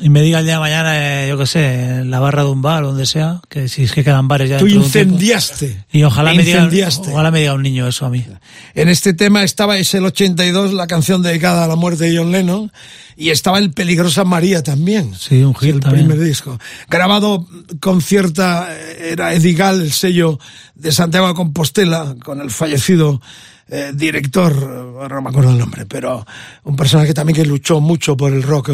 y 0.00 0.08
me 0.08 0.22
diga 0.22 0.40
el 0.40 0.44
día 0.44 0.54
de 0.54 0.60
mañana, 0.60 1.24
eh, 1.24 1.28
yo 1.28 1.38
qué 1.38 1.46
sé, 1.46 2.00
en 2.00 2.10
la 2.10 2.18
barra 2.18 2.42
de 2.42 2.50
un 2.50 2.62
bar 2.62 2.82
o 2.82 2.88
donde 2.88 3.06
sea, 3.06 3.40
que 3.48 3.68
si 3.68 3.84
es 3.84 3.92
que 3.92 4.02
quedan 4.02 4.26
bares 4.26 4.50
ya. 4.50 4.58
Tú 4.58 4.66
incendiaste. 4.66 5.84
y 5.92 6.02
ojalá 6.02 6.34
me, 6.34 6.42
diga, 6.42 6.68
ojalá 7.12 7.30
me 7.30 7.40
diga 7.40 7.54
un 7.54 7.62
niño 7.62 7.86
eso 7.86 8.04
a 8.04 8.10
mí. 8.10 8.26
En 8.74 8.88
este 8.88 9.14
tema 9.14 9.44
estaba, 9.44 9.78
es 9.78 9.94
el 9.94 10.04
82, 10.04 10.72
la 10.72 10.88
canción 10.88 11.22
dedicada 11.22 11.64
a 11.64 11.68
la 11.68 11.76
muerte 11.76 12.04
de 12.04 12.18
John 12.18 12.32
Lennon, 12.32 12.72
y 13.16 13.30
estaba 13.30 13.60
el 13.60 13.70
Peligrosa 13.70 14.24
María 14.24 14.64
también. 14.64 15.14
Sí, 15.14 15.44
un 15.44 15.54
hit 15.54 15.76
El 15.76 15.80
primer 15.80 16.18
disco. 16.18 16.58
Grabado 16.88 17.46
con 17.78 18.02
cierta, 18.02 18.76
era 18.98 19.32
Edigal, 19.32 19.80
el 19.80 19.92
sello 19.92 20.40
de 20.74 20.90
Santiago 20.90 21.28
de 21.28 21.34
Compostela, 21.34 22.16
con 22.24 22.40
el 22.40 22.50
fallecido 22.50 23.20
eh, 23.68 23.92
director, 23.94 24.54
no 24.54 25.22
me 25.22 25.30
acuerdo 25.30 25.50
el 25.50 25.58
nombre, 25.58 25.86
pero 25.86 26.26
un 26.64 26.76
personaje 26.76 27.14
también 27.14 27.36
que 27.36 27.46
luchó 27.46 27.80
mucho 27.80 28.16
por 28.16 28.32
el 28.32 28.42
rock 28.42 28.70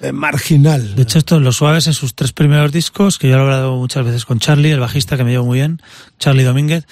eh, 0.00 0.12
marginal. 0.12 0.94
De 0.94 1.02
hecho, 1.02 1.18
esto, 1.18 1.38
Los 1.38 1.56
Suaves 1.56 1.86
en 1.86 1.92
sus 1.92 2.14
tres 2.14 2.32
primeros 2.32 2.72
discos, 2.72 3.18
que 3.18 3.28
yo 3.28 3.36
he 3.36 3.40
hablado 3.40 3.76
muchas 3.76 4.04
veces 4.04 4.24
con 4.24 4.38
Charlie, 4.38 4.70
el 4.70 4.80
bajista 4.80 5.16
que 5.16 5.24
me 5.24 5.32
llevo 5.32 5.44
muy 5.44 5.58
bien, 5.58 5.80
Charlie 6.18 6.44
Domínguez, 6.44 6.86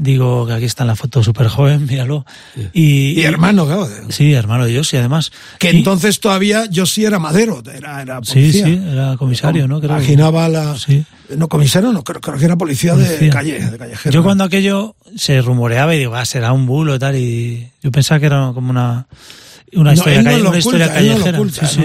digo 0.00 0.46
que 0.46 0.54
aquí 0.54 0.64
está 0.64 0.84
en 0.84 0.88
la 0.88 0.96
foto 0.96 1.22
súper 1.22 1.48
joven, 1.48 1.86
míralo. 1.86 2.24
Y, 2.72 3.20
y, 3.20 3.22
hermano, 3.22 3.66
claro. 3.66 3.88
Sí, 4.08 4.32
hermano 4.32 4.64
de 4.64 4.76
Josie, 4.76 4.98
además. 4.98 5.30
Que 5.58 5.70
entonces 5.70 6.20
todavía 6.20 6.64
Josie 6.74 7.06
era 7.06 7.18
madero, 7.18 7.62
era, 7.72 8.02
era 8.02 8.20
policía. 8.20 8.64
Sí, 8.64 8.74
sí, 8.74 8.82
era 8.90 9.16
comisario, 9.16 9.68
¿no? 9.68 9.80
Creo 9.80 9.92
Imaginaba 9.92 10.48
la... 10.48 10.76
Sí. 10.76 11.04
No, 11.36 11.48
comisario 11.48 11.92
no, 11.92 12.02
creo, 12.02 12.20
creo 12.20 12.38
que 12.38 12.44
era 12.44 12.56
policía, 12.56 12.96
de 12.96 13.28
calle, 13.28 13.60
de 13.60 13.78
callejero. 13.78 14.12
Yo 14.12 14.22
cuando 14.22 14.44
aquello 14.44 14.96
se 15.16 15.40
rumoreaba 15.42 15.94
y 15.94 15.98
digo, 15.98 16.16
ah, 16.16 16.24
será 16.24 16.52
un 16.52 16.66
bulo 16.66 16.94
y 16.96 16.98
tal, 16.98 17.16
y 17.16 17.70
yo 17.82 17.92
pensaba 17.92 18.18
que 18.18 18.26
era 18.26 18.50
como 18.54 18.70
una 18.70 19.06
una 19.72 19.92
historia, 19.92 20.22
no, 20.22 20.48
una 20.48 20.58
historia 20.58 20.92
callejera. 20.92 21.38
No 21.38 21.48
sí, 21.48 21.66
sí, 21.66 21.82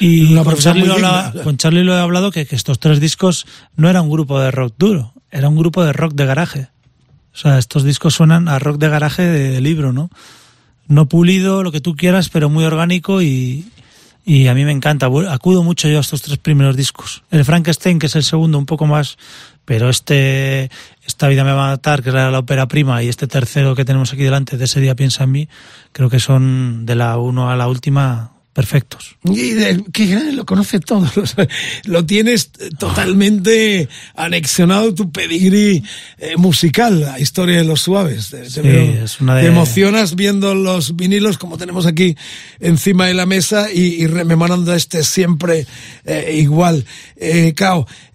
Y 0.00 0.34
con 0.34 0.56
Charlie, 0.56 0.86
lo 0.86 1.44
con 1.44 1.56
Charlie, 1.56 1.84
lo 1.84 1.94
he 1.94 2.00
hablado 2.00 2.32
que, 2.32 2.46
que, 2.46 2.56
estos 2.56 2.80
tres 2.80 2.98
discos 2.98 3.46
no 3.76 3.88
era 3.88 4.02
un 4.02 4.10
grupo 4.10 4.40
de 4.40 4.50
rock 4.50 4.74
duro, 4.76 5.14
era 5.30 5.48
un 5.48 5.56
grupo 5.56 5.84
de 5.84 5.92
rock 5.92 6.14
de 6.14 6.26
garaje. 6.26 6.68
O 7.36 7.38
sea, 7.38 7.58
estos 7.58 7.84
discos 7.84 8.14
suenan 8.14 8.48
a 8.48 8.58
rock 8.58 8.78
de 8.78 8.88
garaje 8.88 9.20
de 9.20 9.60
libro, 9.60 9.92
¿no? 9.92 10.08
No 10.88 11.06
pulido, 11.06 11.62
lo 11.62 11.70
que 11.70 11.82
tú 11.82 11.94
quieras, 11.94 12.30
pero 12.30 12.48
muy 12.48 12.64
orgánico 12.64 13.20
y, 13.20 13.66
y 14.24 14.46
a 14.46 14.54
mí 14.54 14.64
me 14.64 14.72
encanta. 14.72 15.10
Acudo 15.28 15.62
mucho 15.62 15.86
yo 15.86 15.98
a 15.98 16.00
estos 16.00 16.22
tres 16.22 16.38
primeros 16.38 16.78
discos. 16.78 17.24
El 17.30 17.44
Frankenstein, 17.44 17.98
que 17.98 18.06
es 18.06 18.16
el 18.16 18.22
segundo, 18.22 18.56
un 18.56 18.64
poco 18.64 18.86
más, 18.86 19.18
pero 19.66 19.90
este, 19.90 20.70
Esta 21.06 21.28
vida 21.28 21.44
me 21.44 21.52
va 21.52 21.66
a 21.66 21.70
matar, 21.72 22.02
que 22.02 22.08
era 22.08 22.30
la 22.30 22.38
ópera 22.38 22.68
prima, 22.68 23.02
y 23.02 23.08
este 23.08 23.26
tercero 23.26 23.74
que 23.74 23.84
tenemos 23.84 24.14
aquí 24.14 24.22
delante, 24.22 24.56
de 24.56 24.64
ese 24.64 24.80
día 24.80 24.94
piensa 24.94 25.24
en 25.24 25.32
mí, 25.32 25.48
creo 25.92 26.08
que 26.08 26.20
son 26.20 26.86
de 26.86 26.94
la 26.94 27.18
uno 27.18 27.50
a 27.50 27.56
la 27.56 27.68
última 27.68 28.32
perfectos. 28.56 29.16
Y 29.24 29.50
de, 29.50 29.84
qué 29.92 30.06
grande, 30.06 30.32
lo 30.32 30.44
conoce 30.46 30.80
todo. 30.80 31.06
Lo 31.84 32.04
tienes 32.06 32.50
totalmente 32.78 33.88
anexionado 34.14 34.94
tu 34.94 35.12
pedigrí 35.12 35.82
eh, 36.18 36.36
musical, 36.38 37.00
la 37.00 37.20
historia 37.20 37.58
de 37.58 37.64
los 37.64 37.82
suaves. 37.82 38.30
Te, 38.30 38.48
Sí, 38.50 38.60
es 38.64 39.20
una 39.20 39.36
de- 39.36 39.42
te 39.42 39.48
emocionas 39.48 40.16
viendo 40.16 40.54
los 40.54 40.96
vinilos 40.96 41.36
como 41.38 41.58
tenemos 41.58 41.84
aquí 41.86 42.16
encima 42.58 43.06
de 43.06 43.14
la 43.14 43.26
mesa 43.26 43.70
y, 43.70 44.02
y 44.02 44.06
rememorando 44.06 44.74
este 44.74 45.04
siempre 45.04 45.66
eh, 46.06 46.36
igual. 46.38 46.84
Eh, 47.16 47.54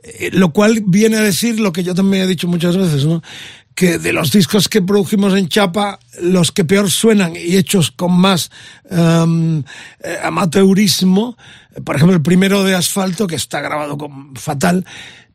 eh, 0.03 0.29
lo 0.33 0.51
cual 0.51 0.81
viene 0.87 1.17
a 1.17 1.21
decir 1.21 1.59
lo 1.59 1.71
que 1.71 1.83
yo 1.83 1.93
también 1.93 2.23
he 2.23 2.27
dicho 2.27 2.47
muchas 2.47 2.75
veces, 2.75 3.05
¿no? 3.05 3.21
Que 3.75 3.97
de 3.97 4.13
los 4.13 4.31
discos 4.31 4.67
que 4.67 4.81
produjimos 4.81 5.33
en 5.33 5.47
Chapa, 5.47 5.99
los 6.21 6.51
que 6.51 6.65
peor 6.65 6.91
suenan 6.91 7.33
y 7.35 7.55
hechos 7.57 7.91
con 7.91 8.11
más 8.19 8.51
eh, 8.89 9.63
amateurismo, 10.23 11.37
por 11.83 11.95
ejemplo 11.95 12.15
el 12.15 12.21
primero 12.21 12.63
de 12.63 12.75
Asfalto, 12.75 13.27
que 13.27 13.35
está 13.35 13.61
grabado 13.61 13.97
con 13.97 14.35
fatal, 14.35 14.85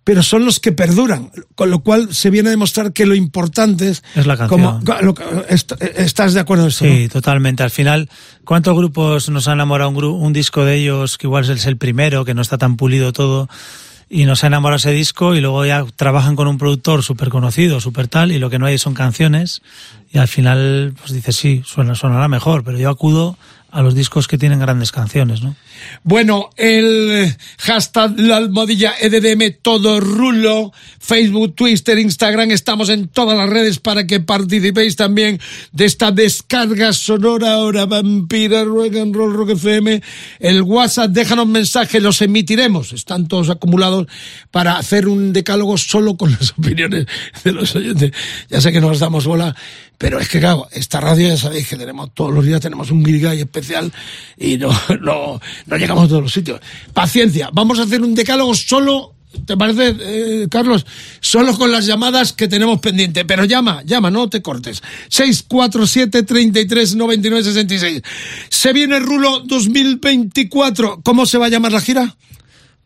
pero 0.05 0.23
son 0.23 0.45
los 0.45 0.61
que 0.61 0.71
perduran, 0.71 1.33
con 1.57 1.69
lo 1.71 1.81
cual 1.81 2.15
se 2.15 2.31
viene 2.31 2.49
a 2.49 2.53
demostrar 2.53 2.93
que 2.93 3.07
lo 3.07 3.17
importante 3.17 3.89
es... 3.89 4.05
Es 4.15 4.25
la 4.27 4.37
canción. 4.37 4.85
Como, 4.85 5.01
lo 5.03 5.15
que- 5.15 5.25
est- 5.49 5.73
¿Estás 5.97 6.33
de 6.33 6.39
acuerdo 6.41 6.65
en 6.65 6.69
esto? 6.69 6.85
Sí, 6.85 7.09
totalmente. 7.09 7.65
Al 7.65 7.73
final, 7.73 8.09
¿cuántos 8.45 8.77
grupos 8.77 9.29
nos 9.31 9.49
ha 9.49 9.55
enamorado 9.55 9.91
un, 9.91 10.05
un 10.05 10.33
disco 10.33 10.65
de 10.65 10.77
ellos 10.77 11.19
que 11.19 11.27
igual 11.27 11.51
es 11.51 11.67
el 11.67 11.77
primero, 11.77 12.25
que 12.25 12.35
no 12.35 12.43
está 12.43 12.57
tan 12.57 12.77
pulido 12.77 13.13
todo? 13.13 13.49
Y 14.09 14.25
nos 14.25 14.45
ha 14.45 14.47
enamorado 14.47 14.77
ese 14.77 14.93
disco 14.93 15.35
y 15.35 15.41
luego 15.41 15.67
ya 15.67 15.85
trabajan 15.97 16.37
con 16.37 16.47
un 16.47 16.59
productor 16.59 17.03
súper 17.03 17.29
conocido, 17.29 17.81
súper 17.81 18.07
tal, 18.07 18.31
y 18.31 18.39
lo 18.39 18.51
que 18.51 18.59
no 18.59 18.67
hay 18.67 18.79
son 18.79 18.95
canciones. 18.95 19.63
Y 20.13 20.19
al 20.19 20.29
final, 20.29 20.95
pues 20.99 21.13
dices, 21.13 21.35
sí, 21.35 21.63
suena, 21.65 21.95
sonará 21.95 22.29
mejor, 22.29 22.63
pero 22.63 22.79
yo 22.79 22.89
acudo 22.89 23.37
a 23.77 23.83
los 23.83 23.95
discos 23.95 24.27
que 24.27 24.39
tienen 24.39 24.59
grandes 24.59 24.91
canciones, 24.91 25.43
¿no? 25.43 25.55
Bueno, 26.03 26.49
el 26.57 27.37
hashtag 27.59 28.19
la 28.19 28.39
almohadilla 28.39 28.95
EDDM 28.99 29.59
todo 29.61 30.01
rulo, 30.01 30.73
Facebook, 30.99 31.55
Twitter, 31.55 31.99
Instagram, 31.99 32.53
estamos 32.53 32.89
en 32.89 33.09
todas 33.09 33.37
las 33.37 33.51
redes 33.51 33.79
para 33.79 34.07
que 34.07 34.21
participéis 34.21 34.97
también 34.97 35.39
de 35.73 35.85
esta 35.85 36.11
descarga 36.11 36.95
sonora 36.95 37.53
ahora 37.53 37.85
vampira 37.85 38.65
rock 38.65 38.97
and 38.97 39.15
roll 39.15 39.35
rock 39.35 39.51
FM. 39.51 40.03
El 40.41 40.63
WhatsApp, 40.63 41.11
déjanos 41.11 41.47
mensajes, 41.47 42.03
los 42.03 42.23
emitiremos, 42.23 42.95
están 42.95 43.29
todos 43.29 43.51
acumulados 43.51 44.07
para 44.51 44.79
hacer 44.79 45.07
un 45.07 45.35
decálogo 45.35 45.77
solo 45.77 46.17
con 46.17 46.31
las 46.31 46.53
opiniones 46.59 47.07
de 47.45 47.53
los 47.53 47.77
oyentes. 47.77 48.13
Ya 48.49 48.63
sé 48.63 48.73
que 48.73 48.81
nos 48.81 49.01
damos 49.01 49.27
bola, 49.27 49.55
pero 49.99 50.19
es 50.19 50.29
que 50.29 50.41
claro, 50.41 50.69
esta 50.73 51.01
radio 51.01 51.29
ya 51.29 51.37
sabéis 51.37 51.69
que 51.69 51.77
tenemos 51.77 52.13
todos 52.13 52.33
los 52.33 52.45
días 52.45 52.61
tenemos 52.61 52.91
un 52.91 53.03
guirigay 53.03 53.41
especial 53.41 53.93
y 54.37 54.59
no, 54.59 54.71
no, 55.01 55.41
no 55.67 55.77
llegamos 55.77 56.05
a 56.05 56.09
todos 56.09 56.23
los 56.23 56.33
sitios. 56.33 56.61
Paciencia, 56.93 57.51
vamos 57.53 57.79
a 57.79 57.83
hacer 57.83 58.03
un 58.03 58.15
decálogo 58.15 58.55
solo, 58.55 59.15
¿te 59.47 59.57
parece, 59.57 59.97
eh, 59.99 60.49
Carlos? 60.51 60.85
Solo 61.21 61.57
con 61.57 61.73
las 61.73 61.87
llamadas 61.87 62.33
que 62.33 62.49
tenemos 62.49 62.81
pendiente. 62.81 63.25
Pero 63.25 63.45
llama, 63.45 63.83
llama, 63.85 64.11
no 64.11 64.29
te 64.29 64.43
cortes. 64.43 64.83
647 65.09 66.23
33 66.23 66.97
99 66.97 67.45
66. 67.45 68.03
Se 68.49 68.73
viene 68.73 68.99
Rulo 68.99 69.41
2024. 69.41 71.01
¿Cómo 71.03 71.27
se 71.27 71.39
va 71.39 71.47
a 71.47 71.51
llamar 71.51 71.73
la 71.73 71.81
gira? 71.81 72.17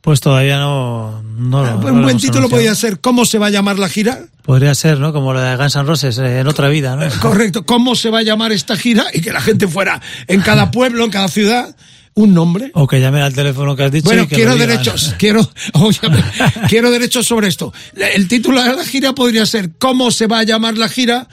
Pues 0.01 0.21
todavía 0.21 0.59
no... 0.59 1.23
no 1.23 1.65
no 1.65 1.77
un 1.77 1.97
lo 1.99 2.03
buen 2.03 2.17
título 2.17 2.49
podría 2.49 2.75
ser 2.75 3.01
¿Cómo 3.01 3.25
se 3.25 3.39
va 3.39 3.49
a 3.49 3.51
llamar 3.51 3.79
la 3.79 3.89
gira? 3.89 4.21
Podría 4.43 4.75
ser, 4.75 4.99
¿no? 4.99 5.13
Como 5.13 5.33
lo 5.33 5.41
de 5.41 5.57
Guns 5.57 5.77
N' 5.77 5.85
Roses, 5.85 6.19
eh, 6.19 6.41
en 6.41 6.47
otra 6.49 6.69
vida, 6.69 6.97
¿no? 6.97 7.07
Correcto. 7.21 7.67
¿Cómo 7.67 7.95
se 7.95 8.11
va 8.11 8.21
a 8.21 8.23
llamar 8.23 8.51
esta 8.53 8.77
gira? 8.77 9.05
Y 9.13 9.21
que 9.21 9.33
la 9.33 9.41
gente 9.41 9.69
fuera 9.69 10.01
en 10.27 10.41
cada 10.41 10.71
pueblo, 10.73 11.05
en 11.05 11.11
cada 11.11 11.29
ciudad, 11.29 11.77
un 12.15 12.35
nombre. 12.35 12.71
O 12.75 12.87
que 12.87 13.01
llamen 13.01 13.23
al 13.23 13.35
teléfono 13.35 13.77
que 13.77 13.85
has 13.85 13.93
dicho 13.93 14.07
Bueno, 14.07 14.23
y 14.23 14.27
que 14.27 14.37
quiero 14.37 14.57
derechos, 14.57 15.15
quiero, 15.19 15.49
quiero 16.69 16.91
derechos 16.91 17.27
sobre 17.27 17.49
esto. 17.49 17.73
El 17.95 18.27
título 18.27 18.63
de 18.63 18.75
la 18.75 18.85
gira 18.85 19.15
podría 19.15 19.45
ser 19.47 19.73
¿Cómo 19.79 20.11
se 20.11 20.27
va 20.27 20.41
a 20.41 20.45
llamar 20.45 20.79
la 20.79 20.89
gira? 20.89 21.29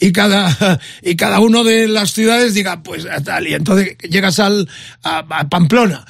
Y 0.00 0.10
cada, 0.10 0.80
y 1.02 1.14
cada 1.14 1.38
uno 1.40 1.62
de 1.62 1.86
las 1.86 2.12
ciudades 2.12 2.54
diga, 2.54 2.82
pues 2.82 3.06
tal, 3.24 3.46
y 3.46 3.54
entonces 3.54 3.96
llegas 3.98 4.40
al, 4.40 4.68
a, 5.04 5.18
a 5.18 5.48
Pamplona. 5.48 6.04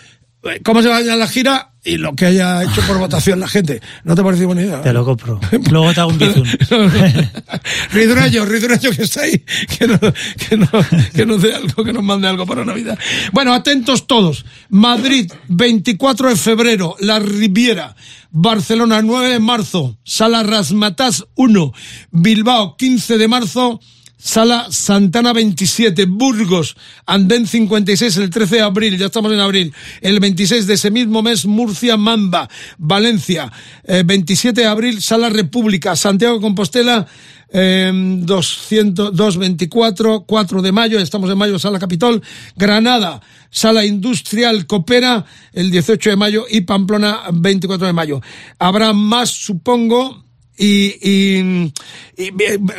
¿Cómo 0.64 0.82
se 0.82 0.88
va 0.88 0.96
a 0.96 1.02
la 1.02 1.28
gira? 1.28 1.70
Y 1.84 1.96
lo 1.96 2.14
que 2.14 2.26
haya 2.26 2.62
hecho 2.62 2.80
por 2.82 2.98
votación 2.98 3.40
la 3.40 3.48
gente. 3.48 3.80
¿No 4.04 4.14
te 4.14 4.22
parece 4.22 4.44
buena 4.44 4.62
idea? 4.62 4.82
Te 4.82 4.92
lo 4.92 5.04
compro. 5.04 5.40
Luego 5.70 5.92
te 5.92 6.00
hago 6.00 6.10
un 6.10 6.18
bizum. 6.18 6.44
Riduraño, 7.92 8.44
Riduraño 8.44 8.90
que 8.90 9.02
está 9.02 9.22
ahí, 9.22 9.44
que, 9.78 9.88
no, 9.88 9.98
que, 9.98 10.56
no, 10.56 10.68
que 11.12 11.26
nos 11.26 11.42
dé 11.42 11.54
algo, 11.54 11.82
que 11.84 11.92
nos 11.92 12.04
mande 12.04 12.28
algo 12.28 12.46
para 12.46 12.64
Navidad. 12.64 12.98
Bueno, 13.32 13.52
atentos 13.52 14.06
todos. 14.06 14.44
Madrid, 14.68 15.32
24 15.48 16.28
de 16.28 16.36
febrero, 16.36 16.96
La 17.00 17.18
Riviera. 17.18 17.96
Barcelona, 18.30 19.02
9 19.02 19.28
de 19.28 19.40
marzo, 19.40 19.98
Sala 20.04 20.42
Rasmatas 20.42 21.26
1. 21.34 21.72
Bilbao, 22.12 22.76
15 22.76 23.18
de 23.18 23.28
marzo, 23.28 23.80
Sala 24.22 24.68
Santana 24.70 25.32
27, 25.32 26.06
Burgos, 26.06 26.76
Andén 27.06 27.44
56 27.44 28.18
el 28.18 28.30
13 28.30 28.56
de 28.56 28.62
abril, 28.62 28.96
ya 28.96 29.06
estamos 29.06 29.32
en 29.32 29.40
abril. 29.40 29.74
El 30.00 30.20
26 30.20 30.68
de 30.68 30.74
ese 30.74 30.92
mismo 30.92 31.22
mes, 31.22 31.44
Murcia, 31.44 31.96
Mamba, 31.96 32.48
Valencia, 32.78 33.50
eh, 33.82 34.04
27 34.06 34.60
de 34.60 34.66
abril, 34.68 35.02
Sala 35.02 35.28
República, 35.28 35.96
Santiago 35.96 36.40
Compostela, 36.40 37.04
eh, 37.48 37.90
200, 37.92 39.12
224, 39.12 40.24
4 40.24 40.62
de 40.62 40.70
mayo, 40.70 41.00
estamos 41.00 41.28
en 41.28 41.38
mayo, 41.38 41.58
Sala 41.58 41.80
Capitol, 41.80 42.22
Granada, 42.54 43.20
Sala 43.50 43.84
Industrial 43.84 44.68
Copera, 44.68 45.26
el 45.52 45.72
18 45.72 46.10
de 46.10 46.16
mayo 46.16 46.44
y 46.48 46.60
Pamplona, 46.60 47.22
24 47.32 47.88
de 47.88 47.92
mayo. 47.92 48.20
Habrá 48.60 48.92
más, 48.92 49.30
supongo, 49.30 50.22
y, 50.56 50.96
y, 51.00 51.72
y, 52.16 52.30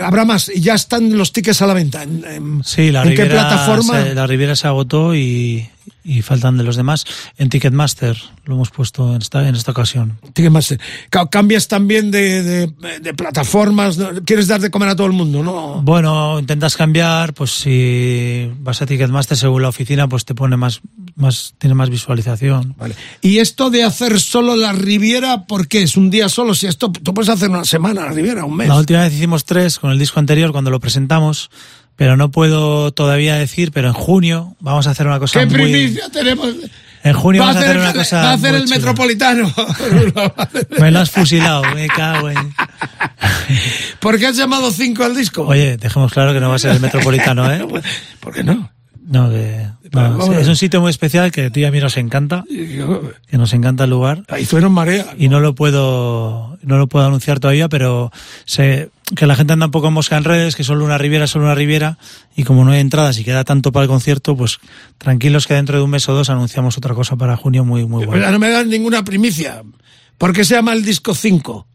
habrá 0.01 0.25
más. 0.25 0.49
Y 0.53 0.61
ya 0.61 0.73
están 0.75 1.17
los 1.17 1.31
tickets 1.33 1.61
a 1.61 1.67
la 1.67 1.73
venta. 1.73 2.03
¿En, 2.03 2.23
en- 2.25 2.63
Sí, 2.63 2.91
la 2.91 3.03
¿en 3.03 3.15
qué 3.15 3.25
plataforma? 3.25 4.03
se, 4.03 4.13
la 4.15 4.27
Riviera 4.27 4.55
se 4.55 4.67
agotó 4.67 5.15
y, 5.15 5.67
y 6.03 6.21
faltan 6.21 6.57
de 6.57 6.63
los 6.63 6.75
demás. 6.75 7.05
En 7.38 7.49
Ticketmaster 7.49 8.17
lo 8.45 8.55
hemos 8.55 8.69
puesto 8.71 9.15
en 9.15 9.21
esta, 9.21 9.47
en 9.47 9.55
esta 9.55 9.71
ocasión. 9.71 10.17
Ticketmaster. 10.34 10.80
Ca- 11.09 11.30
Cambias 11.30 11.67
también 11.67 12.11
de, 12.11 12.43
de, 12.43 12.67
de 13.01 13.13
plataformas. 13.13 13.97
Quieres 14.25 14.47
dar 14.47 14.59
de 14.61 14.69
comer 14.69 14.89
a 14.89 14.95
todo 14.95 15.07
el 15.07 15.13
mundo, 15.13 15.43
¿no? 15.43 15.81
Bueno, 15.81 16.39
intentas 16.39 16.75
cambiar, 16.75 17.34
pues 17.34 17.51
si 17.51 18.51
vas 18.59 18.81
a 18.81 18.85
Ticketmaster 18.85 19.38
según 19.38 19.61
la 19.61 19.69
oficina, 19.69 20.07
pues 20.07 20.25
te 20.25 20.35
pone 20.35 20.57
más, 20.57 20.81
más 21.15 21.53
tiene 21.57 21.73
más 21.75 21.89
visualización. 21.89 22.75
Vale. 22.77 22.95
Y 23.21 23.38
esto 23.38 23.69
de 23.69 23.84
hacer 23.84 24.19
solo 24.19 24.55
la 24.55 24.73
Riviera, 24.73 25.45
¿por 25.45 25.67
qué? 25.67 25.84
Es 25.84 25.95
un 25.97 26.09
día 26.09 26.27
solo. 26.30 26.53
Si 26.53 26.67
esto, 26.67 26.91
tú 26.91 27.13
puedes 27.13 27.30
hacer 27.30 27.49
una 27.49 27.65
semana 27.65 28.01
la 28.05 28.11
Riviera, 28.11 28.43
un 28.45 28.55
mes. 28.57 28.67
La 28.67 28.75
última 28.77 29.01
vez 29.01 29.13
hicimos 29.13 29.45
tres 29.45 29.80
con 29.80 29.91
el 29.91 29.99
disco 29.99 30.19
anterior 30.19 30.51
cuando 30.51 30.69
lo 30.71 30.80
presentamos, 30.80 31.49
pero 31.95 32.17
no 32.17 32.31
puedo 32.31 32.91
todavía 32.91 33.35
decir, 33.35 33.71
pero 33.71 33.87
en 33.89 33.93
junio 33.93 34.55
vamos 34.59 34.87
a 34.87 34.91
hacer 34.91 35.07
una 35.07 35.19
cosa 35.19 35.39
¿Qué 35.39 35.45
muy... 35.45 35.55
primicia 35.55 36.09
tenemos? 36.09 36.49
En 37.03 37.13
junio 37.13 37.41
va 37.41 37.47
vamos 37.47 37.61
a 37.61 37.65
hacer, 37.65 37.77
una 37.77 37.89
el- 37.89 37.95
cosa 37.95 38.21
va 38.23 38.29
a 38.31 38.33
hacer 38.33 38.55
el 38.55 38.63
chula. 38.63 38.75
metropolitano. 38.77 39.53
Me 40.79 40.89
lo 40.91 40.99
has 40.99 41.11
fusilado, 41.11 41.63
me 41.75 41.87
cago 41.87 42.29
en... 42.29 42.37
¿Por 43.99 44.17
qué 44.17 44.27
has 44.27 44.37
llamado 44.37 44.71
cinco 44.71 45.03
al 45.03 45.15
disco? 45.15 45.43
Oye, 45.45 45.77
dejemos 45.77 46.11
claro 46.13 46.33
que 46.33 46.39
no 46.39 46.49
va 46.49 46.55
a 46.55 46.59
ser 46.59 46.71
el 46.71 46.79
metropolitano, 46.79 47.51
¿eh? 47.51 47.65
¿Por 48.19 48.33
qué 48.33 48.43
no? 48.43 48.71
No, 49.05 49.29
que... 49.29 49.67
no, 49.91 50.33
es 50.33 50.47
un 50.47 50.55
sitio 50.55 50.79
muy 50.79 50.89
especial 50.89 51.29
que 51.31 51.47
a 51.47 51.49
ti 51.49 51.59
y 51.59 51.65
a 51.65 51.71
mí 51.71 51.79
nos 51.81 51.97
encanta, 51.97 52.45
que 52.47 53.37
nos 53.37 53.51
encanta 53.53 53.83
el 53.83 53.89
lugar. 53.89 54.23
Ahí 54.29 54.45
fueron 54.45 54.71
marea. 54.71 55.07
y 55.17 55.27
no 55.27 55.41
lo 55.41 55.55
puedo 55.55 56.57
no 56.61 56.77
lo 56.77 56.87
puedo 56.87 57.05
anunciar 57.05 57.41
todavía 57.41 57.67
pero 57.67 58.11
sé 58.45 58.89
que 59.15 59.27
la 59.27 59.35
gente 59.35 59.53
anda 59.53 59.68
un 59.68 59.72
poco 59.72 59.88
en 59.88 59.94
mosca 59.94 60.18
en 60.18 60.23
redes 60.23 60.56
que 60.56 60.64
solo 60.64 60.85
una 60.85 60.98
riviera 60.98 61.27
solo 61.27 61.45
una 61.45 61.56
riviera 61.56 61.98
y 62.35 62.44
como 62.44 62.65
no 62.65 62.72
hay 62.72 62.80
entradas 62.80 63.18
y 63.19 63.23
queda 63.23 63.44
tanto 63.44 63.72
para 63.72 63.84
el 63.84 63.90
concierto 63.90 64.35
pues 64.35 64.60
tranquilos 64.98 65.48
que 65.48 65.53
dentro 65.53 65.77
de 65.77 65.84
un 65.84 65.90
mes 65.90 66.07
o 66.10 66.14
dos 66.14 66.30
anunciamos 66.30 66.77
otra 66.77 66.94
cosa 66.94 67.15
para 67.15 67.38
junio 67.38 67.64
muy 67.65 67.85
muy 67.85 68.06
buena 68.06 68.26
ya 68.26 68.31
no 68.31 68.40
me 68.40 68.49
dan 68.49 68.69
ninguna 68.69 69.03
primicia. 69.03 69.64
¿Por 70.18 70.34
qué 70.34 70.45
se 70.45 70.56
llama 70.56 70.73
el 70.73 70.85
disco 70.85 71.14
5? 71.14 71.68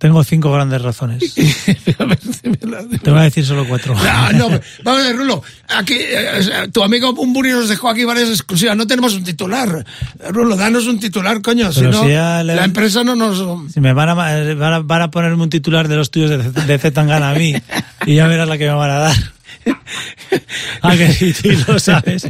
Tengo 0.00 0.24
cinco 0.24 0.50
grandes 0.50 0.80
razones 0.80 1.34
te 1.34 3.10
voy 3.10 3.20
a 3.20 3.22
decir 3.24 3.44
solo 3.44 3.66
cuatro 3.68 3.94
No, 3.94 4.32
no, 4.48 4.60
vamos 4.82 5.02
a 5.02 5.06
ver, 5.06 5.16
Rulo. 5.16 5.42
Aquí, 5.68 5.94
eh, 5.94 6.68
tu 6.72 6.82
amigo 6.82 7.12
Bumburi 7.12 7.50
nos 7.50 7.68
dejó 7.68 7.90
aquí 7.90 8.04
varias 8.04 8.30
exclusivas. 8.30 8.76
No 8.76 8.86
tenemos 8.86 9.14
un 9.14 9.24
titular. 9.24 9.84
Rulo, 10.30 10.56
danos 10.56 10.86
un 10.86 10.98
titular, 10.98 11.42
coño. 11.42 11.70
Si 11.72 11.82
no, 11.82 12.02
si 12.02 12.08
la 12.08 12.64
empresa 12.64 13.04
no 13.04 13.14
nos. 13.14 13.72
si 13.72 13.80
me 13.80 13.92
van 13.92 14.08
a, 14.08 14.14
van 14.14 14.72
a 14.72 14.78
van 14.80 15.02
a 15.02 15.10
ponerme 15.10 15.42
un 15.42 15.50
titular 15.50 15.86
de 15.86 15.96
los 15.96 16.10
tuyos 16.10 16.30
de, 16.30 16.50
de 16.50 16.78
Zetangana 16.78 17.30
a 17.30 17.34
mí 17.34 17.54
y 18.06 18.14
ya 18.14 18.26
verás 18.26 18.48
la 18.48 18.58
que 18.58 18.66
me 18.66 18.74
van 18.74 18.90
a 18.90 18.98
dar 18.98 19.16
ah 20.82 20.96
que 20.96 21.12
sí, 21.12 21.32
sí, 21.32 21.50
lo 21.66 21.78
sabes 21.78 22.26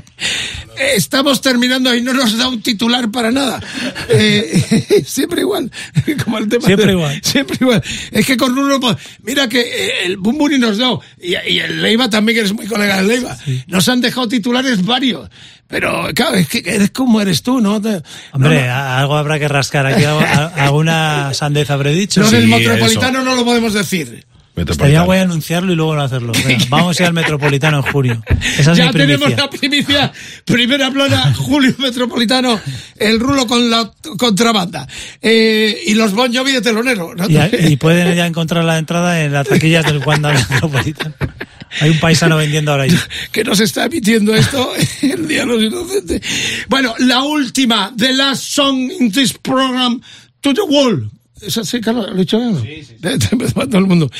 estamos 0.96 1.42
terminando 1.42 1.94
y 1.94 2.00
no 2.00 2.14
nos 2.14 2.38
da 2.38 2.48
un 2.48 2.62
titular 2.62 3.10
para 3.10 3.30
nada. 3.30 3.60
Eh, 4.08 5.02
siempre 5.06 5.42
igual, 5.42 5.70
como 6.24 6.38
el 6.38 6.48
tema 6.48 6.64
Siempre 6.64 6.86
de- 6.86 6.92
igual. 6.92 7.20
Siempre 7.22 7.58
igual. 7.60 7.82
Es 8.10 8.24
que 8.26 8.36
con 8.38 8.56
Rulo, 8.56 8.80
pues, 8.80 8.96
mira 9.22 9.46
que 9.46 9.60
eh, 9.60 9.92
el 10.06 10.16
Bumburi 10.16 10.58
nos 10.58 10.78
dio, 10.78 11.00
y, 11.20 11.34
y 11.52 11.58
el 11.58 11.82
Leiva 11.82 12.08
también, 12.08 12.34
que 12.36 12.40
eres 12.40 12.54
muy 12.54 12.66
colega 12.66 12.96
del 12.96 13.08
Leiva, 13.08 13.36
nos 13.66 13.86
han 13.90 14.00
dejado 14.00 14.28
titulares 14.28 14.82
varios. 14.84 15.28
Pero, 15.68 16.08
claro, 16.14 16.36
es 16.36 16.48
que 16.48 16.62
eres 16.64 16.90
como 16.92 17.20
eres 17.20 17.42
tú, 17.42 17.60
¿no? 17.60 17.78
Te- 17.80 18.02
Hombre, 18.32 18.60
no, 18.66 18.66
no. 18.66 18.72
algo 18.74 19.16
habrá 19.16 19.38
que 19.38 19.48
rascar 19.48 19.84
aquí. 19.86 20.02
Alguna 20.04 21.34
sandez 21.34 21.68
habré 21.70 21.92
dicho. 21.92 22.22
Del 22.28 22.44
Sí, 22.44 22.48
metropolitano 22.48 23.22
no 23.22 23.34
lo 23.34 23.44
podemos 23.44 23.74
decir. 23.74 24.24
Estaría 24.56 25.02
guay 25.02 25.20
anunciarlo 25.20 25.72
y 25.72 25.76
luego 25.76 25.94
no 25.94 26.02
hacerlo. 26.02 26.32
Venga, 26.44 26.64
vamos 26.68 26.98
a 26.98 27.02
ir 27.02 27.06
al 27.06 27.14
Metropolitano 27.14 27.78
en 27.78 27.82
junio. 27.84 28.22
Esa 28.58 28.72
es 28.72 28.78
ya 28.78 28.86
mi 28.86 28.92
tenemos 28.92 29.30
la 29.30 29.48
primicia, 29.48 30.12
primera 30.44 30.90
plana, 30.90 31.32
Julio 31.34 31.74
Metropolitano, 31.78 32.60
el 32.96 33.20
rulo 33.20 33.46
con 33.46 33.70
la 33.70 33.90
contrabanda. 34.18 34.86
Eh, 35.22 35.82
y 35.86 35.94
los 35.94 36.12
Bon 36.12 36.34
Jovi 36.34 36.52
de 36.52 36.60
telonero. 36.60 37.14
¿no? 37.14 37.26
Y, 37.28 37.72
y 37.72 37.76
pueden 37.76 38.14
ya 38.14 38.26
encontrar 38.26 38.64
la 38.64 38.78
entrada 38.78 39.22
en 39.22 39.32
las 39.32 39.48
taquillas 39.48 39.86
del 39.86 39.98
Wanda 39.98 40.32
Metropolitano. 40.50 41.14
Hay 41.80 41.90
un 41.90 42.00
paisano 42.00 42.36
vendiendo 42.36 42.72
ahora 42.72 42.84
ahí. 42.84 42.98
que 43.32 43.44
nos 43.44 43.60
está 43.60 43.84
emitiendo 43.84 44.34
esto 44.34 44.72
el 45.02 45.28
Día 45.28 45.40
de 45.40 45.46
los 45.46 45.62
Inocentes. 45.62 46.20
Bueno, 46.68 46.94
la 46.98 47.22
última, 47.22 47.92
The 47.96 48.12
Last 48.12 48.42
Song 48.42 48.90
in 48.90 49.12
this 49.12 49.32
program, 49.34 50.00
To 50.40 50.52
the 50.52 50.62
Wall. 50.62 51.10
¿Es 51.42 51.56
así, 51.58 51.80
Carlos? 51.80 52.06
¿Lo 52.10 52.16
he 52.16 52.20
dicho 52.20 52.38
bien? 52.38 52.60
Sí, 52.62 52.84
sí. 52.84 52.96
todo 53.54 53.78
el 53.78 53.86
mundo. 53.86 54.10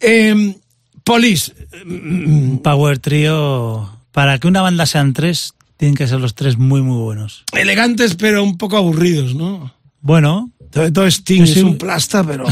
Eh, 0.00 0.56
Police. 1.04 1.52
Un 1.84 2.60
Power 2.62 2.98
Trio. 2.98 3.90
Para 4.12 4.38
que 4.38 4.48
una 4.48 4.62
banda 4.62 4.86
sean 4.86 5.12
tres, 5.12 5.54
tienen 5.76 5.96
que 5.96 6.06
ser 6.06 6.20
los 6.20 6.34
tres 6.34 6.58
muy, 6.58 6.82
muy 6.82 6.98
buenos. 6.98 7.44
Elegantes, 7.52 8.16
pero 8.16 8.42
un 8.42 8.58
poco 8.58 8.76
aburridos, 8.76 9.34
¿no? 9.34 9.72
Bueno, 10.00 10.50
Todo, 10.70 10.92
todo 10.92 11.06
Sting 11.06 11.44
Sí, 11.44 11.52
es 11.52 11.54
sí. 11.58 11.62
un 11.62 11.78
plasta, 11.78 12.24
pero... 12.24 12.44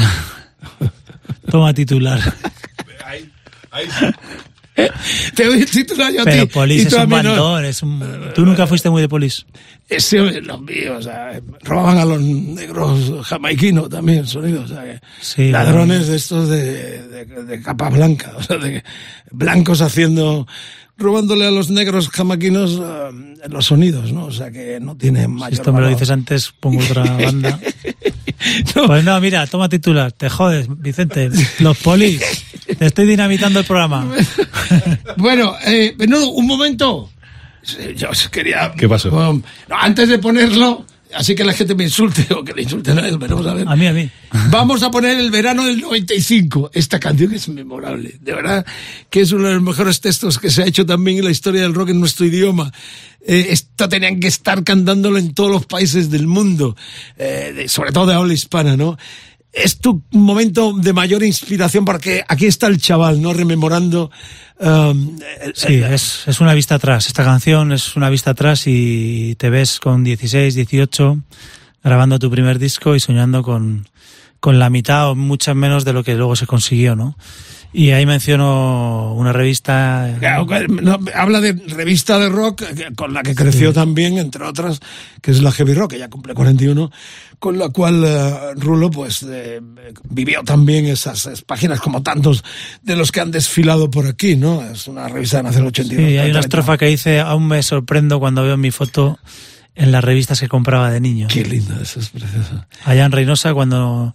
toma 1.51 1.73
titular. 1.75 2.21
Te 5.35 5.45
doy 5.45 5.61
el 5.61 5.71
titular 5.71 6.13
yo 6.13 6.23
a 6.23 6.25
Pero 6.25 6.47
ti. 6.47 6.75
Y 6.75 6.81
es 6.81 6.95
a 6.95 7.05
un 7.05 7.09
mí 7.09 7.17
no. 7.17 7.23
bandón. 7.31 7.65
Es 7.65 7.83
un... 7.83 8.03
Tú 8.35 8.45
nunca 8.47 8.67
fuiste 8.67 8.91
muy 8.91 9.03
de 9.03 9.09
Police. 9.09 9.45
Ese, 9.89 10.19
los 10.43 10.61
míos, 10.61 10.97
o 10.99 11.03
sea, 11.03 11.41
robaban 11.63 11.99
a 11.99 12.05
los 12.05 12.21
negros 12.21 13.27
jamaiquinos 13.27 13.89
también, 13.89 14.27
sonido, 14.27 14.63
o 14.63 14.69
sea, 14.69 14.83
que 14.85 15.01
Sí, 15.21 15.51
ladrones 15.51 16.09
de 16.09 16.17
estos 16.17 16.49
de, 16.49 17.09
de, 17.09 17.25
de 17.25 17.63
capa 17.63 17.89
blanca, 17.89 18.33
o 18.37 18.43
sea, 18.43 18.59
de 18.59 18.85
blancos 19.31 19.81
haciendo, 19.81 20.47
robándole 20.99 21.47
a 21.47 21.51
los 21.51 21.71
negros 21.71 22.09
jamaiquinos 22.09 22.81
eh, 22.83 23.49
los 23.49 23.67
sonidos, 23.67 24.13
¿no? 24.13 24.27
O 24.27 24.33
sea, 24.33 24.51
que 24.51 24.79
no 24.81 24.97
tiene 24.97 25.23
Si 25.23 25.29
mayor 25.29 25.53
esto 25.53 25.73
me 25.73 25.81
lo 25.81 25.89
dices 25.89 26.11
antes, 26.11 26.53
pongo 26.59 26.81
otra 26.83 27.05
banda. 27.23 27.59
No. 28.75 28.87
Pues 28.87 29.05
no, 29.05 29.21
mira, 29.21 29.47
toma 29.47 29.69
titular. 29.69 30.13
Te 30.13 30.29
jodes, 30.29 30.67
Vicente. 30.69 31.31
Los 31.61 31.79
polis. 31.79 32.23
Te 32.79 32.87
estoy 32.87 33.07
dinamitando 33.07 33.61
el 33.61 33.65
programa. 33.65 34.07
Bueno, 35.17 35.57
eh, 35.67 35.97
no, 36.07 36.29
un 36.29 36.47
momento. 36.47 37.11
Yo 37.97 38.09
quería... 38.31 38.73
¿Qué 38.77 38.89
pasó? 38.89 39.09
Um, 39.09 39.43
no, 39.69 39.77
antes 39.77 40.09
de 40.09 40.19
ponerlo, 40.19 40.85
así 41.19 41.35
que 41.35 41.45
la 41.45 41.53
gente 41.53 41.75
me 41.75 41.85
insulte 41.85 42.27
o 42.35 42.43
que 42.45 42.53
le 42.55 42.63
insulten 42.63 42.99
a 42.99 43.07
él, 43.07 43.19
veremos 43.19 43.47
a 43.47 43.55
ver. 43.55 43.69
A 43.69 43.77
mí, 43.77 43.87
a 43.87 43.93
mí. 43.93 44.09
Vamos 44.51 44.83
a 44.83 44.91
poner 44.91 45.19
el 45.19 45.31
verano 45.31 45.65
del 45.67 45.81
95. 45.81 46.71
Esta 46.73 46.99
canción 46.99 47.35
es 47.35 47.49
memorable. 47.49 48.17
De 48.21 48.33
verdad 48.33 48.65
que 49.11 49.21
es 49.21 49.33
uno 49.33 49.49
de 49.49 49.55
los 49.55 49.63
mejores 49.63 50.01
textos 50.01 50.39
que 50.39 50.51
se 50.51 50.63
ha 50.63 50.67
hecho 50.67 50.87
también 50.87 51.19
en 51.19 51.25
la 51.25 51.31
historia 51.31 51.63
del 51.63 51.75
rock 51.75 51.91
en 51.91 52.01
nuestro 52.01 52.25
idioma. 52.27 52.73
Eh, 53.27 53.49
esto 53.51 53.89
tenían 53.89 54.21
que 54.21 54.29
estar 54.29 54.63
cantándolo 54.65 55.19
en 55.19 55.35
todos 55.35 55.51
los 55.51 55.67
países 55.67 56.09
del 56.11 56.27
mundo, 56.27 56.77
eh, 57.19 57.53
de- 57.55 57.69
sobre 57.69 57.93
todo 57.93 58.07
de 58.07 58.15
habla 58.15 58.33
hispana, 58.33 58.77
¿no? 58.77 58.97
Es 59.63 59.79
tu 59.79 60.03
momento 60.13 60.73
de 60.73 60.93
mayor 60.93 61.23
inspiración 61.23 61.85
porque 61.85 62.25
aquí 62.29 62.47
está 62.47 62.67
el 62.69 62.79
chaval, 62.81 63.21
¿no? 63.21 63.33
Rememorando. 63.33 64.11
um, 64.61 65.17
el- 65.41 65.55
Sí, 65.55 65.75
es, 65.75 66.23
es 66.27 66.41
una 66.41 66.55
vista 66.55 66.77
atrás. 66.77 67.07
Esta 67.07 67.25
canción 67.25 67.73
es 67.73 67.97
una 67.97 68.11
vista 68.11 68.31
atrás 68.33 68.63
y 68.67 69.35
te 69.37 69.51
ves 69.51 69.81
con 69.81 70.05
16, 70.05 70.55
18 70.55 71.19
grabando 71.83 72.19
tu 72.19 72.31
primer 72.31 72.59
disco 72.59 72.95
y 72.95 73.01
soñando 73.01 73.43
con, 73.43 73.89
con 74.41 74.59
la 74.59 74.69
mitad 74.71 75.11
o 75.11 75.15
muchas 75.15 75.55
menos 75.57 75.85
de 75.85 75.93
lo 75.93 76.03
que 76.05 76.15
luego 76.15 76.37
se 76.37 76.47
consiguió, 76.47 76.97
¿no? 76.97 77.17
Y 77.73 77.91
ahí 77.91 78.07
menciono 78.07 79.15
una 79.15 79.33
revista. 79.33 80.17
Habla 81.15 81.41
de 81.41 81.53
revista 81.53 82.19
de 82.19 82.31
rock 82.31 82.63
eh, 82.63 82.89
con 82.97 83.13
la 83.13 83.23
que 83.23 83.35
creció 83.35 83.73
también, 83.75 84.17
entre 84.19 84.45
otras, 84.45 84.81
que 85.21 85.31
es 85.31 85.43
la 85.43 85.53
Heavy 85.53 85.75
Rock, 85.75 85.93
que 85.93 85.99
ya 85.99 86.09
cumple 86.09 86.33
41, 86.33 86.91
con 87.39 87.59
la 87.59 87.69
cual 87.69 88.05
eh, 88.07 88.55
Rulo 88.57 88.91
pues 88.91 89.23
eh, 89.29 89.61
vivió 90.09 90.43
también 90.45 90.87
esas, 90.87 91.27
esas 91.27 91.43
páginas 91.43 91.81
como 91.81 92.03
tantos 92.03 92.43
de 92.83 92.97
los 92.97 93.13
que 93.13 93.21
han 93.21 93.31
desfilado 93.31 93.91
por 93.91 94.07
aquí, 94.07 94.35
¿no? 94.35 94.63
Es 94.63 94.89
una 94.89 95.07
revista 95.09 95.39
de 95.39 95.43
Nación 95.45 95.67
82. 95.67 96.09
Sí, 96.09 96.17
hay 96.17 96.31
una 96.31 96.41
estrofa 96.41 96.79
que 96.79 96.87
dice, 96.87 97.21
aún 97.21 97.49
me 97.49 97.63
sorprendo 97.63 98.19
cuando 98.19 98.43
veo 98.45 98.57
mi 98.57 98.71
foto 98.71 99.19
en 99.75 99.93
las 99.93 100.03
revistas 100.03 100.41
que 100.41 100.49
compraba 100.49 100.91
de 100.91 101.01
niño. 101.01 101.29
Qué 101.29 101.45
lindo, 101.45 101.75
eso 101.81 102.01
es 102.01 102.09
precioso. 102.09 102.65
Allá 102.85 103.05
en 103.05 103.13
Reynosa 103.13 103.55
cuando, 103.55 104.15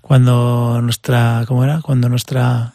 cuando 0.00 0.80
nuestra, 0.82 1.44
¿cómo 1.46 1.64
era? 1.64 1.80
Cuando 1.82 2.08
nuestra, 2.08 2.74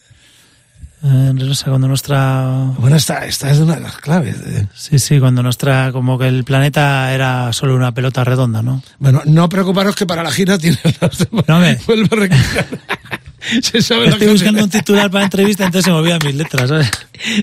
eh, 1.07 1.27
en 1.29 1.37
Reynosa, 1.39 1.65
cuando 1.69 1.87
nuestra, 1.87 2.71
Bueno, 2.77 2.95
esta, 2.95 3.25
esta 3.25 3.49
es 3.51 3.59
una 3.59 3.75
de 3.75 3.81
las 3.81 3.97
claves. 3.97 4.43
de- 4.43 4.67
sí, 4.75 4.99
sí, 4.99 5.19
cuando 5.19 5.41
nuestra, 5.43 5.91
como 5.91 6.17
que 6.17 6.27
el 6.27 6.43
planeta 6.43 7.13
era 7.13 7.51
solo 7.53 7.75
una 7.75 7.93
pelota 7.93 8.23
redonda, 8.23 8.61
¿no? 8.61 8.81
Bueno, 8.99 9.21
no 9.25 9.49
preocuparos 9.49 9.95
que 9.95 10.05
para 10.05 10.23
la 10.23 10.31
gira 10.31 10.57
tiene. 10.57 10.77
No 11.47 11.59
me- 11.59 11.77
Vuelvo 11.87 12.07
a 12.15 12.19
recordar. 12.19 12.67
Se 13.61 13.81
sabe 13.81 14.09
Estoy 14.09 14.27
buscando 14.27 14.63
un 14.63 14.69
titular 14.69 15.09
para 15.09 15.23
entrevista, 15.23 15.63
entonces 15.65 15.85
se 15.85 15.91
me 15.91 15.97
olvidan 15.97 16.19
mis 16.25 16.35
letras, 16.35 16.67
¿sabes? 16.69 16.91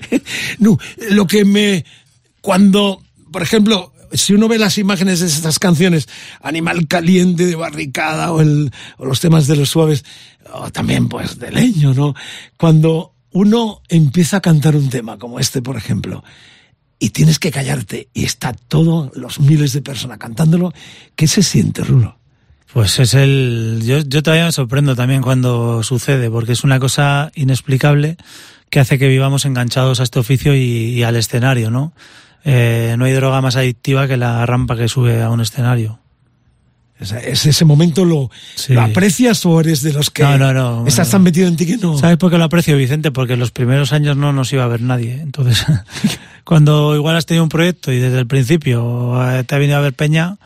No, 0.59 0.77
lo 1.09 1.25
que 1.25 1.45
me. 1.45 1.83
Cuando, 2.41 3.01
por 3.31 3.41
ejemplo, 3.41 3.91
si 4.13 4.33
uno 4.33 4.47
ve 4.47 4.59
las 4.59 4.77
imágenes 4.77 5.21
de 5.21 5.25
estas 5.25 5.57
canciones, 5.57 6.07
Animal 6.43 6.87
Caliente 6.87 7.47
de 7.47 7.55
Barricada 7.55 8.31
o, 8.33 8.41
el, 8.41 8.71
o 8.97 9.05
los 9.05 9.19
temas 9.19 9.47
de 9.47 9.55
los 9.55 9.69
suaves, 9.69 10.05
o 10.53 10.69
también 10.69 11.09
pues 11.09 11.39
de 11.39 11.51
leño, 11.51 11.93
¿no? 11.95 12.13
Cuando 12.55 13.14
uno 13.35 13.81
empieza 13.89 14.37
a 14.37 14.41
cantar 14.41 14.77
un 14.77 14.89
tema 14.89 15.17
como 15.17 15.41
este, 15.41 15.61
por 15.61 15.75
ejemplo, 15.75 16.23
y 16.99 17.09
tienes 17.09 17.37
que 17.37 17.51
callarte 17.51 18.07
y 18.13 18.23
está 18.23 18.53
todos 18.53 19.11
los 19.13 19.41
miles 19.41 19.73
de 19.73 19.81
personas 19.81 20.19
cantándolo, 20.19 20.73
¿qué 21.17 21.27
se 21.27 21.43
siente, 21.43 21.83
Rulo? 21.83 22.17
Pues 22.71 22.97
es 22.97 23.13
el. 23.13 23.81
Yo, 23.83 23.99
yo 23.99 24.23
todavía 24.23 24.45
me 24.45 24.53
sorprendo 24.53 24.95
también 24.95 25.21
cuando 25.21 25.83
sucede, 25.83 26.29
porque 26.29 26.53
es 26.53 26.63
una 26.63 26.79
cosa 26.79 27.29
inexplicable 27.35 28.15
que 28.69 28.79
hace 28.79 28.97
que 28.97 29.09
vivamos 29.09 29.43
enganchados 29.43 29.99
a 29.99 30.03
este 30.03 30.19
oficio 30.19 30.55
y, 30.55 31.03
al 31.03 31.17
escenario, 31.17 31.69
¿no? 31.69 31.91
Eh, 32.45 32.95
no 32.97 33.03
hay 33.03 33.11
droga 33.11 33.41
más 33.41 33.57
adictiva 33.57 34.07
que 34.07 34.15
la 34.15 34.45
rampa 34.45 34.77
que 34.77 34.87
sube 34.87 35.21
a 35.21 35.29
un 35.29 35.41
escenario. 35.41 35.99
O 36.99 37.05
sea, 37.05 37.19
¿Es 37.19 37.45
ese 37.45 37.65
momento 37.65 38.05
lo, 38.05 38.31
Sí. 38.55 38.73
lo 38.73 38.81
aprecias 38.81 39.45
o 39.45 39.59
eres 39.59 39.81
de 39.81 39.91
los 39.91 40.09
que 40.09 40.23
No, 40.23 40.37
no, 40.37 40.53
no, 40.53 40.87
estás 40.87 41.09
tan 41.09 41.23
metido 41.23 41.47
en 41.47 41.57
ti 41.57 41.65
que 41.65 41.75
no? 41.77 41.97
¿Sabes 41.97 42.17
por 42.17 42.31
qué 42.31 42.37
lo 42.37 42.45
aprecio, 42.45 42.77
Vicente? 42.77 43.11
Porque 43.11 43.33
en 43.33 43.39
los 43.39 43.51
primeros 43.51 43.91
años 43.91 44.15
no 44.15 44.31
nos 44.31 44.53
iba 44.53 44.63
a 44.63 44.67
ver 44.67 44.81
nadie. 44.81 45.15
¿eh? 45.15 45.19
Entonces, 45.21 45.65
cuando 46.45 46.95
igual 46.95 47.17
has 47.17 47.25
tenido 47.25 47.43
un 47.43 47.49
proyecto 47.49 47.91
y 47.91 47.99
desde 47.99 48.19
el 48.19 48.27
principio 48.27 49.13
eh, 49.29 49.43
te 49.43 49.55
ha 49.55 49.57
venido 49.57 49.77
a 49.77 49.81
ver 49.81 49.93
Peña, 49.93 50.37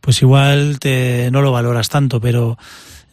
pues 0.00 0.20
igual 0.20 0.78
te, 0.80 1.30
no 1.30 1.42
lo 1.42 1.52
valoras 1.52 1.88
tanto, 1.88 2.20
pero 2.20 2.58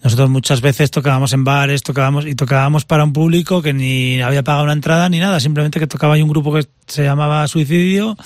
nosotros 0.04 0.30
muchas 0.32 0.62
veces 0.62 0.90
tocábamos 0.90 1.32
en 1.34 1.44
bares, 1.44 1.84
tocábamos 1.84 2.26
y 2.26 2.34
tocábamos 2.34 2.86
para 2.86 3.04
un 3.04 3.14
público 3.14 3.62
que 3.62 3.74
ni 3.74 4.22
había 4.22 4.44
pagado 4.44 4.64
una 4.64 4.74
entrada 4.74 5.08
ni 5.08 5.20
nada, 5.20 5.40
simplemente 5.40 5.80
que 5.80 5.86
tocaba 5.86 6.16
ahí 6.16 6.24
un 6.24 6.30
grupo 6.30 6.52
que 6.54 6.66
se 6.88 7.04
llamaba 7.04 7.48
Suicidio 7.48 8.18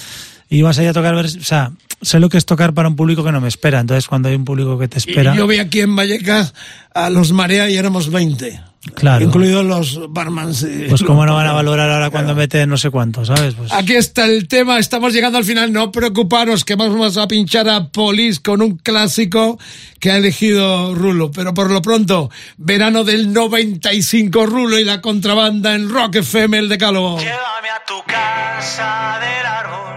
y 0.50 0.60
ibas 0.60 0.80
ahí 0.80 0.88
a 0.88 0.94
tocar, 0.94 1.14
o 1.16 1.28
sea, 1.28 1.72
sé 2.02 2.20
lo 2.20 2.30
que 2.30 2.38
es 2.38 2.46
tocar 2.46 2.74
para 2.74 2.88
un 2.90 2.96
público 2.96 3.24
que 3.24 3.32
no 3.32 3.42
me 3.42 3.48
espera, 3.48 3.80
entonces 3.80 4.08
cuando 4.08 4.30
hay 4.30 4.36
un 4.36 4.46
público 4.46 4.78
que 4.78 4.88
te 4.88 4.98
espera, 4.98 5.34
Y 5.34 5.38
yo 5.38 5.48
vi 5.48 5.60
aquí 5.60 5.82
en 5.82 5.96
Vallecas 5.96 6.54
a 6.94 7.10
los 7.10 7.32
Marea 7.32 7.70
y 7.70 7.78
éramos 7.78 8.10
20. 8.12 8.60
Claro. 8.94 9.26
Incluidos 9.26 9.66
los 9.66 10.14
barmans. 10.14 10.66
pues 10.90 11.02
cómo 11.02 11.26
no 11.26 11.34
van 11.34 11.48
a 11.48 11.54
valorar 11.54 11.90
ahora 11.90 12.12
cuando 12.12 12.36
mete 12.36 12.68
no 12.68 12.78
sé 12.78 12.92
cuánto, 12.92 13.26
¿sabes? 13.26 13.56
Pues, 13.56 13.72
Aquí 13.74 13.96
está 13.96 14.26
el 14.26 14.48
tema, 14.48 14.78
estamos 14.78 15.12
llegando 15.12 15.40
al 15.40 15.44
final, 15.44 15.74
no 15.74 15.92
preocuparos 15.92 16.64
que 16.64 16.76
vamos 16.76 17.18
a 17.18 17.28
pinchar 17.28 17.68
a 17.68 17.88
Police 17.90 18.42
con 18.44 18.62
un 18.62 18.78
clásico 18.78 19.58
que 20.00 20.12
ha 20.12 20.18
elegido 20.18 20.94
Rulo, 20.94 21.32
pero 21.32 21.56
por 21.56 21.72
lo 21.72 21.82
pronto, 21.82 22.30
verano 22.58 23.04
del 23.04 23.34
95 23.34 24.46
Rulo 24.46 24.78
y 24.78 24.84
la 24.84 25.02
contrabanda 25.02 25.74
en 25.74 25.90
Rock 25.90 26.18
FM, 26.18 26.60
el 26.60 26.70
decálogo. 26.70 27.18
Llévame 27.18 27.70
a 27.70 27.84
tu 27.88 28.04
casa 28.06 29.20
del 29.20 29.46
árbol, 29.48 29.95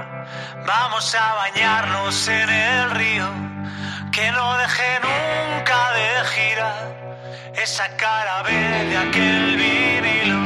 Vamos 0.69 1.15
a 1.15 1.35
bañarnos 1.35 2.29
en 2.29 2.51
el 2.51 2.91
río, 2.91 3.27
que 4.13 4.31
no 4.33 4.59
deje 4.59 4.91
nunca 5.01 5.79
de 5.97 6.29
girar 6.35 7.23
esa 7.63 7.89
cara 7.97 8.43
B 8.43 8.51
de 8.91 8.97
aquel 8.99 9.57
vinilo. 9.57 10.41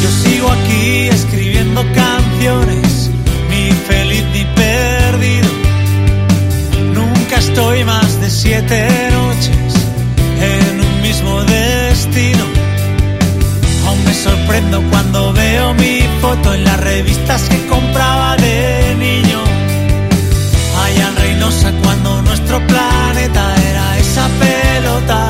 Yo 0.00 0.10
sigo 0.22 0.48
aquí 0.48 1.08
escribiendo 1.08 1.82
canciones, 1.92 3.10
mi 3.50 3.72
feliz 3.88 4.24
ni 4.32 4.44
perdido. 4.44 5.50
Nunca 6.94 7.36
estoy 7.38 7.82
más 7.82 8.20
de 8.20 8.30
siete 8.30 9.10
noches 9.10 9.74
en 10.40 10.80
un 10.80 11.02
mismo 11.02 11.42
destino 11.42 12.59
sorprendo 14.22 14.82
cuando 14.90 15.32
veo 15.32 15.72
mi 15.74 16.00
foto 16.20 16.52
en 16.52 16.64
las 16.64 16.78
revistas 16.80 17.42
que 17.48 17.66
compraba 17.66 18.36
de 18.36 18.94
niño. 18.98 19.38
Allá 20.84 21.08
en 21.08 21.16
Reynosa 21.16 21.72
cuando 21.82 22.20
nuestro 22.22 22.58
planeta 22.66 23.54
era 23.70 23.98
esa 23.98 24.28
pelota. 24.38 25.29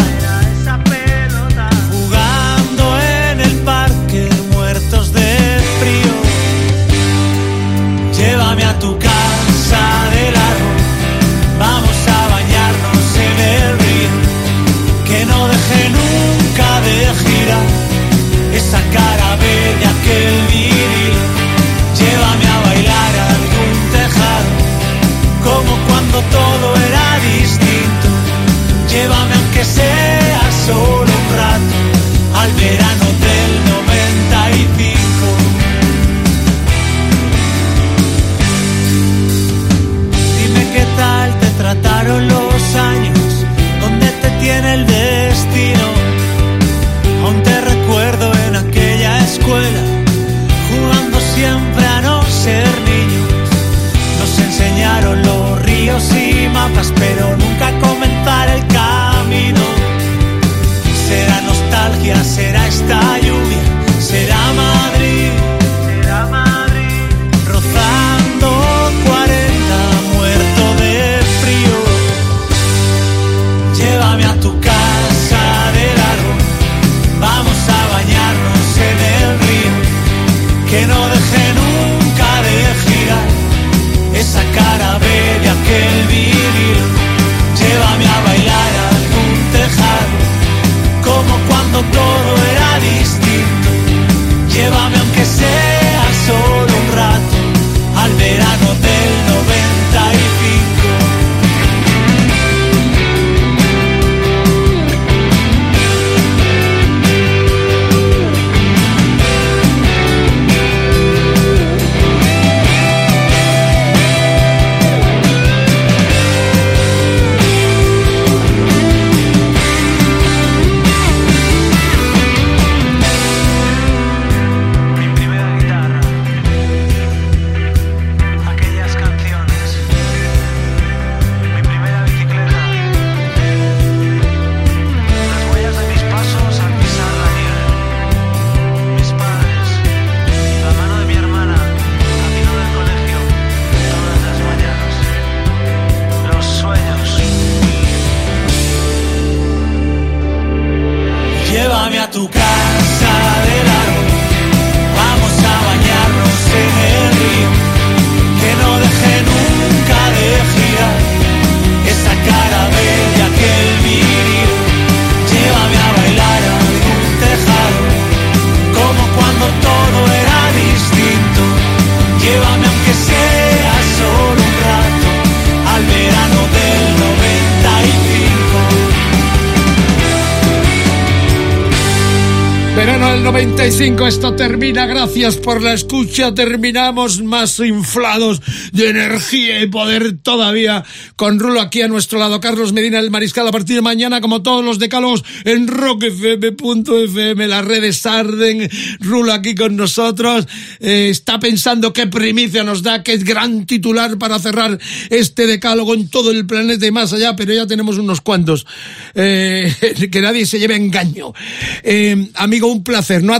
95, 184.01 184.07
esto 184.07 184.30
termina. 184.41 184.87
Gracias 184.87 185.37
por 185.37 185.61
la 185.61 185.75
escucha. 185.75 186.33
Terminamos 186.33 187.21
más 187.21 187.61
inflados 187.61 188.41
de 188.73 188.89
energía 188.89 189.63
y 189.63 189.67
poder 189.67 190.17
todavía. 190.17 190.83
Con 191.15 191.39
Rulo 191.39 191.61
aquí 191.61 191.83
a 191.83 191.89
nuestro 191.89 192.19
lado. 192.19 192.41
Carlos 192.41 192.73
Medina, 192.73 193.01
el 193.01 193.11
mariscal, 193.11 193.47
a 193.47 193.53
partir 193.53 193.77
de 193.77 193.83
mañana, 193.83 194.23
como 194.23 194.41
todos 194.41 194.65
los 194.65 194.79
decálogos, 194.79 195.25
en 195.45 195.69
rockfm.fm. 195.69 197.47
Las 197.49 197.65
redes 197.67 198.07
arden. 198.07 198.71
Rulo 199.01 199.35
aquí 199.35 199.55
con 199.55 199.77
nosotros. 199.77 200.49
Eh, 200.81 201.09
está 201.11 201.39
pensando 201.39 201.93
qué 201.93 202.07
primicia 202.07 202.65
nos 202.65 202.83
da, 202.83 203.03
qué 203.03 203.19
gran 203.19 203.67
titular 203.67 204.17
para 204.17 204.39
cerrar 204.39 204.79
este 205.11 205.47
decálogo 205.47 205.93
en 205.93 206.09
todo 206.09 206.31
el 206.31 206.47
planeta 206.47 206.87
y 206.87 206.91
más 206.91 207.13
allá, 207.13 207.37
pero 207.37 207.53
ya 207.53 207.67
tenemos 207.67 207.99
unos 207.99 208.23
cuantos. 208.23 208.67
Eh, 209.15 209.71
que 210.11 210.21
nadie 210.23 210.47
se 210.47 210.59
lleve 210.59 210.73
a 210.73 210.79
engaño. 210.79 211.35
Eh, 211.83 212.31
amigo, 212.37 212.69
un 212.69 212.83
placer. 212.83 213.23
No 213.23 213.35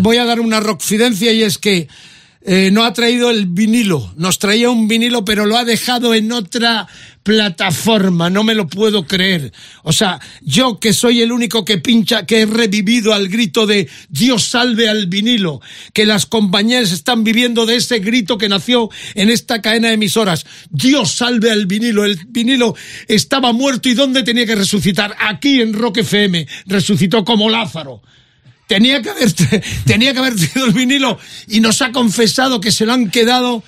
voy 0.00 0.16
a 0.16 0.24
dar 0.24 0.43
una 0.44 0.60
rockfidencia 0.60 1.32
y 1.32 1.42
es 1.42 1.58
que 1.58 1.88
eh, 2.46 2.70
no 2.70 2.84
ha 2.84 2.92
traído 2.92 3.30
el 3.30 3.46
vinilo. 3.46 4.12
Nos 4.16 4.38
traía 4.38 4.68
un 4.68 4.86
vinilo, 4.86 5.24
pero 5.24 5.46
lo 5.46 5.56
ha 5.56 5.64
dejado 5.64 6.12
en 6.12 6.30
otra 6.30 6.86
plataforma. 7.22 8.28
No 8.28 8.44
me 8.44 8.54
lo 8.54 8.66
puedo 8.66 9.06
creer. 9.06 9.50
O 9.82 9.94
sea, 9.94 10.20
yo 10.42 10.78
que 10.78 10.92
soy 10.92 11.22
el 11.22 11.32
único 11.32 11.64
que 11.64 11.78
pincha, 11.78 12.26
que 12.26 12.42
he 12.42 12.46
revivido 12.46 13.14
al 13.14 13.28
grito 13.28 13.66
de 13.66 13.88
Dios 14.10 14.44
salve 14.44 14.90
al 14.90 15.06
vinilo, 15.06 15.62
que 15.94 16.04
las 16.04 16.26
compañías 16.26 16.92
están 16.92 17.24
viviendo 17.24 17.64
de 17.64 17.76
ese 17.76 18.00
grito 18.00 18.36
que 18.36 18.50
nació 18.50 18.90
en 19.14 19.30
esta 19.30 19.62
cadena 19.62 19.88
de 19.88 19.94
emisoras. 19.94 20.44
Dios 20.68 21.12
salve 21.12 21.50
al 21.50 21.64
vinilo. 21.64 22.04
El 22.04 22.20
vinilo 22.28 22.74
estaba 23.08 23.52
muerto 23.52 23.88
y 23.88 23.94
¿dónde 23.94 24.22
tenía 24.22 24.44
que 24.44 24.54
resucitar? 24.54 25.16
Aquí 25.18 25.62
en 25.62 25.72
Rock 25.72 25.98
FM. 25.98 26.46
Resucitó 26.66 27.24
como 27.24 27.48
Lázaro. 27.48 28.02
Tenía 28.66 29.02
que 29.02 29.10
haber, 29.10 29.32
tenía 29.84 30.12
que 30.12 30.18
haber 30.18 30.34
tenido 30.36 30.66
el 30.66 30.72
vinilo 30.72 31.18
y 31.48 31.60
nos 31.60 31.82
ha 31.82 31.92
confesado 31.92 32.60
que 32.60 32.72
se 32.72 32.86
lo 32.86 32.92
han 32.94 33.10
quedado 33.10 33.62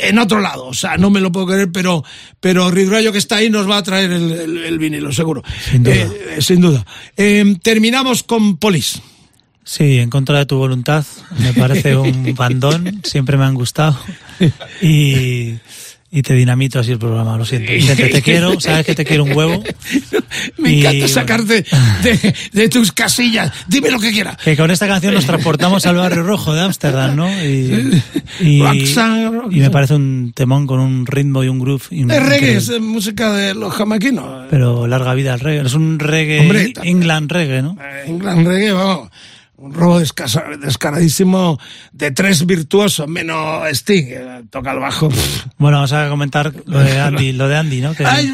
en 0.00 0.18
otro 0.18 0.40
lado. 0.40 0.64
O 0.66 0.74
sea, 0.74 0.96
no 0.96 1.10
me 1.10 1.20
lo 1.20 1.30
puedo 1.30 1.46
creer, 1.48 1.70
pero, 1.70 2.02
pero 2.40 2.70
Ridrayo 2.70 3.12
que 3.12 3.18
está 3.18 3.36
ahí 3.36 3.50
nos 3.50 3.68
va 3.68 3.76
a 3.78 3.82
traer 3.82 4.10
el, 4.10 4.30
el- 4.32 4.58
el 4.64 4.78
vinilo, 4.78 5.12
seguro. 5.12 5.42
Sin 5.70 5.82
duda. 5.82 5.94
Eh, 5.94 6.36
sin 6.40 6.60
duda. 6.62 6.86
Eh, 7.16 7.56
terminamos 7.62 8.22
con 8.22 8.56
Polis. 8.56 9.00
Sí, 9.64 9.98
en 9.98 10.10
contra 10.10 10.38
de 10.38 10.46
tu 10.46 10.56
voluntad. 10.56 11.04
Me 11.38 11.52
parece 11.52 11.94
un 11.94 12.34
bandón. 12.36 13.00
Siempre 13.04 13.36
me 13.36 13.44
han 13.44 13.54
gustado. 13.54 13.98
Y, 14.82 15.54
y 16.14 16.20
te 16.20 16.34
dinamito 16.34 16.78
así 16.78 16.92
el 16.92 16.98
programa. 16.98 17.38
Lo 17.38 17.46
siento. 17.46 17.72
Vicente, 17.72 18.08
te 18.08 18.20
quiero. 18.20 18.60
Sabes 18.60 18.84
que 18.84 18.94
te 18.94 19.02
quiero 19.02 19.24
un 19.24 19.32
huevo. 19.32 19.64
Me 20.58 20.70
Y, 20.70 20.80
encanta 20.80 21.08
sacarte 21.08 21.64
de, 22.02 22.34
de 22.52 22.68
tus 22.68 22.92
casillas. 22.92 23.50
Dime 23.66 23.90
lo 23.90 23.98
que 23.98 24.12
quieras. 24.12 24.36
Que 24.36 24.54
con 24.54 24.70
esta 24.70 24.86
canción 24.86 25.14
nos 25.14 25.24
transportamos 25.24 25.86
al 25.86 25.96
barrio 25.96 26.22
rojo 26.22 26.52
de 26.54 26.60
Ámsterdam, 26.60 27.16
¿no? 27.16 27.28
Y, 27.42 28.02
y, 28.40 28.62
y 28.62 29.60
me 29.60 29.70
parece 29.70 29.94
un 29.94 30.32
temón 30.34 30.66
con 30.66 30.80
un 30.80 31.06
ritmo 31.06 31.42
y 31.44 31.48
un 31.48 31.58
groove. 31.58 31.84
Es 31.90 32.22
reggae, 32.26 32.56
es 32.56 32.68
eh, 32.68 32.78
música 32.78 33.32
de 33.32 33.54
los 33.54 33.72
jamaquinos. 33.72 34.48
Pero 34.50 34.86
larga 34.86 35.14
vida 35.14 35.32
al 35.32 35.40
reggae. 35.40 35.66
Es 35.66 35.72
un 35.72 35.98
reggae, 35.98 36.40
Hombre, 36.40 36.74
England 36.82 37.32
reggae, 37.32 37.62
¿no? 37.62 37.78
En 38.04 38.18
gran 38.18 38.44
reggae, 38.44 38.72
vamos. 38.72 39.08
Un 39.62 39.72
robo 39.72 40.00
descaradísimo 40.00 41.58
de 41.92 42.10
tres 42.10 42.44
virtuosos, 42.46 43.06
menos 43.06 43.62
Sting, 43.70 44.06
que 44.06 44.42
toca 44.50 44.72
el 44.72 44.80
bajo. 44.80 45.08
Bueno, 45.58 45.76
vamos 45.76 45.92
a 45.92 46.08
comentar 46.08 46.52
lo 46.66 46.80
de 46.80 46.98
Andy, 47.00 47.32
lo 47.32 47.46
de 47.46 47.56
Andy, 47.56 47.80
¿no? 47.80 47.94
Que 47.94 48.04
Ay, 48.04 48.32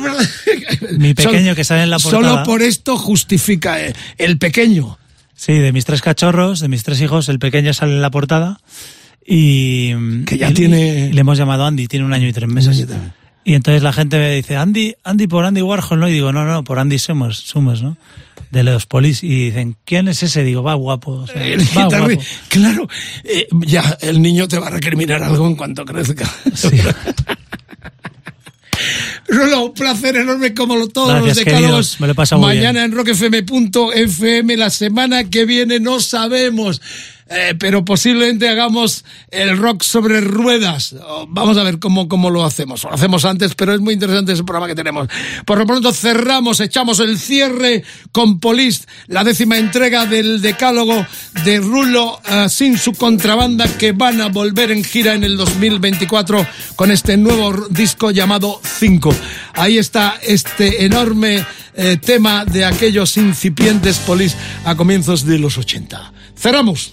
mi 0.98 1.12
pequeño 1.14 1.48
Sol- 1.48 1.56
que 1.56 1.64
sale 1.64 1.82
en 1.82 1.90
la 1.90 1.98
portada. 1.98 2.30
Solo 2.30 2.42
por 2.44 2.62
esto 2.62 2.96
justifica 2.96 3.78
eh, 3.84 3.94
el 4.16 4.38
pequeño. 4.38 4.98
Sí, 5.34 5.52
de 5.52 5.70
mis 5.72 5.84
tres 5.84 6.00
cachorros, 6.00 6.60
de 6.60 6.68
mis 6.68 6.82
tres 6.82 7.00
hijos, 7.02 7.28
el 7.28 7.38
pequeño 7.38 7.74
sale 7.74 7.92
en 7.92 8.00
la 8.02 8.10
portada 8.10 8.58
y 9.26 9.92
Que 10.24 10.38
ya 10.38 10.50
y- 10.50 10.54
tiene- 10.54 11.08
y 11.08 11.12
le 11.12 11.20
hemos 11.20 11.36
llamado 11.36 11.66
Andy, 11.66 11.86
tiene 11.88 12.06
un 12.06 12.12
año 12.14 12.26
y 12.26 12.32
tres 12.32 12.48
meses. 12.48 12.86
Y 13.44 13.54
entonces 13.54 13.82
la 13.82 13.92
gente 13.92 14.18
me 14.18 14.34
dice, 14.34 14.56
Andy, 14.56 14.94
Andy 15.04 15.26
por 15.26 15.44
Andy 15.44 15.62
Warhol, 15.62 16.00
¿no? 16.00 16.08
Y 16.08 16.12
digo, 16.12 16.32
no, 16.32 16.44
no, 16.44 16.64
por 16.64 16.78
Andy 16.78 16.98
Summers, 16.98 17.36
Summers, 17.38 17.82
¿no? 17.82 17.96
De 18.50 18.62
los 18.62 18.86
polis. 18.86 19.22
Y 19.22 19.46
dicen, 19.46 19.76
¿quién 19.84 20.08
es 20.08 20.22
ese? 20.22 20.42
Digo, 20.44 20.62
va 20.62 20.74
guapo. 20.74 21.12
o 21.12 21.26
sea, 21.26 21.44
El 21.46 21.60
va 21.60 21.64
guitarri- 21.64 22.14
guapo. 22.16 22.22
Claro, 22.48 22.88
eh, 23.24 23.46
ya 23.66 23.98
el 24.00 24.22
niño 24.22 24.48
te 24.48 24.58
va 24.58 24.68
a 24.68 24.70
recriminar 24.70 25.22
algo 25.22 25.46
en 25.46 25.54
cuanto 25.56 25.84
crezca. 25.84 26.30
Rulo, 29.30 29.66
un 29.66 29.74
placer 29.74 30.16
enorme 30.16 30.54
como 30.54 30.76
lo- 30.76 30.88
todos 30.88 31.08
Gracias, 31.10 31.36
los 31.36 31.44
decálogos. 31.44 32.00
Me 32.00 32.06
lo 32.06 32.12
he 32.12 32.16
pasado 32.16 32.40
muy 32.40 32.54
Mañana 32.56 32.84
en 32.84 32.92
rockfm.fm, 32.92 34.56
la 34.56 34.70
semana 34.70 35.24
que 35.24 35.44
viene 35.44 35.80
no 35.80 36.00
sabemos, 36.00 36.80
eh, 37.30 37.54
pero 37.58 37.84
posiblemente 37.84 38.48
hagamos 38.48 39.04
el 39.30 39.56
rock 39.58 39.82
sobre 39.82 40.20
ruedas. 40.20 40.94
Oh, 41.06 41.26
Vamos 41.28 41.58
a 41.58 41.62
ver 41.62 41.78
cómo, 41.78 42.08
cómo 42.08 42.30
lo 42.30 42.44
hacemos. 42.44 42.84
Lo 42.84 42.92
hacemos 42.92 43.24
antes, 43.24 43.54
pero 43.54 43.74
es 43.74 43.80
muy 43.80 43.94
interesante 43.94 44.32
ese 44.32 44.44
programa 44.44 44.66
que 44.66 44.74
tenemos. 44.74 45.08
Por 45.44 45.58
lo 45.58 45.66
pronto 45.66 45.92
cerramos, 45.92 46.60
echamos 46.60 47.00
el 47.00 47.18
cierre 47.18 47.84
con 48.12 48.40
Polis, 48.40 48.86
la 49.06 49.24
décima 49.24 49.58
entrega 49.58 50.06
del 50.06 50.40
decálogo 50.40 51.06
de 51.44 51.58
Rulo 51.58 52.20
eh, 52.28 52.48
sin 52.48 52.78
su 52.78 52.92
contrabanda 52.94 53.66
que 53.76 53.92
van 53.92 54.20
a 54.20 54.28
volver 54.28 54.70
en 54.70 54.82
gira 54.82 55.14
en 55.14 55.24
el 55.24 55.36
2024 55.36 56.46
con 56.76 56.90
este 56.90 57.16
nuevo 57.16 57.68
disco 57.68 58.10
llamado 58.10 58.60
5. 58.62 59.14
Ahí 59.54 59.78
está 59.78 60.18
este 60.22 60.84
enorme 60.84 61.44
eh, 61.74 61.96
tema 61.98 62.44
de 62.44 62.64
aquellos 62.64 63.16
incipientes 63.16 63.98
Polis 63.98 64.36
a 64.64 64.74
comienzos 64.74 65.24
de 65.24 65.38
los 65.38 65.58
80. 65.58 66.12
Cerramos. 66.38 66.92